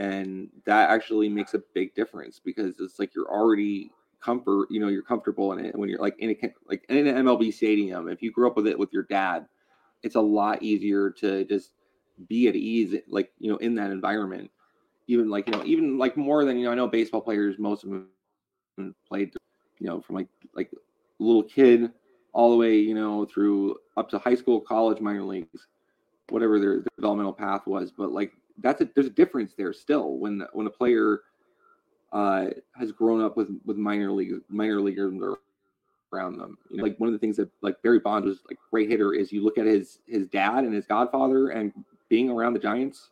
and 0.00 0.48
that 0.64 0.88
actually 0.88 1.28
makes 1.28 1.52
a 1.52 1.62
big 1.74 1.94
difference 1.94 2.40
because 2.42 2.80
it's 2.80 2.98
like 2.98 3.14
you're 3.14 3.30
already 3.30 3.92
comfort. 4.22 4.68
You 4.70 4.80
know, 4.80 4.88
you're 4.88 5.02
comfortable 5.02 5.52
in 5.52 5.62
it 5.62 5.76
when 5.76 5.90
you're 5.90 6.00
like 6.00 6.18
in 6.18 6.30
a 6.30 6.36
like 6.66 6.86
in 6.88 7.06
an 7.06 7.26
MLB 7.26 7.52
stadium. 7.52 8.08
If 8.08 8.22
you 8.22 8.32
grew 8.32 8.46
up 8.46 8.56
with 8.56 8.66
it 8.66 8.78
with 8.78 8.94
your 8.94 9.02
dad, 9.02 9.44
it's 10.02 10.14
a 10.14 10.20
lot 10.20 10.62
easier 10.62 11.10
to 11.18 11.44
just 11.44 11.72
be 12.28 12.48
at 12.48 12.56
ease, 12.56 12.96
like 13.08 13.30
you 13.38 13.50
know, 13.50 13.58
in 13.58 13.74
that 13.74 13.90
environment. 13.90 14.50
Even 15.06 15.28
like 15.28 15.46
you 15.46 15.52
know, 15.52 15.64
even 15.66 15.98
like 15.98 16.16
more 16.16 16.46
than 16.46 16.56
you 16.56 16.64
know, 16.64 16.72
I 16.72 16.76
know 16.76 16.88
baseball 16.88 17.20
players, 17.20 17.58
most 17.58 17.84
of 17.84 17.90
them 17.90 18.94
played, 19.06 19.34
you 19.80 19.86
know, 19.86 20.00
from 20.00 20.16
like 20.16 20.28
like 20.54 20.70
little 21.18 21.42
kid 21.42 21.90
all 22.32 22.50
the 22.50 22.56
way, 22.56 22.74
you 22.74 22.94
know, 22.94 23.26
through 23.26 23.76
up 23.98 24.08
to 24.08 24.18
high 24.18 24.34
school, 24.34 24.62
college, 24.62 25.02
minor 25.02 25.24
leagues, 25.24 25.66
whatever 26.30 26.58
their, 26.58 26.76
their 26.76 26.92
developmental 26.96 27.34
path 27.34 27.66
was. 27.66 27.90
But 27.90 28.12
like 28.12 28.32
that's 28.62 28.80
a 28.80 28.88
there's 28.94 29.06
a 29.06 29.10
difference 29.10 29.54
there 29.54 29.72
still 29.72 30.18
when 30.18 30.42
when 30.52 30.66
a 30.66 30.70
player 30.70 31.22
uh, 32.12 32.46
has 32.76 32.92
grown 32.92 33.20
up 33.20 33.36
with 33.36 33.48
with 33.64 33.76
minor 33.76 34.10
league 34.10 34.34
minor 34.48 34.80
leaguers 34.80 35.12
around 36.12 36.38
them. 36.38 36.58
You 36.70 36.78
know, 36.78 36.82
like 36.82 36.98
one 36.98 37.08
of 37.08 37.12
the 37.12 37.18
things 37.18 37.36
that 37.36 37.50
like 37.62 37.80
Barry 37.82 38.00
Bonds 38.00 38.26
was 38.26 38.40
like 38.48 38.58
great 38.70 38.88
hitter 38.88 39.12
is 39.12 39.32
you 39.32 39.44
look 39.44 39.58
at 39.58 39.66
his 39.66 40.00
his 40.06 40.26
dad 40.28 40.64
and 40.64 40.74
his 40.74 40.86
godfather 40.86 41.48
and 41.48 41.72
being 42.08 42.30
around 42.30 42.54
the 42.54 42.58
Giants 42.58 43.10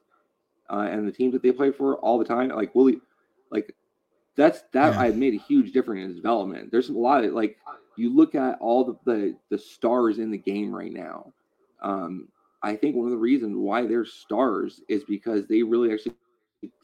uh, 0.70 0.88
and 0.90 1.06
the 1.06 1.12
teams 1.12 1.32
that 1.32 1.42
they 1.42 1.52
play 1.52 1.70
for 1.70 1.96
all 1.98 2.18
the 2.18 2.24
time. 2.24 2.48
Like 2.48 2.74
Willie, 2.74 3.00
like 3.50 3.74
that's 4.36 4.62
that 4.72 4.94
yeah. 4.94 5.00
I 5.00 5.10
made 5.10 5.34
a 5.34 5.42
huge 5.42 5.72
difference 5.72 6.02
in 6.02 6.08
his 6.08 6.16
development. 6.16 6.70
There's 6.70 6.88
a 6.88 6.92
lot 6.92 7.24
of 7.24 7.32
like 7.32 7.56
you 7.96 8.14
look 8.14 8.34
at 8.34 8.58
all 8.60 8.84
the 8.84 8.96
the, 9.04 9.36
the 9.50 9.58
stars 9.58 10.18
in 10.18 10.30
the 10.30 10.38
game 10.38 10.74
right 10.74 10.92
now. 10.92 11.32
Um, 11.82 12.28
I 12.62 12.74
think 12.74 12.96
one 12.96 13.06
of 13.06 13.12
the 13.12 13.18
reasons 13.18 13.56
why 13.56 13.86
they're 13.86 14.04
stars 14.04 14.80
is 14.88 15.04
because 15.04 15.46
they 15.46 15.62
really 15.62 15.92
actually 15.92 16.14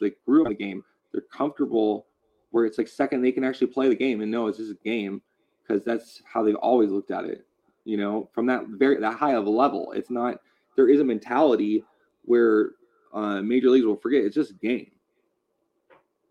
like 0.01 0.17
grew 0.25 0.43
up 0.43 0.49
the 0.49 0.55
game. 0.55 0.85
They're 1.13 1.23
comfortable 1.23 2.07
where 2.51 2.65
it's 2.65 2.79
like 2.79 2.89
second 2.89 3.23
they 3.23 3.33
can 3.33 3.45
actually 3.45 3.67
play 3.67 3.89
the 3.89 3.97
game 3.97 4.21
and 4.21 4.31
know 4.31 4.47
it's 4.47 4.59
just 4.59 4.71
a 4.71 4.89
game 4.89 5.21
because 5.63 5.85
that's 5.85 6.23
how 6.25 6.43
they've 6.43 6.55
always 6.57 6.91
looked 6.91 7.11
at 7.11 7.25
it. 7.25 7.45
You 7.85 7.97
know, 7.97 8.31
from 8.33 8.47
that 8.47 8.67
very 8.69 9.01
that 9.01 9.15
high 9.15 9.35
of 9.35 9.47
a 9.47 9.51
level, 9.51 9.93
it's 9.93 10.11
not. 10.11 10.39
There 10.77 10.89
is 10.89 11.01
a 11.01 11.05
mentality 11.05 11.85
where 12.25 12.71
uh, 13.13 13.43
major 13.43 13.71
leagues 13.71 13.87
will 13.87 13.97
forget 13.97 14.25
it's 14.25 14.35
just 14.35 14.51
a 14.51 14.55
game. 14.55 14.91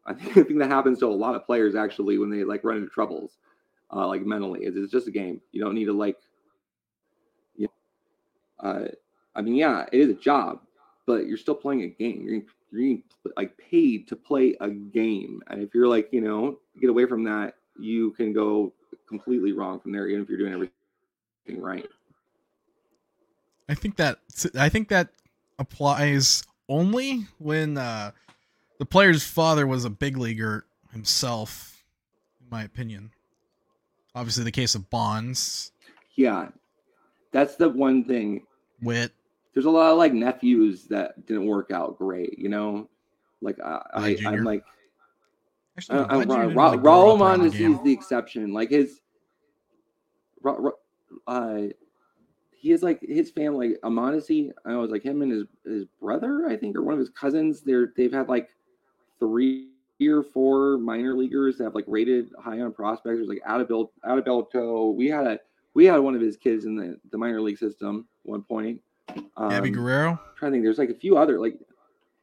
I 0.06 0.14
think, 0.14 0.38
I 0.38 0.44
think 0.44 0.60
that 0.60 0.70
happens 0.70 1.00
to 1.00 1.08
a 1.08 1.08
lot 1.08 1.36
of 1.36 1.46
players 1.46 1.76
actually 1.76 2.18
when 2.18 2.30
they 2.30 2.44
like 2.44 2.64
run 2.64 2.78
into 2.78 2.90
troubles, 2.90 3.38
uh, 3.94 4.08
like 4.08 4.26
mentally. 4.26 4.62
It's, 4.64 4.78
it's 4.78 4.92
just 4.92 5.08
a 5.08 5.12
game. 5.12 5.42
You 5.52 5.64
don't 5.64 5.76
need 5.76 5.86
to 5.86 5.94
like. 5.94 6.18
You 7.56 7.68
know, 8.62 8.70
uh, 8.70 8.88
I 9.36 9.42
mean, 9.42 9.56
yeah, 9.56 9.86
it 9.92 10.00
is 10.00 10.10
a 10.10 10.14
job, 10.14 10.60
but 11.06 11.26
you're 11.26 11.38
still 11.38 11.56
playing 11.56 11.84
a 11.84 11.88
game. 11.88 12.22
You're, 12.24 12.42
you're 12.72 13.00
like 13.36 13.58
paid 13.58 14.08
to 14.10 14.16
play 14.16 14.56
a 14.62 14.70
game, 14.70 15.42
and 15.48 15.62
if 15.62 15.74
you're 15.74 15.88
like, 15.88 16.10
you 16.12 16.22
know, 16.22 16.60
get 16.80 16.90
away 16.90 17.06
from 17.06 17.24
that, 17.26 17.56
you 17.80 18.12
can 18.12 18.34
go 18.34 18.74
completely 19.08 19.52
wrong 19.52 19.80
from 19.80 19.92
there, 19.92 20.08
even 20.08 20.24
if 20.24 20.30
you're 20.30 20.38
doing 20.38 20.54
everything 20.54 21.62
right. 21.62 21.88
I 23.70 23.76
think 23.76 23.96
that 23.98 24.20
I 24.58 24.70
think 24.70 24.90
that 24.90 25.10
applies 25.58 26.44
only 26.68 27.26
when 27.40 27.78
uh, 27.78 28.12
the 28.80 28.86
player's 28.86 29.24
father 29.24 29.66
was 29.66 29.86
a 29.86 29.90
big 29.90 30.18
leaguer 30.18 30.66
himself, 30.92 31.84
in 32.42 32.48
my 32.50 32.64
opinion. 32.64 33.12
Obviously, 34.16 34.44
the 34.44 34.52
case 34.52 34.76
of 34.76 34.90
Bonds. 34.90 35.72
Yeah, 36.16 36.50
that's 37.32 37.56
the 37.56 37.70
one 37.70 38.04
thing. 38.04 38.46
Witt 38.82 39.12
there's 39.54 39.66
a 39.66 39.70
lot 39.70 39.92
of 39.92 39.98
like 39.98 40.14
nephews 40.14 40.86
that 40.86 41.26
didn't 41.26 41.46
work 41.46 41.72
out 41.72 41.98
great, 41.98 42.38
you 42.38 42.50
know. 42.50 42.90
Like 43.42 43.60
I, 43.60 43.82
I 43.94 44.18
I'm 44.26 44.44
like, 44.44 44.64
Actually, 45.78 46.00
I, 46.00 46.16
I, 46.18 46.24
Ra- 46.24 46.46
Ra- 46.46 46.78
Raul 46.78 47.18
Mondesi 47.18 47.72
is 47.72 47.82
the 47.84 47.92
exception. 47.92 48.54
Like 48.54 48.70
his, 48.70 49.02
Ra- 50.42 50.58
Ra- 50.60 50.72
uh, 51.28 51.62
he 52.52 52.72
is 52.72 52.84
like 52.84 53.02
his 53.02 53.32
family. 53.32 53.76
Mondesi, 53.84 54.52
I 54.66 54.76
was 54.76 54.92
like 54.92 55.04
him 55.04 55.22
and 55.22 55.32
his 55.32 55.44
his 55.66 55.86
brother, 56.00 56.48
I 56.48 56.56
think, 56.56 56.76
or 56.76 56.84
one 56.84 56.94
of 56.94 57.00
his 57.00 57.10
cousins. 57.10 57.62
They're 57.62 57.92
they've 57.98 58.14
had 58.14 58.30
like 58.30 58.50
three 59.20 59.70
or 60.02 60.24
four 60.24 60.78
minor 60.78 61.16
leaguers 61.16 61.58
that 61.58 61.66
have 61.66 61.76
like 61.76 61.86
rated 61.88 62.30
high 62.40 62.62
on 62.62 62.72
prospects. 62.72 63.18
There's 63.18 63.28
like 63.28 63.42
Adalberto, 63.48 63.90
Adalberto. 64.06 64.96
We 64.96 65.08
had 65.08 65.26
a 65.26 65.40
we 65.74 65.86
had 65.86 65.98
one 65.98 66.16
of 66.16 66.22
his 66.22 66.38
kids 66.38 66.66
in 66.66 66.76
the 66.76 67.00
the 67.12 67.18
minor 67.18 67.42
league 67.42 67.58
system 67.58 68.08
one 68.24 68.44
point. 68.44 68.80
Um, 69.38 69.50
Gabby 69.50 69.70
Guerrero. 69.70 70.12
I'm 70.12 70.20
trying 70.36 70.52
to 70.52 70.56
think, 70.56 70.64
there's 70.64 70.78
like 70.78 70.90
a 70.90 70.96
few 70.96 71.18
other 71.18 71.40
like, 71.40 71.58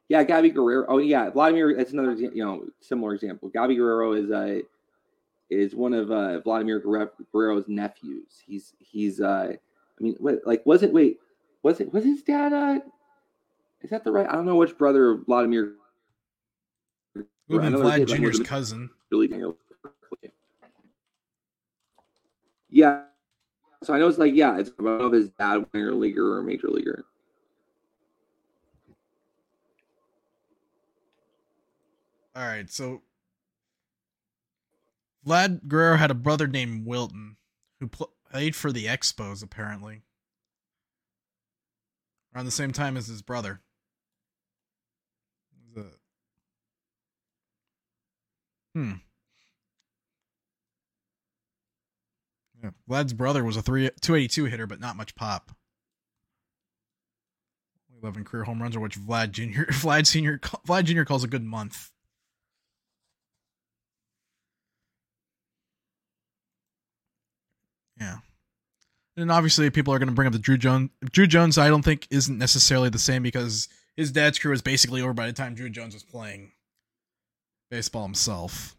yeah, 0.09 0.23
Gabby 0.23 0.49
Guerrero. 0.49 0.85
Oh 0.89 0.97
yeah, 0.97 1.29
Vladimir. 1.29 1.75
That's 1.75 1.93
another 1.93 2.13
you 2.13 2.43
know 2.43 2.65
similar 2.81 3.13
example. 3.13 3.49
Gabby 3.49 3.75
Guerrero 3.75 4.13
is 4.13 4.29
a 4.29 4.61
is 5.49 5.75
one 5.75 5.93
of 5.93 6.11
uh, 6.11 6.39
Vladimir 6.41 6.79
Guerrero's 6.79 7.65
nephews. 7.67 8.41
He's 8.45 8.73
he's 8.79 9.21
uh, 9.21 9.53
I 9.53 10.03
mean, 10.03 10.15
what 10.19 10.39
like 10.45 10.65
was 10.65 10.83
it? 10.83 10.91
Wait, 10.91 11.19
was 11.63 11.79
it 11.79 11.93
was 11.93 12.03
his 12.03 12.23
dad? 12.23 12.53
Uh, 12.53 12.79
is 13.81 13.89
that 13.89 14.03
the 14.03 14.11
right? 14.11 14.27
I 14.27 14.33
don't 14.33 14.45
know 14.45 14.55
which 14.55 14.77
brother 14.77 15.15
Vladimir. 15.25 15.73
Would 17.49 17.63
have 17.63 17.73
Vlad 17.73 18.07
Jr.'s 18.07 18.39
cousin. 18.39 18.89
Really, 19.11 19.29
yeah, 22.69 23.01
so 23.83 23.93
I 23.93 23.99
know 23.99 24.07
it's 24.07 24.17
like, 24.17 24.33
yeah, 24.35 24.57
it's 24.59 24.71
about 24.77 25.13
his 25.13 25.29
dad 25.29 25.65
minor 25.73 25.93
leaguer 25.93 26.37
or 26.37 26.43
major 26.43 26.67
leaguer. 26.67 27.05
All 32.35 32.45
right, 32.45 32.69
so 32.69 33.01
Vlad 35.27 35.67
Guerrero 35.67 35.97
had 35.97 36.11
a 36.11 36.15
brother 36.15 36.47
named 36.47 36.85
Wilton 36.85 37.37
who 37.79 37.87
played 37.87 38.55
for 38.55 38.71
the 38.71 38.85
Expos, 38.85 39.43
apparently. 39.43 40.03
Around 42.33 42.45
the 42.45 42.51
same 42.51 42.71
time 42.71 42.95
as 42.95 43.07
his 43.07 43.21
brother. 43.21 43.61
Hmm. 48.73 48.93
Yeah. 52.63 52.71
Vlad's 52.89 53.13
brother 53.13 53.43
was 53.43 53.57
a 53.57 53.61
three 53.61 53.89
282 54.01 54.45
hitter, 54.45 54.67
but 54.67 54.79
not 54.79 54.95
much 54.95 55.15
pop. 55.15 55.51
11 58.01 58.23
career 58.23 58.43
home 58.43 58.61
runs, 58.61 58.75
or 58.75 58.79
which 58.79 58.99
Vlad 58.99 59.31
Jr. 59.31 59.63
Vlad 59.71 60.07
Senior 60.07 60.39
Vlad 60.39 60.85
Jr. 60.85 61.03
calls 61.03 61.23
a 61.23 61.27
good 61.27 61.43
month. 61.43 61.91
Yeah. 67.99 68.17
And 69.17 69.31
obviously, 69.31 69.69
people 69.69 69.93
are 69.93 69.99
going 69.99 70.09
to 70.09 70.15
bring 70.15 70.27
up 70.27 70.33
the 70.33 70.39
Druw 70.39 70.57
Jones. 70.57 70.89
Druw 71.05 71.27
Jones, 71.27 71.57
I 71.57 71.67
don't 71.67 71.83
think, 71.83 72.07
isn't 72.09 72.37
necessarily 72.37 72.89
the 72.89 72.97
same 72.97 73.21
because 73.21 73.67
his 73.95 74.11
dad's 74.11 74.39
career 74.39 74.51
was 74.51 74.61
basically 74.61 75.01
over 75.01 75.13
by 75.13 75.27
the 75.27 75.33
time 75.33 75.55
Druw 75.55 75.71
Jones 75.71 75.93
was 75.93 76.03
playing 76.03 76.53
baseball 77.69 78.03
himself. 78.03 78.75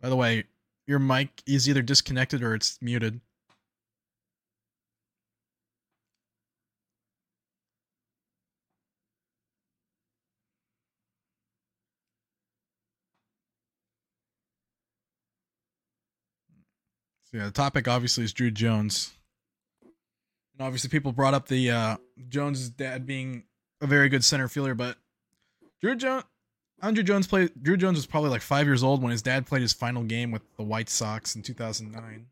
By 0.00 0.08
the 0.08 0.16
way, 0.16 0.44
your 0.86 0.98
mic 0.98 1.42
is 1.46 1.68
either 1.68 1.82
disconnected 1.82 2.42
or 2.42 2.54
it's 2.54 2.78
muted. 2.80 3.20
So 17.24 17.38
yeah, 17.38 17.46
the 17.46 17.50
topic 17.50 17.88
obviously 17.88 18.22
is 18.22 18.32
Druw 18.32 18.54
Jones. 18.54 19.12
And 19.82 20.64
obviously 20.64 20.88
people 20.88 21.10
brought 21.12 21.34
up 21.34 21.48
the 21.48 21.70
uh 21.70 21.96
Jones' 22.28 22.70
dad 22.70 23.04
being 23.04 23.44
a 23.80 23.86
very 23.86 24.08
good 24.08 24.24
center 24.24 24.46
fielder, 24.46 24.74
but 24.74 24.96
Druw 25.82 25.98
Jones 25.98 26.24
Andruw 26.82 27.04
Jones 27.04 27.26
played. 27.26 27.52
Druw 27.62 27.78
Jones 27.78 27.96
was 27.96 28.06
probably 28.06 28.30
like 28.30 28.42
five 28.42 28.66
years 28.66 28.82
old 28.82 29.02
when 29.02 29.10
his 29.10 29.22
dad 29.22 29.46
played 29.46 29.62
his 29.62 29.72
final 29.72 30.02
game 30.02 30.30
with 30.30 30.42
the 30.56 30.62
White 30.62 30.88
Sox 30.88 31.34
in 31.34 31.42
2009. 31.42 32.26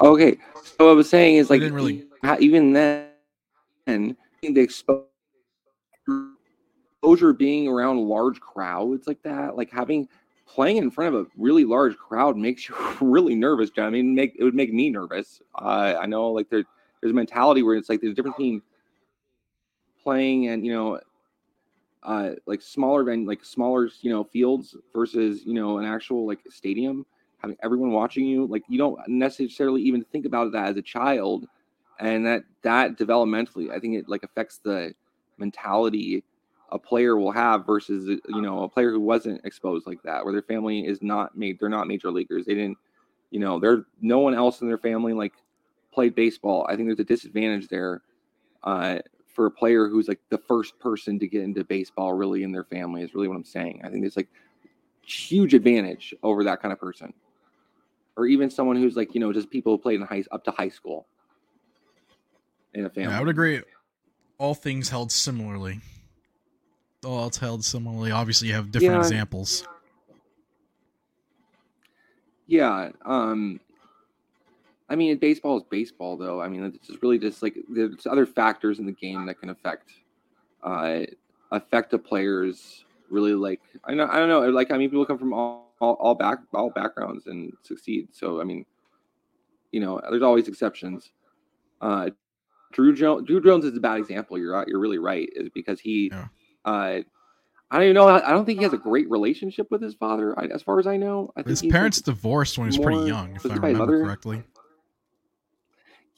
Okay, 0.00 0.36
so 0.64 0.86
what 0.86 0.90
I 0.90 0.94
was 0.94 1.08
saying 1.08 1.36
is 1.36 1.50
like 1.50 1.60
really... 1.60 2.04
even 2.40 2.72
then, 2.72 3.08
and 3.86 4.16
the 4.42 4.60
exposure 4.60 5.08
being 7.32 7.68
around 7.68 7.98
large 7.98 8.40
crowds 8.40 9.06
like 9.06 9.22
that, 9.22 9.56
like 9.56 9.70
having 9.70 10.08
playing 10.46 10.76
in 10.76 10.90
front 10.90 11.14
of 11.14 11.26
a 11.26 11.28
really 11.36 11.64
large 11.64 11.96
crowd 11.96 12.36
makes 12.36 12.68
you 12.68 12.74
really 13.00 13.34
nervous. 13.34 13.70
John. 13.70 13.86
I 13.86 13.90
mean, 13.90 14.14
make 14.14 14.34
it 14.38 14.44
would 14.44 14.54
make 14.54 14.72
me 14.72 14.90
nervous. 14.90 15.40
Uh, 15.54 15.94
I 16.00 16.06
know 16.06 16.30
like 16.30 16.48
there, 16.48 16.64
there's 17.00 17.12
a 17.12 17.14
mentality 17.14 17.62
where 17.62 17.76
it's 17.76 17.88
like 17.88 18.00
there's 18.00 18.12
a 18.12 18.14
difference 18.14 18.36
between 18.36 18.62
playing 20.02 20.48
and 20.48 20.64
you 20.64 20.72
know 20.72 21.00
uh 22.02 22.30
like 22.46 22.60
smaller 22.60 23.04
than 23.04 23.24
like 23.26 23.44
smaller 23.44 23.88
you 24.00 24.10
know 24.10 24.24
fields 24.24 24.76
versus 24.92 25.44
you 25.44 25.54
know 25.54 25.78
an 25.78 25.84
actual 25.84 26.26
like 26.26 26.40
stadium 26.50 27.06
having 27.38 27.56
everyone 27.62 27.92
watching 27.92 28.24
you 28.24 28.46
like 28.46 28.62
you 28.68 28.78
don't 28.78 28.98
necessarily 29.08 29.82
even 29.82 30.04
think 30.04 30.26
about 30.26 30.52
that 30.52 30.68
as 30.68 30.76
a 30.76 30.82
child. 30.82 31.46
And 32.00 32.26
that 32.26 32.42
that 32.62 32.98
developmentally 32.98 33.70
i 33.70 33.78
think 33.78 33.94
it 33.94 34.08
like 34.08 34.24
affects 34.24 34.58
the 34.58 34.92
mentality 35.38 36.24
a 36.72 36.78
player 36.78 37.16
will 37.16 37.30
have 37.30 37.66
versus 37.66 38.08
you 38.28 38.40
know 38.40 38.64
a 38.64 38.68
player 38.68 38.90
who 38.90 39.00
wasn't 39.00 39.44
exposed 39.44 39.86
like 39.86 40.02
that 40.02 40.24
where 40.24 40.32
their 40.32 40.42
family 40.42 40.86
is 40.86 41.02
not 41.02 41.36
made 41.36 41.58
they're 41.60 41.68
not 41.68 41.86
major 41.86 42.10
leaguers. 42.10 42.46
They 42.46 42.54
didn't 42.54 42.78
you 43.30 43.38
know 43.38 43.60
they're 43.60 43.84
no 44.00 44.18
one 44.18 44.34
else 44.34 44.62
in 44.62 44.68
their 44.68 44.78
family 44.78 45.12
like 45.12 45.34
played 45.92 46.14
baseball. 46.14 46.66
I 46.68 46.74
think 46.74 46.88
there's 46.88 46.98
a 46.98 47.04
disadvantage 47.04 47.68
there. 47.68 48.00
Uh, 48.64 48.98
for 49.32 49.46
a 49.46 49.50
player 49.50 49.88
who's 49.88 50.08
like 50.08 50.20
the 50.30 50.38
first 50.38 50.78
person 50.78 51.18
to 51.18 51.26
get 51.26 51.42
into 51.42 51.64
baseball 51.64 52.12
really 52.12 52.42
in 52.42 52.52
their 52.52 52.64
family 52.64 53.02
is 53.02 53.14
really 53.14 53.28
what 53.28 53.36
i'm 53.36 53.44
saying 53.44 53.80
i 53.84 53.88
think 53.88 54.04
it's 54.04 54.16
like 54.16 54.28
huge 55.04 55.54
advantage 55.54 56.14
over 56.22 56.44
that 56.44 56.60
kind 56.60 56.72
of 56.72 56.78
person 56.78 57.12
or 58.16 58.26
even 58.26 58.50
someone 58.50 58.76
who's 58.76 58.96
like 58.96 59.14
you 59.14 59.20
know 59.20 59.32
just 59.32 59.50
people 59.50 59.72
who 59.72 59.78
played 59.78 60.00
in 60.00 60.06
high 60.06 60.22
up 60.30 60.44
to 60.44 60.50
high 60.52 60.68
school 60.68 61.06
in 62.74 62.84
a 62.84 62.90
family 62.90 63.10
Yeah, 63.10 63.16
I 63.16 63.20
would 63.20 63.28
agree. 63.28 63.60
All 64.38 64.54
things 64.54 64.88
held 64.88 65.12
similarly. 65.12 65.80
All 67.04 67.20
else 67.20 67.36
held 67.36 67.64
similarly. 67.64 68.10
Obviously, 68.10 68.48
you 68.48 68.54
have 68.54 68.70
different 68.70 68.94
Yeah. 68.94 69.00
examples. 69.00 69.66
Yeah. 72.46 72.90
Um 73.04 73.60
I 74.92 74.94
mean 74.94 75.16
baseball 75.16 75.56
is 75.56 75.64
baseball 75.70 76.18
though. 76.18 76.42
I 76.42 76.48
mean 76.48 76.64
it's 76.64 76.86
just 76.86 77.02
really 77.02 77.18
just 77.18 77.42
like 77.42 77.56
there's 77.70 78.06
other 78.06 78.26
factors 78.26 78.78
in 78.78 78.84
the 78.84 78.92
game 78.92 79.24
that 79.24 79.40
can 79.40 79.48
affect 79.48 79.90
uh 80.62 81.00
affect 81.50 81.94
a 81.94 81.98
player's 81.98 82.84
really 83.10 83.32
like 83.32 83.62
I 83.84 83.94
know 83.94 84.06
I 84.10 84.18
don't 84.18 84.28
know 84.28 84.40
like 84.50 84.70
I 84.70 84.76
mean 84.76 84.90
people 84.90 85.06
come 85.06 85.18
from 85.18 85.32
all 85.32 85.72
all, 85.80 85.94
all 85.94 86.14
back 86.14 86.40
all 86.52 86.68
backgrounds 86.70 87.26
and 87.26 87.52
succeed. 87.62 88.08
So 88.12 88.40
I 88.40 88.44
mean 88.44 88.66
you 89.72 89.80
know 89.80 89.98
there's 90.10 90.22
always 90.22 90.46
exceptions. 90.46 91.12
Uh 91.80 92.10
Druw 92.74 92.94
Jones 92.94 93.26
Druw 93.26 93.42
Jones 93.42 93.64
is 93.64 93.74
a 93.74 93.80
bad 93.80 93.96
example. 93.98 94.36
You're 94.36 94.62
you're 94.68 94.78
really 94.78 94.98
right 94.98 95.28
is 95.34 95.48
because 95.54 95.80
he 95.80 96.10
Yeah. 96.12 96.28
uh 96.66 97.00
I 97.70 97.76
don't 97.76 97.84
even 97.84 97.94
know. 97.94 98.08
I 98.08 98.32
don't 98.32 98.44
think 98.44 98.58
he 98.58 98.64
has 98.64 98.74
a 98.74 98.78
great 98.78 99.08
relationship 99.08 99.70
with 99.70 99.80
his 99.80 99.94
father, 99.94 100.38
as 100.52 100.62
far 100.62 100.78
as 100.78 100.86
I 100.86 100.98
know. 100.98 101.32
I 101.38 101.40
think 101.40 101.48
His 101.48 101.62
parents 101.62 102.02
divorced 102.02 102.58
when 102.58 102.70
he 102.70 102.78
was 102.78 102.84
pretty 102.84 103.08
young, 103.08 103.34
if 103.34 103.46
I 103.46 103.54
it 103.54 103.62
by 103.62 103.68
his 103.68 103.78
remember 103.78 103.86
mother? 103.86 104.04
correctly. 104.04 104.42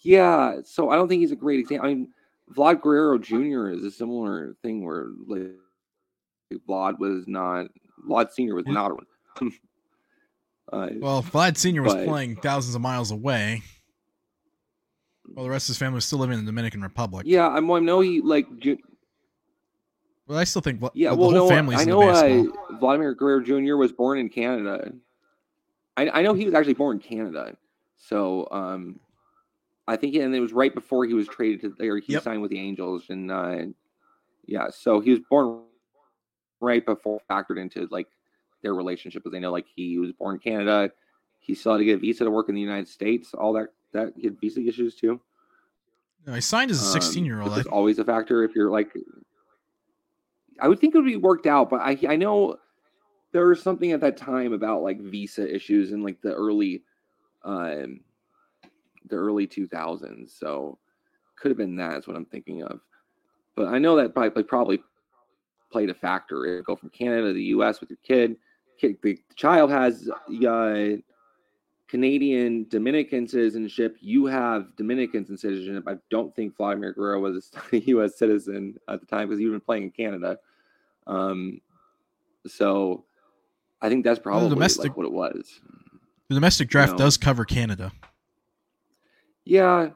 Yeah, 0.04 0.56
so 0.64 0.90
I 0.90 0.96
don't 0.96 1.08
think 1.08 1.20
he's 1.20 1.32
a 1.32 1.36
great 1.36 1.60
example. 1.60 1.88
I 1.88 1.94
mean, 1.94 2.08
Vlad 2.54 2.82
Guerrero 2.82 3.18
Jr. 3.18 3.70
is 3.70 3.82
a 3.84 3.90
similar 3.90 4.54
thing 4.62 4.84
where 4.84 5.06
like 5.26 5.50
Vlad 6.68 6.98
was 6.98 7.24
not 7.26 7.66
Vlad 8.08 8.30
Senior 8.30 8.54
was 8.54 8.66
not 8.66 8.92
one. 8.92 9.06
uh, 10.72 10.88
Well, 11.00 11.22
Vlad 11.22 11.56
Senior 11.56 11.82
was 11.82 11.94
playing 11.94 12.36
thousands 12.36 12.74
of 12.74 12.82
miles 12.82 13.10
away, 13.10 13.62
while 15.32 15.44
the 15.44 15.50
rest 15.50 15.66
of 15.66 15.72
his 15.72 15.78
family 15.78 15.94
was 15.96 16.04
still 16.04 16.18
living 16.18 16.38
in 16.38 16.44
the 16.44 16.50
Dominican 16.50 16.82
Republic. 16.82 17.24
yeah, 17.26 17.48
I'm, 17.48 17.70
I 17.70 17.78
know 17.80 18.00
he 18.00 18.20
like 18.20 18.46
Ju- 18.58 18.76
But 20.28 20.36
I 20.36 20.44
still 20.44 20.60
think 20.62 20.80
Vla- 20.80 20.90
yeah. 20.94 21.10
the 21.10 21.16
Well, 21.16 21.30
whole 21.30 21.38
no, 21.38 21.48
family's 21.48 21.80
I 21.80 21.84
know 21.84 22.00
baseball. 22.00 22.58
uh, 22.70 22.76
Vladimir 22.78 23.14
Guerrero 23.14 23.40
Jr. 23.42 23.76
was 23.76 23.90
born 23.92 24.18
in 24.18 24.28
Canada. 24.28 24.92
I, 25.96 26.10
I 26.10 26.22
know 26.22 26.34
he 26.34 26.44
was 26.44 26.52
actually 26.54 26.74
born 26.74 26.96
in 26.98 27.02
Canada, 27.02 27.56
so 27.96 28.48
um, 28.50 29.00
I 29.86 29.96
think 29.96 30.14
and 30.14 30.34
it 30.34 30.40
was 30.40 30.52
right 30.52 30.74
before 30.74 31.04
he 31.04 31.14
was 31.14 31.28
traded 31.28 31.76
to 31.78 31.88
or 31.88 31.98
he 31.98 32.14
Yep. 32.14 32.22
signed 32.22 32.42
with 32.42 32.50
the 32.50 32.58
Angels, 32.58 33.10
and 33.10 33.30
uh, 33.30 33.58
yeah, 34.46 34.68
so 34.70 35.00
he 35.00 35.10
was 35.10 35.20
born 35.30 35.64
right 36.60 36.84
before 36.84 37.20
factored 37.30 37.60
into 37.60 37.86
like 37.90 38.08
their 38.62 38.74
relationship, 38.74 39.22
because 39.22 39.32
they 39.32 39.40
know 39.40 39.52
like 39.52 39.66
he 39.74 39.98
was 39.98 40.12
born 40.12 40.36
in 40.36 40.40
Canada, 40.40 40.90
he 41.40 41.54
still 41.54 41.72
had 41.72 41.78
to 41.78 41.84
get 41.84 41.96
a 41.96 41.98
visa 41.98 42.24
to 42.24 42.30
work 42.30 42.48
in 42.48 42.54
the 42.54 42.60
United 42.60 42.88
States, 42.88 43.34
all 43.34 43.52
that 43.54 43.68
that 43.92 44.12
he 44.16 44.24
had 44.24 44.40
visa 44.40 44.60
issues 44.60 44.94
too. 44.94 45.20
No, 46.26 46.32
he 46.32 46.40
signed 46.40 46.70
as 46.70 46.80
a 46.80 46.84
Um, 46.84 46.90
16 46.92 47.24
year 47.24 47.40
old. 47.42 47.50
which 47.50 47.58
is 47.60 47.66
always 47.66 47.98
a 47.98 48.04
factor 48.04 48.42
if 48.44 48.54
you're 48.54 48.70
like. 48.70 48.92
I 50.60 50.68
would 50.68 50.78
think 50.78 50.94
it 50.94 50.98
would 50.98 51.06
be 51.06 51.16
worked 51.16 51.46
out, 51.46 51.68
but 51.68 51.80
I 51.80 51.98
I 52.08 52.16
know 52.16 52.58
there 53.32 53.48
was 53.48 53.60
something 53.62 53.92
at 53.92 54.00
that 54.00 54.16
time 54.16 54.52
about 54.52 54.82
like 54.82 55.00
visa 55.00 55.52
issues 55.52 55.92
and 55.92 56.04
like 56.04 56.20
the 56.22 56.32
early, 56.34 56.84
um, 57.42 58.00
the 59.08 59.16
early 59.16 59.46
two 59.46 59.66
thousands. 59.66 60.34
So 60.34 60.78
could 61.36 61.50
have 61.50 61.58
been 61.58 61.76
that 61.76 61.98
is 61.98 62.06
what 62.06 62.16
I'm 62.16 62.26
thinking 62.26 62.62
of, 62.62 62.80
but 63.56 63.66
I 63.66 63.78
know 63.78 63.96
that 63.96 64.14
probably 64.14 64.42
probably 64.42 64.82
played 65.70 65.90
a 65.90 65.94
factor. 65.94 66.46
It 66.46 66.64
go 66.64 66.76
from 66.76 66.90
Canada 66.90 67.28
to 67.28 67.32
the 67.32 67.42
U.S. 67.44 67.80
with 67.80 67.90
your 67.90 67.98
kid. 68.04 68.36
Kid, 68.78 68.96
the 69.02 69.18
child 69.36 69.70
has 69.70 70.08
uh, 70.08 70.96
Canadian 71.88 72.66
Dominican 72.70 73.28
citizenship. 73.28 73.96
You 74.00 74.26
have 74.26 74.74
Dominican 74.76 75.24
citizenship. 75.24 75.84
I 75.86 75.96
don't 76.10 76.34
think 76.34 76.56
Vladimir 76.56 76.92
Guerrero 76.92 77.20
was 77.20 77.52
a 77.72 77.76
U.S. 77.78 78.16
citizen 78.16 78.78
at 78.88 79.00
the 79.00 79.06
time 79.06 79.28
because 79.28 79.38
he 79.38 79.46
was 79.46 79.60
playing 79.64 79.84
in 79.84 79.90
Canada. 79.90 80.38
Um, 81.06 81.60
so 82.46 83.04
I 83.82 83.88
think 83.88 84.04
that's 84.04 84.18
probably 84.18 84.48
domestic- 84.48 84.90
like 84.90 84.96
what 84.96 85.06
it 85.06 85.12
was. 85.12 85.60
the 86.28 86.34
domestic 86.34 86.68
draft 86.68 86.92
no. 86.92 86.98
does 86.98 87.16
cover 87.16 87.44
Canada. 87.44 87.92
Yeah, 89.44 89.90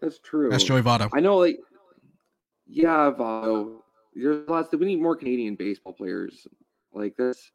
that's 0.00 0.18
true. 0.18 0.50
That's 0.50 0.64
Joey 0.64 0.82
Votto. 0.82 1.10
I 1.12 1.20
know, 1.20 1.36
like, 1.36 1.58
yeah, 2.66 3.12
Votto. 3.16 3.82
There's 4.14 4.48
lots. 4.48 4.70
that 4.70 4.78
We 4.78 4.86
need 4.86 5.00
more 5.00 5.16
Canadian 5.16 5.54
baseball 5.54 5.92
players. 5.92 6.46
Like 6.92 7.16
this, 7.16 7.52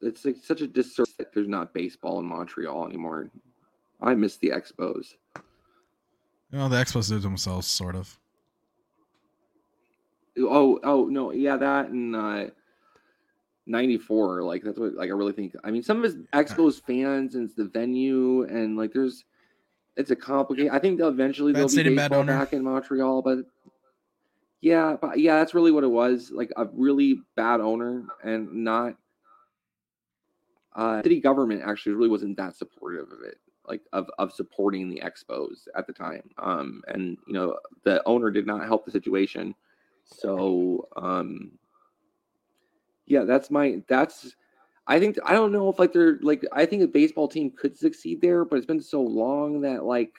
it's 0.00 0.24
like 0.24 0.36
such 0.42 0.60
a 0.60 0.66
disservice 0.66 1.14
that 1.18 1.32
there's 1.32 1.48
not 1.48 1.72
baseball 1.72 2.18
in 2.20 2.26
Montreal 2.26 2.86
anymore. 2.86 3.30
I 4.00 4.14
miss 4.14 4.36
the 4.36 4.50
Expos. 4.50 5.14
Well, 6.52 6.68
the 6.68 6.76
Expos 6.76 7.08
did 7.08 7.22
themselves, 7.22 7.66
sort 7.66 7.94
of. 7.94 8.18
Oh, 10.38 10.78
oh 10.84 11.06
no, 11.06 11.32
yeah, 11.32 11.56
that 11.56 11.88
and 11.88 12.14
uh, 12.14 12.46
'94. 13.66 14.42
Like 14.42 14.62
that's 14.62 14.78
what 14.78 14.94
like 14.94 15.10
I 15.10 15.12
really 15.12 15.32
think. 15.32 15.54
I 15.64 15.70
mean, 15.70 15.82
some 15.82 15.98
of 15.98 16.04
his 16.04 16.16
Expos 16.32 16.80
fans 16.86 17.34
and 17.34 17.46
it's 17.46 17.54
the 17.54 17.64
venue 17.64 18.44
and 18.44 18.76
like 18.76 18.92
there's, 18.92 19.24
it's 19.98 20.12
a 20.12 20.16
complicated. 20.16 20.70
I 20.72 20.78
think 20.78 20.96
they'll 20.96 21.08
eventually 21.08 21.52
Bad 21.52 21.68
there'll 21.68 21.90
be 21.90 21.96
baseball 21.96 22.20
owner. 22.20 22.38
back 22.38 22.52
in 22.52 22.62
Montreal, 22.62 23.20
but 23.20 23.38
yeah, 24.60 24.96
but 24.98 25.18
yeah, 25.18 25.36
that's 25.36 25.54
really 25.54 25.72
what 25.72 25.84
it 25.84 25.88
was. 25.88 26.30
Like 26.32 26.52
a 26.56 26.66
really 26.72 27.20
bad 27.36 27.60
owner 27.60 28.04
and 28.22 28.50
not. 28.64 28.96
Uh, 30.74 31.02
city 31.02 31.20
government 31.20 31.62
actually 31.66 31.92
really 31.92 32.08
wasn't 32.08 32.36
that 32.36 32.54
supportive 32.54 33.10
of 33.10 33.22
it, 33.24 33.38
like 33.66 33.80
of 33.92 34.08
of 34.18 34.32
supporting 34.32 34.88
the 34.88 35.02
Expos 35.04 35.66
at 35.76 35.88
the 35.88 35.92
time. 35.92 36.22
Um, 36.38 36.82
and 36.86 37.18
you 37.26 37.32
know 37.32 37.58
the 37.82 38.00
owner 38.06 38.30
did 38.30 38.46
not 38.46 38.64
help 38.64 38.84
the 38.84 38.92
situation. 38.92 39.54
So, 40.04 40.88
um, 40.96 41.50
yeah, 43.06 43.24
that's 43.24 43.50
my 43.50 43.82
that's. 43.88 44.36
I 44.88 44.98
think 44.98 45.18
I 45.22 45.34
don't 45.34 45.52
know 45.52 45.68
if 45.68 45.78
like 45.78 45.92
they're 45.92 46.18
like 46.22 46.44
I 46.50 46.64
think 46.64 46.82
a 46.82 46.88
baseball 46.88 47.28
team 47.28 47.50
could 47.50 47.76
succeed 47.76 48.22
there, 48.22 48.46
but 48.46 48.56
it's 48.56 48.66
been 48.66 48.80
so 48.80 49.02
long 49.02 49.60
that 49.60 49.84
like, 49.84 50.14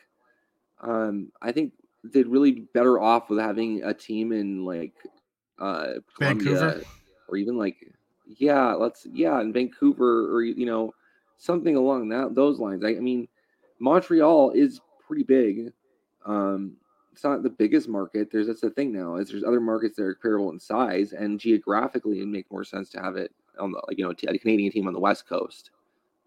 um, 0.81 1.31
I 1.41 1.51
think 1.51 1.73
they'd 2.03 2.27
really 2.27 2.51
be 2.51 2.67
better 2.73 2.99
off 2.99 3.29
with 3.29 3.39
having 3.39 3.83
a 3.83 3.95
team 3.95 4.31
in 4.31 4.63
like, 4.63 4.93
uh, 5.57 5.93
Columbia 6.15 6.53
Vancouver? 6.53 6.85
or 7.27 7.37
even 7.37 7.57
like, 7.57 7.77
yeah, 8.27 8.73
let's 8.73 9.07
yeah, 9.11 9.41
in 9.41 9.51
Vancouver 9.51 10.33
or 10.33 10.43
you 10.43 10.67
know, 10.67 10.93
something 11.39 11.75
along 11.75 12.09
that 12.09 12.35
those 12.35 12.59
lines. 12.59 12.85
I, 12.85 12.89
I 12.89 12.99
mean, 12.99 13.27
Montreal 13.79 14.51
is 14.51 14.81
pretty 15.05 15.23
big. 15.23 15.73
Um, 16.27 16.73
it's 17.11 17.23
not 17.23 17.41
the 17.41 17.49
biggest 17.49 17.89
market. 17.89 18.29
There's 18.31 18.45
that's 18.45 18.61
the 18.61 18.69
thing 18.69 18.93
now 18.93 19.15
is 19.15 19.29
there's 19.29 19.43
other 19.43 19.59
markets 19.59 19.95
that 19.95 20.03
are 20.03 20.13
comparable 20.13 20.51
in 20.51 20.59
size 20.59 21.13
and 21.13 21.39
geographically 21.39 22.19
it 22.19 22.27
make 22.27 22.49
more 22.51 22.63
sense 22.63 22.91
to 22.91 23.01
have 23.01 23.15
it 23.15 23.33
on 23.59 23.71
the 23.71 23.81
like 23.87 23.97
you 23.97 24.05
know 24.05 24.11
a 24.11 24.37
Canadian 24.37 24.71
team 24.71 24.87
on 24.87 24.93
the 24.93 24.99
west 24.99 25.27
coast. 25.27 25.71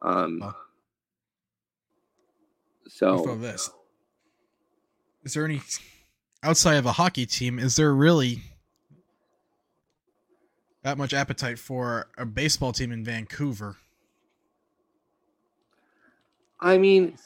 Um, 0.03 0.41
Huh. 0.41 0.53
so 2.89 3.37
this? 3.37 3.71
Is 5.25 5.35
there 5.35 5.45
any 5.45 5.61
outside 6.43 6.75
of 6.75 6.87
a 6.87 6.93
hockey 6.93 7.27
team? 7.27 7.59
Is 7.59 7.77
there 7.77 7.95
really 7.95 8.43
that 10.83 10.99
much 10.99 11.15
appetite 11.15 11.59
for 11.59 12.09
a 12.19 12.27
baseball 12.27 12.73
team 12.73 12.93
in 12.93 13.05
Vancouver? 13.05 13.77
I 16.61 16.79
mean, 16.79 17.17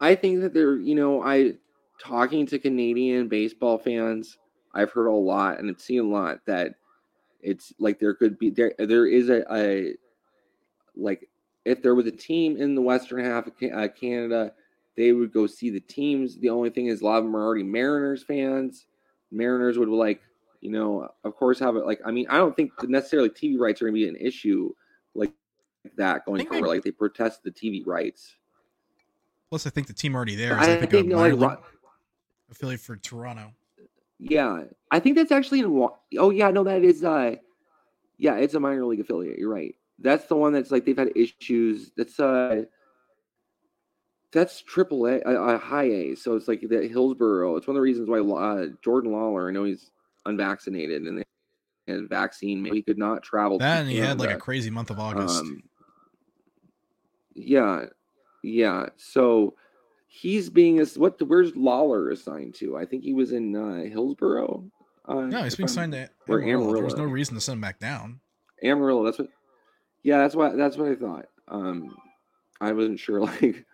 I 0.00 0.14
think 0.14 0.40
that 0.40 0.54
they're, 0.54 0.76
you 0.76 0.94
know, 0.94 1.22
I 1.22 1.54
talking 2.00 2.46
to 2.46 2.58
Canadian 2.58 3.28
baseball 3.28 3.78
fans, 3.78 4.38
I've 4.74 4.90
heard 4.90 5.06
a 5.06 5.12
lot 5.12 5.58
and 5.58 5.70
I've 5.70 5.80
seen 5.80 6.00
a 6.00 6.02
lot 6.02 6.40
that 6.46 6.74
it's 7.42 7.72
like 7.78 7.98
there 7.98 8.14
could 8.14 8.38
be 8.38 8.50
there 8.50 8.72
there 8.78 9.06
is 9.06 9.28
a, 9.28 9.44
a 9.52 9.94
like 10.96 11.28
if 11.64 11.82
there 11.82 11.94
was 11.94 12.06
a 12.06 12.12
team 12.12 12.56
in 12.56 12.74
the 12.74 12.80
western 12.80 13.24
half 13.24 13.46
of 13.46 13.52
uh, 13.72 13.88
Canada, 13.88 14.52
they 14.96 15.12
would 15.12 15.32
go 15.32 15.46
see 15.46 15.70
the 15.70 15.80
teams. 15.80 16.38
The 16.38 16.50
only 16.50 16.70
thing 16.70 16.86
is 16.86 17.00
a 17.00 17.04
lot 17.04 17.18
of 17.18 17.24
them 17.24 17.36
are 17.36 17.44
already 17.44 17.62
Mariners 17.62 18.22
fans. 18.22 18.86
Mariners 19.30 19.78
would 19.78 19.88
like, 19.88 20.20
you 20.60 20.70
know, 20.70 21.08
of 21.24 21.36
course 21.36 21.58
have 21.58 21.76
it 21.76 21.84
like 21.84 22.00
I 22.04 22.10
mean, 22.10 22.26
I 22.30 22.38
don't 22.38 22.54
think 22.54 22.72
necessarily 22.88 23.28
TV 23.28 23.58
rights 23.58 23.82
are 23.82 23.86
gonna 23.86 23.94
be 23.94 24.08
an 24.08 24.16
issue 24.16 24.72
like 25.14 25.32
that 25.96 26.24
going 26.24 26.38
think 26.38 26.50
they- 26.50 26.58
forward. 26.58 26.74
Like 26.74 26.84
they 26.84 26.90
protest 26.90 27.42
the 27.42 27.50
TV 27.50 27.82
rights. 27.86 28.36
Plus, 29.50 29.66
I 29.66 29.70
think 29.70 29.86
the 29.86 29.92
team 29.92 30.14
already 30.14 30.34
there 30.34 30.52
is, 30.52 30.66
I, 30.66 30.72
I 30.72 30.76
think, 30.78 30.92
think 30.92 31.06
a 31.06 31.08
no, 31.10 31.16
like, 31.18 31.34
league 31.34 31.58
affiliate 32.50 32.80
for 32.80 32.96
Toronto. 32.96 33.52
Yeah, 34.24 34.64
I 34.90 35.00
think 35.00 35.16
that's 35.16 35.32
actually 35.32 35.60
in. 35.60 35.72
Wa- 35.72 35.96
Oh 36.18 36.30
yeah, 36.30 36.50
no, 36.50 36.62
that 36.64 36.84
is. 36.84 37.02
uh 37.02 37.36
Yeah, 38.18 38.36
it's 38.36 38.54
a 38.54 38.60
minor 38.60 38.84
league 38.86 39.00
affiliate. 39.00 39.38
You're 39.38 39.50
right. 39.50 39.74
That's 39.98 40.26
the 40.26 40.36
one 40.36 40.52
that's 40.52 40.70
like 40.70 40.84
they've 40.84 40.96
had 40.96 41.10
issues. 41.16 41.90
That's 41.96 42.18
uh, 42.20 42.64
that's 44.32 44.62
triple 44.62 45.06
A, 45.06 45.58
high 45.58 45.84
A. 45.84 46.14
So 46.14 46.36
it's 46.36 46.48
like 46.48 46.60
the 46.68 46.88
Hillsboro. 46.88 47.56
It's 47.56 47.66
one 47.66 47.76
of 47.76 47.78
the 47.78 47.82
reasons 47.82 48.08
why 48.08 48.18
uh, 48.20 48.66
Jordan 48.82 49.12
Lawlar. 49.12 49.48
I 49.48 49.52
know 49.52 49.64
he's 49.64 49.90
unvaccinated 50.24 51.02
and 51.02 51.18
they 51.18 51.24
had 51.92 52.08
vaccine. 52.08 52.62
Maybe 52.62 52.76
he 52.76 52.82
could 52.82 52.98
not 52.98 53.22
travel. 53.22 53.58
That 53.58 53.80
and 53.80 53.90
he 53.90 53.98
had 53.98 54.18
like 54.18 54.30
a 54.30 54.36
crazy 54.36 54.70
month 54.70 54.90
of 54.90 54.98
August. 55.00 55.40
Um, 55.40 55.62
yeah, 57.34 57.86
yeah. 58.42 58.86
So 58.96 59.54
he's 60.12 60.50
being 60.50 60.78
as 60.78 60.98
what? 60.98 61.20
Where's 61.22 61.52
Lawlar 61.52 62.12
assigned 62.12 62.54
to? 62.56 62.76
I 62.76 62.84
think 62.84 63.02
he 63.02 63.14
was 63.14 63.32
in 63.32 63.56
uh, 63.56 63.88
Hillsboro. 63.90 64.62
Uh, 65.08 65.14
no, 65.22 65.42
he's 65.42 65.56
being 65.56 65.68
signed 65.68 65.92
to 65.92 66.08
or 66.28 66.42
Amarillo. 66.42 66.74
There 66.74 66.84
was 66.84 66.96
no 66.96 67.04
reason 67.04 67.34
to 67.34 67.40
send 67.40 67.56
him 67.56 67.60
back 67.62 67.78
down. 67.78 68.20
Amarillo. 68.62 69.04
That's 69.04 69.18
what. 69.18 69.28
Yeah, 70.02 70.18
that's 70.18 70.34
what 70.34 70.56
that's 70.56 70.76
what 70.76 70.88
I 70.88 70.94
thought. 70.94 71.26
Um, 71.48 71.96
I 72.60 72.72
wasn't 72.72 73.00
sure 73.00 73.20
like 73.42 73.64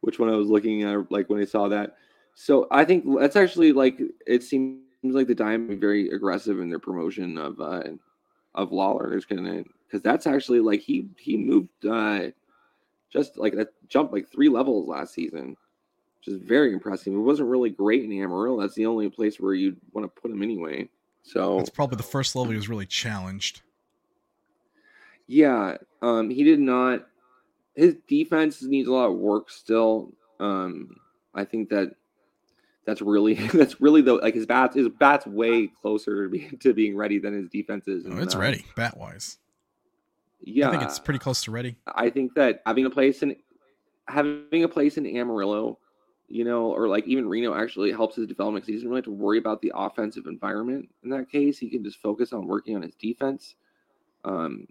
which 0.00 0.18
one 0.18 0.28
I 0.28 0.36
was 0.36 0.48
looking 0.48 0.82
at 0.82 1.10
like 1.12 1.30
when 1.30 1.40
I 1.40 1.44
saw 1.44 1.68
that. 1.68 1.96
So 2.34 2.66
I 2.72 2.84
think 2.84 3.04
that's 3.20 3.36
actually 3.36 3.72
like 3.72 4.00
it 4.26 4.42
seems 4.42 4.80
like 5.04 5.28
the 5.28 5.34
Diamond 5.34 5.80
very 5.80 6.10
aggressive 6.10 6.58
in 6.58 6.68
their 6.68 6.80
promotion 6.80 7.38
of 7.38 7.60
uh 7.60 7.84
of 8.56 8.70
Lawlar. 8.70 9.10
There's 9.10 9.24
gonna 9.24 9.62
because 9.86 10.02
that's 10.02 10.26
actually 10.26 10.60
like 10.60 10.80
he 10.80 11.08
he 11.18 11.36
moved 11.36 11.86
uh 11.86 12.30
just 13.12 13.38
like 13.38 13.54
that 13.54 13.68
jumped 13.88 14.12
like 14.12 14.28
three 14.28 14.48
levels 14.48 14.88
last 14.88 15.14
season, 15.14 15.56
which 16.24 16.34
is 16.34 16.40
very 16.42 16.72
impressive. 16.72 17.12
It 17.12 17.18
wasn't 17.18 17.48
really 17.48 17.70
great 17.70 18.04
in 18.04 18.12
Amarillo. 18.12 18.60
That's 18.60 18.74
the 18.74 18.86
only 18.86 19.08
place 19.10 19.38
where 19.38 19.54
you'd 19.54 19.76
want 19.92 20.04
to 20.04 20.20
put 20.20 20.30
him 20.30 20.42
anyway. 20.42 20.88
So 21.22 21.58
That's 21.58 21.70
probably 21.70 21.96
the 21.96 22.02
first 22.02 22.36
level 22.36 22.50
he 22.50 22.56
was 22.56 22.68
really 22.68 22.86
challenged. 22.86 23.62
Yeah, 25.26 25.78
um, 26.02 26.30
he 26.30 26.44
did 26.44 26.60
not. 26.60 27.06
His 27.74 27.96
defense 28.06 28.62
needs 28.62 28.88
a 28.88 28.92
lot 28.92 29.06
of 29.06 29.16
work 29.16 29.50
still. 29.50 30.12
Um, 30.38 30.96
I 31.34 31.44
think 31.44 31.70
that 31.70 31.94
that's 32.86 33.00
really 33.00 33.34
that's 33.52 33.80
really 33.80 34.02
the 34.02 34.14
like 34.14 34.34
his 34.34 34.46
bats 34.46 34.76
his 34.76 34.88
bats 34.88 35.26
way 35.26 35.68
closer 35.80 36.24
to, 36.24 36.30
be, 36.30 36.56
to 36.60 36.74
being 36.74 36.94
ready 36.94 37.18
than 37.18 37.34
his 37.34 37.48
defense 37.48 37.88
is. 37.88 38.04
Oh, 38.06 38.18
it's 38.18 38.34
uh, 38.34 38.38
ready, 38.38 38.64
bat 38.76 38.98
wise. 38.98 39.38
Yeah, 40.42 40.68
I 40.68 40.72
think 40.72 40.82
it's 40.82 40.98
pretty 40.98 41.20
close 41.20 41.42
to 41.44 41.50
ready. 41.50 41.76
I 41.86 42.10
think 42.10 42.34
that 42.34 42.62
having 42.66 42.84
a 42.84 42.90
place 42.90 43.22
in 43.22 43.36
having 44.08 44.62
a 44.62 44.68
place 44.68 44.98
in 44.98 45.06
Amarillo, 45.06 45.78
you 46.34 46.42
know, 46.42 46.64
or 46.72 46.88
like 46.88 47.06
even 47.06 47.28
Reno 47.28 47.54
actually 47.54 47.92
helps 47.92 48.16
his 48.16 48.26
development 48.26 48.64
because 48.64 48.72
he 48.72 48.74
doesn't 48.74 48.88
really 48.88 48.98
have 48.98 49.04
to 49.04 49.12
worry 49.12 49.38
about 49.38 49.62
the 49.62 49.70
offensive 49.72 50.26
environment 50.26 50.88
in 51.04 51.10
that 51.10 51.30
case. 51.30 51.60
He 51.60 51.70
can 51.70 51.84
just 51.84 52.02
focus 52.02 52.32
on 52.32 52.48
working 52.48 52.74
on 52.74 52.82
his 52.82 52.96
defense. 52.96 53.54
Um, 54.24 54.66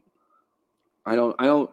I 1.05 1.15
don't, 1.15 1.33
I 1.39 1.45
don't 1.45 1.71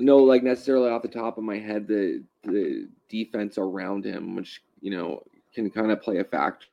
know 0.00 0.16
like 0.16 0.42
necessarily 0.42 0.90
off 0.90 1.02
the 1.02 1.08
top 1.08 1.38
of 1.38 1.44
my 1.44 1.58
head 1.58 1.86
the 1.86 2.24
the 2.42 2.88
defense 3.08 3.56
around 3.56 4.04
him, 4.04 4.34
which 4.34 4.62
you 4.80 4.90
know 4.90 5.22
can 5.54 5.70
kind 5.70 5.92
of 5.92 6.02
play 6.02 6.18
a 6.18 6.24
factor 6.24 6.66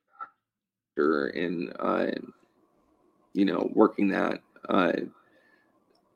in, 1.28 1.72
uh, 1.80 2.08
you 3.34 3.46
know, 3.46 3.70
working 3.76 4.08
that. 4.08 4.42
Uh, 4.68 4.94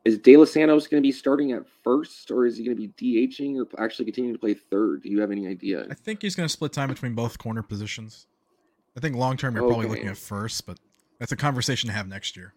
is 0.04 0.18
De 0.18 0.36
Los 0.36 0.52
Santos 0.52 0.86
going 0.86 1.02
to 1.02 1.06
be 1.06 1.12
starting 1.12 1.52
at 1.52 1.64
first, 1.84 2.30
or 2.30 2.46
is 2.46 2.56
he 2.56 2.64
going 2.64 2.76
to 2.76 2.88
be 2.88 3.28
DHing, 3.28 3.56
or 3.58 3.82
actually 3.82 4.06
continuing 4.06 4.34
to 4.34 4.38
play 4.40 4.54
third? 4.54 5.02
Do 5.02 5.10
you 5.10 5.20
have 5.20 5.30
any 5.30 5.46
idea? 5.46 5.86
I 5.90 5.94
think 5.94 6.22
he's 6.22 6.34
going 6.34 6.46
to 6.46 6.52
split 6.52 6.72
time 6.72 6.88
between 6.88 7.14
both 7.14 7.38
corner 7.38 7.62
positions. 7.62 8.26
I 8.96 9.00
think 9.00 9.16
long 9.16 9.36
term 9.36 9.54
you're 9.54 9.66
probably 9.66 9.86
looking 9.86 10.08
at 10.08 10.16
first, 10.16 10.66
but 10.66 10.78
that's 11.18 11.32
a 11.32 11.36
conversation 11.36 11.88
to 11.88 11.92
have 11.94 12.08
next 12.08 12.36
year. 12.36 12.54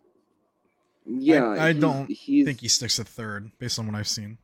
Yeah, 1.06 1.50
I 1.50 1.72
he's- 1.72 1.82
don't 1.82 2.10
He's, 2.10 2.46
think 2.46 2.62
he 2.62 2.70
sticks 2.70 2.98
at 3.00 3.08
third 3.08 3.52
based 3.60 3.78
on 3.78 3.86
what 3.88 3.96
I've 3.96 4.08
seen. 4.08 4.38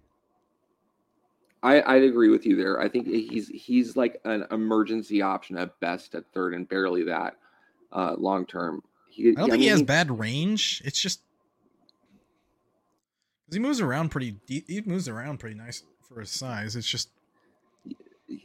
I 1.64 1.82
I'd 1.82 2.04
agree 2.04 2.30
with 2.30 2.46
you 2.46 2.56
there. 2.56 2.80
I 2.80 2.88
think 2.88 3.08
he's 3.08 3.48
he's 3.50 3.98
like 3.98 4.22
an 4.24 4.46
emergency 4.52 5.22
option 5.22 5.58
at 5.58 5.78
best 5.80 6.16
at 6.16 6.24
third, 6.34 6.54
and 6.54 6.68
barely 6.68 7.04
that 7.04 7.36
uh, 7.92 8.16
long 8.18 8.46
term. 8.46 8.84
I 9.18 9.34
don't 9.36 9.50
think 9.50 9.62
he 9.62 9.68
mean, 9.68 9.70
has 9.70 9.84
bad 9.84 10.18
range. 10.18 10.82
It's 10.86 11.02
just 11.02 11.22
he 13.52 13.60
moves 13.60 13.82
around 13.82 14.10
pretty. 14.10 14.36
de- 14.48 14.64
He 14.68 14.82
moves 14.82 15.08
around 15.08 15.40
pretty 15.40 15.56
nice 15.56 15.84
for 16.08 16.20
his 16.22 16.32
size. 16.32 16.76
It's 16.76 16.88
just 16.90 17.10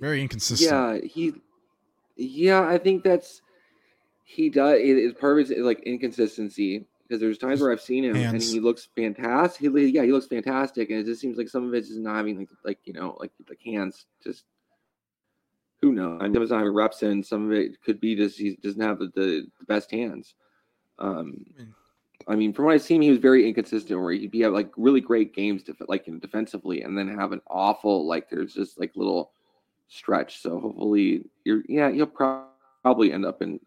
very 0.00 0.20
inconsistent. 0.22 0.70
Yeah, 0.70 1.07
he. 1.09 1.34
Yeah, 2.16 2.66
I 2.66 2.78
think 2.78 3.02
that's 3.05 3.42
he 4.24 4.48
does. 4.50 4.78
It, 4.78 4.96
it's 4.98 5.18
part 5.20 5.38
of 5.40 5.48
his 5.48 5.59
like 5.59 5.80
inconsistency 5.80 6.86
because 7.07 7.20
there's 7.20 7.38
times 7.38 7.61
where 7.61 7.72
I've 7.72 7.80
seen 7.80 8.05
him 8.05 8.16
and 8.16 8.40
he 8.52 8.61
looks 8.61 8.88
fantastic. 8.96 9.61
He, 9.74 9.86
yeah, 9.88 10.02
he 10.02 10.12
looks 10.12 10.26
fantastic, 10.26 10.90
and 10.90 11.00
it 11.00 11.05
just 11.07 11.20
seems 11.20 11.36
like 11.36 11.48
some 11.48 11.66
of 11.66 11.74
it 11.74 11.78
is 11.82 11.88
just 11.88 12.00
not 12.00 12.16
having 12.16 12.38
like 12.38 12.48
like 12.64 12.78
you 12.84 12.92
know 12.92 13.16
like 13.20 13.32
like 13.48 13.61
hands 13.64 14.07
just. 14.22 14.44
Who 15.82 15.92
knows? 15.92 16.18
I 16.22 16.28
mean, 16.28 16.32
doesn't 16.40 16.59
have 16.59 16.72
reps 16.72 17.02
in. 17.02 17.22
Some 17.22 17.44
of 17.46 17.52
it 17.52 17.82
could 17.82 18.00
be 18.00 18.16
just 18.16 18.38
he 18.38 18.57
doesn't 18.62 18.80
have 18.80 18.98
the, 18.98 19.11
the, 19.14 19.46
the 19.61 19.66
best 19.66 19.90
hands. 19.90 20.34
Um, 20.98 21.44
I 21.59 21.59
mean, 21.59 21.74
I 22.26 22.36
mean, 22.36 22.52
from 22.52 22.64
what 22.64 22.74
I've 22.74 22.82
seen, 22.82 23.02
he 23.02 23.10
was 23.10 23.18
very 23.18 23.46
inconsistent. 23.46 24.00
Where 24.00 24.12
he'd 24.12 24.30
be 24.30 24.40
have 24.40 24.52
like 24.52 24.70
really 24.76 25.00
great 25.00 25.34
games, 25.34 25.62
def- 25.62 25.76
like 25.88 26.08
in 26.08 26.18
defensively, 26.18 26.82
and 26.82 26.96
then 26.96 27.08
have 27.08 27.32
an 27.32 27.42
awful 27.48 28.06
like 28.06 28.30
there's 28.30 28.54
just 28.54 28.78
like 28.78 28.92
little 28.94 29.32
stretch. 29.88 30.40
So 30.40 30.58
hopefully, 30.58 31.24
you're 31.44 31.62
yeah, 31.68 31.88
you'll 31.88 32.06
prob- 32.06 32.48
probably 32.82 33.12
end 33.12 33.26
up 33.26 33.42
in 33.42 33.60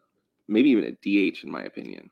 maybe 0.48 0.70
even 0.70 0.86
a 0.86 0.92
DH 0.92 1.44
in 1.44 1.52
my 1.52 1.64
opinion. 1.64 2.10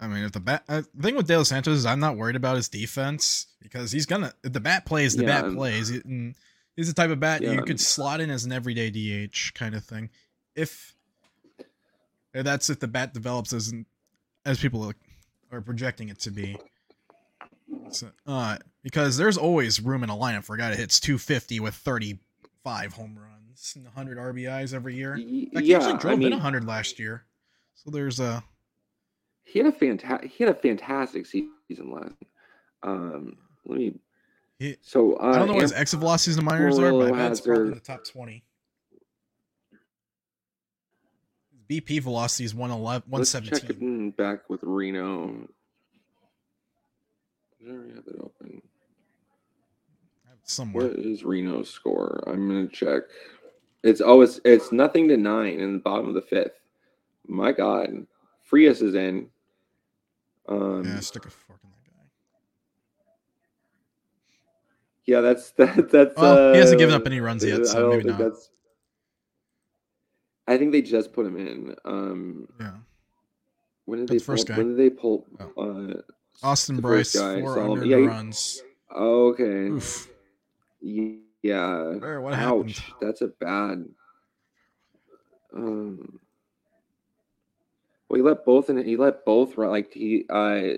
I 0.00 0.08
mean, 0.08 0.24
if 0.24 0.32
the 0.32 0.40
bat, 0.40 0.64
uh, 0.68 0.82
the 0.94 1.02
thing 1.02 1.14
with 1.14 1.28
De 1.28 1.36
Los 1.36 1.48
Santos 1.48 1.78
is 1.78 1.86
I'm 1.86 2.00
not 2.00 2.16
worried 2.16 2.36
about 2.36 2.56
his 2.56 2.68
defense 2.68 3.46
because 3.60 3.92
he's 3.92 4.06
gonna. 4.06 4.32
If 4.42 4.52
the 4.52 4.60
bat 4.60 4.84
plays, 4.84 5.16
the 5.16 5.22
Yeah, 5.22 5.42
bat 5.42 5.54
plays. 5.54 5.90
And 5.90 6.34
he's 6.76 6.88
the 6.88 6.94
type 6.94 7.10
of 7.10 7.20
bat 7.20 7.42
Yeah, 7.42 7.52
you 7.52 7.62
could 7.62 7.80
slot 7.80 8.20
in 8.20 8.30
as 8.30 8.44
an 8.44 8.52
everyday 8.52 8.90
DH 8.90 9.54
kind 9.54 9.74
of 9.74 9.84
thing. 9.84 10.10
If 10.56 10.94
that's 12.32 12.70
if 12.70 12.80
the 12.80 12.88
bat 12.88 13.14
develops 13.14 13.52
as 13.52 13.72
as 14.44 14.58
people 14.58 14.92
are 15.52 15.60
projecting 15.60 16.08
it 16.08 16.18
to 16.20 16.30
be. 16.30 16.58
So, 17.90 18.08
uh, 18.26 18.56
because 18.82 19.16
there's 19.16 19.36
always 19.36 19.80
room 19.80 20.02
in 20.02 20.10
a 20.10 20.16
lineup 20.16 20.44
for 20.44 20.54
a 20.54 20.58
guy 20.58 20.70
that 20.70 20.78
hits 20.78 20.98
250 20.98 21.60
with 21.60 21.74
35 21.74 22.92
home 22.94 23.18
runs 23.18 23.74
and 23.76 23.84
100 23.84 24.18
RBIs 24.18 24.74
every 24.74 24.96
year. 24.96 25.16
Fact, 25.16 25.28
he 25.28 25.50
yeah, 25.52 25.76
actually 25.76 25.98
drove 25.98 26.14
I 26.14 26.16
mean, 26.16 26.26
in 26.28 26.32
100 26.32 26.66
last 26.66 26.98
year. 26.98 27.24
So 27.74 27.90
there's 27.90 28.18
a 28.18 28.42
he 29.44 29.58
had 29.58 29.68
a 29.68 29.72
fantastic 29.72 30.30
he 30.30 30.44
had 30.44 30.56
a 30.56 30.58
fantastic 30.58 31.26
season 31.26 31.50
last. 31.90 32.14
Um, 32.82 33.36
let 33.66 33.78
me. 33.78 33.94
He- 34.58 34.76
So 34.82 35.14
uh, 35.16 35.32
I 35.34 35.38
don't 35.38 35.48
know 35.48 35.54
what 35.54 35.62
his 35.62 35.72
exit 35.72 36.00
velocities 36.00 36.38
in 36.38 36.44
the 36.44 36.50
minors 36.50 36.78
are, 36.78 36.92
but 36.92 37.08
I 37.12 37.16
bet 37.16 37.32
it's 37.32 37.40
probably 37.40 37.68
in 37.68 37.74
the 37.74 37.80
top 37.80 38.04
20. 38.04 38.44
His 41.52 41.61
BP 41.80 42.02
velocity 42.02 42.44
is 42.44 42.54
111, 42.54 43.08
let's 43.10 43.32
check 43.32 43.42
117. 43.42 44.10
back 44.10 44.50
with 44.50 44.60
Reno. 44.62 45.48
I 47.66 47.70
have 47.70 48.06
it 48.06 48.16
open. 48.20 48.60
Somewhere. 50.44 50.88
What 50.88 50.98
is 50.98 51.24
Reno's 51.24 51.70
score? 51.70 52.22
I'm 52.26 52.48
gonna 52.48 52.66
check. 52.66 53.02
It's 53.84 54.02
oh, 54.04 54.20
it's 54.20 54.40
it's 54.44 54.72
nothing 54.72 55.08
to 55.08 55.16
nine 55.16 55.60
in 55.60 55.74
the 55.74 55.78
bottom 55.78 56.08
of 56.08 56.14
the 56.14 56.20
fifth. 56.22 56.60
My 57.26 57.52
God, 57.52 58.06
Frias 58.42 58.82
is 58.82 58.94
in. 58.94 59.28
Um, 60.48 60.82
yeah, 60.84 61.00
stick 61.00 61.24
a 61.24 61.30
fork 61.30 61.60
in 61.62 61.70
that 61.70 61.86
guy. 61.86 62.02
Yeah, 65.06 65.20
that's 65.20 65.50
that. 65.58 65.90
That's. 65.90 66.16
Well, 66.16 66.52
he 66.52 66.58
hasn't 66.58 66.80
given 66.80 66.94
uh, 66.94 66.98
up 66.98 67.06
any 67.06 67.20
runs 67.20 67.44
yet, 67.44 67.60
I 67.60 67.64
so 67.64 67.80
don't 67.80 67.90
maybe 67.90 68.02
think 68.08 68.18
not. 68.18 68.30
that's. 68.30 68.50
I 70.46 70.58
think 70.58 70.72
they 70.72 70.82
just 70.82 71.12
put 71.12 71.26
him 71.26 71.36
in. 71.36 71.74
Um, 71.84 72.48
Yeah. 72.60 72.72
when 73.84 73.98
did 74.00 74.08
That's 74.08 74.14
they 74.14 74.18
the 74.18 74.24
first 74.24 74.46
pull, 74.48 74.54
guy. 74.56 74.58
When 74.58 74.76
did 74.76 74.78
they 74.78 74.90
pull? 74.90 75.26
Oh. 75.56 75.90
Uh, 75.92 76.00
Austin 76.42 76.80
Brice, 76.80 77.14
guy, 77.14 77.40
four 77.40 77.58
under 77.58 77.84
Yeah, 77.84 77.96
runs. 78.06 78.62
okay. 78.94 79.68
Oof. 79.68 80.08
Yeah. 80.80 81.94
Where- 81.96 82.20
what 82.20 82.34
Ouch. 82.34 82.78
happened? 82.78 82.96
That's 83.00 83.20
a 83.22 83.28
bad. 83.28 83.84
Um. 85.54 86.18
Well, 88.08 88.16
he 88.16 88.22
let 88.22 88.44
both 88.44 88.68
and 88.68 88.78
he 88.84 88.96
let 88.96 89.24
both 89.24 89.56
run 89.56 89.70
like 89.70 89.92
he 89.92 90.26
uh 90.28 90.76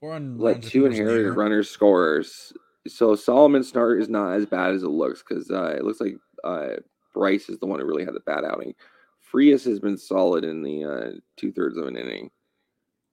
Four 0.00 0.12
on 0.14 0.38
let 0.38 0.62
two 0.62 0.62
think 0.62 0.74
it 0.74 0.88
was 0.88 0.98
in 0.98 1.04
the 1.04 1.10
inherited 1.10 1.32
runners 1.36 1.70
scorers. 1.70 2.52
So 2.86 3.14
Solomon 3.14 3.62
start 3.62 4.00
is 4.00 4.08
not 4.08 4.32
as 4.34 4.44
bad 4.46 4.74
as 4.74 4.82
it 4.82 4.88
looks 4.88 5.22
because 5.26 5.50
uh, 5.50 5.74
it 5.78 5.84
looks 5.84 6.00
like 6.00 6.16
uh, 6.44 6.76
Brice 7.14 7.48
is 7.48 7.58
the 7.58 7.66
one 7.66 7.80
who 7.80 7.86
really 7.86 8.04
had 8.04 8.14
the 8.14 8.20
bad 8.20 8.44
outing. 8.44 8.74
Frias 9.20 9.64
has 9.64 9.80
been 9.80 9.96
solid 9.96 10.44
in 10.44 10.62
the 10.62 10.84
uh, 10.84 11.10
two 11.36 11.50
thirds 11.50 11.78
of 11.78 11.86
an 11.86 11.96
inning. 11.96 12.30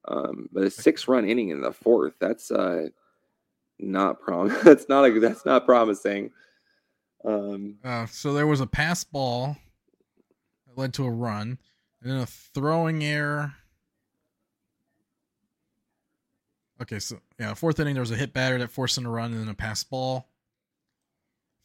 Um, 0.07 0.49
but 0.51 0.63
a 0.63 0.69
six 0.69 1.07
run 1.07 1.29
inning 1.29 1.49
in 1.49 1.61
the 1.61 1.71
fourth, 1.71 2.15
that's 2.19 2.51
uh, 2.51 2.89
not 3.79 4.19
prom 4.19 4.49
that's 4.63 4.89
not 4.89 5.05
a 5.05 5.19
that's 5.19 5.45
not 5.45 5.65
promising. 5.65 6.31
Um, 7.23 7.77
Uh, 7.83 8.07
so 8.07 8.33
there 8.33 8.47
was 8.47 8.61
a 8.61 8.67
pass 8.67 9.03
ball 9.03 9.55
that 10.67 10.77
led 10.77 10.93
to 10.95 11.05
a 11.05 11.11
run, 11.11 11.59
and 12.01 12.11
then 12.11 12.17
a 12.17 12.25
throwing 12.25 13.03
error. 13.03 13.53
Okay, 16.81 16.97
so 16.97 17.19
yeah, 17.39 17.53
fourth 17.53 17.79
inning 17.79 17.93
there 17.93 18.01
was 18.01 18.11
a 18.11 18.15
hit 18.15 18.33
batter 18.33 18.57
that 18.57 18.71
forced 18.71 18.97
in 18.97 19.05
a 19.05 19.09
run, 19.09 19.31
and 19.31 19.41
then 19.41 19.49
a 19.49 19.53
pass 19.53 19.83
ball, 19.83 20.29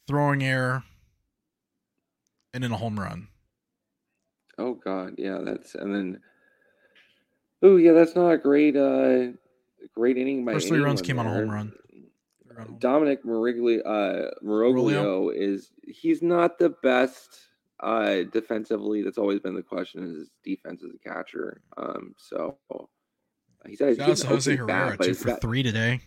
throwing 0.07 0.43
error, 0.43 0.83
and 2.57 2.63
then 2.63 2.71
a 2.71 2.77
home 2.77 2.99
run. 2.99 3.27
oh 4.57 4.73
god, 4.73 5.13
yeah, 5.19 5.37
that's 5.43 5.75
and 5.75 5.93
then 5.93 6.19
oh 7.61 7.75
yeah, 7.77 7.91
that's 7.91 8.15
not 8.15 8.31
a 8.31 8.37
great 8.39 8.75
uh 8.75 9.27
great 9.93 10.17
inning 10.17 10.43
by 10.43 10.53
First 10.53 10.69
three 10.69 10.79
runs 10.79 11.03
came 11.03 11.19
on 11.19 11.27
a 11.27 11.31
home 11.33 11.51
run. 11.51 11.73
Dominic 12.79 13.23
Marigli, 13.23 13.79
uh, 13.85 14.31
Miroglio 14.43 15.31
is 15.31 15.69
he's 15.83 16.23
not 16.23 16.57
the 16.57 16.69
best 16.81 17.41
uh, 17.79 18.23
defensively. 18.33 19.03
That's 19.03 19.19
always 19.19 19.39
been 19.39 19.53
the 19.53 19.61
question: 19.61 20.03
is 20.03 20.15
his 20.17 20.29
defense 20.43 20.81
as 20.83 20.89
a 20.95 20.97
catcher. 21.07 21.61
Um, 21.77 22.15
so 22.17 22.57
he's 23.67 23.79
out 23.79 23.93
he's 24.07 24.21
to 24.21 24.27
Jose 24.27 24.55
Herrera, 24.55 24.97
bat, 24.97 25.01
two 25.05 25.13
for 25.13 25.27
got- 25.27 25.41
three 25.41 25.61
today. 25.61 26.01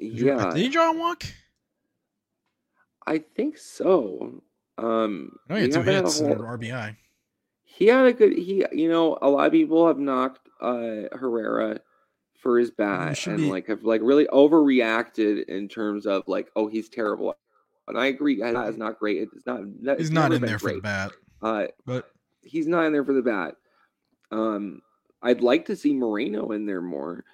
Did 0.00 0.18
you- 0.18 0.26
Yeah, 0.28 0.52
did 0.54 0.56
he 0.62 0.70
draw 0.70 0.90
a 0.90 0.96
walk? 0.98 1.24
I 3.06 3.18
think 3.18 3.58
so. 3.58 4.42
Um, 4.78 5.36
No, 5.48 5.56
he 5.56 5.62
had 5.62 5.70
we 5.70 5.72
two 5.74 5.78
haven't 5.80 5.94
had 5.94 6.02
a 6.04 6.06
hits 6.06 6.20
and 6.20 6.34
whole- 6.34 6.46
RBI. 6.46 6.96
he 7.64 7.86
had 7.86 8.06
a 8.06 8.12
good 8.12 8.32
he 8.32 8.64
you 8.72 8.88
know 8.88 9.18
a 9.22 9.28
lot 9.28 9.46
of 9.46 9.52
people 9.52 9.86
have 9.86 9.98
knocked 9.98 10.48
uh 10.60 11.08
herrera 11.12 11.80
for 12.38 12.58
his 12.58 12.70
bat 12.70 13.26
and 13.26 13.36
be- 13.38 13.50
like 13.50 13.66
have 13.68 13.82
like 13.84 14.00
really 14.02 14.26
overreacted 14.26 15.44
in 15.44 15.68
terms 15.68 16.06
of 16.06 16.22
like 16.26 16.50
oh 16.56 16.66
he's 16.68 16.88
terrible 16.88 17.34
and 17.88 17.98
i 17.98 18.06
agree 18.06 18.40
that 18.40 18.68
is 18.68 18.76
not 18.76 18.98
great 18.98 19.22
it's 19.22 19.46
not 19.46 19.60
that- 19.82 19.98
He's 19.98 20.08
it's 20.08 20.14
not 20.14 20.32
in 20.32 20.42
there 20.42 20.58
for 20.58 20.72
the 20.72 20.80
bat, 20.80 21.12
uh 21.42 21.66
but 21.86 22.10
he's 22.42 22.66
not 22.66 22.84
in 22.84 22.92
there 22.92 23.04
for 23.04 23.12
the 23.14 23.22
bat 23.22 23.56
um 24.30 24.80
i'd 25.22 25.40
like 25.40 25.66
to 25.66 25.76
see 25.76 25.92
moreno 25.92 26.52
in 26.52 26.66
there 26.66 26.82
more 26.82 27.24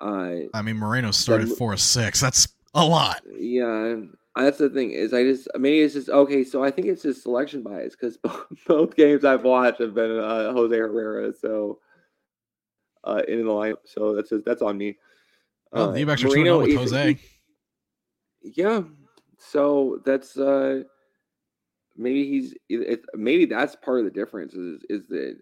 uh 0.00 0.30
I 0.52 0.62
mean 0.62 0.76
Moreno 0.76 1.10
started 1.12 1.50
four 1.50 1.76
six. 1.76 2.20
That's 2.20 2.48
a 2.74 2.84
lot. 2.84 3.22
yeah 3.38 3.96
that's 4.42 4.58
the 4.58 4.68
thing 4.70 4.90
is 4.90 5.14
i 5.14 5.22
just 5.22 5.46
maybe 5.58 5.80
it's 5.80 5.94
just 5.94 6.08
okay 6.08 6.42
so 6.42 6.62
i 6.64 6.70
think 6.70 6.86
it's 6.88 7.02
just 7.02 7.22
selection 7.22 7.62
bias 7.62 7.94
because 7.94 8.18
both 8.66 8.96
games 8.96 9.24
i've 9.24 9.44
watched 9.44 9.80
have 9.80 9.94
been 9.94 10.18
uh, 10.18 10.52
jose 10.52 10.76
herrera 10.76 11.32
so 11.32 11.78
uh 13.04 13.22
in 13.28 13.38
the 13.44 13.50
lineup 13.52 13.76
so 13.84 14.14
that's 14.14 14.30
just, 14.30 14.44
that's 14.44 14.62
on 14.62 14.76
me 14.76 14.96
Oh, 15.76 15.88
Uh, 15.88 15.90
the 15.90 15.98
D-backs 16.00 16.22
are 16.24 16.28
2 16.28 16.44
0 16.44 16.58
with 16.60 16.74
Jose. 16.76 17.18
yeah 18.42 18.82
so 19.38 20.00
that's 20.04 20.36
uh 20.36 20.82
maybe 21.96 22.28
he's 22.28 22.54
it, 22.68 23.04
maybe 23.14 23.44
that's 23.46 23.76
part 23.76 23.98
of 24.00 24.04
the 24.04 24.10
difference 24.10 24.54
is 24.54 24.80
is 24.88 25.06
the 25.08 25.36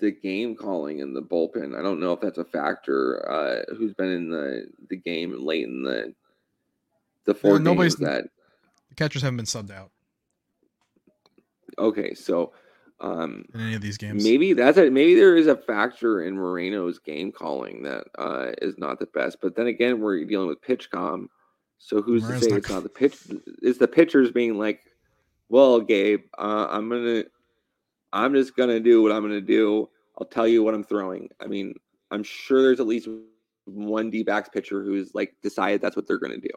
the 0.00 0.10
game 0.10 0.56
calling 0.56 1.00
and 1.00 1.14
the 1.14 1.22
bullpen 1.22 1.78
i 1.78 1.82
don't 1.82 2.00
know 2.00 2.12
if 2.12 2.20
that's 2.20 2.38
a 2.38 2.44
factor 2.44 3.28
uh 3.30 3.62
who's 3.76 3.94
been 3.94 4.10
in 4.10 4.28
the 4.30 4.66
the 4.90 4.96
game 4.96 5.32
late 5.44 5.64
in 5.64 5.82
the 5.82 6.12
the 7.24 7.34
four 7.34 7.58
nobody's- 7.58 7.96
games 7.96 8.08
that 8.10 8.24
The 8.90 8.94
catchers 8.96 9.22
haven't 9.22 9.36
been 9.38 9.46
subbed 9.46 9.70
out. 9.70 9.90
Okay 11.78 12.14
so 12.14 12.52
um 13.00 13.44
in 13.54 13.60
any 13.60 13.74
of 13.74 13.80
these 13.80 13.96
games. 13.98 14.22
maybe 14.22 14.52
that's 14.52 14.78
a 14.78 14.90
maybe 14.90 15.14
there 15.14 15.36
is 15.36 15.46
a 15.48 15.56
factor 15.56 16.22
in 16.22 16.36
moreno's 16.36 16.98
game 16.98 17.32
calling 17.32 17.82
that 17.82 18.04
uh 18.18 18.52
is 18.60 18.78
not 18.78 18.98
the 19.00 19.06
best 19.06 19.38
but 19.42 19.56
then 19.56 19.66
again 19.66 20.00
we're 20.00 20.24
dealing 20.24 20.48
with 20.48 20.60
PitchCom. 20.62 21.26
So 21.78 22.00
who's 22.00 22.22
Moreno's 22.22 22.42
to 22.42 22.44
say 22.44 22.50
not 22.52 22.58
it's 22.58 22.70
not 22.70 22.82
the 22.84 22.88
pitch 22.88 23.16
Is 23.62 23.78
the 23.78 23.88
pitchers 23.88 24.30
being 24.30 24.56
like 24.58 24.82
well 25.48 25.80
gabe 25.80 26.20
uh, 26.38 26.66
i'm 26.70 26.88
gonna 26.88 27.24
i'm 28.12 28.34
just 28.34 28.54
gonna 28.56 28.78
do 28.80 29.02
what 29.02 29.10
i'm 29.12 29.22
gonna 29.22 29.40
do. 29.40 29.88
I'll 30.18 30.26
tell 30.26 30.46
you 30.46 30.62
what 30.62 30.74
i'm 30.74 30.84
throwing. 30.84 31.28
I 31.40 31.46
mean 31.46 31.74
i'm 32.10 32.22
sure 32.22 32.62
there's 32.62 32.78
at 32.80 32.86
least 32.86 33.08
one 33.64 34.10
d-backs 34.10 34.48
pitcher 34.50 34.84
who's 34.84 35.14
like 35.14 35.34
decided 35.42 35.80
that's 35.80 35.96
what 35.96 36.06
they're 36.06 36.18
gonna 36.18 36.36
do 36.36 36.50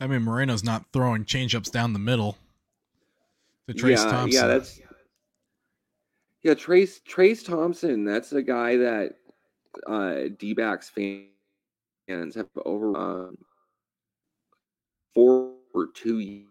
I 0.00 0.06
mean 0.06 0.22
Moreno's 0.22 0.64
not 0.64 0.84
throwing 0.92 1.24
changeups 1.24 1.70
down 1.70 1.92
the 1.92 1.98
middle 1.98 2.36
to 3.68 3.74
Trayce 3.74 4.04
yeah, 4.04 4.10
Thompson. 4.10 4.42
Yeah, 4.42 4.46
that's 4.46 4.80
yeah. 6.42 6.54
Trayce 6.54 7.00
Trayce 7.02 7.44
Thompson. 7.44 8.04
That's 8.04 8.32
a 8.32 8.42
guy 8.42 8.76
that 8.76 9.14
uh, 9.86 10.20
D-backs 10.38 10.90
fans 10.90 12.34
have 12.34 12.48
over 12.64 12.96
um, 12.96 13.38
for 15.14 15.54
two 15.94 16.18
years. 16.20 16.46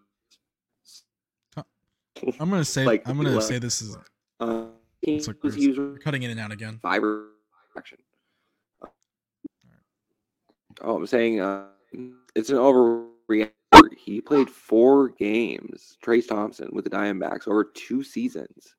I'm 2.39 2.50
gonna 2.50 2.66
say 2.66 2.86
like, 2.86 3.08
I'm 3.08 3.18
gonna 3.18 3.38
uh, 3.38 3.41
say 3.41 3.60
this 3.60 3.82
is 3.82 3.98
Uh, 4.39 4.66
It's 5.02 5.28
like 5.28 5.41
was 5.43 5.54
Chris. 5.54 5.66
used 5.66 5.78
you're 5.78 5.98
cutting 6.00 6.24
in 6.24 6.32
and 6.32 6.39
out 6.39 6.52
again. 6.52 6.80
fiber 6.82 7.28
action. 7.78 7.98
Oh, 10.82 10.98
I'm 10.98 11.08
saying 11.08 11.39
uh, 11.39 11.66
it's 12.36 12.50
an 12.50 12.58
overreaction. 12.58 13.10
He 13.97 14.21
played 14.21 14.49
four 14.49 15.09
games, 15.09 15.97
Trayce 16.03 16.28
Thompson, 16.28 16.69
with 16.71 16.84
the 16.84 16.89
Diamondbacks 16.89 17.47
over 17.47 17.63
two 17.63 18.03
seasons. 18.03 18.76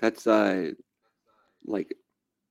That's 0.00 0.26
uh, 0.26 0.72
like 1.64 1.94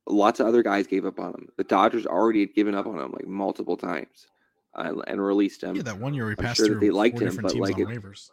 lots 0.08 0.40
of 0.40 0.48
other 0.48 0.64
guys 0.64 0.88
gave 0.88 1.06
up 1.06 1.20
on 1.20 1.34
him. 1.34 1.50
The 1.58 1.64
Dodgers 1.66 2.06
already 2.06 2.42
had 2.42 2.54
given 2.54 2.76
up 2.76 2.88
on 2.88 3.00
him 3.00 3.12
like 3.12 3.28
multiple 3.28 3.78
times 3.78 4.28
uh, 4.76 4.94
and 5.08 5.22
released 5.24 5.62
him. 5.64 5.76
Yeah, 5.76 5.84
that 5.84 6.00
one 6.00 6.14
year 6.14 6.28
we 6.28 6.36
passed 6.36 6.58
sure 6.58 6.68
through 6.68 6.80
they 6.80 6.90
liked 6.92 7.20
him, 7.20 7.28
different 7.28 7.44
but, 7.44 7.54
teams 7.54 7.70
like, 7.70 7.80
it- 7.80 7.88
waivers. 7.88 8.30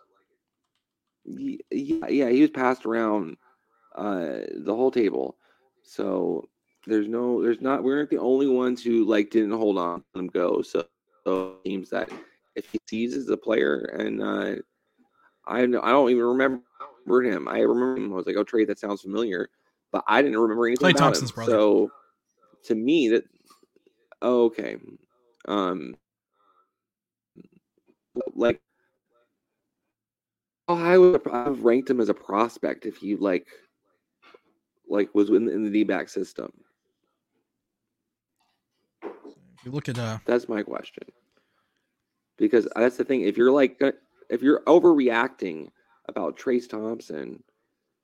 Ye- 1.24 1.60
yeah, 1.70 2.08
yeah, 2.08 2.28
he 2.30 2.40
was 2.40 2.50
passed 2.50 2.86
around 2.86 3.36
uh 3.96 4.40
the 4.56 4.74
whole 4.74 4.90
table. 4.90 5.36
So 5.82 6.48
there's 6.86 7.08
no 7.08 7.42
there's 7.42 7.60
not 7.60 7.82
we're 7.82 8.00
not 8.00 8.10
the 8.10 8.18
only 8.18 8.46
ones 8.46 8.82
who 8.82 9.04
like 9.04 9.30
didn't 9.30 9.50
hold 9.50 9.76
on 9.78 10.02
let 10.14 10.20
him 10.20 10.28
go. 10.28 10.62
So, 10.62 10.84
so 11.24 11.56
teams 11.64 11.90
that 11.90 12.10
if 12.56 12.70
he 12.70 12.78
seizes 12.88 13.28
a 13.28 13.36
player 13.36 13.94
and 13.98 14.22
uh 14.22 14.54
I 15.46 15.62
I 15.62 15.66
don't 15.66 16.10
even 16.10 16.24
remember 16.24 16.62
him. 17.08 17.48
I 17.48 17.60
remember 17.60 17.96
him. 17.96 18.12
I 18.12 18.16
was 18.16 18.26
like, 18.26 18.36
oh 18.36 18.44
trade, 18.44 18.68
that 18.68 18.78
sounds 18.78 19.02
familiar. 19.02 19.48
But 19.92 20.04
I 20.06 20.22
didn't 20.22 20.38
remember 20.38 20.66
anything 20.66 20.88
Klay 20.88 20.90
about 20.90 20.98
Thompson's 20.98 21.30
him. 21.30 21.34
brother. 21.34 21.52
So 21.52 21.90
to 22.64 22.74
me 22.74 23.08
that 23.08 23.24
oh, 24.22 24.44
okay. 24.44 24.76
Um 25.48 25.96
like 28.34 28.60
Oh, 30.68 30.76
I 30.76 30.96
would 30.98 31.20
I 31.28 31.38
would 31.48 31.56
have 31.56 31.64
ranked 31.64 31.90
him 31.90 32.00
as 32.00 32.10
a 32.10 32.14
prospect 32.14 32.86
if 32.86 32.96
he 32.96 33.16
like 33.16 33.48
like 34.88 35.12
was 35.14 35.30
in, 35.30 35.48
in 35.48 35.64
the 35.64 35.70
D 35.70 35.82
back 35.82 36.08
system. 36.08 36.52
You 39.64 39.70
look 39.70 39.88
at 39.88 39.98
uh 39.98 40.18
That's 40.24 40.48
my 40.48 40.62
question. 40.62 41.04
Because 42.38 42.66
that's 42.74 42.96
the 42.96 43.04
thing. 43.04 43.22
If 43.22 43.36
you're 43.36 43.52
like 43.52 43.80
if 44.30 44.42
you're 44.42 44.62
overreacting 44.66 45.70
about 46.08 46.38
Trayce 46.38 46.68
Thompson, 46.68 47.42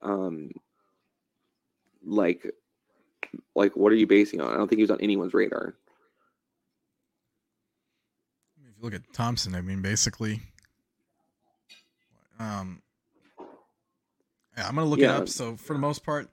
um, 0.02 0.50
like 2.04 2.46
like 3.54 3.76
what 3.76 3.92
are 3.92 3.96
you 3.96 4.07
basing 4.07 4.40
on? 4.40 4.52
I 4.52 4.57
don't 4.57 4.68
think 4.68 4.78
he 4.78 4.82
was 4.82 4.90
on 4.90 5.00
anyone's 5.00 5.34
radar. 5.34 5.74
if 8.68 8.74
you 8.76 8.82
look 8.84 8.94
at 8.94 9.12
Thompson, 9.14 9.54
I 9.54 9.62
mean 9.62 9.80
basically 9.80 10.40
um 12.38 12.82
yeah, 14.57 14.68
I'm 14.68 14.74
gonna 14.74 14.86
look 14.86 14.98
Yeah. 15.00 15.16
it 15.16 15.22
up. 15.22 15.28
So 15.28 15.57
for 15.57 15.72
the 15.72 15.78
most 15.78 16.04
part, 16.04 16.28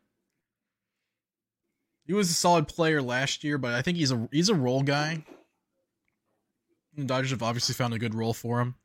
he 2.06 2.14
was 2.14 2.30
a 2.30 2.34
solid 2.34 2.68
player 2.68 3.01
last 3.01 3.43
year, 3.43 3.58
but 3.58 3.74
I 3.74 3.82
think 3.82 3.97
he's 3.97 4.12
a 4.12 4.28
he's 4.32 4.49
a 4.49 4.56
role 4.56 4.84
guy. 4.84 5.24
The 6.95 7.06
Dodgers 7.06 7.32
have 7.32 7.43
obviously 7.43 7.74
found 7.74 7.93
a 7.93 7.99
good 7.99 8.14
role 8.14 8.34
for 8.34 8.60
him 8.62 8.76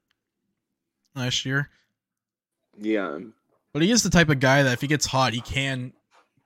last 1.15 1.45
year. 1.45 1.69
Yeah. 2.79 3.19
But 3.73 3.83
he 3.83 3.91
is 3.91 4.03
the 4.03 4.11
type 4.11 4.31
of 4.31 4.41
guy 4.41 4.63
that 4.63 4.73
if 4.73 4.81
he 4.81 4.87
gets 4.87 5.07
hot, 5.07 5.35
he 5.35 5.41
can 5.41 5.93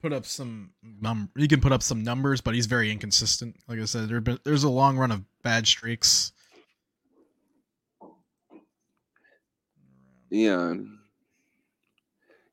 put 0.01 0.13
up 0.13 0.27
some 0.27 0.71
num 0.83 1.31
he 1.37 1.47
can 1.47 1.61
put 1.61 1.73
up 1.73 1.83
some 1.83 2.03
numbers, 2.03 2.41
but 2.41 2.55
he's 2.55 2.67
very 2.67 2.91
inconsistent. 2.91 3.57
Like 3.69 3.79
I 3.79 3.85
said, 3.85 4.09
there 4.09 4.21
been, 4.21 4.39
there's 4.45 4.65
a 4.65 4.71
long 4.71 4.97
run 4.97 5.13
of 5.13 5.23
bad 5.43 5.67
streaks. 5.67 6.33
Yeah. 10.31 10.75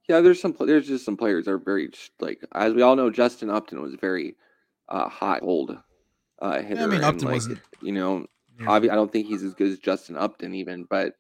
Yeah, 0.09 0.21
there's 0.21 0.41
some 0.41 0.55
there's 0.59 0.87
just 0.87 1.05
some 1.05 1.15
players 1.15 1.45
that 1.45 1.51
are 1.51 1.57
very 1.59 1.91
like 2.19 2.43
as 2.53 2.73
we 2.73 2.81
all 2.81 2.95
know, 2.95 3.09
Justin 3.11 3.49
Upton 3.49 3.81
was 3.81 3.93
very 3.93 4.35
uh 4.89 5.07
hot 5.07 5.41
hold 5.43 5.77
uh 6.41 6.61
hitter. 6.61 6.81
I 6.83 6.87
mean, 6.87 7.03
Upton 7.03 7.25
like, 7.25 7.35
wasn't- 7.35 7.59
you 7.81 7.91
know, 7.91 8.25
Yeah. 8.59 8.69
obviously 8.69 8.91
I 8.91 8.95
don't 8.95 9.11
think 9.13 9.27
he's 9.27 9.43
as 9.43 9.53
good 9.53 9.71
as 9.71 9.77
Justin 9.79 10.17
Upton 10.17 10.55
even, 10.55 10.85
but 10.89 11.13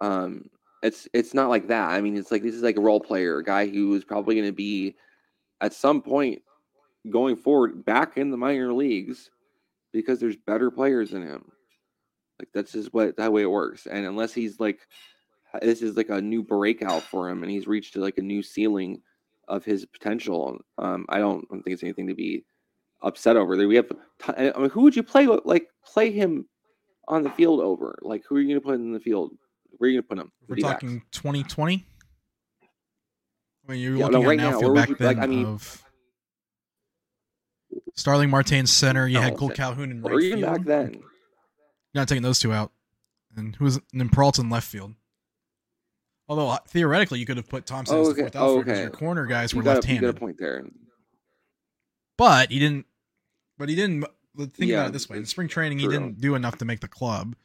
um 0.00 0.48
it's 0.82 1.06
it's 1.12 1.34
not 1.34 1.48
like 1.50 1.68
that. 1.68 1.90
I 1.90 2.00
mean, 2.00 2.16
it's 2.16 2.30
like 2.32 2.42
this 2.42 2.54
is 2.54 2.62
like 2.62 2.76
a 2.76 2.80
role 2.80 3.00
player, 3.00 3.38
a 3.38 3.44
guy 3.44 3.66
who 3.68 3.94
is 3.94 4.04
probably 4.04 4.34
going 4.34 4.46
to 4.48 4.52
be 4.52 4.96
at 5.60 5.72
some 5.72 6.02
point 6.02 6.42
going 7.10 7.36
forward 7.36 7.84
back 7.84 8.16
in 8.16 8.30
the 8.30 8.36
minor 8.36 8.72
leagues 8.72 9.30
because 9.92 10.20
there's 10.20 10.36
better 10.36 10.70
players 10.70 11.10
than 11.10 11.22
him. 11.22 11.50
Like 12.38 12.48
that's 12.52 12.72
just 12.72 12.92
what 12.92 13.16
that 13.16 13.32
way 13.32 13.42
it 13.42 13.50
works. 13.50 13.86
And 13.86 14.04
unless 14.06 14.34
he's 14.34 14.58
like 14.60 14.80
this 15.62 15.82
is 15.82 15.96
like 15.96 16.08
a 16.08 16.20
new 16.20 16.42
breakout 16.42 17.02
for 17.02 17.28
him 17.28 17.42
and 17.42 17.50
he's 17.50 17.66
reached 17.66 17.96
like 17.96 18.18
a 18.18 18.22
new 18.22 18.42
ceiling 18.42 19.00
of 19.48 19.64
his 19.64 19.84
potential, 19.86 20.58
um, 20.78 21.04
I 21.08 21.18
don't, 21.18 21.44
I 21.50 21.54
don't 21.54 21.62
think 21.62 21.74
it's 21.74 21.82
anything 21.82 22.06
to 22.08 22.14
be 22.14 22.44
upset 23.02 23.36
over. 23.36 23.56
There 23.56 23.68
we 23.68 23.76
have 23.76 23.86
I 24.28 24.52
mean, 24.58 24.70
who 24.70 24.82
would 24.82 24.96
you 24.96 25.02
play 25.02 25.26
like 25.26 25.68
play 25.84 26.10
him 26.10 26.46
on 27.08 27.22
the 27.22 27.30
field 27.30 27.60
over? 27.60 27.98
Like 28.02 28.22
who 28.28 28.36
are 28.36 28.40
you 28.40 28.48
going 28.48 28.60
to 28.60 28.64
put 28.66 28.74
in 28.76 28.92
the 28.92 29.00
field? 29.00 29.32
Where 29.78 29.88
are 29.88 29.90
you 29.90 30.00
going 30.00 30.04
to 30.04 30.08
put 30.08 30.18
him? 30.18 30.32
We're 30.48 30.56
talking 30.56 31.02
2020. 31.12 31.84
I 33.66 33.72
mean, 33.72 33.80
you're 33.80 33.96
Yeah, 33.96 34.06
looking 34.06 34.20
no, 34.22 34.28
right 34.28 34.38
at 34.38 34.42
now, 34.42 34.58
an 34.58 34.64
where 34.64 34.64
outfield 34.64 34.70
would 34.72 34.80
back 34.80 34.88
you- 34.88 34.94
then 34.96 35.16
like, 35.16 35.18
I 35.18 35.26
mean- 35.26 35.46
of 35.46 35.80
Starling 37.96 38.30
Marte 38.30 38.66
center. 38.68 39.06
You 39.06 39.18
had 39.20 39.34
Kole 39.36 39.48
that- 39.48 39.56
Calhoun 39.56 39.90
in 39.90 40.02
right 40.02 40.20
field. 40.20 40.40
back 40.42 40.64
then. 40.64 40.92
You're 40.94 42.00
not 42.00 42.08
taking 42.08 42.22
those 42.22 42.38
two 42.40 42.52
out. 42.52 42.72
And 43.36 43.54
who 43.56 43.64
was 43.64 43.80
then 43.92 44.08
Peralta 44.08 44.40
in 44.40 44.50
left 44.50 44.66
field. 44.68 44.94
Although 46.28 46.48
uh, 46.48 46.58
theoretically, 46.68 47.18
you 47.18 47.26
could 47.26 47.36
have 47.36 47.48
put 47.48 47.66
Thompson 47.66 47.96
Oh, 47.96 48.00
as 48.00 48.06
the 48.08 48.12
okay. 48.12 48.20
fourth 48.22 48.36
Oh, 48.36 48.38
outfielder 48.38 48.64
because 48.64 48.78
okay. 48.78 48.82
your 48.82 48.90
corner 48.90 49.26
guys 49.26 49.52
You 49.52 49.58
were 49.58 49.62
a, 49.62 49.64
you 49.64 49.66
got 49.66 49.72
a 49.72 49.74
left-handed. 49.76 50.16
point 50.16 50.36
there. 50.38 50.64
But 52.16 52.50
he 52.50 52.58
didn't. 52.58 52.86
But 53.58 53.68
he 53.68 53.74
didn't. 53.74 54.04
Think 54.36 54.70
Yeah, 54.70 54.78
about 54.78 54.88
it 54.88 54.92
this 54.94 55.08
way: 55.08 55.18
in 55.18 55.26
spring 55.26 55.46
training, 55.46 55.78
he 55.78 55.86
didn't 55.86 56.20
do 56.20 56.34
enough 56.34 56.58
to 56.58 56.64
make 56.64 56.80
the 56.80 56.88
club. 56.88 57.36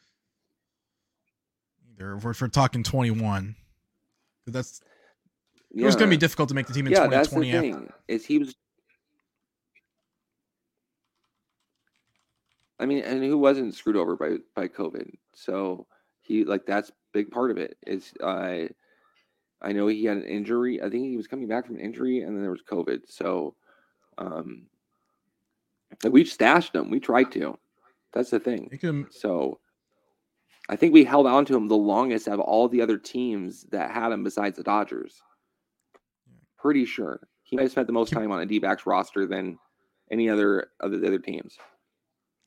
Either 1.91 2.15
if 2.15 2.23
we're, 2.23 2.31
if 2.31 2.41
we're 2.41 2.47
talking 2.47 2.81
twenty-one, 2.83 3.55
that's 4.47 4.81
it 5.75 5.83
was 5.83 5.95
going 5.95 6.09
to 6.09 6.15
be 6.15 6.17
difficult 6.17 6.49
to 6.49 6.55
make 6.55 6.65
the 6.65 6.73
team 6.73 6.87
in 6.87 6.93
yeah, 6.93 6.99
twenty 7.05 7.15
that's 7.15 7.29
the 7.29 7.51
after 7.51 7.61
thing. 7.61 7.93
Is 8.07 8.25
he 8.25 8.39
was. 8.39 8.55
I 12.79 12.85
mean, 12.87 13.03
and 13.03 13.23
who 13.23 13.37
wasn't 13.37 13.75
screwed 13.75 13.97
over 13.97 14.15
by 14.15 14.37
by 14.55 14.67
COVID? 14.67 15.11
So 15.33 15.85
he 16.29 16.45
like 16.45 16.65
that's 16.65 16.91
big 17.11 17.31
part 17.31 17.51
of 17.51 17.57
it. 17.57 17.75
Is 17.85 18.13
I, 18.23 18.69
I 19.61 19.73
know 19.73 19.87
he 19.87 20.05
had 20.05 20.17
an 20.17 20.23
injury. 20.23 20.81
I 20.81 20.89
think 20.89 21.05
he 21.05 21.17
was 21.17 21.27
coming 21.27 21.47
back 21.47 21.65
from 21.65 21.75
an 21.75 21.81
injury, 21.81 22.21
and 22.21 22.35
then 22.35 22.41
there 22.41 22.51
was 22.51 22.61
COVID. 22.61 23.01
So, 23.07 23.55
um, 24.17 24.67
like 26.03 26.13
we 26.13 26.23
stashed 26.23 26.75
him. 26.75 26.89
We 26.89 26.99
tried 26.99 27.31
to. 27.33 27.57
That's 28.13 28.29
the 28.29 28.39
thing. 28.39 28.69
Could, 28.79 29.13
So 29.13 29.59
I 30.69 30.75
think 30.75 30.93
we 30.93 31.03
held 31.03 31.27
on 31.27 31.45
to 31.45 31.57
him 31.57 31.67
the 31.67 31.75
longest 31.75 32.27
out 32.27 32.35
of 32.35 32.39
all 32.41 32.69
the 32.69 32.81
other 32.81 32.97
teams 32.97 33.63
that 33.71 33.91
had 33.91 34.11
him 34.11 34.23
besides 34.23 34.57
the 34.57 34.63
Dodgers. 34.63 35.21
Pretty 36.57 36.85
sure. 36.85 37.19
He 37.43 37.55
might 37.55 37.63
have 37.63 37.71
spent 37.71 37.87
the 37.87 37.93
most 37.93 38.13
time 38.13 38.31
on 38.31 38.41
a 38.41 38.45
D-backs 38.45 38.85
roster 38.85 39.25
than 39.25 39.57
any 40.11 40.29
other 40.29 40.67
of 40.79 40.91
the 40.91 41.05
other 41.07 41.17
teams. 41.17 41.57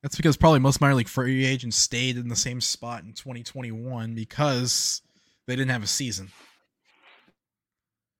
That's 0.02 0.16
because 0.16 0.36
probably 0.36 0.58
most 0.58 0.80
minor 0.80 0.94
league 0.94 1.08
free 1.08 1.44
agents 1.44 1.76
stayed 1.76 2.16
in 2.16 2.28
the 2.28 2.36
same 2.36 2.60
spot 2.60 3.04
in 3.04 3.12
twenty 3.12 3.42
twenty-one 3.42 4.14
because 4.14 5.02
they 5.46 5.56
didn't 5.56 5.70
have 5.70 5.82
a 5.82 5.88
season. 5.88 6.30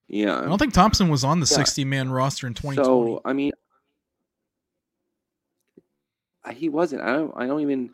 Yeah. 0.08 0.38
I 0.40 0.44
don't 0.44 0.58
think 0.58 0.74
Thompson 0.74 1.08
was 1.08 1.24
on 1.24 1.40
the 1.40 1.48
Yeah. 1.50 1.56
sixty-man 1.56 2.10
roster 2.10 2.46
in 2.46 2.54
twenty 2.54 2.76
twenty. 2.76 2.86
So 2.86 3.22
I 3.24 3.32
mean 3.32 3.52
he 6.54 6.68
wasn't. 6.68 7.02
I 7.02 7.12
don't 7.12 7.32
I 7.36 7.46
don't 7.46 7.60
even 7.60 7.90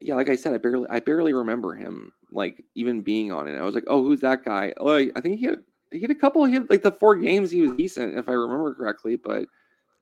yeah, 0.00 0.14
like 0.14 0.30
I 0.30 0.36
said, 0.36 0.54
I 0.54 0.58
barely 0.58 0.86
I 0.88 1.00
barely 1.00 1.32
remember 1.32 1.74
him 1.74 2.12
like 2.30 2.64
even 2.74 3.02
being 3.02 3.32
on 3.32 3.48
it. 3.48 3.58
I 3.58 3.62
was 3.62 3.74
like, 3.74 3.84
oh, 3.86 4.02
who's 4.02 4.20
that 4.20 4.44
guy? 4.44 4.72
Oh, 4.78 4.94
I, 4.96 5.10
think 5.20 5.38
he 5.38 5.46
had 5.46 5.58
he 5.90 6.00
had 6.00 6.10
a 6.10 6.14
couple. 6.14 6.44
He 6.44 6.54
had 6.54 6.70
like 6.70 6.82
the 6.82 6.92
four 6.92 7.16
games 7.16 7.50
he 7.50 7.62
was 7.62 7.72
decent, 7.76 8.16
if 8.16 8.28
I 8.28 8.32
remember 8.32 8.74
correctly, 8.74 9.16
but 9.16 9.46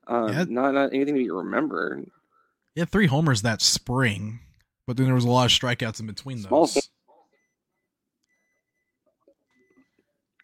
um, 0.07 0.29
Yeah. 0.33 0.45
not 0.49 0.75
not 0.75 0.93
anything 0.93 1.17
to 1.17 1.35
remember. 1.35 2.05
He 2.75 2.81
had 2.81 2.91
three 2.91 3.07
homers 3.07 3.43
that 3.43 3.61
spring, 3.61 4.41
but 4.87 4.97
then 4.97 5.07
there 5.07 5.15
was 5.15 5.25
a 5.25 5.31
lot 5.31 5.47
of 5.47 5.51
strikeouts 5.51 6.01
in 6.01 6.07
between 6.07 6.43
those. 6.43 6.89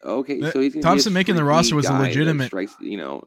Okay, 0.05 0.41
Uh, 0.43 0.51
so 0.51 0.61
he's 0.61 0.73
gonna 0.75 0.75
be 0.75 0.79
a 0.81 0.83
Thompson 0.83 1.13
making 1.13 1.37
the 1.37 1.45
roster 1.45 1.75
was 1.77 1.87
a 1.87 1.93
legitimate 1.99 2.47
strikes. 2.49 2.75
You 2.81 2.99
know, 2.99 3.25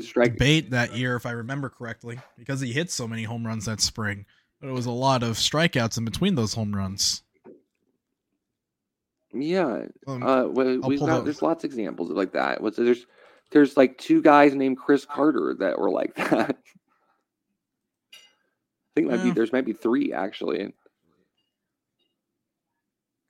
strike. 0.00 0.32
Debate 0.32 0.70
that 0.70 0.96
year, 0.96 1.14
if 1.14 1.26
I 1.26 1.30
remember 1.30 1.68
correctly, 1.68 2.18
because 2.36 2.60
he 2.60 2.72
hit 2.72 2.90
so 2.90 3.06
many 3.06 3.22
home 3.22 3.46
runs 3.46 3.66
that 3.66 3.80
spring. 3.80 4.26
But 4.60 4.68
it 4.68 4.72
was 4.72 4.86
a 4.86 4.90
lot 4.90 5.22
of 5.22 5.36
strikeouts 5.36 5.96
in 5.98 6.04
between 6.04 6.34
those 6.34 6.54
home 6.54 6.74
runs. 6.74 7.22
Yeah, 9.32 9.84
Um, 10.06 10.22
Uh, 10.22 10.44
we've 10.46 10.98
got 10.98 11.24
there's 11.24 11.42
lots 11.42 11.62
of 11.62 11.68
examples 11.70 12.10
of 12.10 12.16
like 12.16 12.32
that. 12.32 12.60
What's 12.60 12.76
there's 12.78 13.06
there's 13.52 13.76
like 13.76 13.98
two 13.98 14.20
guys 14.20 14.54
named 14.54 14.78
Chris 14.78 15.04
Carter 15.04 15.54
that 15.60 15.78
were 15.78 15.90
like 15.90 16.14
that. 16.16 16.56
I 18.98 19.10
think 19.10 19.10
might 19.12 19.22
be 19.22 19.30
there's 19.30 19.52
might 19.52 19.64
be 19.64 19.72
three 19.72 20.12
actually. 20.12 20.72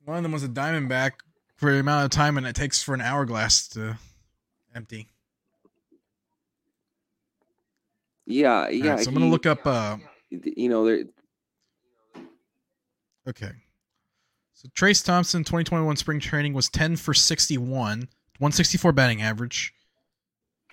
one 0.05 0.17
of 0.17 0.23
them 0.23 0.31
was 0.31 0.43
a 0.43 0.49
Diamondback 0.49 1.11
for 1.57 1.71
the 1.71 1.79
amount 1.79 2.05
of 2.05 2.11
time 2.11 2.37
and 2.37 2.47
it 2.47 2.55
takes 2.55 2.81
for 2.81 2.93
an 2.95 3.01
hourglass 3.01 3.67
to 3.69 3.97
empty. 4.73 5.07
Yeah, 8.25 8.69
yeah. 8.69 8.91
right, 8.91 8.99
so 9.03 9.09
I'm 9.09 9.13
gonna 9.15 9.27
look 9.29 9.45
up. 9.45 9.65
Uh, 9.65 9.97
You 10.29 10.69
know, 10.69 10.85
there. 10.85 11.03
okay. 13.27 13.51
So 14.53 14.67
Trayce 14.69 15.03
Thompson, 15.03 15.43
2021 15.43 15.95
spring 15.95 16.19
training 16.19 16.53
was 16.53 16.69
10 16.69 16.95
for 16.97 17.13
61, 17.13 18.09
164 18.39 18.91
batting 18.91 19.21
average, 19.21 19.73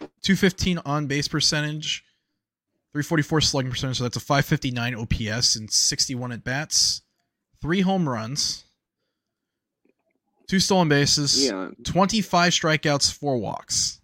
215 0.01 0.79
on 0.85 1.07
base 1.07 1.29
percentage, 1.29 2.05
344 3.03 3.41
slugging 3.43 3.71
percentage. 3.71 3.99
So 3.99 4.05
that's 4.05 4.17
a 4.17 4.21
559 4.21 4.95
OPS 4.95 5.57
and 5.57 5.71
61 5.71 6.33
at 6.33 6.43
bats, 6.45 7.03
three 7.61 7.83
home 7.83 8.09
runs, 8.09 8.65
two 10.49 10.59
stolen 10.61 10.89
bases, 10.89 11.45
Yeah, 11.47 11.69
25 11.85 12.53
strikeouts, 12.55 13.13
four 13.13 13.37
walks. 13.37 14.01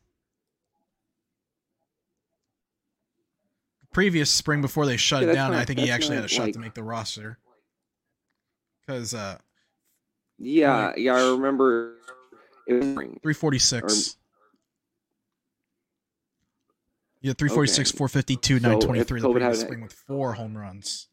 Previous 3.95 4.31
spring 4.31 4.61
before 4.61 4.85
they 4.87 4.97
shut 4.99 5.23
Yeah, 5.23 5.31
it 5.31 5.35
down, 5.35 5.53
not- 5.53 5.61
I 5.61 5.65
think 5.65 5.79
he 5.81 5.91
actually 5.91 6.17
had 6.17 6.25
a 6.25 6.29
shot 6.29 6.45
like- 6.45 6.55
to 6.55 6.59
make 6.61 6.75
the 6.75 6.83
roster. 6.83 7.39
Because 8.87 9.15
uh, 9.15 9.39
yeah, 10.39 10.89
Like- 10.89 10.99
yeah. 10.99 11.15
I 11.15 11.31
remember. 11.31 11.97
It 12.67 12.75
was 12.75 12.85
spring. 12.93 13.19
346. 13.23 14.17
Yeah, 17.23 17.33
346, 17.35 17.91
Okay. 17.91 17.99
452, 17.99 18.59
So, 18.59 18.69
923 18.69 19.19
if 19.19 19.23
the 19.23 19.31
previous 19.31 19.61
spring 19.61 19.81
with 19.81 19.93
four 19.93 20.35
home 20.35 20.57
runs. 20.59 21.09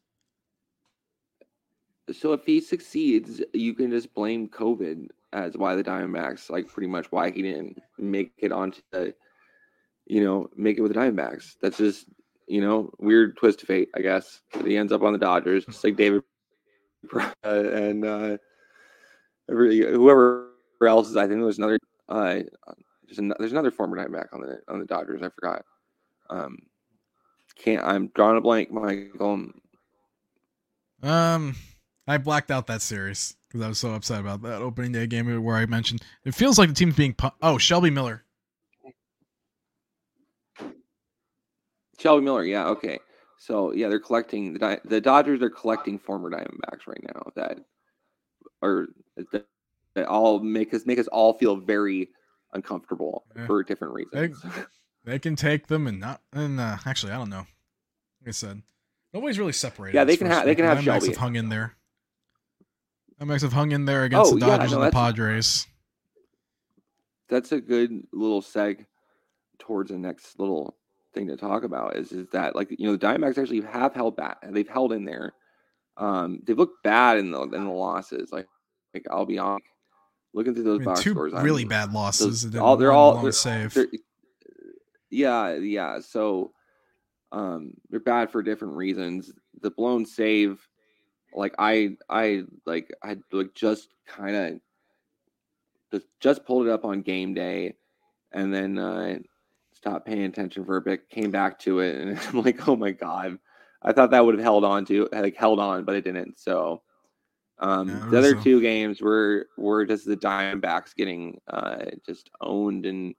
So 2.12 2.32
if 2.32 2.44
he 2.44 2.60
succeeds, 2.60 3.40
you 3.54 3.74
can 3.74 3.90
just 3.90 4.12
blame 4.14 4.48
COVID 4.48 5.06
as 5.32 5.56
why 5.56 5.76
the 5.76 5.84
Diamondbacks, 5.84 6.50
like 6.50 6.66
pretty 6.66 6.88
much 6.88 7.12
why 7.12 7.30
he 7.30 7.42
didn't 7.42 7.78
make 7.98 8.32
it 8.38 8.50
onto 8.50 8.80
the, 8.90 9.14
you 10.06 10.24
know, 10.24 10.48
make 10.56 10.76
it 10.76 10.80
with 10.80 10.92
the 10.92 10.98
Diamondbacks. 10.98 11.54
That's 11.62 11.78
just, 11.78 12.06
you 12.48 12.60
know, 12.60 12.90
weird 12.98 13.36
twist 13.36 13.62
of 13.62 13.68
fate, 13.68 13.90
I 13.94 14.00
guess. 14.00 14.40
But 14.52 14.66
he 14.66 14.76
ends 14.76 14.92
up 14.92 15.02
on 15.02 15.12
the 15.12 15.18
Dodgers, 15.20 15.66
just 15.66 15.84
like 15.84 15.96
David 15.96 16.22
uh, 17.14 17.30
and 17.44 18.04
uh, 18.04 18.36
whoever 19.46 20.48
else 20.84 21.08
is. 21.08 21.16
I 21.16 21.28
think 21.28 21.40
there's 21.40 21.58
another, 21.58 21.78
uh, 22.08 22.40
there's, 23.04 23.18
an, 23.18 23.32
there's 23.38 23.52
another 23.52 23.70
former 23.70 23.96
Diamondback 23.96 24.32
on 24.32 24.40
the 24.40 24.60
on 24.66 24.80
the 24.80 24.86
Dodgers. 24.86 25.22
I 25.22 25.28
forgot. 25.28 25.64
Um, 26.30 26.58
can't. 27.56 27.84
I'm 27.84 28.08
drawing 28.14 28.38
a 28.38 28.40
blank, 28.40 28.70
Michael. 28.70 29.48
Um, 31.02 31.56
I 32.06 32.18
blacked 32.18 32.50
out 32.50 32.66
that 32.68 32.82
series 32.82 33.36
because 33.48 33.64
I 33.64 33.68
was 33.68 33.78
so 33.78 33.92
upset 33.92 34.20
about 34.20 34.42
that 34.42 34.62
opening 34.62 34.92
day 34.92 35.06
game 35.06 35.42
where 35.42 35.56
I 35.56 35.66
mentioned 35.66 36.02
it 36.24 36.34
feels 36.34 36.58
like 36.58 36.68
the 36.68 36.74
team's 36.74 36.96
being. 36.96 37.14
Pu- 37.14 37.30
oh, 37.42 37.58
Shelby 37.58 37.90
Miller. 37.90 38.24
Shelby 41.98 42.24
Miller, 42.24 42.44
yeah, 42.44 42.66
okay. 42.68 42.98
So 43.38 43.72
yeah, 43.72 43.88
they're 43.88 44.00
collecting 44.00 44.54
the 44.54 44.80
the 44.84 45.00
Dodgers 45.00 45.42
are 45.42 45.50
collecting 45.50 45.98
former 45.98 46.30
Diamondbacks 46.30 46.86
right 46.86 47.02
now 47.14 47.22
that 47.36 47.58
are 48.62 48.88
that, 49.32 49.46
that 49.94 50.06
all 50.06 50.40
make 50.40 50.72
us 50.74 50.86
make 50.86 50.98
us 50.98 51.08
all 51.08 51.34
feel 51.34 51.56
very 51.56 52.08
uncomfortable 52.52 53.24
Yeah. 53.36 53.46
for 53.46 53.62
different 53.62 53.94
reasons. 53.94 54.42
They 55.04 55.18
can 55.18 55.34
take 55.36 55.66
them 55.68 55.86
and 55.86 55.98
not. 56.00 56.20
And 56.32 56.60
uh, 56.60 56.76
actually, 56.86 57.12
I 57.12 57.16
don't 57.16 57.30
know. 57.30 57.46
Like 58.20 58.28
I 58.28 58.30
said, 58.32 58.62
nobody's 59.14 59.38
really 59.38 59.52
separated. 59.52 59.96
Yeah, 59.96 60.04
they 60.04 60.16
can 60.16 60.26
have. 60.26 60.44
they 60.44 60.54
can 60.54 60.64
have 60.66 60.78
Diamondbacks 60.78 60.84
Shelby. 60.84 61.06
have 61.08 61.16
hung 61.16 61.36
in 61.36 61.48
there. 61.48 61.74
Diamondbacks 63.20 63.42
have 63.42 63.52
hung 63.52 63.72
in 63.72 63.84
there 63.86 64.04
against 64.04 64.32
Oh, 64.32 64.38
the 64.38 64.46
yeah, 64.46 64.56
Dodgers 64.58 64.72
no, 64.72 64.82
and 64.82 64.86
the 64.88 64.94
Padres. 64.94 65.66
That's 67.28 67.52
a 67.52 67.60
good 67.60 68.02
little 68.12 68.42
seg 68.42 68.86
towards 69.58 69.90
the 69.90 69.98
next 69.98 70.38
little 70.38 70.76
thing 71.14 71.26
to 71.28 71.36
talk 71.36 71.64
about 71.64 71.96
is 71.96 72.12
is 72.12 72.28
that 72.32 72.54
like 72.54 72.70
you 72.70 72.86
know 72.86 72.96
the 72.96 73.06
Diamondbacks 73.06 73.38
actually 73.38 73.62
have 73.62 73.94
held 73.94 74.16
back 74.16 74.38
they've 74.50 74.68
held 74.68 74.92
in 74.92 75.04
there. 75.04 75.32
Um, 75.96 76.40
they've 76.46 76.56
looked 76.58 76.82
bad 76.82 77.18
in 77.18 77.30
the 77.30 77.40
in 77.42 77.64
the 77.64 77.70
losses. 77.70 78.30
Like 78.32 78.46
like 78.94 79.04
I'll 79.10 79.26
be 79.26 79.38
honest. 79.38 79.64
Looking 80.32 80.54
through 80.54 80.62
I 80.62 80.66
those 80.66 80.78
mean, 80.80 80.84
box 80.86 81.02
two 81.02 81.10
scores, 81.12 81.34
I'm- 81.34 81.44
really 81.44 81.64
bad 81.64 81.92
losses. 81.92 82.48
those- 82.50 82.60
all 82.60 82.76
they're 82.76 82.92
all 82.92 83.14
they're- 83.22 83.32
they're- 83.68 83.88
yeah, 85.10 85.54
yeah. 85.56 86.00
So 86.00 86.52
um 87.32 87.74
they're 87.90 88.00
bad 88.00 88.30
for 88.30 88.42
different 88.42 88.76
reasons. 88.76 89.32
The 89.62 89.70
blown 89.70 90.06
save, 90.06 90.66
like 91.34 91.54
I 91.58 91.96
I 92.08 92.44
like 92.66 92.92
I 93.02 93.18
like 93.32 93.54
just 93.54 93.90
kind 94.06 94.36
of 94.36 94.60
just 95.92 96.06
just 96.20 96.44
pulled 96.44 96.66
it 96.66 96.72
up 96.72 96.84
on 96.84 97.02
game 97.02 97.34
day 97.34 97.74
and 98.32 98.52
then 98.54 98.78
uh 98.78 99.18
stopped 99.72 100.06
paying 100.06 100.24
attention 100.24 100.64
for 100.64 100.76
a 100.76 100.82
bit, 100.82 101.08
came 101.10 101.30
back 101.30 101.58
to 101.60 101.80
it, 101.80 101.96
and 101.96 102.18
I'm 102.28 102.42
like, 102.42 102.68
oh 102.68 102.76
my 102.76 102.90
god. 102.92 103.38
I 103.82 103.92
thought 103.92 104.10
that 104.12 104.24
would 104.24 104.34
have 104.34 104.42
held 104.44 104.64
on 104.64 104.84
to 104.86 105.08
like 105.12 105.36
held 105.36 105.60
on, 105.60 105.84
but 105.84 105.96
it 105.96 106.04
didn't. 106.04 106.38
So 106.38 106.82
um 107.58 108.02
Yeah, 108.02 108.10
the 108.10 108.18
other 108.18 108.34
a- 108.34 108.36
two 108.36 108.60
games 108.60 109.00
were 109.02 109.48
were 109.58 109.84
just 109.86 110.06
the 110.06 110.16
Diamondbacks 110.16 110.94
getting 110.94 111.40
uh 111.48 111.86
just 112.06 112.30
owned 112.40 112.86
in 112.86 113.14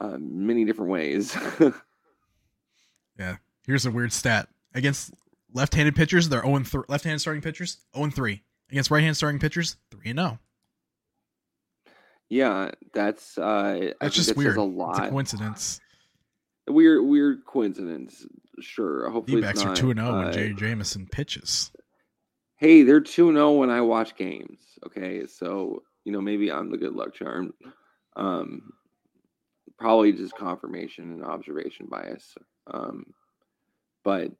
uh, 0.00 0.16
many 0.18 0.64
different 0.64 0.90
ways. 0.90 1.36
Yeah. 3.18 3.36
Here's 3.66 3.84
a 3.84 3.90
weird 3.90 4.12
stat. 4.14 4.48
Against 4.74 5.12
left-handed 5.52 5.94
pitchers, 5.94 6.30
they're 6.30 6.40
0 6.42 6.60
3. 6.64 6.82
Left-handed 6.88 7.20
starting 7.20 7.42
pitchers, 7.42 7.78
0 7.94 8.08
3. 8.10 8.42
Against 8.70 8.90
right-hand 8.90 9.14
starting 9.16 9.38
pitchers, 9.38 9.76
3 9.90 10.00
and 10.10 10.18
0. 10.18 10.38
yeah, 12.30 12.70
that's 12.94 13.36
uh 13.36 13.42
I 13.42 13.94
That's 14.00 14.14
just 14.14 14.28
that 14.30 14.36
weird. 14.38 14.56
a 14.56 14.60
It's 14.62 14.72
a 14.72 14.76
lot. 14.76 15.10
coincidence. 15.10 15.80
weird 16.68 17.04
weird 17.04 17.44
coincidence. 17.44 18.24
Sure. 18.60 19.10
Hopefully 19.10 19.40
D-backs 19.42 19.60
it's 19.60 19.66
are 19.66 19.76
2 19.76 19.92
0 19.94 20.06
uh, 20.06 20.18
when 20.24 20.32
Drey 20.32 20.56
Jameson 20.56 21.06
pitches. 21.10 21.70
Hey, 22.56 22.82
they're 22.84 23.00
2 23.00 23.28
and 23.28 23.36
0 23.36 23.52
when 23.52 23.70
I 23.70 23.80
watch 23.82 24.16
games. 24.16 24.60
Okay. 24.86 25.26
So, 25.26 25.82
you 26.04 26.12
know, 26.12 26.20
maybe 26.20 26.50
I'm 26.50 26.70
the 26.70 26.78
good 26.78 26.94
luck 26.94 27.12
charm. 27.14 27.52
Um, 28.16 28.72
probably 29.80 30.12
just 30.12 30.36
confirmation 30.36 31.12
and 31.12 31.24
observation 31.24 31.86
bias. 31.86 32.34
Um, 32.66 33.04
but 34.04 34.30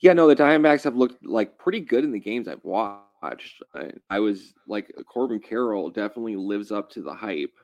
yeah, 0.00 0.12
no, 0.12 0.28
the 0.28 0.36
Diamondbacks 0.36 0.84
have 0.84 0.96
looked 0.96 1.24
like 1.24 1.58
pretty 1.58 1.80
good 1.80 2.04
in 2.04 2.12
the 2.12 2.20
games 2.20 2.46
I've 2.46 2.64
watched. 2.64 3.62
I, 3.74 3.90
I 4.10 4.18
was 4.20 4.52
like, 4.68 4.92
Corbin 5.06 5.40
Carroll 5.40 5.90
definitely 5.90 6.36
lives 6.36 6.70
up 6.70 6.90
to 6.90 7.02
the 7.02 7.14
hype. 7.14 7.54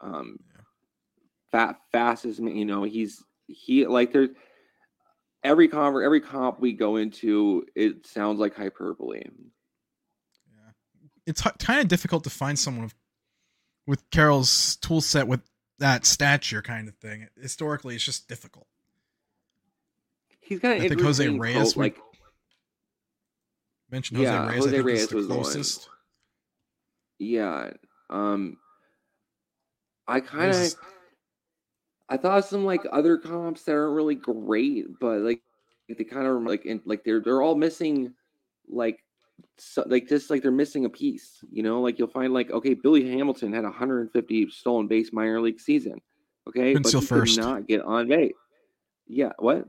Um, 0.00 0.38
Yeah. 0.54 0.62
fat, 1.50 1.80
fast 1.90 2.26
as 2.26 2.38
you 2.38 2.64
know, 2.64 2.82
he's 2.82 3.24
he 3.46 3.86
like 3.86 4.12
there's 4.12 4.30
every 5.44 5.68
conver 5.68 6.04
every 6.04 6.20
comp 6.20 6.60
we 6.60 6.72
go 6.72 6.96
into, 6.96 7.64
it 7.74 8.06
sounds 8.06 8.38
like 8.38 8.54
hyperbole. 8.54 9.22
Yeah. 10.50 10.72
It's 11.24 11.40
kind 11.40 11.80
of 11.80 11.88
difficult 11.88 12.24
to 12.24 12.30
find 12.30 12.58
someone 12.58 12.84
with, 12.84 12.94
with 13.86 14.10
Carroll's 14.10 14.76
tool 14.76 15.00
set 15.00 15.28
with 15.28 15.40
that 15.78 16.06
stature 16.06 16.62
kind 16.62 16.88
of 16.88 16.94
thing. 16.96 17.28
Historically, 17.40 17.94
it's 17.94 18.04
just 18.04 18.28
difficult. 18.28 18.66
He's 20.40 20.60
got 20.60 20.72
I 20.72 20.88
think 20.88 21.00
Jose 21.00 21.26
Reyes 21.28 21.76
like 21.76 21.96
Mentioned 23.90 24.18
Jose 24.18 24.30
Yeah, 24.30 24.48
Reyes. 24.48 24.64
Jose 24.64 24.80
Reyes 24.80 25.00
is 25.02 25.08
the 25.08 25.16
was 25.16 25.26
one. 25.28 25.42
closest. 25.42 25.88
yeah. 27.18 27.70
Um, 28.10 28.58
I 30.06 30.20
kind 30.20 30.50
of 30.54 30.74
I 32.08 32.16
thought 32.16 32.44
some 32.44 32.64
like 32.64 32.82
other 32.92 33.18
comps 33.18 33.62
that 33.64 33.72
aren't 33.72 33.94
really 33.96 34.14
great, 34.14 34.86
but 35.00 35.20
like 35.20 35.42
they 35.88 36.04
kind 36.04 36.26
of 36.26 36.42
like 36.42 36.64
in, 36.66 36.80
like 36.84 37.04
they're 37.04 37.20
they're 37.20 37.42
all 37.42 37.54
missing 37.56 38.14
like 38.68 39.02
so, 39.58 39.84
like 39.86 40.08
just 40.08 40.30
like 40.30 40.42
they're 40.42 40.50
missing 40.50 40.84
a 40.84 40.88
piece, 40.90 41.38
you 41.50 41.62
know. 41.62 41.80
Like 41.80 41.98
you'll 41.98 42.08
find 42.08 42.32
like 42.32 42.50
okay, 42.50 42.74
Billy 42.74 43.08
Hamilton 43.10 43.52
had 43.52 43.64
150 43.64 44.50
stolen 44.50 44.86
base 44.86 45.12
minor 45.12 45.40
league 45.40 45.60
season, 45.60 46.00
okay, 46.48 46.74
Couldn't 46.74 46.82
but 46.82 46.92
he 47.00 47.06
first. 47.06 47.36
could 47.36 47.44
not 47.44 47.66
get 47.66 47.80
on 47.82 48.08
base. 48.08 48.32
Yeah, 49.08 49.32
what? 49.38 49.64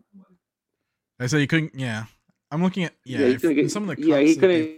I 1.20 1.28
said 1.28 1.42
you 1.42 1.48
couldn't. 1.48 1.74
Yeah, 1.76 2.06
I'm 2.52 2.62
looking 2.64 2.84
at. 2.84 2.94
Yeah, 3.06 3.20
he 3.20 3.24
if- 3.34 3.42
get- 3.42 3.72
some 3.72 3.90
of 3.90 3.96
the 3.96 4.04
yeah, 4.06 4.20
he 4.20 4.36
comps 4.36 4.42
that 4.42 4.48
they- 4.48 4.78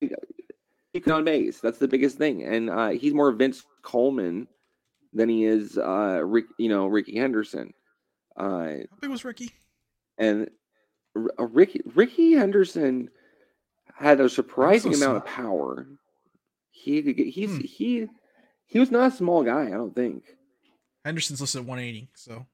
couldn't. 0.00 0.18
He 0.94 1.00
could 1.00 1.12
on 1.12 1.24
base. 1.24 1.60
That's 1.60 1.78
the 1.78 1.88
biggest 1.88 2.16
thing, 2.18 2.42
and 2.44 2.70
uh, 2.70 2.88
he's 2.90 3.12
more 3.14 3.30
Vince 3.32 3.64
Coleman 3.82 4.48
than 5.12 5.28
he 5.28 5.44
is, 5.44 5.76
uh, 5.78 6.20
Rick. 6.24 6.46
You 6.58 6.68
know, 6.70 6.86
Rickey 6.86 7.16
Henderson. 7.16 7.72
Uh, 8.36 8.44
How 8.90 8.96
big 9.00 9.10
was 9.10 9.24
Rickey? 9.24 9.50
and 10.16 10.48
uh, 11.16 11.44
Rickey 11.46 11.80
Rickey 11.94 12.32
Henderson 12.32 13.10
had 13.98 14.20
a 14.20 14.28
surprising 14.28 14.94
so 14.94 15.04
amount 15.04 15.18
of 15.18 15.26
power. 15.26 15.86
He 16.70 17.02
could 17.02 17.16
get, 17.16 17.26
he's 17.28 17.50
Hmm. 17.50 17.60
he 17.60 18.06
he 18.66 18.78
was 18.78 18.90
not 18.90 19.12
a 19.12 19.16
small 19.16 19.42
guy. 19.42 19.66
I 19.66 19.70
don't 19.70 19.94
think. 19.94 20.24
Henderson's 21.04 21.40
listed 21.40 21.60
at 21.62 21.66
180. 21.66 22.08
So, 22.14 22.46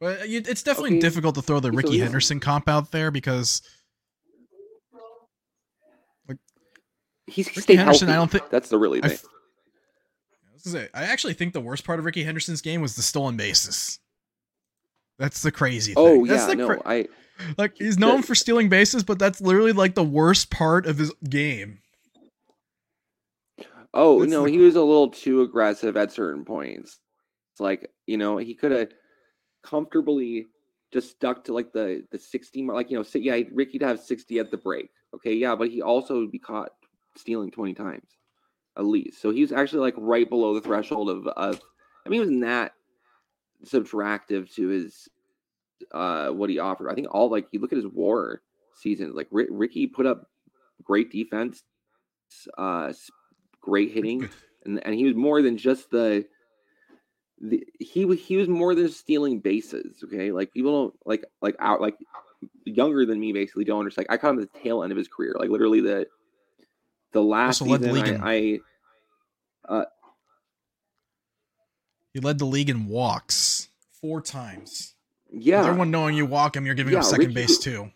but 0.00 0.18
it's 0.24 0.62
definitely 0.62 0.92
Okay. 0.98 1.00
difficult 1.00 1.34
to 1.36 1.42
throw 1.42 1.60
the 1.60 1.68
So 1.70 1.74
Rickey 1.76 1.90
he's- 1.92 2.02
Henderson 2.02 2.40
comp 2.40 2.68
out 2.68 2.90
there 2.92 3.10
because 3.10 3.62
He's 7.26 7.46
Rickey 7.56 7.76
Henderson, 7.76 8.08
healthy. 8.08 8.12
I 8.12 8.16
don't 8.16 8.30
think- 8.30 8.50
that's 8.50 8.68
the 8.70 8.78
really 8.78 9.00
thing. 9.00 9.12
f- 9.12 9.24
I 9.24 10.52
was 10.52 10.62
gonna 10.64 10.84
say, 10.86 10.90
I 10.92 11.04
actually 11.04 11.34
think 11.34 11.52
the 11.52 11.60
worst 11.60 11.84
part 11.84 12.00
of 12.00 12.04
Rickey 12.04 12.24
Henderson's 12.24 12.60
game 12.60 12.80
was 12.80 12.96
the 12.96 13.02
stolen 13.02 13.36
bases. 13.36 14.00
That's 15.18 15.40
the 15.42 15.52
crazy 15.52 15.94
thing. 15.94 16.02
oh 16.04 16.26
That's 16.26 16.42
yeah, 16.42 16.46
the 16.48 16.56
no, 16.56 16.66
cra- 16.66 16.82
I 16.84 17.06
like 17.58 17.76
he's 17.76 17.98
known 17.98 18.22
for 18.22 18.34
stealing 18.34 18.68
bases, 18.68 19.02
but 19.02 19.18
that's 19.18 19.40
literally 19.40 19.72
like 19.72 19.94
the 19.94 20.04
worst 20.04 20.50
part 20.50 20.86
of 20.86 20.98
his 20.98 21.12
game. 21.28 21.80
Oh 23.92 24.20
That's 24.20 24.30
no, 24.30 24.44
the- 24.44 24.50
he 24.50 24.58
was 24.58 24.76
a 24.76 24.82
little 24.82 25.08
too 25.10 25.42
aggressive 25.42 25.96
at 25.96 26.12
certain 26.12 26.44
points. 26.44 26.98
It's 27.52 27.60
like 27.60 27.90
you 28.06 28.18
know 28.18 28.36
he 28.36 28.54
could 28.54 28.72
have 28.72 28.88
comfortably 29.62 30.46
just 30.92 31.10
stuck 31.10 31.44
to 31.44 31.52
like 31.52 31.72
the 31.72 32.04
the 32.10 32.18
sixty 32.18 32.62
mark. 32.62 32.76
Like 32.76 32.90
you 32.90 32.98
know, 32.98 33.04
yeah, 33.14 33.42
Rickey'd 33.52 33.82
have 33.82 34.00
sixty 34.00 34.38
at 34.38 34.50
the 34.50 34.58
break. 34.58 34.90
Okay, 35.14 35.34
yeah, 35.34 35.56
but 35.56 35.68
he 35.70 35.82
also 35.82 36.20
would 36.20 36.30
be 36.30 36.38
caught 36.38 36.70
stealing 37.16 37.50
twenty 37.50 37.74
times 37.74 38.08
at 38.78 38.84
least. 38.84 39.20
So 39.20 39.30
he 39.30 39.40
was 39.40 39.52
actually 39.52 39.80
like 39.80 39.94
right 39.98 40.28
below 40.28 40.54
the 40.54 40.60
threshold 40.60 41.10
of 41.10 41.26
of. 41.26 41.60
I 42.06 42.08
mean, 42.08 42.18
it 42.18 42.22
wasn't 42.22 42.40
that 42.42 42.72
subtractive 43.64 44.52
to 44.54 44.68
his 44.68 45.08
uh 45.92 46.28
what 46.30 46.50
he 46.50 46.58
offered. 46.58 46.90
I 46.90 46.94
think 46.94 47.08
all 47.10 47.30
like 47.30 47.48
you 47.52 47.60
look 47.60 47.72
at 47.72 47.76
his 47.76 47.86
WAR 47.86 48.42
seasons. 48.74 49.14
Like 49.14 49.28
Ri- 49.30 49.48
Rickey 49.50 49.86
put 49.86 50.06
up 50.06 50.28
great 50.82 51.10
defense, 51.10 51.62
uh, 52.58 52.92
great 53.60 53.92
hitting 53.92 54.28
and 54.64 54.84
and 54.84 54.94
he 54.94 55.04
was 55.04 55.14
more 55.14 55.42
than 55.42 55.56
just 55.56 55.90
the, 55.90 56.24
the 57.40 57.66
he 57.78 58.04
was 58.04 58.20
he 58.20 58.36
was 58.36 58.48
more 58.48 58.74
than 58.74 58.88
stealing 58.90 59.40
bases. 59.40 60.02
Okay, 60.04 60.32
like 60.32 60.52
people 60.52 60.72
don't 60.72 60.94
like 61.06 61.24
like 61.42 61.56
out 61.58 61.80
like 61.80 61.96
younger 62.64 63.04
than 63.06 63.18
me 63.20 63.32
basically 63.32 63.64
don't 63.64 63.80
understand. 63.80 64.06
Like 64.08 64.18
I 64.18 64.20
caught 64.20 64.34
him 64.34 64.40
at 64.42 64.52
the 64.52 64.58
tail 64.58 64.82
end 64.82 64.92
of 64.92 64.98
his 64.98 65.08
career, 65.08 65.34
like 65.38 65.50
literally 65.50 65.80
the 65.80 66.06
the 67.12 67.22
last 67.22 67.58
the 67.60 67.76
season. 67.78 67.96
in- 67.96 68.20
I, 68.22 68.60
I 69.68 69.84
He 72.12 72.20
led 72.20 72.38
the 72.38 72.44
league 72.44 72.68
in 72.70 72.86
walks 72.86 73.68
four 74.00 74.20
times. 74.20 74.94
Yeah 75.32 75.64
Everyone 75.64 75.90
knowing 75.90 76.16
you 76.16 76.26
walk 76.26 76.56
him, 76.56 76.66
you're 76.66 76.74
giving 76.74 76.92
Yeah, 76.92 77.00
up 77.00 77.04
second 77.04 77.26
Rickey- 77.28 77.34
base 77.34 77.58
too. 77.58 77.90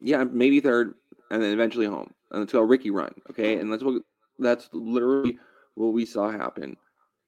yeah 0.00 0.24
maybe 0.24 0.60
third 0.60 0.94
and 1.30 1.42
then 1.42 1.52
eventually 1.52 1.86
home 1.86 2.12
and 2.30 2.40
let's 2.40 2.52
go 2.52 2.60
Rickey 2.62 2.90
run. 2.90 3.14
Okay, 3.30 3.58
and 3.58 3.72
that's 3.72 3.82
what 3.84 4.02
that's 4.38 4.68
literally 4.72 5.38
what 5.74 5.92
we 5.92 6.04
saw 6.04 6.30
happen. 6.30 6.76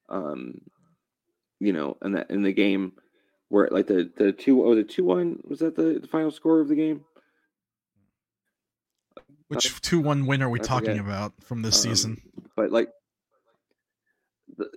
Um, 0.09 0.59
you 1.59 1.73
know, 1.73 1.97
and 2.01 2.15
that 2.15 2.29
in 2.29 2.41
the 2.43 2.53
game 2.53 2.93
where 3.49 3.67
like 3.71 3.87
the 3.87 4.11
the 4.17 4.31
two 4.31 4.55
what 4.55 4.67
was 4.75 4.85
two 4.87 5.03
one 5.05 5.39
was 5.47 5.59
that 5.59 5.75
the, 5.75 5.99
the 6.01 6.07
final 6.07 6.31
score 6.31 6.59
of 6.59 6.67
the 6.67 6.75
game? 6.75 7.03
Which 9.47 9.81
two 9.81 9.99
one 9.99 10.25
win 10.25 10.41
are 10.43 10.49
we 10.49 10.59
I 10.59 10.63
talking 10.63 10.89
forget. 10.97 11.05
about 11.05 11.33
from 11.43 11.61
this 11.63 11.83
Um, 11.85 11.89
season? 11.91 12.21
but 12.55 12.71
like 12.71 12.89
the 14.57 14.69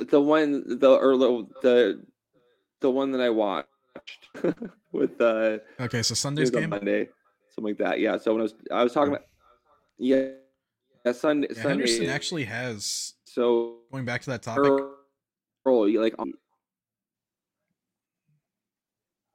the 0.00 0.20
one 0.20 0.78
the 0.78 0.90
or 0.90 1.16
the 1.62 2.02
the, 2.80 2.90
one 2.90 3.12
that 3.12 3.20
I 3.20 3.30
watched 3.30 3.68
with 4.92 5.20
uh 5.20 5.58
Okay, 5.80 6.02
so 6.02 6.14
Sunday's 6.14 6.50
game. 6.50 6.70
Monday 6.70 7.08
something 7.54 7.70
like 7.72 7.78
that 7.78 7.98
yeah 8.00 8.16
so 8.16 8.32
when 8.32 8.40
I 8.40 8.44
was 8.44 8.54
I 8.72 8.82
was 8.84 8.92
talking 8.92 9.12
about 9.12 9.26
yeah 9.98 10.28
yeah 11.04 11.12
Sunday 11.12 11.48
Yeah, 11.50 11.62
Sunday 11.62 11.68
Henderson 11.70 12.08
actually 12.08 12.44
has 12.44 13.14
so 13.24 13.78
going 13.90 14.04
back 14.04 14.22
to 14.22 14.30
that 14.30 14.42
topic. 14.42 14.72
Earl, 15.66 16.00
like 16.00 16.14
um, 16.18 16.32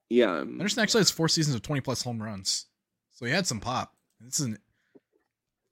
yeah 0.09 0.37
Henderson 0.37 0.81
actually 0.81 1.01
has 1.01 1.11
four 1.11 1.27
seasons 1.27 1.55
of 1.55 1.61
20 1.61 1.81
plus 1.81 2.01
home 2.03 2.21
runs, 2.21 2.67
so 3.11 3.25
he 3.25 3.31
had 3.31 3.45
some 3.47 3.59
pop. 3.59 3.93
This 4.19 4.39
is 4.39 4.45
an, 4.47 4.57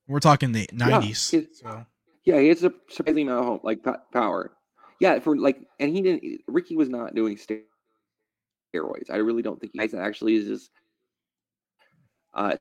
we're 0.07 0.19
talking 0.19 0.51
the 0.51 0.67
90s. 0.73 1.31
he- 1.31 1.47
so 1.53 1.85
Yeah, 2.25 2.39
he 2.39 2.49
has 2.49 2.63
a 2.63 2.73
surprising 2.89 3.27
amount 3.27 3.39
of 3.39 3.45
home, 3.45 3.59
like 3.63 3.79
power. 4.11 4.51
Yeah, 4.99 5.19
for 5.19 5.35
like, 5.35 5.59
and 5.79 5.95
he 5.95 6.01
didn't. 6.01 6.41
Rickey 6.47 6.75
was 6.75 6.89
not 6.89 7.15
doing 7.15 7.37
steroids. 7.37 9.09
I 9.09 9.17
really 9.17 9.41
don't 9.41 9.59
think 9.59 9.73
he 9.73 9.97
actually 9.97 10.35
is 10.35 10.45
just. 10.45 10.71
Uh, 12.33 12.55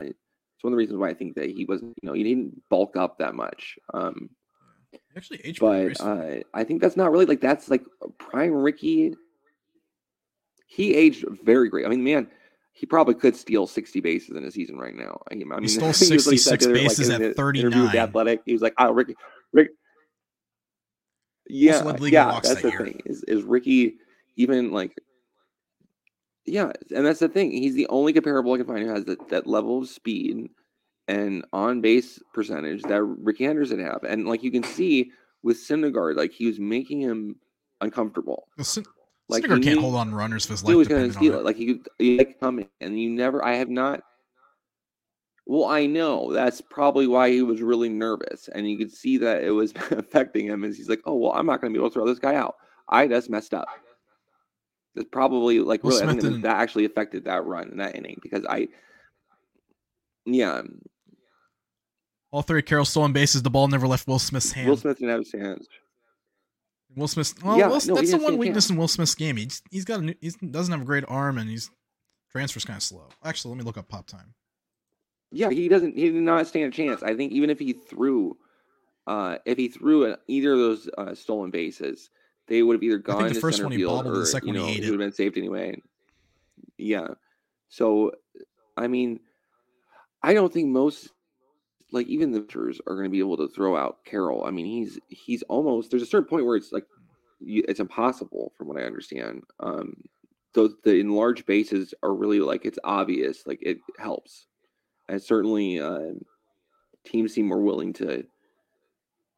it's 0.00 0.14
one 0.62 0.72
of 0.72 0.76
the 0.76 0.78
reasons 0.78 0.98
why 0.98 1.10
I 1.10 1.14
think 1.14 1.34
that 1.36 1.50
he 1.50 1.64
wasn't, 1.64 1.94
you 2.02 2.08
know, 2.08 2.14
he 2.14 2.24
didn't 2.24 2.62
bulk 2.70 2.96
up 2.96 3.18
that 3.18 3.34
much. 3.34 3.78
Um, 3.92 4.30
Actually, 5.16 5.40
aged 5.44 5.60
pretty 5.60 5.94
but 5.98 6.00
uh, 6.00 6.40
I 6.54 6.64
think 6.64 6.80
that's 6.80 6.96
not 6.96 7.10
really 7.10 7.26
like 7.26 7.40
that's 7.40 7.68
like 7.68 7.84
prime 8.18 8.52
Rickey. 8.52 9.14
He 10.66 10.94
aged 10.94 11.24
very 11.44 11.68
great. 11.68 11.86
I 11.86 11.88
mean, 11.88 12.02
man, 12.02 12.28
he 12.72 12.86
probably 12.86 13.14
could 13.14 13.36
steal 13.36 13.66
60 13.66 14.00
bases 14.00 14.36
in 14.36 14.44
a 14.44 14.50
season 14.50 14.76
right 14.76 14.94
now. 14.94 15.20
I, 15.30 15.34
mean, 15.34 15.46
stole 15.68 15.88
was 15.88 16.10
like 16.10 16.20
66 16.38 16.64
that, 16.64 16.72
like, 16.72 16.82
bases 16.82 17.08
in 17.08 17.14
at 17.22 17.36
the 17.36 17.42
interview 17.42 17.72
39. 17.72 17.92
The 17.92 17.98
Athletic, 17.98 18.42
he 18.46 18.52
was 18.52 18.62
like, 18.62 18.74
"Oh, 18.78 18.92
Rickey, 18.92 19.14
Rick." 19.52 19.70
Yeah, 21.48 21.78
led 21.80 21.98
the 21.98 22.02
league 22.04 22.14
in 22.14 22.18
yeah, 22.26 22.32
that's 22.32 22.54
that 22.54 22.62
the 22.62 22.68
year. 22.70 22.78
thing. 22.84 23.02
Is 23.04 23.22
is 23.24 23.42
Rickey 23.42 23.96
even 24.36 24.70
like? 24.72 24.96
Yeah, 26.46 26.72
and 26.94 27.06
that's 27.06 27.20
the 27.20 27.28
thing. 27.28 27.50
He's 27.52 27.74
the 27.74 27.86
only 27.88 28.12
comparable 28.12 28.52
I 28.52 28.58
can 28.58 28.66
find 28.66 28.82
who 28.82 28.90
has 28.90 29.04
that, 29.06 29.28
that 29.30 29.46
level 29.46 29.78
of 29.78 29.88
speed 29.88 30.48
and 31.08 31.44
on 31.52 31.80
base 31.80 32.18
percentage 32.34 32.82
that 32.82 33.02
Rickey 33.02 33.44
Henderson 33.44 33.80
have. 33.80 34.00
And 34.06 34.26
like 34.26 34.42
you 34.42 34.50
can 34.50 34.62
see 34.62 35.10
with 35.42 35.56
Syndergaard, 35.56 36.16
like 36.16 36.32
he 36.32 36.46
was 36.46 36.58
making 36.60 37.00
him 37.00 37.36
uncomfortable. 37.80 38.48
Well, 38.58 38.64
Syn- 38.64 38.84
Like 39.28 39.44
Syndergaard 39.44 39.62
can't 39.62 39.76
knew- 39.76 39.80
hold 39.80 39.94
on 39.96 40.14
runners 40.14 40.44
if 40.44 40.50
his 40.50 40.60
He 40.62 40.74
was 40.74 40.88
going 40.88 41.08
to 41.08 41.14
steal 41.14 41.34
it. 41.34 41.38
it. 41.40 41.44
Like 41.44 41.56
he 41.56 41.80
he 41.98 42.22
come 42.40 42.58
in, 42.60 42.68
and 42.80 42.98
you 43.00 43.08
never. 43.10 43.42
I 43.44 43.54
have 43.54 43.70
not. 43.70 44.02
Well, 45.46 45.66
I 45.66 45.84
know 45.86 46.32
that's 46.32 46.62
probably 46.62 47.06
why 47.06 47.30
he 47.30 47.42
was 47.42 47.60
really 47.60 47.90
nervous, 47.90 48.48
and 48.48 48.68
you 48.68 48.78
could 48.78 48.90
see 48.90 49.18
that 49.18 49.44
it 49.44 49.50
was 49.50 49.72
affecting 49.90 50.46
him. 50.46 50.64
As 50.64 50.76
he's 50.76 50.88
like, 50.88 51.02
"Oh 51.04 51.16
well, 51.16 51.32
I'm 51.32 51.46
not 51.46 51.60
going 51.60 51.72
to 51.72 51.78
be 51.78 51.80
able 51.80 51.90
to 51.90 51.94
throw 51.94 52.06
this 52.06 52.18
guy 52.18 52.34
out. 52.34 52.56
I 52.88 53.06
just 53.06 53.28
messed 53.28 53.52
up." 53.52 53.68
That's 54.94 55.08
probably 55.10 55.60
like 55.60 55.82
Will 55.84 55.90
really. 55.90 56.02
I 56.04 56.06
think 56.06 56.22
that, 56.22 56.42
that 56.42 56.56
actually 56.56 56.84
affected 56.86 57.24
that 57.24 57.44
run 57.44 57.68
and 57.68 57.80
that 57.80 57.96
inning 57.96 58.18
because 58.22 58.44
I. 58.48 58.68
Yeah, 60.26 60.62
All 62.30 62.40
three 62.40 62.60
of 62.60 62.64
Carroll's 62.64 62.88
stolen 62.88 63.12
bases. 63.12 63.42
The 63.42 63.50
ball 63.50 63.68
never 63.68 63.86
left 63.86 64.08
Will 64.08 64.18
Smith's 64.18 64.52
hand. 64.52 64.68
Will 64.68 64.78
Smith 64.78 64.96
didn't 64.96 65.10
have 65.10 65.20
his 65.20 65.32
hands. 65.32 65.68
Will 66.96 67.08
Smith. 67.08 67.34
Well, 67.42 67.58
Yeah, 67.58 67.66
Will, 67.66 67.80
no, 67.84 67.96
that's 67.96 68.10
the 68.10 68.16
one 68.16 68.38
weakness 68.38 68.70
in 68.70 68.76
Will 68.76 68.88
Smith's 68.88 69.14
game. 69.14 69.36
He's 69.36 69.60
he's 69.70 69.84
got 69.84 70.00
a 70.00 70.02
new, 70.02 70.14
he 70.22 70.30
doesn't 70.30 70.72
have 70.72 70.80
a 70.80 70.86
great 70.86 71.04
arm 71.06 71.36
and 71.36 71.50
he's 71.50 71.70
transfers 72.32 72.64
kind 72.64 72.78
of 72.78 72.82
slow. 72.82 73.08
Actually, 73.22 73.50
let 73.50 73.58
me 73.58 73.64
look 73.64 73.76
up 73.76 73.88
pop 73.88 74.06
time. 74.06 74.32
Yeah, 75.30 75.50
he 75.50 75.68
doesn't. 75.68 75.96
He 75.96 76.10
did 76.10 76.22
not 76.22 76.46
stand 76.46 76.72
a 76.72 76.76
chance. 76.76 77.02
I 77.02 77.14
think 77.14 77.32
even 77.32 77.50
if 77.50 77.58
he 77.58 77.72
threw, 77.72 78.36
uh, 79.06 79.38
if 79.44 79.58
he 79.58 79.68
threw 79.68 80.12
at 80.12 80.20
either 80.28 80.52
of 80.52 80.58
those 80.58 80.88
uh, 80.96 81.14
stolen 81.14 81.50
bases, 81.50 82.10
they 82.46 82.62
would 82.62 82.74
have 82.74 82.82
either 82.82 82.98
gone 82.98 83.32
the 83.32 83.40
first 83.40 83.62
one 83.62 83.72
he 83.72 83.84
bobbled, 83.84 84.14
the 84.14 84.20
or 84.20 84.26
second 84.26 84.48
you 84.48 84.54
one 84.54 84.62
know 84.62 84.66
he 84.66 84.78
ate 84.78 84.84
it 84.84 84.86
it. 84.86 84.90
would 84.90 85.00
have 85.00 85.06
been 85.10 85.16
saved 85.16 85.38
anyway. 85.38 85.80
Yeah. 86.78 87.08
So, 87.68 88.12
I 88.76 88.86
mean, 88.86 89.20
I 90.22 90.34
don't 90.34 90.52
think 90.52 90.68
most, 90.68 91.10
like 91.90 92.06
even 92.06 92.30
the 92.30 92.40
pitchers, 92.40 92.80
are 92.86 92.94
going 92.94 93.06
to 93.06 93.10
be 93.10 93.18
able 93.18 93.36
to 93.38 93.48
throw 93.48 93.76
out 93.76 94.04
Carroll. 94.04 94.44
I 94.44 94.50
mean, 94.50 94.66
he's 94.66 94.98
he's 95.08 95.42
almost. 95.44 95.90
There's 95.90 96.02
a 96.02 96.06
certain 96.06 96.28
point 96.28 96.46
where 96.46 96.56
it's 96.56 96.70
like, 96.72 96.86
you, 97.40 97.64
it's 97.66 97.80
impossible, 97.80 98.52
from 98.56 98.68
what 98.68 98.78
I 98.78 98.84
understand. 98.84 99.42
Um, 99.58 99.96
those 100.52 100.74
the 100.84 101.00
enlarged 101.00 101.46
bases 101.46 101.92
are 102.04 102.14
really 102.14 102.38
like 102.38 102.64
it's 102.64 102.78
obvious, 102.84 103.44
like 103.46 103.58
it 103.62 103.78
helps, 103.98 104.46
and 105.08 105.22
certainly 105.22 105.80
uh, 105.80 106.12
teams 107.04 107.34
seem 107.34 107.46
more 107.46 107.60
willing 107.60 107.92
to 107.94 108.24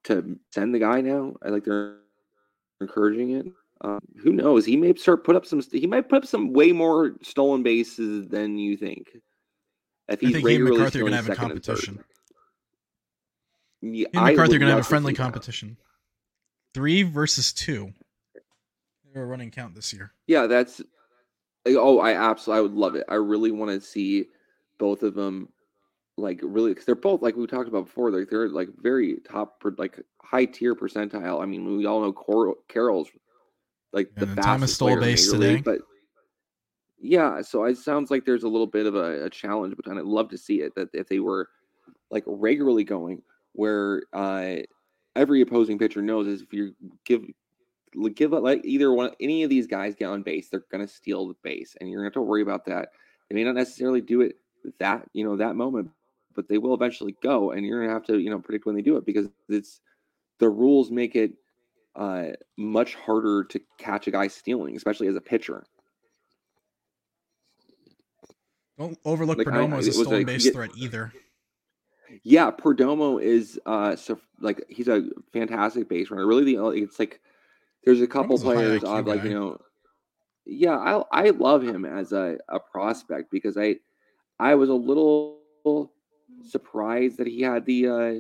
to 0.04 0.38
send 0.52 0.74
the 0.74 0.78
guy 0.78 1.00
now. 1.00 1.34
I 1.42 1.48
like 1.48 1.64
they're 1.64 1.96
encouraging 2.80 3.32
it. 3.32 3.46
Um, 3.82 4.00
who 4.22 4.32
knows? 4.32 4.64
He 4.64 4.76
may 4.76 4.94
start 4.94 5.24
put 5.24 5.36
up 5.36 5.44
some. 5.44 5.60
He 5.72 5.86
might 5.86 6.08
put 6.08 6.18
up 6.22 6.26
some 6.26 6.52
way 6.52 6.72
more 6.72 7.16
stolen 7.22 7.62
bases 7.62 8.28
than 8.28 8.56
you 8.56 8.76
think. 8.76 9.08
If 10.08 10.18
I 10.22 10.26
he's 10.26 10.32
think 10.34 10.48
he 10.48 10.54
and 10.56 10.64
McCarthy 10.64 11.00
are 11.00 11.02
going 11.02 11.12
to 11.12 11.16
have 11.16 11.28
a 11.28 11.34
second 11.34 11.50
and 11.50 11.64
third. 11.64 11.76
competition. 11.76 12.04
Yeah, 13.82 14.06
He 14.12 14.18
and 14.18 14.24
McCarthy 14.26 14.56
are 14.56 14.58
going 14.58 14.68
to 14.68 14.76
have 14.76 14.78
a 14.78 14.88
friendly 14.88 15.12
that. 15.12 15.18
competition. 15.20 15.76
Three 16.74 17.02
versus 17.02 17.52
two. 17.52 17.92
They're 19.12 19.24
a 19.24 19.26
running 19.26 19.50
count 19.50 19.74
this 19.74 19.92
year. 19.92 20.12
Yeah, 20.26 20.46
that's. 20.46 20.80
Oh, 21.66 21.98
I 21.98 22.12
absolutely, 22.14 22.58
I 22.58 22.62
would 22.62 22.74
love 22.74 22.94
it. 22.94 23.04
I 23.08 23.14
really 23.14 23.50
want 23.50 23.72
to 23.72 23.80
see 23.80 24.26
both 24.78 25.02
of 25.02 25.14
them, 25.14 25.48
like 26.16 26.40
really, 26.42 26.70
because 26.70 26.86
they're 26.86 26.94
both 26.94 27.22
like 27.22 27.36
we 27.36 27.46
talked 27.46 27.68
about 27.68 27.86
before. 27.86 28.10
Like 28.10 28.30
they're 28.30 28.48
like 28.48 28.68
very 28.80 29.16
top, 29.28 29.62
like 29.78 30.00
high 30.22 30.46
tier 30.46 30.74
percentile. 30.74 31.42
I 31.42 31.46
mean, 31.46 31.76
we 31.76 31.86
all 31.86 32.00
know 32.00 32.12
Cor- 32.12 32.56
Carroll's 32.68 33.08
like 33.92 34.14
the 34.14 34.26
then 34.26 34.36
Thomas 34.36 34.44
fastest 34.44 34.74
stole 34.74 35.00
base 35.00 35.32
Major 35.32 35.44
League, 35.44 35.64
but 35.64 35.80
yeah, 36.98 37.42
so 37.42 37.64
it 37.64 37.76
sounds 37.76 38.10
like 38.10 38.24
there's 38.24 38.42
a 38.42 38.48
little 38.48 38.66
bit 38.66 38.86
of 38.86 38.94
a, 38.94 39.24
a 39.24 39.30
challenge, 39.30 39.74
but 39.76 39.90
I'd 39.90 40.04
love 40.04 40.30
to 40.30 40.38
see 40.38 40.62
it 40.62 40.74
that 40.74 40.88
if 40.92 41.08
they 41.08 41.20
were 41.20 41.48
like 42.10 42.24
regularly 42.26 42.84
going, 42.84 43.22
where 43.52 44.02
uh 44.12 44.56
every 45.14 45.40
opposing 45.40 45.78
pitcher 45.78 46.02
knows 46.02 46.26
is 46.26 46.42
if 46.42 46.52
you 46.52 46.74
give 47.04 47.24
give 48.14 48.32
like 48.32 48.60
either 48.64 48.92
one 48.92 49.10
any 49.20 49.42
of 49.42 49.50
these 49.50 49.66
guys 49.66 49.94
get 49.94 50.08
on 50.08 50.22
base, 50.22 50.48
they're 50.48 50.64
gonna 50.72 50.88
steal 50.88 51.28
the 51.28 51.36
base, 51.42 51.76
and 51.80 51.88
you're 51.88 52.00
gonna 52.00 52.06
have 52.06 52.14
to 52.14 52.22
worry 52.22 52.42
about 52.42 52.64
that. 52.66 52.90
They 53.28 53.34
may 53.34 53.44
not 53.44 53.54
necessarily 53.54 54.00
do 54.00 54.22
it 54.22 54.36
that 54.78 55.06
you 55.12 55.24
know 55.24 55.36
that 55.36 55.56
moment, 55.56 55.90
but 56.36 56.48
they 56.48 56.58
will 56.58 56.74
eventually 56.74 57.16
go, 57.22 57.50
and 57.52 57.66
you're 57.66 57.80
gonna 57.80 57.92
have 57.92 58.04
to 58.04 58.18
you 58.18 58.30
know 58.30 58.38
predict 58.38 58.66
when 58.66 58.76
they 58.76 58.82
do 58.82 58.96
it 58.96 59.04
because 59.06 59.26
it's 59.48 59.80
the 60.38 60.48
rules 60.48 60.90
make 60.90 61.16
it 61.16 61.32
uh, 61.96 62.26
much 62.58 62.94
harder 62.94 63.42
to 63.44 63.58
catch 63.78 64.06
a 64.06 64.10
guy 64.10 64.28
stealing, 64.28 64.76
especially 64.76 65.08
as 65.08 65.16
a 65.16 65.20
pitcher. 65.20 65.64
Don't 68.78 68.98
overlook 69.04 69.38
Like, 69.38 69.48
I- 69.48 69.50
Perdomo 69.52 69.78
as 69.78 69.86
a 69.88 69.92
stolen 69.92 70.18
like, 70.18 70.26
base 70.26 70.44
get- 70.44 70.52
threat 70.54 70.70
either. 70.76 71.12
Yeah, 72.22 72.50
Perdomo 72.52 73.20
is 73.20 73.58
uh 73.66 73.96
so 73.96 74.20
like 74.40 74.64
he's 74.68 74.86
a 74.88 75.08
fantastic 75.32 75.88
base 75.88 76.10
runner. 76.10 76.26
Really, 76.26 76.44
the 76.44 76.58
only 76.58 76.82
it's 76.82 76.98
like 77.00 77.20
there's 77.84 78.00
a 78.00 78.06
couple 78.06 78.36
Perdomo's 78.36 78.42
a 78.42 78.44
players 78.44 78.82
IQ 78.82 78.98
of 79.00 79.06
like 79.06 79.22
guy. 79.22 79.28
you 79.28 79.34
know, 79.34 79.58
yeah, 80.44 80.76
I 80.76 81.26
I 81.26 81.30
love 81.30 81.62
him 81.62 81.84
as 81.84 82.12
a, 82.12 82.38
a 82.48 82.60
prospect 82.60 83.30
because 83.32 83.56
I 83.56 83.76
I 84.38 84.54
was 84.54 84.68
a 84.68 84.74
little 84.74 85.40
surprised 86.42 87.18
that 87.18 87.26
he 87.26 87.42
had 87.42 87.64
the 87.66 87.88
uh 87.88 88.14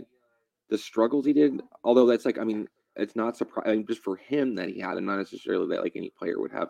the 0.68 0.78
struggles 0.78 1.24
he 1.26 1.32
did. 1.32 1.60
Although 1.84 2.06
that's 2.06 2.24
like 2.24 2.38
I 2.38 2.44
mean 2.44 2.68
it's 2.96 3.16
not 3.16 3.36
surprising 3.36 3.86
just 3.86 4.02
for 4.02 4.16
him 4.16 4.54
that 4.56 4.68
he 4.70 4.80
had 4.80 4.96
them, 4.96 5.04
not 5.06 5.18
necessarily 5.18 5.68
that 5.68 5.82
like 5.82 5.96
any 5.96 6.10
player 6.10 6.40
would 6.40 6.52
have. 6.52 6.68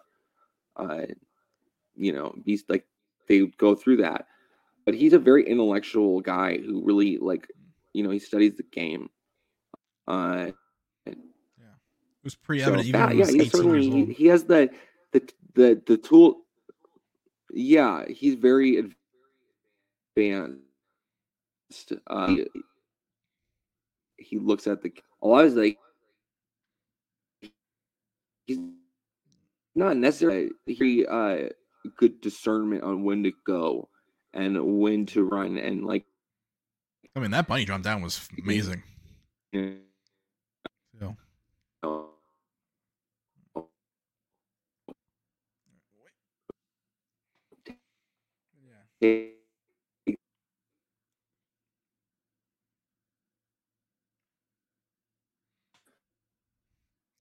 Uh, 0.76 1.06
you 1.94 2.12
know, 2.12 2.34
be 2.44 2.60
like 2.68 2.84
they 3.28 3.46
go 3.58 3.74
through 3.74 3.96
that 3.98 4.26
but 4.84 4.94
he's 4.94 5.12
a 5.14 5.18
very 5.18 5.44
intellectual 5.48 6.20
guy 6.20 6.56
who 6.58 6.84
really 6.84 7.18
like 7.18 7.48
you 7.92 8.04
know 8.04 8.10
he 8.10 8.18
studies 8.20 8.54
the 8.56 8.62
game 8.62 9.10
uh 10.06 10.50
It 11.06 11.16
was 12.22 12.34
pretty 12.36 12.62
so 12.62 12.68
evident 12.68 12.88
even 12.88 13.00
that- 13.00 13.06
when 13.08 13.14
he 13.16 13.20
yeah 13.20 13.26
was 13.26 13.34
he's 13.34 13.42
18 13.42 13.50
certainly 13.50 13.76
years 13.78 13.86
he, 13.86 14.00
old. 14.00 14.08
he 14.10 14.26
has 14.26 14.44
the 14.44 14.70
the 15.12 15.32
the 15.54 15.82
the 15.86 15.96
tool 15.96 16.42
yeah 17.52 18.04
he's 18.06 18.34
very 18.34 18.76
advanced 20.16 20.60
uh 22.06 22.26
he, 22.28 22.46
he 24.18 24.38
looks 24.38 24.66
at 24.66 24.82
the 24.82 24.92
a 25.22 25.26
lot 25.26 25.44
of 25.44 25.54
like 25.54 25.78
he's 28.46 28.58
not 29.74 29.96
necessarily 29.96 30.50
very 30.66 31.06
uh 31.06 31.48
good 31.96 32.20
discernment 32.20 32.82
on 32.82 33.04
when 33.04 33.22
to 33.22 33.32
go 33.46 33.88
and 34.32 34.58
when 34.80 35.06
to 35.06 35.24
run 35.24 35.58
and 35.58 35.84
like 35.84 36.04
I 37.14 37.20
mean, 37.20 37.30
that 37.30 37.46
bunny 37.46 37.64
jump 37.64 37.82
down 37.82 38.02
was 38.02 38.28
amazing. 38.42 38.82
So, 39.54 39.60
know, 41.82 42.10
yeah. 48.62 48.82
it- 49.00 49.32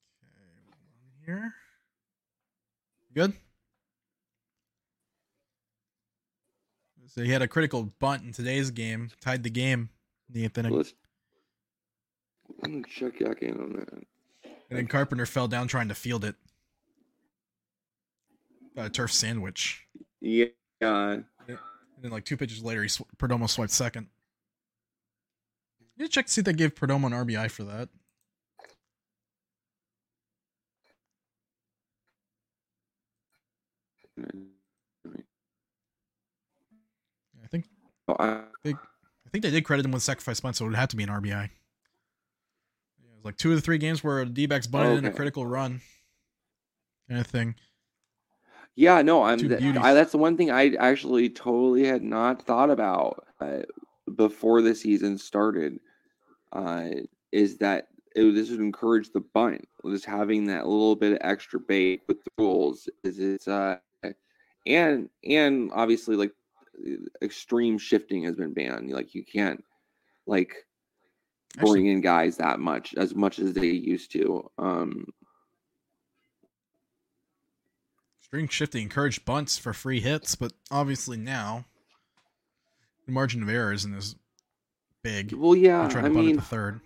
Okay, 0.07 0.47
hold 0.47 0.69
on 0.71 1.14
here. 1.25 1.53
Good. 3.13 3.33
So 7.07 7.23
he 7.23 7.31
had 7.31 7.41
a 7.41 7.47
critical 7.47 7.83
bunt 7.99 8.23
in 8.23 8.33
today's 8.33 8.71
game, 8.71 9.09
tied 9.21 9.43
the 9.43 9.49
game 9.49 9.89
in 10.27 10.41
the 10.41 10.59
inning, 10.59 10.73
let's 10.73 10.93
I'm 12.63 12.81
gonna 12.81 12.83
check 12.93 13.19
back 13.19 13.41
in 13.41 13.57
on 13.59 13.73
that. 13.73 13.93
and 13.93 14.79
then 14.79 14.87
Carpenter 14.87 15.25
fell 15.25 15.47
down 15.47 15.67
trying 15.67 15.87
to 15.87 15.95
field 15.95 16.25
it. 16.25 16.35
Got 18.75 18.87
a 18.87 18.89
turf 18.89 19.13
sandwich, 19.13 19.85
Yeah, 20.19 20.47
and 20.81 21.23
then 22.01 22.11
like 22.11 22.25
two 22.25 22.35
pitches 22.35 22.61
later, 22.61 22.83
he 22.83 22.89
sw- 22.89 23.03
Perdomo 23.17 23.49
swiped 23.49 23.71
second. 23.71 24.07
You 25.95 26.09
check 26.09 26.25
to 26.25 26.31
see 26.31 26.41
if 26.41 26.45
they 26.45 26.51
gave 26.53 26.75
Perdomo 26.75 27.05
an 27.05 27.13
RBI 27.13 27.49
for 27.49 27.63
that. 27.63 27.87
I 38.07 38.41
think 38.63 38.77
I, 39.25 39.29
think 39.29 39.43
they 39.43 39.51
did 39.51 39.65
credit 39.65 39.85
him 39.85 39.91
with 39.91 40.03
sacrifice 40.03 40.39
bunt, 40.39 40.55
so 40.55 40.65
it 40.65 40.69
would 40.69 40.77
have 40.77 40.89
to 40.89 40.95
be 40.95 41.03
an 41.03 41.09
RBI. 41.09 41.29
Yeah, 41.29 41.43
it 41.43 41.49
was 43.15 43.25
like 43.25 43.37
two 43.37 43.51
of 43.51 43.55
the 43.55 43.61
three 43.61 43.77
games 43.77 44.03
where 44.03 44.23
D 44.25 44.45
backs 44.45 44.67
bunted 44.67 44.97
in 44.97 45.05
a 45.05 45.11
critical 45.11 45.45
run. 45.45 45.81
Kind 47.09 47.21
of 47.21 47.27
thing. 47.27 47.55
Yeah, 48.75 49.01
no, 49.01 49.23
I'm. 49.23 49.39
Th- 49.39 49.77
I, 49.77 49.93
that's 49.93 50.11
the 50.11 50.17
one 50.17 50.35
thing 50.37 50.51
I 50.51 50.73
actually 50.75 51.29
totally 51.29 51.85
had 51.85 52.03
not 52.03 52.41
thought 52.41 52.69
about 52.69 53.25
uh, 53.39 53.61
before 54.15 54.61
the 54.61 54.75
season 54.75 55.17
started. 55.17 55.79
Uh, 56.51 56.89
is 57.31 57.57
that 57.57 57.87
it, 58.15 58.31
this 58.33 58.49
would 58.49 58.59
encourage 58.59 59.11
the 59.11 59.21
bunt? 59.21 59.67
Just 59.85 60.05
having 60.05 60.45
that 60.47 60.67
little 60.67 60.95
bit 60.95 61.13
of 61.13 61.19
extra 61.21 61.59
bait 61.59 62.01
with 62.07 62.23
the 62.23 62.31
rules 62.37 62.89
is 63.03 63.19
it's 63.19 63.47
uh, 63.47 63.77
and 64.65 65.09
and 65.23 65.71
obviously 65.73 66.15
like 66.15 66.31
extreme 67.21 67.77
shifting 67.77 68.23
has 68.23 68.35
been 68.35 68.53
banned. 68.53 68.91
Like 68.91 69.13
you 69.15 69.23
can't 69.23 69.63
like 70.27 70.53
Actually- 71.57 71.71
bring 71.71 71.85
in 71.87 72.01
guys 72.01 72.37
that 72.37 72.59
much 72.59 72.93
as 72.95 73.13
much 73.15 73.39
as 73.39 73.53
they 73.53 73.67
used 73.67 74.11
to. 74.13 74.49
Um, 74.57 75.05
String 78.21 78.47
shifting 78.47 78.81
encouraged 78.83 79.23
bunts 79.23 79.57
for 79.57 79.71
free 79.71 79.99
hits, 80.01 80.35
but 80.35 80.51
obviously 80.71 81.15
now 81.15 81.65
the 83.05 83.11
margin 83.11 83.43
of 83.43 83.49
error 83.49 83.71
isn't 83.71 83.93
as 83.95 84.15
big. 85.03 85.31
well, 85.31 85.55
yeah, 85.55 85.87
trying 85.87 86.05
I 86.05 86.07
to 86.09 86.13
bunt 86.13 86.25
mean, 86.25 86.35
the 86.37 86.41
third. 86.41 86.81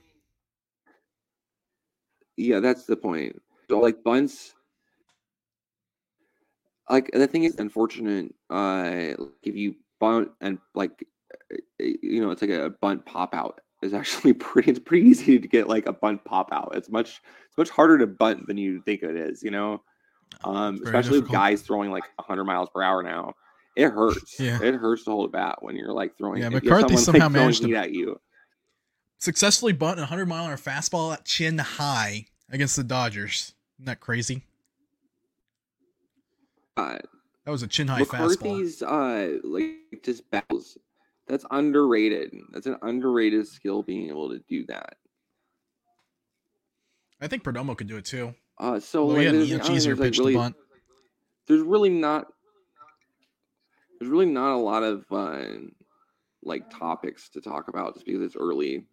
Yeah, 2.35 2.59
that's 2.59 2.85
the 2.85 2.97
point. 2.97 3.41
So 3.69 3.79
like 3.79 4.03
bunts 4.03 4.53
like 6.89 7.09
the 7.13 7.27
thing 7.27 7.43
is 7.43 7.55
unfortunate 7.57 8.33
uh 8.49 9.13
if 9.43 9.55
you 9.55 9.75
bunt 9.99 10.29
and 10.41 10.57
like 10.75 11.05
uh, 11.53 11.55
you 11.79 12.21
know 12.21 12.31
it's 12.31 12.41
like 12.41 12.51
a 12.51 12.69
bunt 12.81 13.05
pop 13.05 13.33
out 13.33 13.59
is 13.81 13.93
actually 13.99 14.33
pretty 14.33 14.71
it's 14.71 14.79
pretty 14.79 15.07
easy 15.07 15.39
to 15.39 15.47
get 15.47 15.67
like 15.67 15.87
a 15.87 15.93
bunt 15.93 16.23
pop 16.25 16.49
out. 16.51 16.73
It's 16.75 16.89
much 16.89 17.21
it's 17.47 17.57
much 17.57 17.69
harder 17.69 17.97
to 17.97 18.07
bunt 18.07 18.47
than 18.47 18.57
you 18.57 18.81
think 18.81 19.03
it 19.03 19.15
is, 19.15 19.43
you 19.43 19.51
know. 19.51 19.81
Um 20.43 20.75
especially 20.83 21.17
with 21.17 21.21
difficult. 21.21 21.31
guys 21.33 21.61
throwing 21.61 21.91
like 21.91 22.03
100 22.15 22.43
miles 22.45 22.69
per 22.73 22.81
hour 22.81 23.03
now. 23.03 23.33
It 23.75 23.89
hurts. 23.89 24.39
Yeah. 24.39 24.59
It 24.61 24.75
hurts 24.75 25.05
to 25.05 25.11
hold 25.11 25.29
a 25.29 25.31
bat 25.31 25.57
when 25.61 25.75
you're 25.75 25.93
like 25.93 26.17
throwing 26.17 26.41
Yeah, 26.41 26.49
McCarthy 26.49 26.97
somehow 26.97 27.25
like, 27.25 27.31
managed 27.31 27.63
to- 27.63 27.75
at 27.75 27.93
you. 27.93 28.19
Successfully 29.19 29.73
bunt 29.73 29.97
a 29.99 30.03
100 30.03 30.27
mile 30.27 30.45
an 30.45 30.51
hour 30.51 30.57
fastball 30.57 31.13
at 31.13 31.25
chin 31.25 31.57
high 31.57 32.25
against 32.49 32.75
the 32.75 32.83
Dodgers. 32.83 33.53
Isn't 33.77 33.85
that 33.85 33.99
crazy? 33.99 34.43
Uh, 36.79 36.97
That 37.45 37.51
was 37.51 37.63
a 37.63 37.67
chin 37.67 37.87
high 37.87 38.01
fastball. 38.01 38.29
McCarthy's 38.29 38.81
uh 38.81 39.37
like 39.43 40.01
just 40.03 40.29
battles. 40.31 40.77
That's 41.27 41.45
underrated. 41.51 42.33
That's 42.51 42.65
an 42.65 42.77
underrated 42.81 43.47
skill 43.47 43.83
being 43.83 44.09
able 44.09 44.29
to 44.29 44.39
do 44.47 44.65
that. 44.67 44.95
I 47.21 47.27
think 47.27 47.43
Perdomo 47.43 47.77
could 47.77 47.87
do 47.87 47.97
it 47.97 48.05
too. 48.05 48.33
Uh 48.57 48.79
so 48.79 49.03
Although 49.03 49.15
like 49.15 49.27
a 49.27 49.31
there's, 49.31 49.51
I 49.51 49.53
much 49.57 49.61
don't 49.63 49.69
know, 49.69 49.75
easier 49.75 49.95
there's, 49.95 49.99
like, 49.99 50.07
pitch 50.11 50.19
really, 50.19 50.33
bunt. 50.35 50.55
there's 51.47 51.61
really 51.61 51.89
not 51.89 52.27
there's 53.99 54.09
really 54.11 54.25
not 54.25 54.53
a 54.53 54.57
lot 54.57 54.83
of 54.83 55.05
uh 55.11 55.45
like 56.43 56.69
topics 56.69 57.29
to 57.29 57.41
talk 57.41 57.67
about 57.67 57.93
just 57.95 58.05
because 58.05 58.21
it's 58.21 58.35
early 58.35 58.85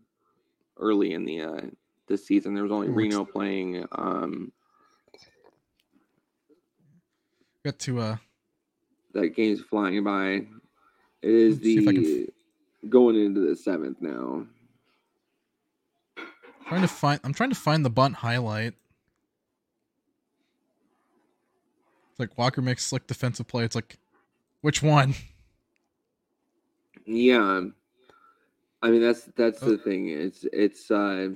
early 0.78 1.12
in 1.14 1.24
the 1.24 1.40
uh 1.42 1.60
this 2.08 2.26
season. 2.26 2.54
There 2.54 2.62
was 2.62 2.72
only 2.72 2.88
Reno 2.88 3.24
playing 3.24 3.84
um 3.92 4.52
Got 7.66 7.80
to 7.80 7.98
uh 7.98 8.16
that 9.12 9.30
game's 9.34 9.60
flying 9.60 10.04
by. 10.04 10.46
It 11.20 11.30
is 11.30 11.54
Let's 11.54 11.64
see 11.64 11.78
if 11.78 11.88
I 11.88 11.92
can 11.94 12.02
the 12.04 12.28
going 12.88 13.16
into 13.16 13.40
the 13.40 13.56
seventh 13.56 13.96
now. 14.00 14.46
trying 16.68 16.82
to 16.82 16.86
find 16.86 17.18
I'm 17.24 17.34
trying 17.34 17.50
to 17.50 17.56
find 17.56 17.84
the 17.84 17.90
bunt 17.90 18.14
highlight. 18.14 18.74
It's 22.10 22.20
like 22.20 22.38
Walker 22.38 22.62
makes 22.62 22.86
slick 22.86 23.08
defensive 23.08 23.48
play. 23.48 23.64
It's 23.64 23.74
like 23.74 23.98
which 24.60 24.80
one? 24.80 25.14
Yeah. 27.04 27.62
I 28.80 28.90
mean 28.90 29.00
that's 29.00 29.24
that's 29.36 29.60
Oh. 29.60 29.70
the 29.70 29.78
thing. 29.78 30.08
It's 30.10 30.44
it's 30.52 30.88
uh 30.88 31.30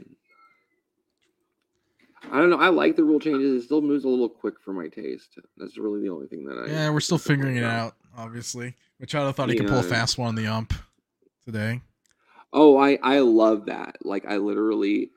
I 2.30 2.38
don't 2.38 2.50
know. 2.50 2.58
I 2.58 2.68
like 2.68 2.96
the 2.96 3.04
rule 3.04 3.18
changes. 3.18 3.62
It 3.62 3.66
still 3.66 3.80
moves 3.80 4.04
a 4.04 4.08
little 4.08 4.28
quick 4.28 4.54
for 4.60 4.72
my 4.72 4.88
taste. 4.88 5.38
That's 5.56 5.78
really 5.78 6.00
the 6.00 6.10
only 6.10 6.28
thing 6.28 6.44
that 6.44 6.58
I 6.58 6.70
Yeah, 6.70 6.90
we're 6.90 7.00
still 7.00 7.18
figuring 7.18 7.56
it 7.56 7.64
out, 7.64 7.96
obviously. 8.16 8.74
Machado 9.00 9.32
thought 9.32 9.48
he 9.48 9.56
could 9.56 9.68
pull 9.68 9.78
a 9.78 9.82
fast 9.82 10.18
one 10.18 10.28
on 10.28 10.34
the 10.34 10.46
ump 10.46 10.72
today. 11.44 11.80
Oh, 12.52 12.76
I 12.76 12.98
I 13.02 13.20
love 13.20 13.66
that. 13.66 13.96
Like 14.02 14.26
I 14.26 14.36
literally 14.36 15.10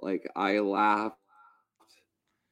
like 0.00 0.28
I 0.34 0.58
laughed 0.58 1.16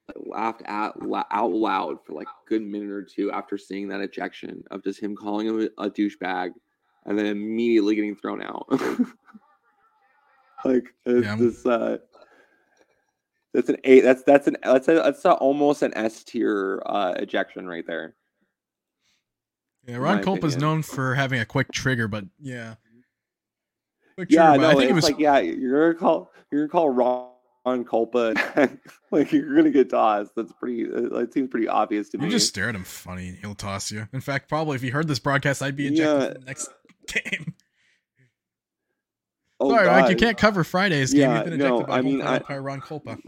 I 0.08 0.12
laughed 0.16 0.62
at 0.64 0.94
out 1.30 1.52
loud 1.52 2.04
for 2.04 2.12
like 2.14 2.28
a 2.28 2.48
good 2.48 2.62
minute 2.62 2.90
or 2.90 3.02
two 3.02 3.30
after 3.32 3.58
seeing 3.58 3.88
that 3.88 4.00
ejection 4.00 4.62
of 4.70 4.84
just 4.84 5.00
him 5.00 5.16
calling 5.16 5.46
him 5.46 5.68
a, 5.78 5.84
a 5.86 5.90
douchebag 5.90 6.52
and 7.06 7.18
then 7.18 7.26
immediately 7.26 7.94
getting 7.94 8.16
thrown 8.16 8.42
out. 8.42 8.66
like 10.64 10.84
it's 11.06 11.26
Yeah, 11.26 11.36
this 11.36 11.66
uh 11.66 11.98
that's 13.54 13.68
an 13.68 13.76
eight 13.84 14.02
that's 14.02 14.22
that's 14.24 14.46
an 14.46 14.56
that's 14.62 14.88
a 14.88 14.94
that's 14.94 15.24
a, 15.24 15.32
almost 15.32 15.82
an 15.82 15.92
S 15.96 16.22
tier 16.24 16.82
uh 16.86 17.14
ejection 17.16 17.66
right 17.66 17.86
there. 17.86 18.14
Yeah, 19.86 19.96
Ron 19.96 20.22
Culp 20.22 20.44
is 20.44 20.56
known 20.56 20.82
for 20.82 21.14
having 21.14 21.40
a 21.40 21.46
quick 21.46 21.72
trigger, 21.72 22.06
but 22.06 22.24
yeah. 22.38 22.74
Quick 24.16 24.30
Yeah, 24.30 24.50
trigger, 24.50 24.58
but 24.58 24.62
no, 24.62 24.68
I 24.70 24.74
think 24.80 24.90
it 24.90 24.94
was 24.94 25.04
like 25.04 25.18
yeah, 25.18 25.38
you're 25.38 25.92
gonna 25.92 25.98
call 25.98 26.30
you're 26.52 26.66
gonna 26.66 26.70
call 26.70 26.90
Ron 26.90 27.84
Kulpa, 27.84 28.78
like 29.10 29.32
you're 29.32 29.54
gonna 29.56 29.70
get 29.70 29.90
tossed. 29.90 30.32
That's 30.36 30.52
pretty. 30.52 30.84
That 30.84 31.30
seems 31.32 31.48
pretty 31.50 31.68
obvious 31.68 32.08
to 32.10 32.18
you 32.18 32.22
me. 32.22 32.26
You 32.26 32.32
just 32.32 32.48
stare 32.48 32.68
at 32.68 32.74
him 32.74 32.84
funny 32.84 33.28
and 33.30 33.38
he'll 33.38 33.54
toss 33.54 33.90
you. 33.90 34.06
In 34.12 34.20
fact, 34.20 34.48
probably 34.48 34.76
if 34.76 34.82
you 34.82 34.92
heard 34.92 35.08
this 35.08 35.18
broadcast, 35.18 35.62
I'd 35.62 35.76
be 35.76 35.86
ejected 35.86 36.22
Yeah. 36.22 36.34
the 36.34 36.44
next 36.46 36.68
game. 37.06 37.54
Oh, 39.62 39.70
Sorry, 39.70 39.86
Mike, 39.86 40.10
you 40.10 40.16
can't 40.16 40.38
cover 40.38 40.64
Friday's 40.64 41.12
game. 41.12 41.20
Yeah, 41.22 41.36
You've 41.36 41.44
been 41.44 41.52
ejected 41.54 41.80
no, 41.80 41.86
by 41.86 41.98
I 41.98 42.00
mean, 42.00 42.22
I- 42.22 42.36
umpire 42.36 42.62
Ron 42.62 42.80
Kulpa. 42.80 43.18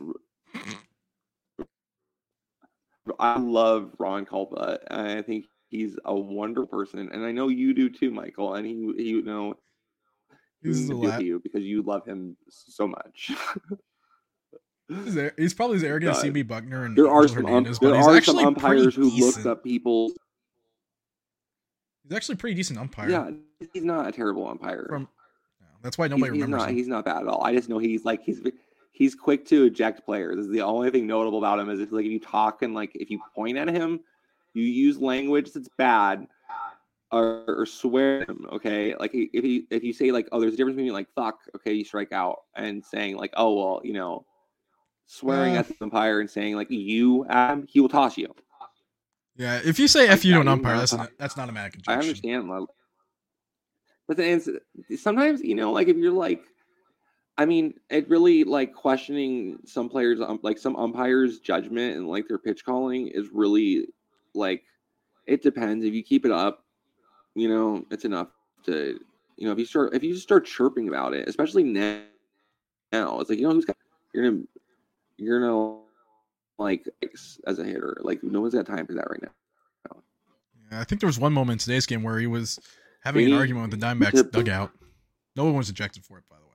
I 3.18 3.38
love 3.38 3.90
Ron 3.98 4.24
Kulpa. 4.24 4.78
I 4.90 5.22
think 5.22 5.44
he's 5.68 5.96
a 6.04 6.14
wonderful 6.14 6.66
person, 6.68 7.10
and 7.12 7.24
I 7.24 7.32
know 7.32 7.48
you 7.48 7.74
do 7.74 7.90
too, 7.90 8.10
Michael. 8.10 8.54
And 8.54 8.64
he, 8.66 8.72
he 8.96 9.02
you 9.10 9.22
know, 9.22 9.54
He's, 10.62 10.88
a 10.88 10.94
lot. 10.94 11.24
you 11.24 11.40
because 11.40 11.62
you 11.64 11.82
love 11.82 12.06
him 12.06 12.36
so 12.48 12.86
much. 12.86 13.32
He's, 15.36 15.54
probably 15.54 15.76
as 15.76 15.84
arrogant 15.84 16.16
as 16.16 16.22
God. 16.22 16.32
CB 16.32 16.44
Bucknor 16.44 16.84
and 16.86 16.96
there 16.96 17.10
are 17.10 17.26
some 17.26 17.38
um, 17.38 17.44
Hernandez, 17.44 17.78
there 17.78 17.94
are 17.94 18.20
some 18.20 18.38
umpires 18.38 18.94
who 18.94 19.10
decent. 19.10 19.36
looked 19.36 19.46
up 19.46 19.64
people. 19.64 20.12
He's 22.04 22.16
actually 22.16 22.34
a 22.34 22.38
pretty 22.38 22.54
decent 22.54 22.78
umpire. 22.78 23.08
Yeah, 23.08 23.30
he's 23.72 23.84
not 23.84 24.06
a 24.06 24.12
terrible 24.12 24.46
umpire. 24.46 24.86
From 24.88 25.08
that's 25.82 25.98
why 25.98 26.06
He's- 26.06 26.10
nobody 26.18 26.32
he's, 26.36 26.42
remembers 26.42 26.60
not 26.62 26.70
him. 26.70 26.76
he's 26.76 26.88
not 26.88 27.04
bad 27.04 27.22
at 27.22 27.28
all. 27.28 27.44
I 27.44 27.54
just 27.54 27.68
know 27.68 27.78
he's 27.78 28.04
like 28.04 28.22
he's 28.22 28.40
he's 28.92 29.14
quick 29.14 29.44
to 29.46 29.64
eject 29.64 30.04
players. 30.04 30.36
This 30.36 30.46
is 30.46 30.52
the 30.52 30.62
only 30.62 30.90
thing 30.90 31.06
notable 31.06 31.38
about 31.38 31.58
him 31.58 31.68
is 31.70 31.80
if 31.80 31.92
like 31.92 32.04
if 32.06 32.10
you 32.12 32.20
talk 32.20 32.62
and 32.62 32.74
like 32.74 32.92
if 32.94 33.10
you 33.10 33.20
point 33.34 33.56
at 33.58 33.68
him, 33.68 34.00
you 34.54 34.64
use 34.64 34.98
language 34.98 35.52
that's 35.52 35.68
bad 35.78 36.26
or, 37.10 37.44
or 37.46 37.66
swear 37.66 38.22
at 38.22 38.28
him. 38.28 38.46
Okay, 38.52 38.94
like 38.98 39.10
if 39.14 39.44
you 39.44 39.64
if 39.70 39.82
you 39.84 39.92
say 39.92 40.10
like 40.12 40.28
oh 40.32 40.40
there's 40.40 40.54
a 40.54 40.56
difference 40.56 40.76
between 40.76 40.92
like 40.92 41.08
fuck 41.14 41.38
okay 41.56 41.72
you 41.72 41.84
strike 41.84 42.12
out 42.12 42.40
and 42.56 42.84
saying 42.84 43.16
like 43.16 43.32
oh 43.36 43.54
well 43.54 43.80
you 43.84 43.92
know 43.92 44.24
swearing 45.06 45.56
Uh. 45.56 45.60
at 45.60 45.68
the 45.68 45.74
umpire 45.82 46.20
and 46.20 46.30
saying 46.30 46.56
like 46.56 46.70
you 46.70 47.24
him 47.24 47.66
he 47.68 47.80
will 47.80 47.88
toss 47.88 48.16
you. 48.16 48.34
Yeah, 49.36 49.60
if 49.64 49.78
you 49.78 49.88
say 49.88 50.02
Like 50.02 50.10
"f 50.10 50.24
you" 50.26 50.34
to 50.34 50.40
an 50.40 50.48
umpire, 50.48 50.76
that's 50.76 50.92
not, 50.92 51.10
that's 51.18 51.38
not 51.38 51.48
a 51.48 51.52
mad 51.52 51.72
I 51.88 51.94
understand, 51.94 52.50
like, 52.50 52.68
but 54.14 54.18
then 54.18 54.42
sometimes 54.98 55.40
you 55.42 55.54
know, 55.54 55.72
like 55.72 55.88
if 55.88 55.96
you're 55.96 56.12
like, 56.12 56.42
I 57.38 57.46
mean, 57.46 57.72
it 57.88 58.06
really 58.10 58.44
like 58.44 58.74
questioning 58.74 59.58
some 59.64 59.88
players, 59.88 60.20
um, 60.20 60.38
like 60.42 60.58
some 60.58 60.76
umpires' 60.76 61.38
judgment 61.38 61.96
and 61.96 62.08
like 62.08 62.28
their 62.28 62.36
pitch 62.36 62.62
calling 62.62 63.08
is 63.08 63.30
really 63.32 63.86
like, 64.34 64.64
it 65.26 65.42
depends. 65.42 65.82
If 65.82 65.94
you 65.94 66.02
keep 66.02 66.26
it 66.26 66.30
up, 66.30 66.66
you 67.34 67.48
know, 67.48 67.86
it's 67.90 68.04
enough 68.04 68.28
to, 68.64 69.00
you 69.38 69.46
know, 69.46 69.52
if 69.52 69.58
you 69.58 69.64
start 69.64 69.94
if 69.94 70.02
you 70.02 70.12
just 70.12 70.24
start 70.24 70.44
chirping 70.44 70.88
about 70.88 71.14
it, 71.14 71.26
especially 71.26 71.64
now, 71.64 72.02
now 72.92 73.18
it's 73.18 73.30
like 73.30 73.38
you 73.38 73.48
know 73.48 73.54
who's 73.54 73.64
got 73.64 73.78
you're 74.12 74.30
gonna 74.30 74.42
you're 75.16 75.40
gonna 75.40 75.78
like 76.58 76.86
as 77.46 77.58
a 77.58 77.64
hitter, 77.64 77.96
like 78.02 78.22
no 78.22 78.42
one's 78.42 78.52
got 78.52 78.66
time 78.66 78.86
for 78.86 78.92
that 78.92 79.08
right 79.08 79.22
now. 79.22 79.30
Yeah, 80.70 80.80
I 80.80 80.84
think 80.84 81.00
there 81.00 81.06
was 81.06 81.18
one 81.18 81.32
moment 81.32 81.62
in 81.62 81.64
today's 81.64 81.86
game 81.86 82.02
where 82.02 82.18
he 82.18 82.26
was 82.26 82.58
having 83.02 83.26
an 83.26 83.32
argument 83.34 83.70
with 83.70 83.80
the 83.80 83.86
Diamondbacks 83.86 84.30
dugout. 84.30 84.72
No 85.36 85.44
one 85.44 85.54
was 85.54 85.70
ejected 85.70 86.04
for 86.04 86.18
it, 86.18 86.24
by 86.28 86.36
the 86.36 86.42
way. 86.42 86.48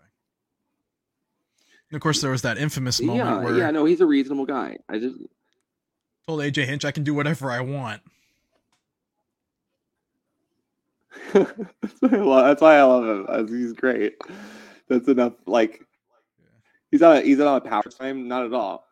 And 1.89 1.95
of 1.95 2.01
course, 2.01 2.21
there 2.21 2.31
was 2.31 2.41
that 2.41 2.57
infamous 2.57 3.01
moment 3.01 3.29
Yeah, 3.29 3.39
where 3.39 3.57
yeah, 3.57 3.71
no, 3.71 3.85
he's 3.85 4.01
a 4.01 4.05
reasonable 4.05 4.45
guy. 4.45 4.77
I 4.89 4.99
just 4.99 5.17
told 6.27 6.41
AJ 6.41 6.65
Hinch, 6.65 6.85
"I 6.85 6.91
can 6.91 7.03
do 7.03 7.13
whatever 7.13 7.49
I 7.51 7.61
want." 7.61 8.01
that's, 11.33 11.51
why 12.01 12.09
I 12.11 12.17
love, 12.21 12.45
that's 12.45 12.61
why 12.61 12.77
I 12.77 12.83
love 12.83 13.05
him. 13.05 13.47
He's 13.47 13.73
great. 13.73 14.15
That's 14.87 15.07
enough. 15.07 15.33
Like 15.45 15.81
he's 16.91 17.01
not 17.01 17.17
a, 17.17 17.21
he's 17.21 17.37
not 17.37 17.47
on 17.47 17.57
a 17.57 17.61
power 17.61 17.83
time, 17.83 18.27
not 18.27 18.45
at 18.45 18.53
all. 18.53 18.85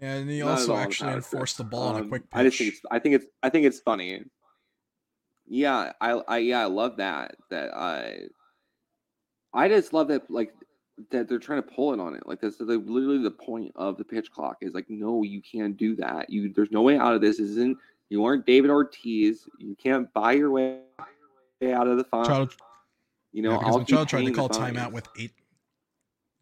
Yeah, 0.00 0.14
and 0.14 0.30
he 0.30 0.40
Not 0.40 0.50
also 0.50 0.76
actually 0.76 1.14
enforced 1.14 1.58
the 1.58 1.64
ball 1.64 1.88
on 1.88 1.96
a 1.96 1.98
Um, 2.00 2.08
quick 2.08 2.22
pitch. 2.30 2.38
I 2.38 2.42
just 2.44 2.58
think 2.58 2.72
it's 2.72 2.80
I 2.90 2.98
think 2.98 3.14
it's 3.16 3.26
I 3.42 3.48
think 3.50 3.66
it's 3.66 3.80
funny. 3.80 4.22
Yeah, 5.48 5.92
I 6.00 6.10
I 6.28 6.38
yeah 6.38 6.60
I 6.60 6.64
love 6.66 6.96
that 6.98 7.36
that 7.50 7.74
I 7.74 8.20
I 9.54 9.68
just 9.68 9.92
love 9.92 10.08
that 10.08 10.30
like 10.30 10.52
that 11.10 11.28
they're 11.28 11.38
trying 11.38 11.62
to 11.62 11.68
pull 11.68 11.94
it 11.94 12.00
on 12.00 12.14
it 12.14 12.26
like 12.26 12.40
that's 12.40 12.56
the, 12.56 12.64
literally 12.64 13.22
the 13.22 13.30
point 13.30 13.70
of 13.76 13.96
the 13.96 14.04
pitch 14.04 14.30
clock 14.32 14.58
is 14.62 14.74
like 14.74 14.86
no 14.90 15.22
you 15.22 15.40
can't 15.40 15.76
do 15.76 15.94
that 15.96 16.28
you 16.28 16.52
there's 16.52 16.72
no 16.72 16.82
way 16.82 16.98
out 16.98 17.14
of 17.14 17.20
this 17.20 17.38
This 17.38 17.50
isn't 17.50 17.78
you 18.10 18.24
aren't 18.24 18.44
David 18.46 18.68
Ortiz 18.70 19.48
you 19.58 19.76
can't 19.76 20.12
buy 20.12 20.32
your 20.32 20.50
way 20.50 20.80
out 21.72 21.86
of 21.86 21.98
the 21.98 22.04
fine 22.04 22.22
Machado, 22.22 22.50
you 23.32 23.42
know 23.42 23.52
yeah, 23.52 23.58
I'll 23.58 23.78
Machado 23.78 24.04
tried 24.04 24.24
to 24.26 24.32
call 24.32 24.48
fines. 24.48 24.76
timeout 24.76 24.92
with 24.92 25.06
eight. 25.18 25.32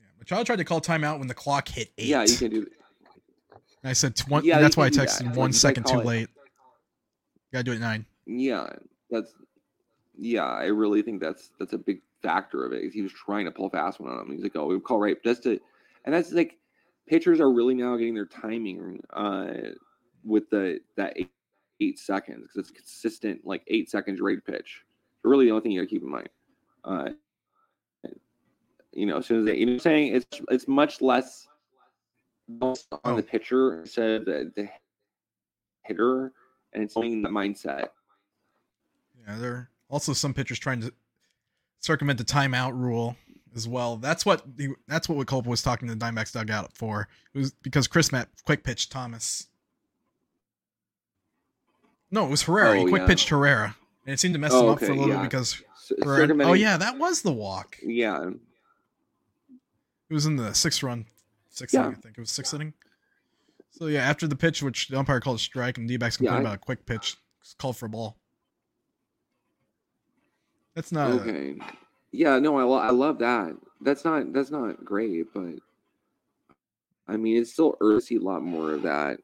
Yeah, 0.01 0.07
Machado 0.19 0.43
tried 0.43 0.57
to 0.57 0.65
call 0.65 0.81
timeout 0.81 1.19
when 1.19 1.29
the 1.29 1.35
clock 1.35 1.69
hit 1.69 1.93
eight. 1.99 2.07
yeah 2.07 2.25
you 2.25 2.37
can 2.37 2.51
do 2.51 2.67
And 3.83 3.91
I 3.91 3.93
said 3.93 4.17
t- 4.17 4.25
one, 4.29 4.43
Yeah, 4.45 4.61
that's 4.61 4.77
why 4.77 4.87
I 4.87 4.91
texted 4.91 5.35
that. 5.35 5.47
you 5.47 5.53
second 5.53 5.87
too 5.87 6.01
it- 6.01 6.07
late. 6.07 6.29
Gotta 7.53 7.63
do 7.65 7.73
it 7.73 7.79
nine. 7.81 8.07
Yeah, 8.27 8.69
that's 9.11 9.35
yeah. 10.19 10.45
I 10.45 10.67
really 10.67 11.03
think 11.03 11.21
that's 11.21 11.51
that's 11.59 11.73
a 11.73 11.79
big 11.79 12.01
factor 12.23 12.65
of 12.65 12.73
it. 12.73 12.93
he 12.93 13.03
was 13.03 13.13
trying 13.13 13.45
to 13.45 13.51
pull 13.51 13.67
a 13.67 13.71
fast 13.71 14.01
one 14.01 14.11
on 14.11 14.21
him. 14.27 14.33
He's 14.33 14.43
like, 14.43 14.57
oh, 14.57 14.67
we 14.67 14.81
call 14.81 14.99
right 14.99 15.23
just 15.23 15.43
to, 15.45 15.61
and 16.05 16.15
that's 16.15 16.33
like 16.33 16.57
pitchers 17.07 17.41
are 17.41 17.53
really 17.53 17.75
now 17.75 17.97
getting 17.97 18.15
their 18.15 18.27
timing 18.27 19.01
uh 19.13 19.47
with 20.25 20.49
the 20.51 20.81
that 20.97 21.13
eight, 21.17 21.31
eight 21.81 21.99
seconds 21.99 22.49
because 22.53 22.69
it's 22.69 22.77
consistent 22.77 23.41
like 23.45 23.63
eight 23.69 23.89
seconds 23.91 24.21
rate 24.21 24.45
pitch. 24.45 24.83
So 25.23 25.29
really, 25.29 25.45
the 25.47 25.51
only 25.53 25.63
thing 25.63 25.73
you 25.73 25.81
got 25.81 25.89
to 25.89 25.95
keep 25.95 26.03
in 26.03 26.11
mind. 26.11 26.29
Uh, 26.85 27.11
you 28.93 29.05
know, 29.07 29.19
as 29.19 29.27
soon 29.27 29.41
as 29.41 29.47
they, 29.47 29.57
you 29.57 29.67
know, 29.67 29.73
I'm 29.73 29.79
saying 29.79 30.15
it's 30.15 30.41
it's 30.51 30.67
much 30.69 31.01
less 31.01 31.47
on 32.63 32.75
Oh. 33.05 33.17
the 33.17 33.23
pitcher 33.23 33.81
instead 33.81 34.11
of 34.21 34.25
the, 34.25 34.53
the 34.57 34.69
hitter, 35.85 36.33
and 36.73 36.83
it's 36.83 36.97
only 36.97 37.21
the 37.21 37.29
mindset. 37.29 37.89
Yeah, 39.27 39.37
there 39.39 39.53
are 39.53 39.71
also 39.89 40.13
some 40.13 40.33
pitchers 40.35 40.59
trying 40.59 40.81
to 40.83 40.93
circumvent 41.81 42.19
the 42.19 42.25
timeout 42.25 42.73
rule 42.75 43.17
as 43.55 43.67
well. 43.67 43.97
That's 43.97 44.25
what 44.27 44.45
he, 44.57 44.69
that's 44.87 45.09
what 45.09 45.27
Kulpa 45.27 45.47
was 45.47 45.63
talking 45.63 45.89
to 45.89 45.95
the 45.95 46.05
Diamondbacks 46.05 46.33
dugout 46.33 46.73
for. 46.77 47.09
It 47.35 47.39
was 47.39 47.53
because 47.63 47.87
Chris 47.87 48.13
Matt 48.13 48.29
quick 48.45 48.63
pitched 48.65 48.93
Thomas. 48.93 49.47
No, 52.11 52.25
it 52.27 52.31
was 52.31 52.43
Herrera. 52.43 52.77
he 52.79 52.85
Oh, 52.85 52.89
quick 52.89 53.01
yeah. 53.03 53.07
pitched 53.07 53.29
Herrera, 53.31 53.77
and 54.07 54.15
it 54.15 54.21
seemed 54.21 54.35
to 54.35 54.41
mess 54.41 54.53
Oh, 54.55 54.65
him 54.65 54.69
up 54.71 54.79
for 54.79 54.87
a 54.87 54.89
little 54.95 55.09
yeah. 55.09 55.23
bit 55.23 55.31
because 55.31 55.63
Herrera, 56.03 56.37
oh 56.45 56.53
yeah, 56.53 56.77
that 56.77 56.99
was 56.99 57.23
the 57.23 57.33
walk. 57.33 57.77
yeah, 57.83 58.29
It 60.09 60.15
was 60.15 60.27
in 60.27 60.37
the 60.37 60.53
sixth 60.55 60.83
run, 60.83 61.07
sixth 61.51 61.75
Yeah. 61.75 61.83
inning, 61.87 61.97
I 61.99 62.01
think 62.01 62.19
it 62.19 62.21
was 62.21 62.31
sixth 62.31 62.55
inning. 62.55 62.75
So 63.73 63.87
yeah, 63.89 64.01
after 64.09 64.27
the 64.29 64.37
pitch, 64.37 64.63
which 64.63 64.89
the 64.89 64.99
umpire 64.99 65.21
called 65.21 65.37
a 65.37 65.41
strike, 65.41 65.79
and 65.79 65.87
D-backs 65.89 66.17
complained 66.17 66.43
about 66.47 66.55
a 66.55 66.59
quick 66.59 66.87
pitch, 66.87 67.17
called 67.59 67.77
for 67.77 67.87
a 67.87 67.89
ball. 67.89 68.17
That's 70.77 70.93
not. 70.93 71.09
a- 71.11 71.15
okay, 71.23 71.57
yeah. 72.13 72.39
No, 72.39 72.57
I 72.59 72.63
lo- 72.63 72.75
I 72.79 72.91
love 72.91 73.19
that. 73.19 73.57
That's 73.81 74.05
not 74.05 74.33
that's 74.33 74.51
not 74.51 74.85
great, 74.85 75.27
but 75.35 75.55
I 77.09 77.17
mean, 77.17 77.39
it's 77.39 77.53
still 77.53 77.77
early 77.81 78.01
to 78.01 78.07
see 78.07 78.17
a 78.17 78.21
lot 78.21 78.43
more 78.43 78.73
of 78.73 78.83
that 78.83 79.19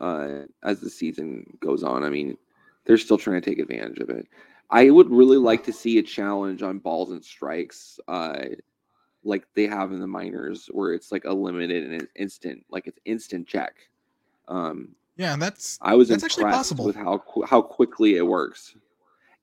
uh, 0.00 0.42
as 0.62 0.80
the 0.80 0.88
season 0.90 1.58
goes 1.60 1.82
on. 1.82 2.04
I 2.04 2.08
mean, 2.08 2.36
they're 2.84 2.98
still 2.98 3.18
trying 3.18 3.40
to 3.40 3.50
take 3.50 3.58
advantage 3.58 3.98
of 3.98 4.10
it. 4.10 4.28
I 4.70 4.90
would 4.90 5.10
really 5.10 5.38
like 5.38 5.64
to 5.64 5.72
see 5.72 5.98
a 5.98 6.02
challenge 6.02 6.62
on 6.62 6.78
balls 6.78 7.10
and 7.10 7.24
strikes, 7.24 7.98
uh, 8.08 8.44
like 9.24 9.46
they 9.54 9.66
have 9.66 9.92
in 9.92 10.00
the 10.00 10.06
minors, 10.06 10.68
where 10.72 10.92
it's 10.92 11.10
like 11.10 11.24
a 11.24 11.32
limited 11.32 11.84
and 11.84 12.02
an 12.02 12.08
instant, 12.16 12.64
like 12.70 12.86
it's 12.86 12.98
instant 13.04 13.46
check. 13.48 13.74
Um, 14.48 14.90
yeah, 15.16 15.32
and 15.32 15.42
that's 15.42 15.78
I 15.80 15.94
was 15.94 16.08
That's 16.10 16.22
actually 16.22 16.42
impressed 16.44 16.58
possible. 16.76 16.84
with 16.84 16.96
how 16.96 17.22
how 17.44 17.62
quickly 17.62 18.16
it 18.16 18.26
works. 18.26 18.76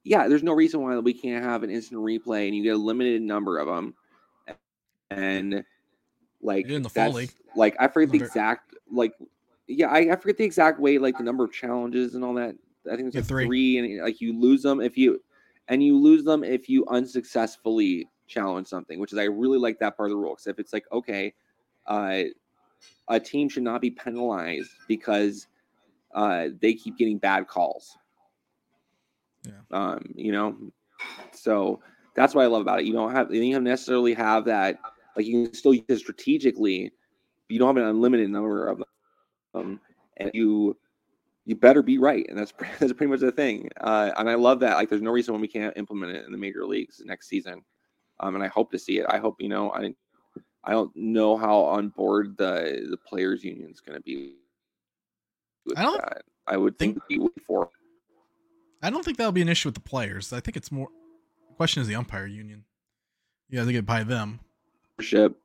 Yeah, 0.03 0.27
there's 0.27 0.43
no 0.43 0.53
reason 0.53 0.81
why 0.81 0.97
we 0.99 1.13
can't 1.13 1.43
have 1.43 1.63
an 1.63 1.69
instant 1.69 2.01
replay 2.01 2.47
and 2.47 2.55
you 2.55 2.63
get 2.63 2.75
a 2.75 2.77
limited 2.77 3.21
number 3.21 3.57
of 3.57 3.67
them, 3.67 3.93
and 5.09 5.63
like 6.41 6.67
in 6.67 6.83
the 6.83 6.89
fall 6.89 7.11
league. 7.11 7.31
Like 7.55 7.75
I 7.79 7.87
forget 7.87 8.11
the 8.11 8.17
exact 8.17 8.75
like 8.91 9.13
yeah 9.67 9.87
I, 9.87 10.11
I 10.11 10.15
forget 10.15 10.37
the 10.37 10.43
exact 10.43 10.79
way 10.79 10.97
like 10.97 11.17
the 11.17 11.23
number 11.23 11.43
of 11.43 11.53
challenges 11.53 12.15
and 12.15 12.23
all 12.23 12.33
that. 12.33 12.55
I 12.91 12.95
think 12.95 13.07
it's 13.07 13.15
like 13.15 13.25
three. 13.25 13.45
three. 13.45 13.77
and 13.77 14.03
like 14.03 14.19
you 14.19 14.37
lose 14.37 14.61
them 14.61 14.81
if 14.81 14.97
you 14.97 15.21
and 15.69 15.81
you 15.81 15.97
lose 15.97 16.23
them 16.23 16.43
if 16.43 16.67
you 16.67 16.85
unsuccessfully 16.87 18.07
challenge 18.27 18.67
something, 18.67 18.99
which 18.99 19.13
is 19.13 19.19
I 19.19 19.25
really 19.25 19.57
like 19.57 19.79
that 19.79 19.95
part 19.95 20.09
of 20.09 20.17
the 20.17 20.21
rule. 20.21 20.33
Because 20.33 20.47
if 20.47 20.59
it's 20.59 20.73
like 20.73 20.85
okay, 20.91 21.33
uh, 21.87 22.23
a 23.07 23.19
team 23.19 23.49
should 23.49 23.63
not 23.63 23.81
be 23.81 23.91
penalized 23.91 24.71
because 24.87 25.47
uh, 26.13 26.49
they 26.61 26.73
keep 26.73 26.97
getting 26.97 27.17
bad 27.17 27.47
calls. 27.47 27.97
Yeah. 29.45 29.51
Um, 29.71 30.13
you 30.15 30.31
know, 30.31 30.55
so 31.31 31.81
that's 32.15 32.35
what 32.35 32.43
I 32.43 32.47
love 32.47 32.61
about 32.61 32.79
it. 32.79 32.85
You 32.85 32.93
don't 32.93 33.11
have 33.11 33.33
you 33.33 33.53
don't 33.53 33.63
necessarily 33.63 34.13
have 34.13 34.45
that. 34.45 34.79
Like 35.15 35.25
you 35.25 35.45
can 35.45 35.53
still 35.53 35.73
use 35.73 35.85
it 35.87 35.99
strategically. 35.99 36.91
But 37.47 37.53
you 37.53 37.59
don't 37.59 37.75
have 37.75 37.83
an 37.83 37.89
unlimited 37.89 38.29
number 38.29 38.67
of 38.67 38.83
them, 39.53 39.79
and 40.17 40.31
you 40.33 40.77
you 41.45 41.55
better 41.55 41.81
be 41.81 41.97
right. 41.97 42.25
And 42.29 42.37
that's 42.37 42.53
that's 42.79 42.93
pretty 42.93 43.07
much 43.07 43.19
the 43.19 43.31
thing. 43.31 43.69
Uh, 43.81 44.11
and 44.17 44.29
I 44.29 44.35
love 44.35 44.59
that. 44.61 44.75
Like, 44.75 44.89
there's 44.89 45.01
no 45.01 45.11
reason 45.11 45.33
why 45.33 45.41
we 45.41 45.47
can't 45.47 45.75
implement 45.77 46.15
it 46.15 46.25
in 46.25 46.31
the 46.31 46.37
major 46.37 46.65
leagues 46.65 47.01
next 47.05 47.27
season. 47.27 47.61
Um, 48.19 48.35
and 48.35 48.43
I 48.43 48.47
hope 48.47 48.71
to 48.71 48.79
see 48.79 48.99
it. 48.99 49.05
I 49.09 49.17
hope 49.17 49.35
you 49.39 49.49
know. 49.49 49.71
I 49.71 49.93
I 50.63 50.71
don't 50.71 50.95
know 50.95 51.35
how 51.35 51.57
on 51.57 51.89
board 51.89 52.37
the 52.37 52.87
the 52.89 52.97
players 52.97 53.43
union 53.43 53.69
is 53.71 53.81
going 53.81 53.97
to 53.97 54.01
be. 54.03 54.35
I 55.75 55.83
don't 55.83 56.01
that. 56.01 56.23
I 56.47 56.57
would 56.57 56.77
think, 56.77 56.99
think- 57.07 57.31
for. 57.45 57.69
I 58.83 58.89
don't 58.89 59.03
think 59.03 59.17
that'll 59.17 59.31
be 59.31 59.41
an 59.41 59.47
issue 59.47 59.69
with 59.69 59.75
the 59.75 59.81
players. 59.81 60.33
I 60.33 60.41
think 60.41 60.57
it's 60.57 60.71
more. 60.71 60.89
The 61.49 61.55
question 61.55 61.81
is 61.81 61.87
the 61.87 61.95
umpire 61.95 62.27
union. 62.27 62.65
You 63.49 63.59
have 63.59 63.67
to 63.67 63.73
get 63.73 63.85
by 63.85 64.03
them. 64.03 64.41
Ship. 64.99 65.35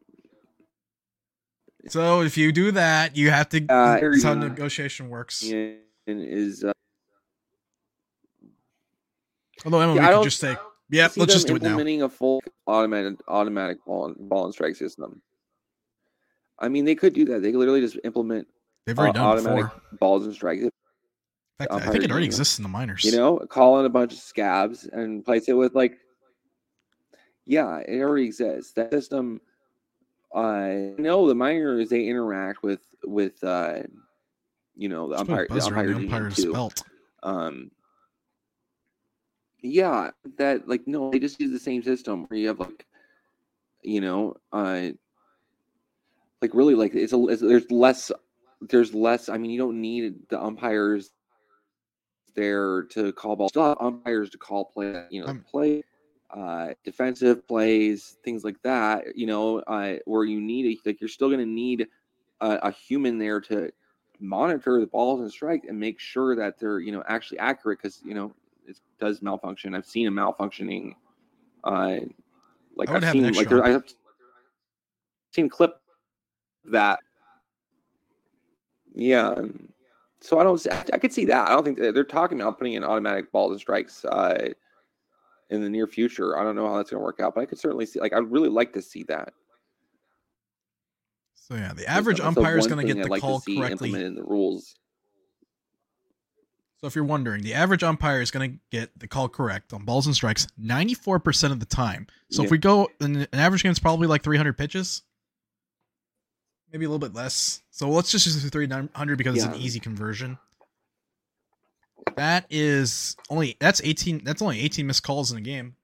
So 1.86 2.22
if 2.22 2.36
you 2.36 2.50
do 2.50 2.72
that, 2.72 3.16
you 3.16 3.30
have 3.30 3.48
to. 3.50 3.64
Uh, 3.68 4.00
that's 4.00 4.24
how 4.24 4.32
yeah. 4.32 4.40
negotiation 4.40 5.08
works. 5.08 5.44
Is 6.06 6.64
uh, 6.64 6.72
Although 9.64 9.78
MLB 9.78 9.96
Yeah, 9.96 10.12
could 10.12 10.24
just 10.24 10.40
say, 10.40 10.56
"Yep, 10.90 11.16
let's 11.16 11.32
just 11.32 11.46
do 11.46 11.56
it 11.56 11.62
now." 11.62 11.68
implementing 11.68 12.02
a 12.02 12.08
full 12.08 12.42
automatic 12.66 13.18
automatic 13.28 13.78
ball 13.84 14.06
and, 14.06 14.28
ball 14.28 14.46
and 14.46 14.54
strike 14.54 14.74
system. 14.74 15.22
I 16.58 16.68
mean, 16.68 16.84
they 16.84 16.96
could 16.96 17.12
do 17.12 17.24
that. 17.26 17.42
They 17.42 17.52
could 17.52 17.58
literally 17.58 17.82
just 17.82 17.98
implement 18.02 18.48
They've 18.84 18.98
uh, 18.98 19.02
already 19.02 19.18
done 19.18 19.24
it 19.24 19.28
automatic 19.28 19.64
before. 19.64 19.98
balls 20.00 20.24
and 20.26 20.34
strikes. 20.34 20.64
Fact, 21.58 21.72
I 21.72 21.90
think 21.90 22.04
it 22.04 22.10
already 22.10 22.26
exists 22.26 22.58
in 22.58 22.62
the 22.62 22.68
minors. 22.68 23.04
You 23.04 23.12
know, 23.12 23.38
call 23.38 23.80
in 23.80 23.86
a 23.86 23.90
bunch 23.90 24.12
of 24.12 24.18
scabs 24.18 24.84
and 24.84 25.24
place 25.24 25.48
it 25.48 25.54
with 25.54 25.74
like, 25.74 25.98
yeah, 27.46 27.78
it 27.78 28.00
already 28.00 28.26
exists. 28.26 28.72
That 28.72 28.92
system. 28.92 29.40
I 30.34 30.92
know 30.98 31.26
the 31.26 31.34
minors 31.34 31.88
they 31.88 32.06
interact 32.06 32.62
with 32.62 32.80
with 33.02 33.42
uh, 33.42 33.78
you 34.78 34.88
know 34.88 35.08
the 35.08 35.16
put 35.16 35.20
umpire 35.22 35.46
the 35.48 35.54
buzzer 35.54 35.68
umpire 35.68 35.88
the 35.88 35.96
umpire's 35.96 36.44
belt. 36.46 36.82
um 37.24 37.70
yeah 39.60 40.10
that 40.38 40.68
like 40.68 40.86
no 40.86 41.10
they 41.10 41.18
just 41.18 41.40
use 41.40 41.50
the 41.50 41.58
same 41.58 41.82
system 41.82 42.24
where 42.26 42.38
you 42.38 42.46
have 42.46 42.60
like 42.60 42.86
you 43.82 44.00
know 44.00 44.34
uh 44.52 44.86
like 46.40 46.54
really 46.54 46.76
like 46.76 46.94
it's 46.94 47.12
a 47.12 47.26
it's, 47.26 47.42
there's 47.42 47.68
less 47.70 48.12
there's 48.60 48.94
less 48.94 49.28
i 49.28 49.36
mean 49.36 49.50
you 49.50 49.58
don't 49.58 49.80
need 49.80 50.14
the 50.30 50.40
umpires 50.40 51.10
there 52.34 52.82
to 52.84 53.12
call 53.12 53.36
balls 53.36 53.50
still 53.50 53.64
have 53.64 53.76
umpires 53.80 54.30
to 54.30 54.38
call 54.38 54.64
play 54.64 55.04
you 55.10 55.24
know 55.24 55.36
play 55.50 55.82
uh 56.30 56.68
defensive 56.84 57.46
plays 57.48 58.18
things 58.22 58.44
like 58.44 58.60
that 58.62 59.16
you 59.16 59.26
know 59.26 59.60
uh 59.60 59.94
where 60.04 60.24
you 60.24 60.40
need 60.40 60.66
a, 60.66 60.88
like 60.88 61.00
you're 61.00 61.08
still 61.08 61.28
going 61.28 61.40
to 61.40 61.46
need 61.46 61.86
a, 62.40 62.50
a 62.62 62.70
human 62.70 63.18
there 63.18 63.40
to 63.40 63.70
monitor 64.20 64.80
the 64.80 64.86
balls 64.86 65.20
and 65.20 65.30
strike 65.30 65.64
and 65.68 65.78
make 65.78 65.98
sure 65.98 66.34
that 66.36 66.58
they're 66.58 66.80
you 66.80 66.92
know 66.92 67.02
actually 67.08 67.38
accurate 67.38 67.78
because 67.78 68.00
you 68.04 68.14
know 68.14 68.34
it 68.66 68.78
does 69.00 69.22
malfunction. 69.22 69.74
I've 69.74 69.86
seen 69.86 70.06
a 70.06 70.10
malfunctioning. 70.10 70.94
Uh, 71.64 72.00
like 72.76 72.90
I've 72.90 73.04
seen 73.04 73.32
like 73.32 73.48
there, 73.48 73.64
I've 73.64 73.84
seen 75.32 75.48
clip 75.48 75.80
that. 76.66 77.00
Yeah, 78.94 79.34
so 80.20 80.38
I 80.38 80.44
don't. 80.44 80.58
see- 80.58 80.70
I 80.70 80.98
could 80.98 81.12
see 81.12 81.24
that. 81.26 81.48
I 81.48 81.52
don't 81.52 81.64
think 81.64 81.78
they're 81.78 82.04
talking 82.04 82.40
about 82.40 82.58
putting 82.58 82.74
in 82.74 82.84
automatic 82.84 83.30
balls 83.32 83.52
and 83.52 83.60
strikes 83.60 84.04
uh, 84.04 84.48
in 85.50 85.62
the 85.62 85.68
near 85.68 85.86
future. 85.86 86.38
I 86.38 86.42
don't 86.42 86.56
know 86.56 86.68
how 86.68 86.76
that's 86.76 86.90
going 86.90 87.00
to 87.00 87.04
work 87.04 87.20
out, 87.20 87.34
but 87.34 87.42
I 87.42 87.46
could 87.46 87.58
certainly 87.58 87.86
see. 87.86 88.00
Like 88.00 88.12
I'd 88.12 88.30
really 88.30 88.48
like 88.48 88.72
to 88.74 88.82
see 88.82 89.04
that. 89.04 89.32
So 91.34 91.54
yeah, 91.54 91.72
the 91.72 91.86
average 91.88 92.18
the 92.18 92.26
umpire 92.26 92.58
is 92.58 92.66
going 92.66 92.86
to 92.86 92.92
get 92.94 93.02
the 93.02 93.08
like 93.08 93.22
call 93.22 93.40
correctly. 93.40 93.88
implemented 93.88 94.06
in 94.08 94.14
the 94.16 94.24
rules. 94.24 94.74
So 96.80 96.86
if 96.86 96.94
you're 96.94 97.04
wondering, 97.04 97.42
the 97.42 97.54
average 97.54 97.82
umpire 97.82 98.20
is 98.20 98.30
going 98.30 98.52
to 98.52 98.58
get 98.70 98.96
the 98.96 99.08
call 99.08 99.28
correct 99.28 99.72
on 99.72 99.84
balls 99.84 100.06
and 100.06 100.14
strikes 100.14 100.46
94% 100.60 101.50
of 101.50 101.58
the 101.58 101.66
time. 101.66 102.06
So 102.30 102.44
if 102.44 102.52
we 102.52 102.58
go, 102.58 102.88
an, 103.00 103.16
an 103.16 103.26
average 103.40 103.64
game 103.64 103.72
is 103.72 103.80
probably 103.80 104.06
like 104.06 104.22
300 104.22 104.56
pitches, 104.56 105.02
maybe 106.72 106.84
a 106.84 106.88
little 106.88 106.98
bit 106.98 107.14
less. 107.14 107.62
So 107.70 107.88
let's 107.88 108.10
just 108.10 108.26
use 108.26 108.48
300 108.48 109.16
because 109.18 109.36
it's 109.36 109.44
an 109.44 109.54
easy 109.60 109.80
conversion. 109.80 110.38
That 112.16 112.46
is 112.50 113.16
only 113.30 113.56
that's 113.60 113.80
18. 113.84 114.24
That's 114.24 114.42
only 114.42 114.60
18 114.60 114.86
missed 114.86 115.02
calls 115.02 115.30
in 115.30 115.38
a 115.38 115.40
game 115.40 115.76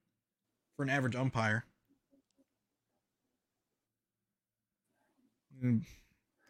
for 0.76 0.82
an 0.82 0.90
average 0.90 1.14
umpire. 1.14 1.64
Mm, 5.62 5.82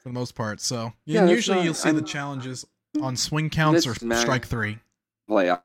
For 0.02 0.08
the 0.08 0.12
most 0.12 0.34
part, 0.34 0.60
so 0.60 0.92
Yeah, 1.04 1.26
usually 1.26 1.58
not- 1.58 1.64
you'll 1.64 1.74
see 1.74 1.90
the 1.90 1.96
I'm- 1.98 2.04
challenges 2.04 2.64
on 3.00 3.16
swing 3.16 3.50
counts 3.50 3.86
or 3.86 3.94
strike 3.94 4.46
three. 4.46 4.78
playoffs 5.28 5.60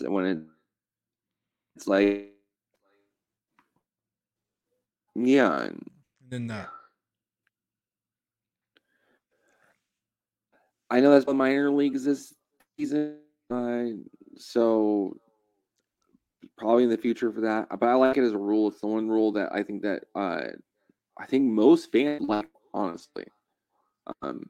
when 0.00 0.24
it, 0.26 0.38
it's 1.76 1.86
like 1.86 2.32
yeah 5.14 5.64
And 5.64 5.90
then 6.28 6.50
uh, 6.50 6.66
i 10.90 11.00
know 11.00 11.10
that's 11.10 11.26
what 11.26 11.36
minor 11.36 11.70
leagues 11.70 12.04
this 12.04 12.34
season 12.78 13.18
uh, 13.50 13.84
so 14.36 15.16
probably 16.56 16.84
in 16.84 16.90
the 16.90 16.98
future 16.98 17.32
for 17.32 17.40
that 17.40 17.68
but 17.78 17.86
i 17.86 17.94
like 17.94 18.16
it 18.16 18.24
as 18.24 18.32
a 18.32 18.38
rule. 18.38 18.68
It's 18.68 18.80
the 18.80 18.86
one 18.86 19.08
rule 19.08 19.32
that 19.32 19.52
i 19.52 19.62
think 19.62 19.82
that 19.82 20.04
uh 20.14 20.42
i 21.18 21.26
think 21.26 21.44
most 21.44 21.90
fans 21.92 22.28
like 22.28 22.48
honestly. 22.74 23.24
Um 24.22 24.44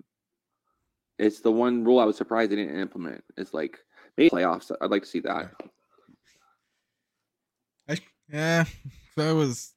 it's 1.19 1.41
the 1.41 1.51
one 1.51 1.85
rule 1.85 1.99
i 1.99 2.05
was 2.05 2.17
surprised 2.17 2.53
they 2.53 2.57
didn't 2.57 2.79
implement. 2.79 3.23
It's 3.37 3.55
like 3.55 3.79
maybe 4.17 4.31
playoffs 4.31 4.71
i'd 4.81 4.91
like 4.91 5.03
to 5.03 5.09
see 5.09 5.21
that. 5.21 5.53
Yeah, 8.31 8.63
if 8.63 9.19
I 9.19 9.33
was, 9.33 9.73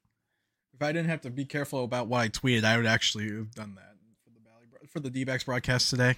if 0.73 0.81
I 0.81 0.91
didn't 0.91 1.09
have 1.09 1.21
to 1.21 1.29
be 1.29 1.45
careful 1.45 1.83
about 1.83 2.07
what 2.07 2.19
I 2.19 2.29
tweeted, 2.29 2.65
I 2.65 2.75
would 2.75 2.85
actually 2.85 3.29
have 3.33 3.51
done 3.55 3.75
that 3.75 3.95
for 4.23 4.31
the 4.31 4.39
Valley 4.41 4.88
for 4.88 4.99
the 4.99 5.09
D-backs 5.09 5.45
broadcast 5.45 5.89
today. 5.89 6.15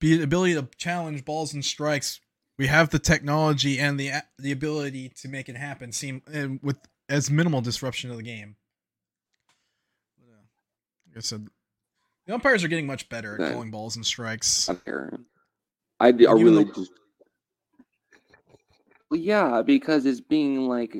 Be 0.00 0.22
ability 0.22 0.54
to 0.54 0.68
challenge 0.76 1.24
balls 1.24 1.54
and 1.54 1.64
strikes. 1.64 2.20
We 2.56 2.66
have 2.66 2.90
the 2.90 2.98
technology 2.98 3.78
and 3.78 3.98
the 3.98 4.12
the 4.38 4.52
ability 4.52 5.12
to 5.20 5.28
make 5.28 5.48
it 5.48 5.56
happen. 5.56 5.92
Seem 5.92 6.22
and 6.32 6.60
with 6.62 6.78
as 7.08 7.30
minimal 7.30 7.60
disruption 7.60 8.10
of 8.10 8.16
the 8.16 8.22
game. 8.22 8.56
Like 11.08 11.18
I 11.18 11.20
said, 11.20 11.48
the 12.26 12.34
umpires 12.34 12.62
are 12.62 12.68
getting 12.68 12.86
much 12.86 13.08
better 13.08 13.42
at 13.42 13.52
calling 13.52 13.70
balls 13.70 13.96
and 13.96 14.04
strikes. 14.04 14.68
I. 14.68 14.76
I, 16.00 16.08
really 16.10 16.64
though- 16.64 16.72
just. 16.72 16.92
Well, 19.10 19.18
yeah, 19.18 19.62
because 19.62 20.04
it's 20.04 20.20
being 20.20 20.68
like 20.68 20.94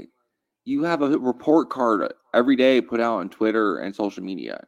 you 0.64 0.84
have 0.84 1.02
a 1.02 1.18
report 1.18 1.70
card 1.70 2.12
every 2.32 2.56
day 2.56 2.80
put 2.80 3.00
out 3.00 3.18
on 3.18 3.28
Twitter 3.28 3.78
and 3.78 3.94
social 3.94 4.24
media. 4.24 4.66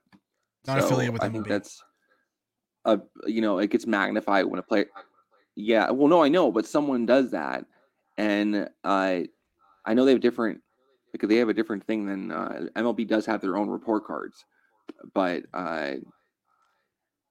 Not 0.66 0.78
affiliated 0.78 1.14
with 1.14 1.22
I 1.22 1.30
think 1.30 1.46
MLB. 1.46 1.48
that's 1.48 1.82
a 2.84 3.00
you 3.26 3.40
know 3.40 3.58
it 3.58 3.70
gets 3.70 3.86
magnified 3.86 4.46
when 4.46 4.60
a 4.60 4.62
player. 4.62 4.86
Yeah, 5.56 5.90
well, 5.90 6.08
no, 6.08 6.22
I 6.22 6.28
know, 6.28 6.50
but 6.50 6.66
someone 6.66 7.06
does 7.06 7.32
that, 7.32 7.64
and 8.16 8.68
uh, 8.84 9.20
I 9.84 9.94
know 9.94 10.04
they 10.04 10.12
have 10.12 10.20
different 10.20 10.60
because 11.12 11.28
they 11.28 11.36
have 11.36 11.48
a 11.48 11.54
different 11.54 11.84
thing 11.86 12.06
than 12.06 12.30
uh, 12.30 12.66
MLB 12.76 13.06
does 13.06 13.26
have 13.26 13.40
their 13.40 13.56
own 13.56 13.68
report 13.68 14.06
cards, 14.06 14.44
but 15.12 15.42
uh, 15.52 15.94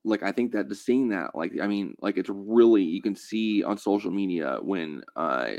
like 0.03 0.23
I 0.23 0.31
think 0.31 0.51
that 0.51 0.69
just 0.69 0.85
seeing 0.85 1.09
that, 1.09 1.35
like 1.35 1.53
I 1.61 1.67
mean, 1.67 1.95
like 2.01 2.17
it's 2.17 2.29
really 2.29 2.83
you 2.83 3.01
can 3.01 3.15
see 3.15 3.63
on 3.63 3.77
social 3.77 4.11
media 4.11 4.59
when 4.61 5.03
uh, 5.15 5.51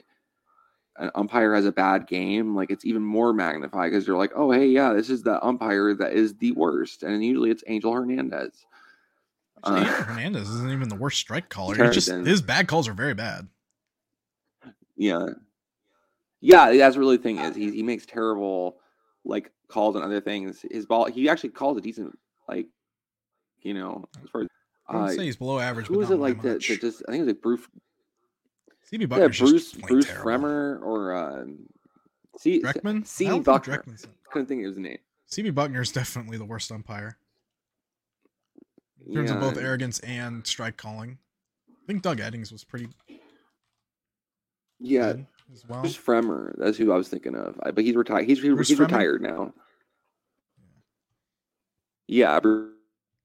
an 0.99 1.11
umpire 1.15 1.55
has 1.55 1.67
a 1.67 1.73
bad 1.73 2.07
game, 2.07 2.55
like 2.55 2.71
it's 2.71 2.85
even 2.85 3.03
more 3.03 3.33
magnified 3.33 3.91
because 3.91 4.07
you're 4.07 4.19
like, 4.19 4.33
oh 4.35 4.51
hey, 4.51 4.67
yeah, 4.67 4.93
this 4.93 5.11
is 5.11 5.23
the 5.23 5.45
umpire 5.45 5.95
that 5.95 6.13
is 6.13 6.35
the 6.37 6.53
worst, 6.53 7.03
and 7.03 7.25
usually 7.25 7.51
it's 7.51 7.65
Angel 7.67 7.93
Hernandez. 7.93 8.67
Actually, 9.65 9.81
Uh, 9.81 10.03
Hernandez 10.05 10.49
isn't 10.51 10.71
even 10.71 10.89
the 10.89 10.95
worst 10.97 11.19
strike 11.19 11.49
caller. 11.49 11.83
It's 11.85 11.95
just 11.95 12.09
in- 12.09 12.25
his 12.25 12.43
bad 12.43 12.67
calls 12.69 12.89
are 12.89 12.95
very 12.95 13.15
bad. 13.15 13.49
Yeah. 14.97 15.27
Yeah, 16.41 16.73
that's 16.73 16.97
really 16.97 17.17
the 17.19 17.23
thing 17.23 17.39
is 17.39 17.55
he 17.55 17.71
he 17.71 17.83
makes 17.83 18.07
terrible 18.07 18.79
like 19.25 19.51
calls 19.69 19.95
and 19.97 20.05
other 20.05 20.21
things. 20.21 20.65
His 20.71 20.87
ball 20.87 21.07
he 21.07 21.29
actually 21.29 21.51
calls 21.51 21.77
a 21.77 21.81
decent 21.81 22.19
like 22.49 22.67
you 23.63 23.75
know 23.75 24.07
as 24.25 24.31
far 24.31 24.43
as 24.43 24.49
I 24.89 24.97
would 24.97 25.03
uh, 25.03 25.15
say 25.15 25.25
he's 25.25 25.37
below 25.37 25.59
average. 25.59 25.87
who 25.89 25.99
was 25.99 26.11
it 26.11 26.17
like 26.17 26.41
that, 26.43 26.63
that 26.67 26.81
just 26.81 27.03
I 27.07 27.13
think 27.13 27.23
it 27.23 27.27
was 27.27 27.35
like 27.35 27.43
Bruce 27.43 27.67
CB 28.91 29.03
yeah, 29.19 29.29
Bruce 29.29 29.73
Bruce 29.75 30.07
terrible. 30.07 30.25
Froemming 30.31 30.83
or 30.83 31.15
um 31.15 31.59
C 32.39 32.63
Dreckman. 32.63 33.07
C 33.07 33.27
Bucknor. 33.27 33.63
Dreckman's- 33.83 34.07
couldn't 34.31 34.47
think 34.47 34.61
of 34.63 34.69
his 34.69 34.79
name. 34.79 34.99
CB 35.31 35.53
Bucknor's 35.53 35.93
definitely 35.93 36.39
the 36.39 36.45
worst 36.45 36.73
umpire 36.73 37.19
in 39.07 39.15
terms 39.15 39.31
of 39.31 39.41
both 39.41 39.57
arrogance 39.59 39.99
and 40.01 40.47
strike 40.47 40.77
calling. 40.77 41.19
I 41.69 41.87
think 41.87 42.03
Doug 42.03 42.19
Eddings 42.19 42.53
was 42.53 42.65
pretty 42.65 42.89
Yeah, 44.79 45.13
good 45.13 45.27
as 45.53 45.65
well. 45.67 45.81
Bruce 45.83 45.97
Froemming. 45.97 46.55
That's 46.59 46.77
who 46.79 46.93
I 46.93 46.97
was 46.97 47.09
thinking 47.09 47.35
of. 47.35 47.59
I, 47.63 47.71
but 47.71 47.85
he's 47.85 47.97
retired. 47.97 48.27
He's 48.27 48.41
Bruce 48.41 48.69
he's 48.69 48.79
retired 48.79 49.23
now. 49.23 49.53
Yeah, 52.07 52.39
Bruce. 52.41 52.75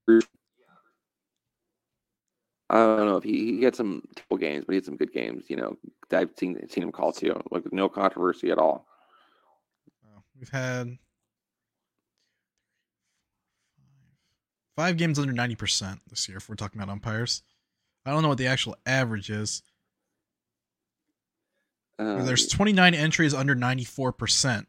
Bruce- 0.05 0.27
I 2.69 2.77
don't 2.77 3.05
know 3.05 3.17
if 3.17 3.23
he, 3.23 3.57
he 3.57 3.63
had 3.63 3.75
some 3.75 4.01
terrible 4.15 4.37
games, 4.37 4.65
but 4.65 4.73
he 4.73 4.77
had 4.77 4.85
some 4.85 4.97
good 4.97 5.13
games. 5.13 5.45
You 5.49 5.57
know, 5.57 5.77
I've 6.11 6.31
seen 6.37 6.67
seen 6.67 6.83
him 6.83 6.91
call 6.91 7.11
too, 7.13 7.39
like 7.51 7.71
no 7.71 7.87
controversy 7.87 8.49
at 8.49 8.57
all. 8.57 8.87
We've 10.37 10.49
had 10.49 10.97
five 14.75 14.97
games 14.97 15.19
under 15.19 15.33
ninety 15.33 15.55
percent 15.55 15.99
this 16.09 16.27
year. 16.27 16.37
If 16.37 16.49
we're 16.49 16.55
talking 16.55 16.81
about 16.81 16.91
umpires, 16.91 17.41
I 18.05 18.11
don't 18.11 18.21
know 18.21 18.29
what 18.29 18.37
the 18.37 18.47
actual 18.47 18.75
average 18.85 19.29
is. 19.29 19.61
Uh, 21.97 22.23
There's 22.23 22.47
29 22.47 22.93
entries 22.93 23.33
under 23.33 23.55
94 23.55 24.11
percent 24.11 24.67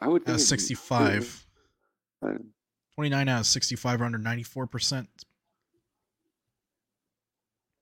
I 0.00 0.08
would 0.08 0.24
think 0.24 0.36
of 0.36 0.40
65. 0.40 1.46
good. 2.22 2.36
Uh, 2.36 2.38
29 2.94 3.28
out 3.28 3.40
of 3.40 3.46
65 3.46 4.00
are 4.00 4.04
under 4.06 4.16
94 4.18 4.66
percent. 4.66 5.08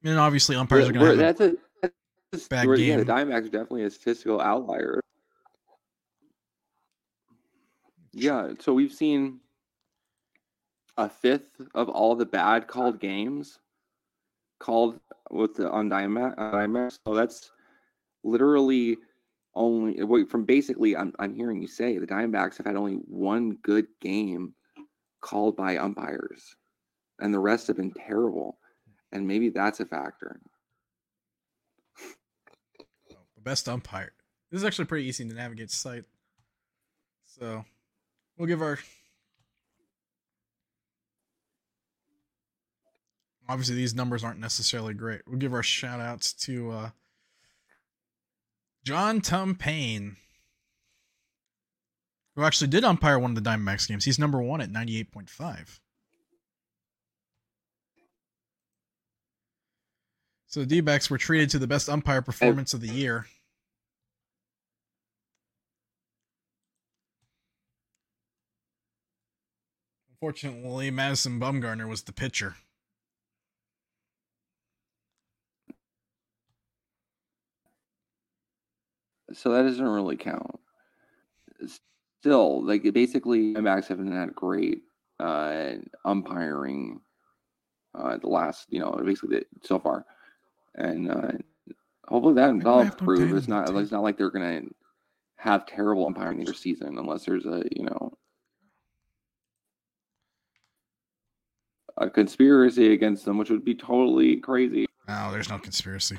And 0.02 0.18
obviously, 0.18 0.56
umpires 0.56 0.88
are 0.88 0.92
going 0.92 1.16
to 1.16 1.24
have. 1.24 1.36
that's 1.38 1.40
a 1.40 1.90
that's 2.32 2.48
bad 2.48 2.66
we're- 2.66 2.82
Yeah, 2.82 2.96
the 2.96 3.04
game. 3.04 3.14
Diamondbacks 3.14 3.38
are 3.46 3.48
definitely 3.48 3.84
a 3.84 3.90
statistical 3.90 4.40
outlier. 4.40 5.00
Yeah, 8.12 8.52
so 8.60 8.72
we've 8.74 8.92
seen 8.92 9.40
a 10.96 11.08
fifth 11.08 11.60
of 11.74 11.88
all 11.88 12.14
the 12.14 12.26
bad 12.26 12.68
called 12.68 13.00
games 13.00 13.58
called 14.60 14.98
with 15.30 15.54
the 15.54 15.70
on 15.70 15.90
Diamondbacks. 15.90 16.98
So 17.06 17.14
that's 17.14 17.50
literally 18.22 18.98
only 19.54 20.02
wait 20.02 20.30
from 20.30 20.44
basically. 20.44 20.96
I'm 20.96 21.12
I'm 21.18 21.34
hearing 21.34 21.60
you 21.60 21.68
say 21.68 21.98
the 21.98 22.06
Diamondbacks 22.06 22.56
have 22.58 22.66
had 22.66 22.76
only 22.76 22.94
one 22.94 23.58
good 23.62 23.86
game 24.00 24.54
called 25.20 25.56
by 25.56 25.76
umpires, 25.78 26.56
and 27.20 27.32
the 27.32 27.38
rest 27.38 27.66
have 27.68 27.76
been 27.76 27.92
terrible. 27.92 28.58
And 29.12 29.26
maybe 29.28 29.48
that's 29.48 29.78
a 29.80 29.86
factor. 29.86 30.40
the 33.08 33.42
best 33.42 33.68
umpire. 33.68 34.12
This 34.50 34.60
is 34.60 34.64
actually 34.64 34.86
pretty 34.86 35.06
easy 35.06 35.28
to 35.28 35.34
navigate 35.34 35.70
site. 35.70 36.04
So 37.26 37.64
we'll 38.36 38.48
give 38.48 38.62
our 38.62 38.78
obviously 43.48 43.74
these 43.76 43.94
numbers 43.94 44.24
aren't 44.24 44.40
necessarily 44.40 44.94
great. 44.94 45.22
We'll 45.26 45.38
give 45.38 45.54
our 45.54 45.62
shout 45.62 46.00
outs 46.00 46.32
to 46.44 46.70
uh 46.70 46.90
John 48.84 49.20
Tumpane. 49.20 50.16
Who 52.36 52.42
actually 52.42 52.68
did 52.68 52.84
umpire 52.84 53.18
one 53.18 53.30
of 53.30 53.42
the 53.42 53.48
Diamondbacks 53.48 53.86
games. 53.88 54.04
He's 54.04 54.18
number 54.18 54.42
one 54.42 54.60
at 54.60 54.70
ninety 54.70 54.98
eight 54.98 55.12
point 55.12 55.30
five. 55.30 55.80
So 60.46 60.60
the 60.60 60.66
D 60.66 60.80
backs 60.80 61.10
were 61.10 61.18
treated 61.18 61.50
to 61.50 61.58
the 61.58 61.66
best 61.66 61.88
umpire 61.88 62.22
performance 62.22 62.74
of 62.74 62.80
the 62.80 62.88
year. 62.88 63.26
Unfortunately, 70.10 70.90
Madison 70.90 71.38
Bumgarner 71.38 71.88
was 71.88 72.02
the 72.02 72.12
pitcher. 72.12 72.56
So 79.34 79.50
that 79.50 79.62
doesn't 79.62 79.84
really 79.84 80.16
count. 80.16 80.60
Still, 82.20 82.64
like 82.64 82.82
basically, 82.94 83.54
Diamondbacks 83.54 83.88
haven't 83.88 84.12
had 84.12 84.34
great 84.34 84.82
uh, 85.20 85.72
umpiring 86.04 87.00
uh, 87.94 88.16
the 88.16 88.28
last, 88.28 88.66
you 88.70 88.80
know, 88.80 88.98
basically 89.04 89.38
the, 89.38 89.46
so 89.62 89.78
far, 89.78 90.06
and 90.74 91.10
uh, 91.10 91.32
hopefully 92.08 92.34
that 92.34 92.52
Maybe 92.52 92.60
I 92.60 92.64
that'll 92.64 92.84
have 92.84 92.98
improve. 92.98 93.36
It's 93.36 93.48
not 93.48 93.68
it's 93.76 93.92
not 93.92 94.02
like 94.02 94.16
they're 94.16 94.30
gonna 94.30 94.62
have 95.36 95.66
terrible 95.66 96.06
umpiring 96.06 96.44
this 96.44 96.58
season 96.58 96.98
unless 96.98 97.24
there's 97.24 97.46
a 97.46 97.62
you 97.70 97.84
know 97.84 98.16
a 101.96 102.10
conspiracy 102.10 102.92
against 102.92 103.24
them, 103.24 103.38
which 103.38 103.50
would 103.50 103.64
be 103.64 103.74
totally 103.74 104.36
crazy. 104.36 104.86
No, 105.06 105.30
there's 105.30 105.48
no 105.48 105.58
conspiracy. 105.58 106.18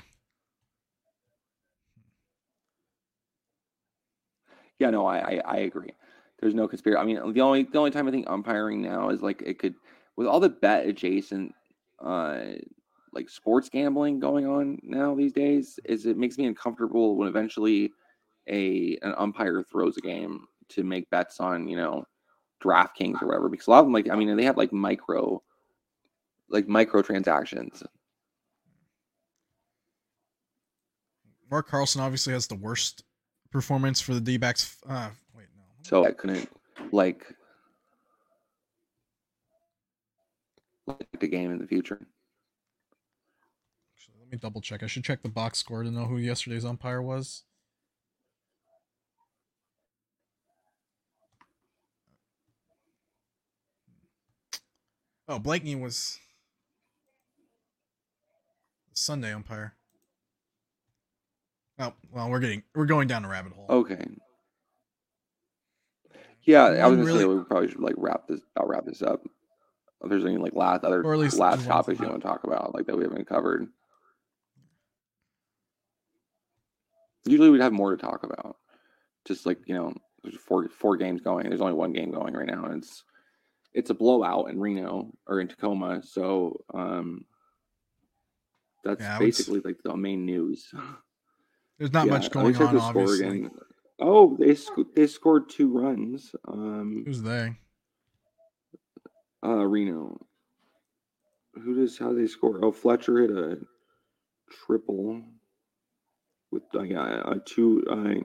Yeah, 4.79 4.89
no, 4.89 5.05
I, 5.05 5.17
I 5.17 5.41
I 5.45 5.57
agree. 5.57 5.91
There's 6.39 6.53
no 6.53 6.67
conspiracy. 6.67 6.99
I 6.99 7.05
mean, 7.05 7.33
the 7.33 7.41
only 7.41 7.63
the 7.63 7.77
only 7.77 7.91
time 7.91 8.07
I 8.07 8.11
think 8.11 8.29
umpiring 8.29 8.81
now 8.81 9.09
is 9.09 9.21
like 9.21 9.41
it 9.45 9.59
could 9.59 9.75
with 10.17 10.27
all 10.27 10.39
the 10.39 10.49
bet 10.49 10.85
adjacent 10.85 11.53
uh 12.03 12.39
like 13.13 13.29
sports 13.29 13.69
gambling 13.69 14.19
going 14.19 14.45
on 14.45 14.77
now 14.83 15.15
these 15.15 15.31
days 15.31 15.79
is 15.85 16.05
it 16.05 16.17
makes 16.17 16.37
me 16.37 16.45
uncomfortable 16.45 17.15
when 17.15 17.29
eventually 17.29 17.91
a 18.47 18.97
an 19.01 19.15
umpire 19.17 19.63
throws 19.63 19.97
a 19.97 20.01
game 20.01 20.45
to 20.67 20.83
make 20.83 21.09
bets 21.09 21.39
on, 21.39 21.67
you 21.67 21.77
know, 21.77 22.03
DraftKings 22.61 23.21
or 23.21 23.27
whatever 23.27 23.49
because 23.49 23.67
a 23.67 23.69
lot 23.69 23.79
of 23.79 23.85
them 23.85 23.93
like 23.93 24.09
I 24.09 24.15
mean 24.15 24.35
they 24.35 24.43
have 24.43 24.57
like 24.57 24.73
micro 24.73 25.41
like 26.49 26.67
micro 26.67 27.01
transactions. 27.01 27.81
Mark 31.49 31.67
Carlson 31.67 32.01
obviously 32.01 32.33
has 32.33 32.47
the 32.47 32.55
worst 32.55 33.03
performance 33.55 34.01
for 34.01 34.13
the 34.13 34.19
D 34.19 34.35
backs. 34.35 34.75
Uh, 34.85 35.11
wait, 35.33 35.47
no. 35.55 35.63
So 35.83 36.05
I 36.05 36.11
couldn't 36.11 36.49
like 36.91 37.25
like 40.85 41.07
the 41.21 41.27
game 41.27 41.51
in 41.51 41.59
the 41.59 41.65
future. 41.65 42.05
Actually, 43.95 44.15
let 44.19 44.29
me 44.29 44.37
double 44.37 44.59
check. 44.59 44.83
I 44.83 44.87
should 44.87 45.05
check 45.05 45.23
the 45.23 45.29
box 45.29 45.57
score 45.57 45.83
to 45.83 45.89
know 45.89 46.03
who 46.03 46.17
yesterday's 46.17 46.65
umpire 46.65 47.01
was. 47.01 47.43
Oh, 55.29 55.39
Blakney 55.39 55.79
was 55.79 56.19
Sunday 58.91 59.31
umpire. 59.31 59.75
Oh, 61.77 61.93
well, 62.11 62.29
we're 62.29 62.39
getting 62.39 62.63
we're 62.73 62.85
going 62.85 63.07
down 63.07 63.25
a 63.25 63.29
rabbit 63.29 63.53
hole. 63.53 63.65
Okay. 63.69 64.05
Yeah, 66.43 66.65
I 66.65 66.87
was 66.87 66.97
gonna 66.97 67.19
say 67.19 67.25
we 67.25 67.43
probably 67.43 67.69
should 67.69 67.79
like 67.79 67.95
wrap 67.97 68.27
this. 68.27 68.39
I'll 68.55 68.67
wrap 68.67 68.85
this 68.85 69.01
up. 69.01 69.25
If 70.03 70.09
there's 70.09 70.25
any 70.25 70.37
like 70.37 70.53
last 70.53 70.83
other 70.83 71.01
Or 71.03 71.13
at 71.13 71.19
least 71.19 71.37
last 71.39 71.65
topics 71.65 71.99
you 71.99 72.07
want 72.07 72.21
to 72.21 72.27
talk 72.27 72.43
about, 72.43 72.75
like 72.75 72.85
that 72.85 72.95
we 72.95 73.03
haven't 73.03 73.27
covered. 73.27 73.67
Usually 77.25 77.49
we'd 77.49 77.61
have 77.61 77.73
more 77.73 77.95
to 77.95 78.01
talk 78.01 78.23
about. 78.23 78.57
Just 79.25 79.47
like 79.47 79.57
you 79.65 79.73
know, 79.73 79.93
there's 80.23 80.35
four 80.35 80.69
four 80.69 80.95
games 80.97 81.21
going. 81.21 81.49
There's 81.49 81.61
only 81.61 81.73
one 81.73 81.91
game 81.91 82.11
going 82.11 82.35
right 82.35 82.47
now, 82.47 82.65
and 82.65 82.83
it's 82.83 83.03
it's 83.73 83.89
a 83.89 83.95
blowout 83.95 84.49
in 84.49 84.59
Reno 84.59 85.11
or 85.27 85.41
in 85.41 85.47
Tacoma. 85.47 86.03
So 86.03 86.63
um, 86.73 87.25
that's 88.83 89.01
Yeah, 89.01 89.15
I 89.15 89.19
would 89.19 89.25
basically 89.25 89.61
like 89.61 89.77
the 89.83 89.97
main 89.97 90.25
news. 90.25 90.71
There's 91.77 91.93
not 91.93 92.07
Yeah, 92.07 92.13
much 92.13 92.31
going 92.31 92.55
on. 92.57 92.77
Obviously, 92.77 93.27
again. 93.27 93.51
Oh, 93.99 94.35
they 94.39 94.55
sc- 94.55 94.93
they 94.95 95.07
scored 95.07 95.49
two 95.49 95.77
runs. 95.77 96.33
Um, 96.47 97.03
who's 97.05 97.21
they? 97.21 97.57
uh, 99.45 99.65
Reno. 99.65 100.25
Who 101.55 101.75
does 101.75 101.97
how 101.97 102.13
they 102.13 102.27
score? 102.27 102.63
Oh, 102.63 102.71
Fletcher 102.71 103.19
hit 103.21 103.31
a 103.31 103.57
triple 104.67 105.21
with 106.51 106.63
uh, 106.75 106.83
yeah, 106.83 107.21
a 107.25 107.39
two 107.39 107.83
uh, 107.89 108.21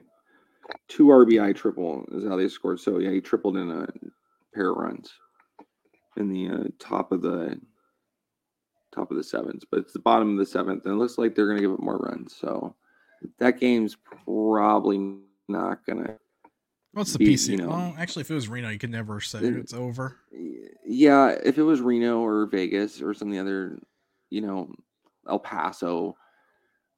two 0.89 1.05
RBI 1.07 1.55
triple 1.55 2.05
is 2.11 2.25
how 2.27 2.37
they 2.37 2.47
scored. 2.49 2.79
So 2.79 2.99
yeah, 2.99 3.11
he 3.11 3.21
tripled 3.21 3.57
in 3.57 3.71
a 3.71 3.87
pair 4.53 4.71
of 4.71 4.77
runs 4.77 5.11
in 6.17 6.29
the 6.31 6.49
uh, 6.49 6.63
top 6.79 7.11
of 7.11 7.21
the 7.21 7.59
top 8.93 9.11
of 9.11 9.17
the 9.17 9.23
seventh, 9.23 9.63
but 9.71 9.79
it's 9.81 9.93
the 9.93 9.99
bottom 9.99 10.31
of 10.33 10.37
the 10.37 10.45
seventh, 10.45 10.85
and 10.85 10.93
it 10.95 10.97
looks 10.97 11.17
like 11.17 11.35
they're 11.35 11.47
gonna 11.47 11.61
give 11.61 11.73
up 11.73 11.79
more 11.79 11.97
runs. 11.97 12.35
So 12.39 12.75
that 13.39 13.59
game's 13.59 13.95
probably 14.25 15.17
not 15.47 15.85
gonna 15.85 16.17
What's 16.93 17.13
the 17.13 17.19
be, 17.19 17.27
PC? 17.33 17.51
you 17.51 17.57
know- 17.57 17.69
well, 17.69 17.95
actually, 17.97 18.21
if 18.21 18.31
it 18.31 18.33
was 18.33 18.49
Reno, 18.49 18.69
you 18.69 18.77
could 18.79 18.89
never 18.91 19.19
say 19.21 19.39
It- 19.39 19.55
it's 19.55 19.73
over. 19.73 20.17
Yeah, 20.85 21.29
if 21.43 21.57
it 21.57 21.63
was 21.63 21.79
Reno 21.81 22.19
or 22.19 22.45
Vegas 22.47 23.01
or 23.01 23.13
some 23.13 23.29
of 23.29 23.33
the 23.33 23.39
other, 23.39 23.79
you 24.29 24.41
know, 24.41 24.73
El 25.27 25.39
Paso, 25.39 26.17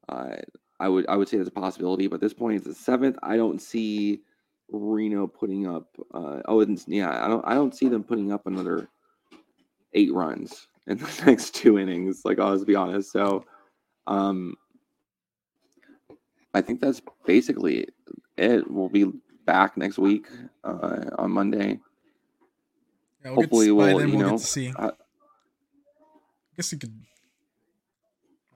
uh, 0.09 0.37
I 0.79 0.89
would 0.89 1.05
I 1.07 1.15
would 1.15 1.27
say 1.27 1.37
there's 1.37 1.47
a 1.47 1.51
possibility. 1.51 2.07
But 2.07 2.15
at 2.15 2.21
this 2.21 2.33
point, 2.33 2.55
it's 2.57 2.65
the 2.65 2.73
seventh. 2.73 3.17
I 3.21 3.37
don't 3.37 3.61
see 3.61 4.23
Reno 4.71 5.27
putting 5.27 5.67
up. 5.67 5.95
Uh, 6.13 6.41
oh, 6.45 6.61
and 6.61 6.83
yeah, 6.87 7.23
I 7.23 7.27
don't 7.27 7.45
I 7.45 7.53
don't 7.53 7.75
see 7.75 7.87
them 7.87 8.03
putting 8.03 8.31
up 8.31 8.47
another 8.47 8.89
eight 9.93 10.11
runs 10.11 10.67
in 10.87 10.97
the 10.97 11.05
next 11.27 11.53
two 11.53 11.77
innings. 11.77 12.23
Like 12.25 12.39
I'll 12.39 12.55
just 12.55 12.65
be 12.65 12.75
honest. 12.75 13.11
So, 13.11 13.45
um, 14.07 14.55
I 16.53 16.61
think 16.61 16.81
that's 16.81 17.01
basically 17.25 17.87
it. 18.37 18.69
We'll 18.69 18.89
be 18.89 19.11
back 19.45 19.75
next 19.77 19.97
week 19.97 20.27
uh, 20.63 21.01
on 21.17 21.31
Monday. 21.31 21.79
Yeah, 23.23 23.31
we'll 23.31 23.35
Hopefully 23.41 23.65
get 23.65 23.69
to, 23.69 23.75
we'll, 23.75 23.97
then 23.97 24.09
you 24.09 24.17
we'll 24.17 24.25
know, 24.27 24.31
get 24.33 24.39
to 24.41 24.45
see. 24.45 24.73
uh, 24.75 24.91
I 24.91 26.55
guess 26.55 26.71
you 26.71 26.77
could. 26.77 26.93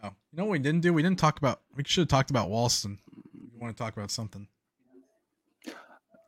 Oh, 0.03 0.09
you 0.31 0.37
know 0.37 0.43
what 0.45 0.51
we 0.51 0.59
didn't 0.59 0.81
do? 0.81 0.93
We 0.93 1.01
didn't 1.01 1.19
talk 1.19 1.37
about. 1.39 1.61
We 1.75 1.83
should 1.85 2.01
have 2.01 2.07
talked 2.09 2.29
about 2.29 2.49
Walston. 2.49 2.99
We 3.33 3.57
want 3.59 3.75
to 3.75 3.81
talk 3.83 3.95
about 3.97 4.11
something. 4.11 4.47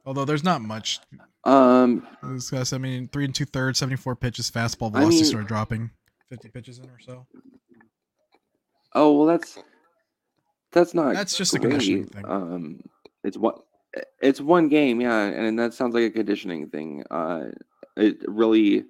Although 0.05 0.25
there's 0.25 0.43
not 0.43 0.61
much 0.61 0.99
Um, 1.43 2.07
to 2.23 2.33
discuss. 2.33 2.73
I 2.73 2.79
mean, 2.79 3.07
three 3.09 3.25
and 3.25 3.35
two 3.35 3.45
thirds, 3.45 3.77
seventy-four 3.77 4.15
pitches, 4.15 4.49
fastball 4.49 4.87
I 4.95 4.99
velocity 5.01 5.17
mean- 5.17 5.25
started 5.25 5.47
dropping, 5.47 5.91
fifty 6.27 6.49
pitches 6.49 6.79
in 6.79 6.85
or 6.85 6.99
so. 6.99 7.27
Oh 8.95 9.11
well, 9.13 9.27
that's 9.27 9.59
that's 10.71 10.93
not. 10.93 11.13
That's 11.13 11.37
just 11.37 11.53
a 11.53 11.59
great. 11.59 11.71
conditioning 11.71 12.05
thing. 12.05 12.25
Um, 12.25 12.83
it's 13.23 13.37
what 13.37 13.63
it's 14.21 14.41
one 14.41 14.69
game, 14.69 15.01
yeah, 15.01 15.23
and 15.23 15.57
that 15.59 15.73
sounds 15.73 15.95
like 15.95 16.03
a 16.03 16.11
conditioning 16.11 16.69
thing. 16.69 17.03
Uh, 17.09 17.45
it 17.97 18.17
really, 18.27 18.85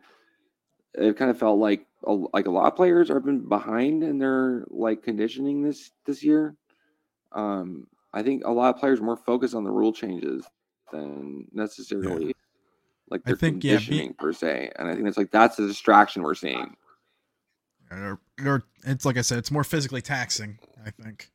it 0.93 1.17
kind 1.17 1.31
of 1.31 1.39
felt 1.39 1.59
like 1.59 1.85
a, 2.05 2.11
like 2.11 2.47
a 2.47 2.51
lot 2.51 2.67
of 2.67 2.75
players 2.75 3.09
have 3.09 3.25
been 3.25 3.47
behind 3.47 4.03
in 4.03 4.19
their 4.19 4.65
like 4.69 5.03
conditioning 5.03 5.61
this 5.61 5.91
this 6.05 6.23
year. 6.23 6.55
Um, 7.31 7.87
I 8.13 8.23
think 8.23 8.43
a 8.45 8.51
lot 8.51 8.73
of 8.73 8.79
players 8.79 8.99
are 8.99 9.03
more 9.03 9.17
focused 9.17 9.55
on 9.55 9.63
the 9.63 9.71
rule 9.71 9.93
changes 9.93 10.43
than 10.91 11.47
necessarily 11.53 12.33
like 13.09 13.21
I 13.25 13.31
their 13.31 13.37
think, 13.37 13.63
yeah, 13.63 13.77
be- 13.77 13.85
conditioning 13.85 14.13
per 14.15 14.33
se. 14.33 14.71
And 14.77 14.87
I 14.87 14.95
think 14.95 15.07
it's 15.07 15.17
like 15.17 15.31
that's 15.31 15.55
the 15.55 15.67
distraction 15.67 16.23
we're 16.23 16.35
seeing. 16.35 16.75
Or, 17.91 18.19
or 18.45 18.63
it's 18.85 19.05
like 19.05 19.17
I 19.17 19.21
said, 19.21 19.39
it's 19.39 19.51
more 19.51 19.63
physically 19.63 20.01
taxing. 20.01 20.59
I 20.85 20.91
think 20.91 21.31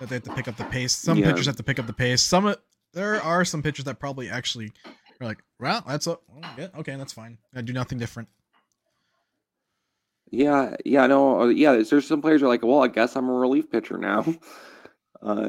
that 0.00 0.08
they 0.08 0.16
have 0.16 0.24
to 0.24 0.34
pick 0.34 0.48
up 0.48 0.56
the 0.56 0.64
pace. 0.64 0.92
Some 0.94 1.18
Yeah. 1.18 1.30
pitchers 1.30 1.46
have 1.46 1.56
to 1.56 1.62
pick 1.62 1.78
up 1.78 1.86
the 1.86 1.92
pace. 1.92 2.22
Some 2.22 2.54
there 2.94 3.22
are 3.22 3.44
some 3.44 3.62
pitchers 3.62 3.84
that 3.84 3.98
probably 3.98 4.28
actually 4.30 4.72
are 5.20 5.26
like, 5.26 5.42
well, 5.60 5.82
that's 5.86 6.06
a, 6.06 6.16
yeah, 6.56 6.68
okay, 6.78 6.96
that's 6.96 7.12
fine. 7.12 7.38
I 7.54 7.60
do 7.60 7.72
nothing 7.72 7.98
different. 7.98 8.28
Yeah, 10.30 10.76
yeah, 10.84 11.06
no, 11.06 11.42
uh, 11.42 11.46
yeah. 11.48 11.72
There's, 11.72 11.90
there's 11.90 12.06
some 12.06 12.20
players 12.20 12.42
are 12.42 12.48
like, 12.48 12.62
well, 12.62 12.82
I 12.82 12.88
guess 12.88 13.16
I'm 13.16 13.28
a 13.28 13.32
relief 13.32 13.70
pitcher 13.70 13.96
now. 13.96 14.24
uh, 15.22 15.48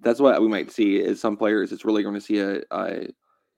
that's 0.00 0.20
what 0.20 0.40
we 0.40 0.48
might 0.48 0.72
see. 0.72 0.96
Is 0.96 1.20
some 1.20 1.36
players, 1.36 1.70
it's 1.72 1.84
really 1.84 2.02
going 2.02 2.14
to 2.14 2.20
see 2.20 2.38
a, 2.40 2.62
a 2.72 3.08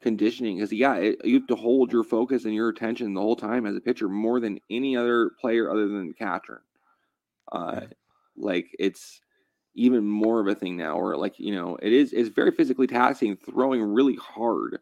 conditioning 0.03 0.57
because 0.57 0.73
yeah, 0.73 0.95
it, 0.97 1.25
you 1.25 1.35
have 1.39 1.47
to 1.49 1.57
hold 1.57 1.93
your 1.93 2.05
focus 2.05 2.45
and 2.45 2.55
your 2.55 2.69
attention 2.69 3.15
the 3.15 3.21
whole 3.21 3.37
time 3.37 3.67
as 3.67 3.77
a 3.77 3.81
pitcher 3.81 4.09
more 4.09 4.41
than 4.41 4.59
any 4.71 4.97
other 4.97 5.31
player 5.41 5.71
other 5.71 5.89
than 5.89 6.09
the 6.09 6.15
catcher. 6.15 6.63
Uh, 7.51 7.81
Yeah. 7.83 7.87
like 8.37 8.67
it's 8.79 9.21
even 9.81 10.05
more 10.05 10.41
of 10.41 10.47
a 10.47 10.55
thing 10.55 10.77
now, 10.77 10.99
where 11.01 11.17
like 11.17 11.39
you 11.39 11.55
know, 11.55 11.77
it 11.83 11.93
is 11.93 12.13
it's 12.13 12.29
very 12.29 12.51
physically 12.51 12.87
taxing, 12.87 13.37
throwing 13.37 13.83
really 13.83 14.17
hard, 14.17 14.79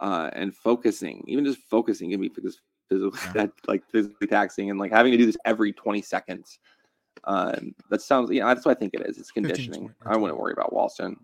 uh, 0.00 0.28
and 0.34 0.54
focusing. 0.54 1.24
Even 1.26 1.44
just 1.44 1.58
focusing 1.70 2.10
can 2.10 2.20
be 2.20 2.28
phys- 2.28 2.58
physically 2.88 3.18
Yeah. 3.24 3.32
that 3.32 3.52
like 3.66 3.82
physically 3.90 4.26
taxing, 4.26 4.70
and 4.70 4.78
like 4.78 4.92
having 4.92 5.12
to 5.12 5.18
do 5.18 5.26
this 5.26 5.36
every 5.44 5.72
twenty 5.72 6.02
seconds. 6.02 6.58
Um, 7.24 7.74
that 7.90 8.02
sounds 8.02 8.30
yeah, 8.30 8.46
that's 8.46 8.66
what 8.66 8.76
I 8.76 8.78
think 8.78 8.92
it 8.92 9.00
is. 9.06 9.16
It's 9.18 9.30
15, 9.30 9.44
conditioning. 9.44 9.94
20, 10.02 10.14
I 10.14 10.16
wouldn't 10.18 10.38
worry 10.38 10.52
about 10.52 10.72
Walston. 10.72 11.16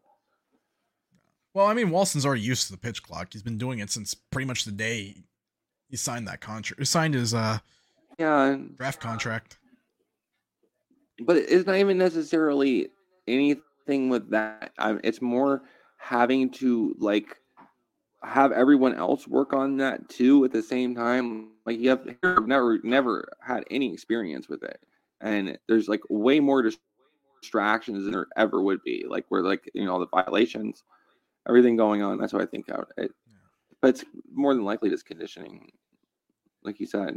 Well, 1.53 1.67
I 1.67 1.75
mean, 1.75 1.91
Walston's 1.91 2.25
already 2.25 2.43
used 2.43 2.67
to 2.69 2.73
the 2.73 2.79
pitch 2.79 3.03
clock. 3.03 3.29
He's 3.33 3.43
been 3.43 3.59
doing 3.59 3.81
it 3.81 3.91
since 3.91 4.15
pretty 4.15 4.47
much 4.47 4.65
the 4.65 4.71
day 4.73 5.17
he 5.89 5.97
signed 5.97 6.27
that 6.29 6.41
contract. 6.41 6.79
He 6.81 6.85
signed 6.87 7.13
his 7.15 7.35
uh, 7.35 7.59
Yeah, 8.19 8.57
draft 8.79 9.01
contract. 9.01 9.59
but 11.27 11.37
it's 11.37 11.67
not 11.67 11.77
even 11.77 11.99
necessarily 11.99 12.89
anything 13.31 14.09
with 14.09 14.31
that. 14.31 14.73
I 14.79 14.99
it's 15.05 15.23
more 15.23 15.63
having 15.99 16.51
to 16.51 16.95
like 16.99 17.37
have 18.23 18.53
everyone 18.53 18.95
else 18.95 19.27
work 19.27 19.53
on 19.53 19.77
that 19.79 20.09
too 20.09 20.45
at 20.45 20.53
the 20.53 20.63
same 20.63 20.95
time. 20.95 21.51
Like 21.67 21.79
you 21.79 21.91
have 21.91 22.07
never 22.47 22.79
never 22.83 23.29
had 23.41 23.65
any 23.71 23.93
experience 23.93 24.49
with 24.49 24.63
it, 24.63 24.81
and 25.21 25.59
there's 25.69 25.89
like 25.89 26.01
way 26.09 26.41
more 26.41 26.63
distractions 27.43 28.05
than 28.05 28.13
there 28.13 28.27
ever 28.37 28.63
would 28.63 28.83
be. 28.83 29.05
Like 29.09 29.27
where 29.29 29.43
like 29.43 29.71
you 29.75 29.85
know 29.85 29.99
the 29.99 30.07
violations, 30.07 30.85
everything 31.49 31.77
going 31.77 32.03
on. 32.03 32.19
That's 32.19 32.33
what 32.33 32.43
I 32.43 32.47
think 32.47 32.71
out. 32.71 32.89
It, 32.97 33.13
but 33.81 33.91
it's 33.91 34.05
more 34.33 34.55
than 34.55 34.65
likely 34.65 34.91
just 34.91 35.07
conditioning, 35.07 35.71
like 36.63 36.81
you 36.81 36.87
said. 36.87 37.15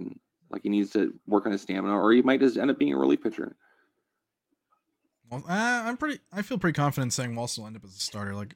Like 0.50 0.62
he 0.64 0.70
needs 0.70 0.92
to 0.92 1.14
work 1.28 1.46
on 1.46 1.52
his 1.52 1.62
stamina, 1.62 1.98
or 1.98 2.12
he 2.12 2.22
might 2.22 2.40
just 2.40 2.58
end 2.58 2.70
up 2.70 2.78
being 2.78 2.94
a 2.94 2.98
relief 2.98 3.24
pitcher. 3.24 3.56
Well, 5.30 5.44
uh, 5.48 5.84
I'm 5.86 5.98
pretty. 5.98 6.20
I 6.32 6.42
feel 6.42 6.58
pretty 6.58 6.76
confident 6.76 7.14
saying 7.14 7.36
Walsh 7.36 7.58
will 7.58 7.68
end 7.68 7.76
up 7.76 7.84
as 7.84 7.96
a 7.96 8.00
starter. 8.00 8.36
Like 8.36 8.56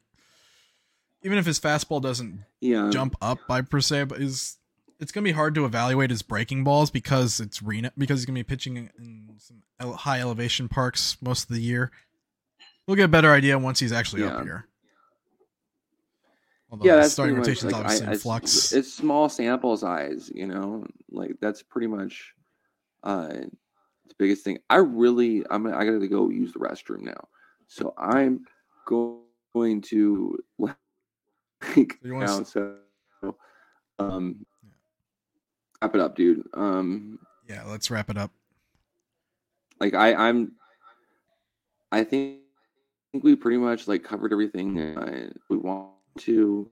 even 1.23 1.37
if 1.37 1.45
his 1.45 1.59
fastball 1.59 2.01
doesn't 2.01 2.43
Yeah, 2.61 2.89
jump 2.91 3.15
up 3.21 3.39
by 3.47 3.61
per 3.61 3.81
se, 3.81 4.05
but 4.05 4.21
is 4.21 4.57
it's 4.99 5.11
gonna 5.11 5.23
be 5.25 5.31
hard 5.31 5.55
to 5.55 5.65
evaluate 5.65 6.09
his 6.09 6.21
breaking 6.21 6.63
balls 6.63 6.91
because 6.91 7.39
it's 7.39 7.61
Reno 7.61 7.89
because 7.97 8.19
he's 8.19 8.25
gonna 8.25 8.39
be 8.39 8.43
pitching 8.43 8.77
in- 8.97 9.35
some 9.39 9.63
ele- 9.79 9.93
high 9.93 10.19
elevation 10.19 10.67
parks 10.69 11.17
most 11.21 11.49
of 11.49 11.55
the 11.55 11.61
year. 11.61 11.91
We'll 12.87 12.95
get 12.95 13.05
a 13.05 13.09
better 13.09 13.31
idea 13.31 13.57
once 13.59 13.79
he's 13.79 13.91
actually 13.91 14.23
up 14.23 14.43
here. 14.43 14.67
Although 16.69 16.85
yeah, 16.85 16.95
that's 16.97 17.13
starting 17.13 17.35
rotation 17.35 17.69
like, 17.69 17.75
obviously 17.79 18.05
I- 18.05 18.09
in 18.09 18.13
it's, 18.13 18.23
flux. 18.23 18.73
It's 18.73 18.93
small 18.93 19.29
sample 19.29 19.77
size, 19.77 20.29
you 20.33 20.47
know. 20.47 20.85
Like 21.09 21.37
that's 21.39 21.63
pretty 21.63 21.87
much 21.87 22.33
uh 23.03 23.33
biggest 24.17 24.43
thing. 24.43 24.59
I 24.69 24.77
really, 24.77 25.43
I'm 25.49 25.67
I 25.67 25.85
gotta 25.85 26.07
go 26.07 26.29
use 26.29 26.53
the 26.53 26.59
restroom 26.59 27.01
now, 27.01 27.27
so 27.67 27.93
I'm 27.97 28.45
go- 28.85 29.21
going 29.53 29.81
to 29.81 30.37
like 30.59 30.75
you 32.01 32.13
wanna 32.13 32.25
now. 32.25 32.43
So, 32.43 32.75
um, 33.99 34.45
wrap 35.81 35.95
it 35.95 36.01
up, 36.01 36.15
dude. 36.15 36.43
Um, 36.53 37.19
yeah, 37.47 37.63
let's 37.65 37.89
wrap 37.89 38.09
it 38.09 38.17
up. 38.17 38.31
like 39.79 39.93
I, 39.93 40.13
I'm, 40.13 40.53
I 41.91 42.03
think, 42.03 42.39
I 42.39 43.11
think 43.11 43.23
we 43.23 43.35
pretty 43.35 43.57
much 43.57 43.87
like 43.87 44.03
covered 44.03 44.31
everything 44.31 44.79
uh, 44.79 45.29
we 45.49 45.57
want 45.57 45.91
to 46.19 46.69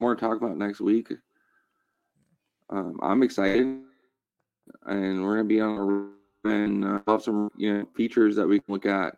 more 0.00 0.14
to 0.14 0.20
talk 0.20 0.36
about 0.36 0.56
next 0.56 0.80
week. 0.80 1.08
Um, 2.68 2.98
I'm 3.02 3.22
excited, 3.22 3.80
and 4.84 5.22
we're 5.22 5.36
gonna 5.36 5.44
be 5.44 5.60
on 5.60 5.78
a 5.78 6.15
and 6.46 6.84
uh, 6.84 7.00
have 7.06 7.22
some 7.22 7.50
you 7.56 7.72
know 7.72 7.86
features 7.94 8.36
that 8.36 8.46
we 8.46 8.60
can 8.60 8.72
look 8.72 8.86
at 8.86 9.16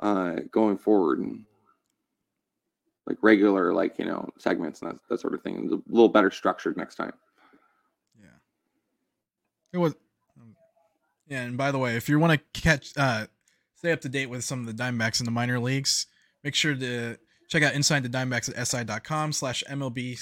uh, 0.00 0.36
going 0.50 0.78
forward, 0.78 1.22
like 3.06 3.18
regular 3.22 3.72
like 3.72 3.98
you 3.98 4.04
know 4.04 4.28
segments 4.38 4.82
and 4.82 4.92
that, 4.92 5.00
that 5.08 5.20
sort 5.20 5.34
of 5.34 5.42
thing. 5.42 5.64
It's 5.64 5.72
a 5.72 5.80
little 5.88 6.08
better 6.08 6.30
structured 6.30 6.76
next 6.76 6.96
time. 6.96 7.12
Yeah. 8.20 8.28
It 9.72 9.78
was. 9.78 9.94
Yeah, 11.28 11.42
and 11.42 11.56
by 11.56 11.70
the 11.70 11.78
way, 11.78 11.94
if 11.96 12.08
you 12.08 12.18
want 12.18 12.32
to 12.32 12.60
catch, 12.60 12.92
uh, 12.96 13.26
stay 13.76 13.92
up 13.92 14.00
to 14.00 14.08
date 14.08 14.26
with 14.26 14.42
some 14.42 14.58
of 14.60 14.66
the 14.66 14.82
Diamondbacks 14.82 15.20
in 15.20 15.26
the 15.26 15.30
minor 15.30 15.60
leagues, 15.60 16.08
make 16.42 16.56
sure 16.56 16.74
to 16.74 17.18
check 17.48 17.62
out 17.62 17.72
Inside 17.74 18.02
the 18.02 18.08
Diamondbacks 18.08 18.52
at 18.56 18.66
si.com 18.66 19.32
slash 19.32 19.62
MLB 19.70 20.18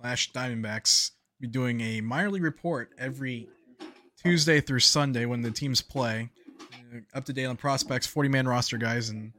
slash 0.00 0.32
Diamondbacks. 0.32 1.12
Be 1.40 1.46
doing 1.46 1.80
a 1.80 2.00
minor 2.00 2.30
league 2.30 2.42
report 2.42 2.90
every 2.98 3.48
Tuesday 4.22 4.60
through 4.60 4.80
Sunday 4.80 5.26
when 5.26 5.42
the 5.42 5.50
teams 5.50 5.80
play. 5.80 6.30
Uh, 6.94 6.98
Up 7.14 7.24
to 7.24 7.32
date 7.32 7.46
on 7.46 7.56
prospects, 7.56 8.06
40 8.06 8.28
man 8.28 8.46
roster 8.46 8.76
guys, 8.78 9.10
and 9.10 9.32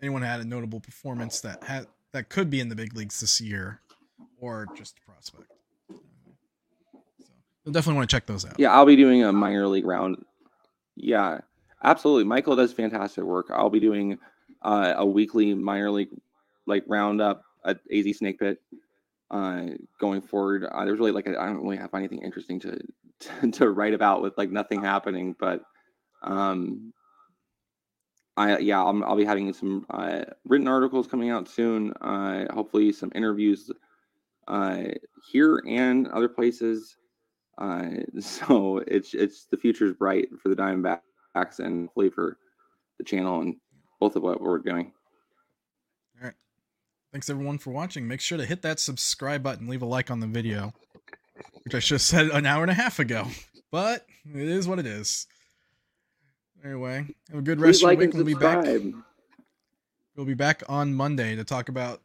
anyone 0.00 0.22
had 0.22 0.40
a 0.40 0.44
notable 0.44 0.80
performance 0.80 1.40
that 1.40 1.62
had 1.64 1.86
that 2.12 2.28
could 2.28 2.48
be 2.50 2.60
in 2.60 2.68
the 2.68 2.76
big 2.76 2.94
leagues 2.96 3.20
this 3.20 3.40
year, 3.40 3.80
or 4.40 4.66
just 4.74 4.96
a 4.98 5.10
prospect. 5.10 5.50
So 5.90 5.96
you'll 7.64 7.72
definitely 7.72 7.98
want 7.98 8.10
to 8.10 8.16
check 8.16 8.26
those 8.26 8.44
out. 8.44 8.54
Yeah, 8.58 8.72
I'll 8.72 8.86
be 8.86 8.96
doing 8.96 9.24
a 9.24 9.32
minor 9.32 9.66
league 9.66 9.84
round. 9.84 10.24
Yeah, 10.96 11.40
absolutely. 11.82 12.24
Michael 12.24 12.56
does 12.56 12.72
fantastic 12.72 13.24
work. 13.24 13.46
I'll 13.52 13.70
be 13.70 13.80
doing 13.80 14.18
uh, 14.62 14.94
a 14.96 15.06
weekly 15.06 15.54
minor 15.54 15.90
league 15.90 16.10
like 16.66 16.84
roundup 16.86 17.44
at 17.64 17.80
AZ 17.94 18.18
Snake 18.18 18.38
Pit 18.38 18.60
uh, 19.30 19.66
going 20.00 20.22
forward. 20.22 20.64
Uh, 20.64 20.84
there's 20.84 20.98
really 20.98 21.12
like 21.12 21.26
I 21.26 21.32
I 21.32 21.46
don't 21.46 21.62
really 21.62 21.76
have 21.76 21.92
anything 21.94 22.22
interesting 22.22 22.58
to, 22.60 22.78
to 23.20 23.50
to 23.52 23.70
write 23.70 23.94
about 23.94 24.22
with 24.22 24.36
like 24.38 24.50
nothing 24.50 24.82
happening, 24.82 25.34
but 25.38 25.62
um, 26.22 26.92
I 28.36 28.58
yeah 28.58 28.78
I'll, 28.82 29.04
I'll 29.04 29.16
be 29.16 29.24
having 29.24 29.52
some 29.52 29.86
uh, 29.90 30.24
written 30.44 30.68
articles 30.68 31.06
coming 31.06 31.30
out 31.30 31.48
soon. 31.48 31.92
Uh, 31.94 32.52
hopefully 32.52 32.92
some 32.92 33.12
interviews 33.14 33.70
uh, 34.46 34.84
here 35.30 35.62
and 35.66 36.08
other 36.08 36.28
places. 36.28 36.96
Uh, 37.58 37.88
so 38.20 38.78
it's 38.86 39.14
it's 39.14 39.46
the 39.46 39.56
future's 39.56 39.94
bright 39.94 40.28
for 40.42 40.48
the 40.48 40.56
Diamondbacks 40.56 41.58
and 41.58 41.86
hopefully 41.86 42.10
for 42.10 42.38
the 42.98 43.04
channel 43.04 43.40
and 43.40 43.56
both 44.00 44.16
of 44.16 44.22
what 44.22 44.40
we're 44.40 44.58
doing. 44.58 44.92
All 46.20 46.26
right. 46.26 46.34
Thanks 47.12 47.30
everyone 47.30 47.58
for 47.58 47.70
watching. 47.70 48.06
Make 48.06 48.20
sure 48.20 48.38
to 48.38 48.44
hit 48.44 48.62
that 48.62 48.78
subscribe 48.78 49.42
button, 49.42 49.66
leave 49.66 49.82
a 49.82 49.86
like 49.86 50.10
on 50.10 50.20
the 50.20 50.26
video, 50.26 50.72
which 51.68 51.84
I 51.84 51.86
just 51.86 52.06
said 52.06 52.28
an 52.28 52.46
hour 52.46 52.62
and 52.62 52.70
a 52.70 52.74
half 52.74 52.98
ago, 52.98 53.26
but 53.70 54.06
it 54.34 54.48
is 54.48 54.66
what 54.66 54.78
it 54.78 54.86
is. 54.86 55.26
Anyway, 56.64 57.06
have 57.28 57.40
a 57.40 57.42
good 57.42 57.60
rest 57.60 57.80
Please 57.80 57.82
of 57.82 57.88
like 57.88 57.98
week. 57.98 58.14
We'll 58.14 58.24
be 58.24 58.32
back. 58.32 58.64
We'll 60.16 60.24
be 60.24 60.32
back 60.32 60.62
on 60.66 60.94
Monday 60.94 61.36
to 61.36 61.44
talk 61.44 61.68
about 61.68 62.00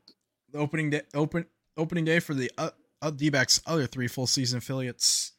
the 0.52 0.60
opening 0.60 0.90
day, 0.90 1.03
open 1.14 1.45
opening 1.77 2.03
day 2.03 2.19
for 2.19 2.34
the 2.34 2.52
uh, 2.57 2.72
uh, 3.02 3.11
D-backs 3.11 3.61
other 3.65 3.88
three 3.88 4.10
full 4.10 4.27
season 4.27 4.57
affiliates. 4.57 5.31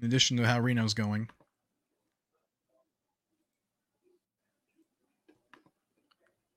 In 0.00 0.08
addition 0.08 0.36
to 0.38 0.46
how 0.48 0.60
Reno's 0.60 0.94
going. 0.94 1.30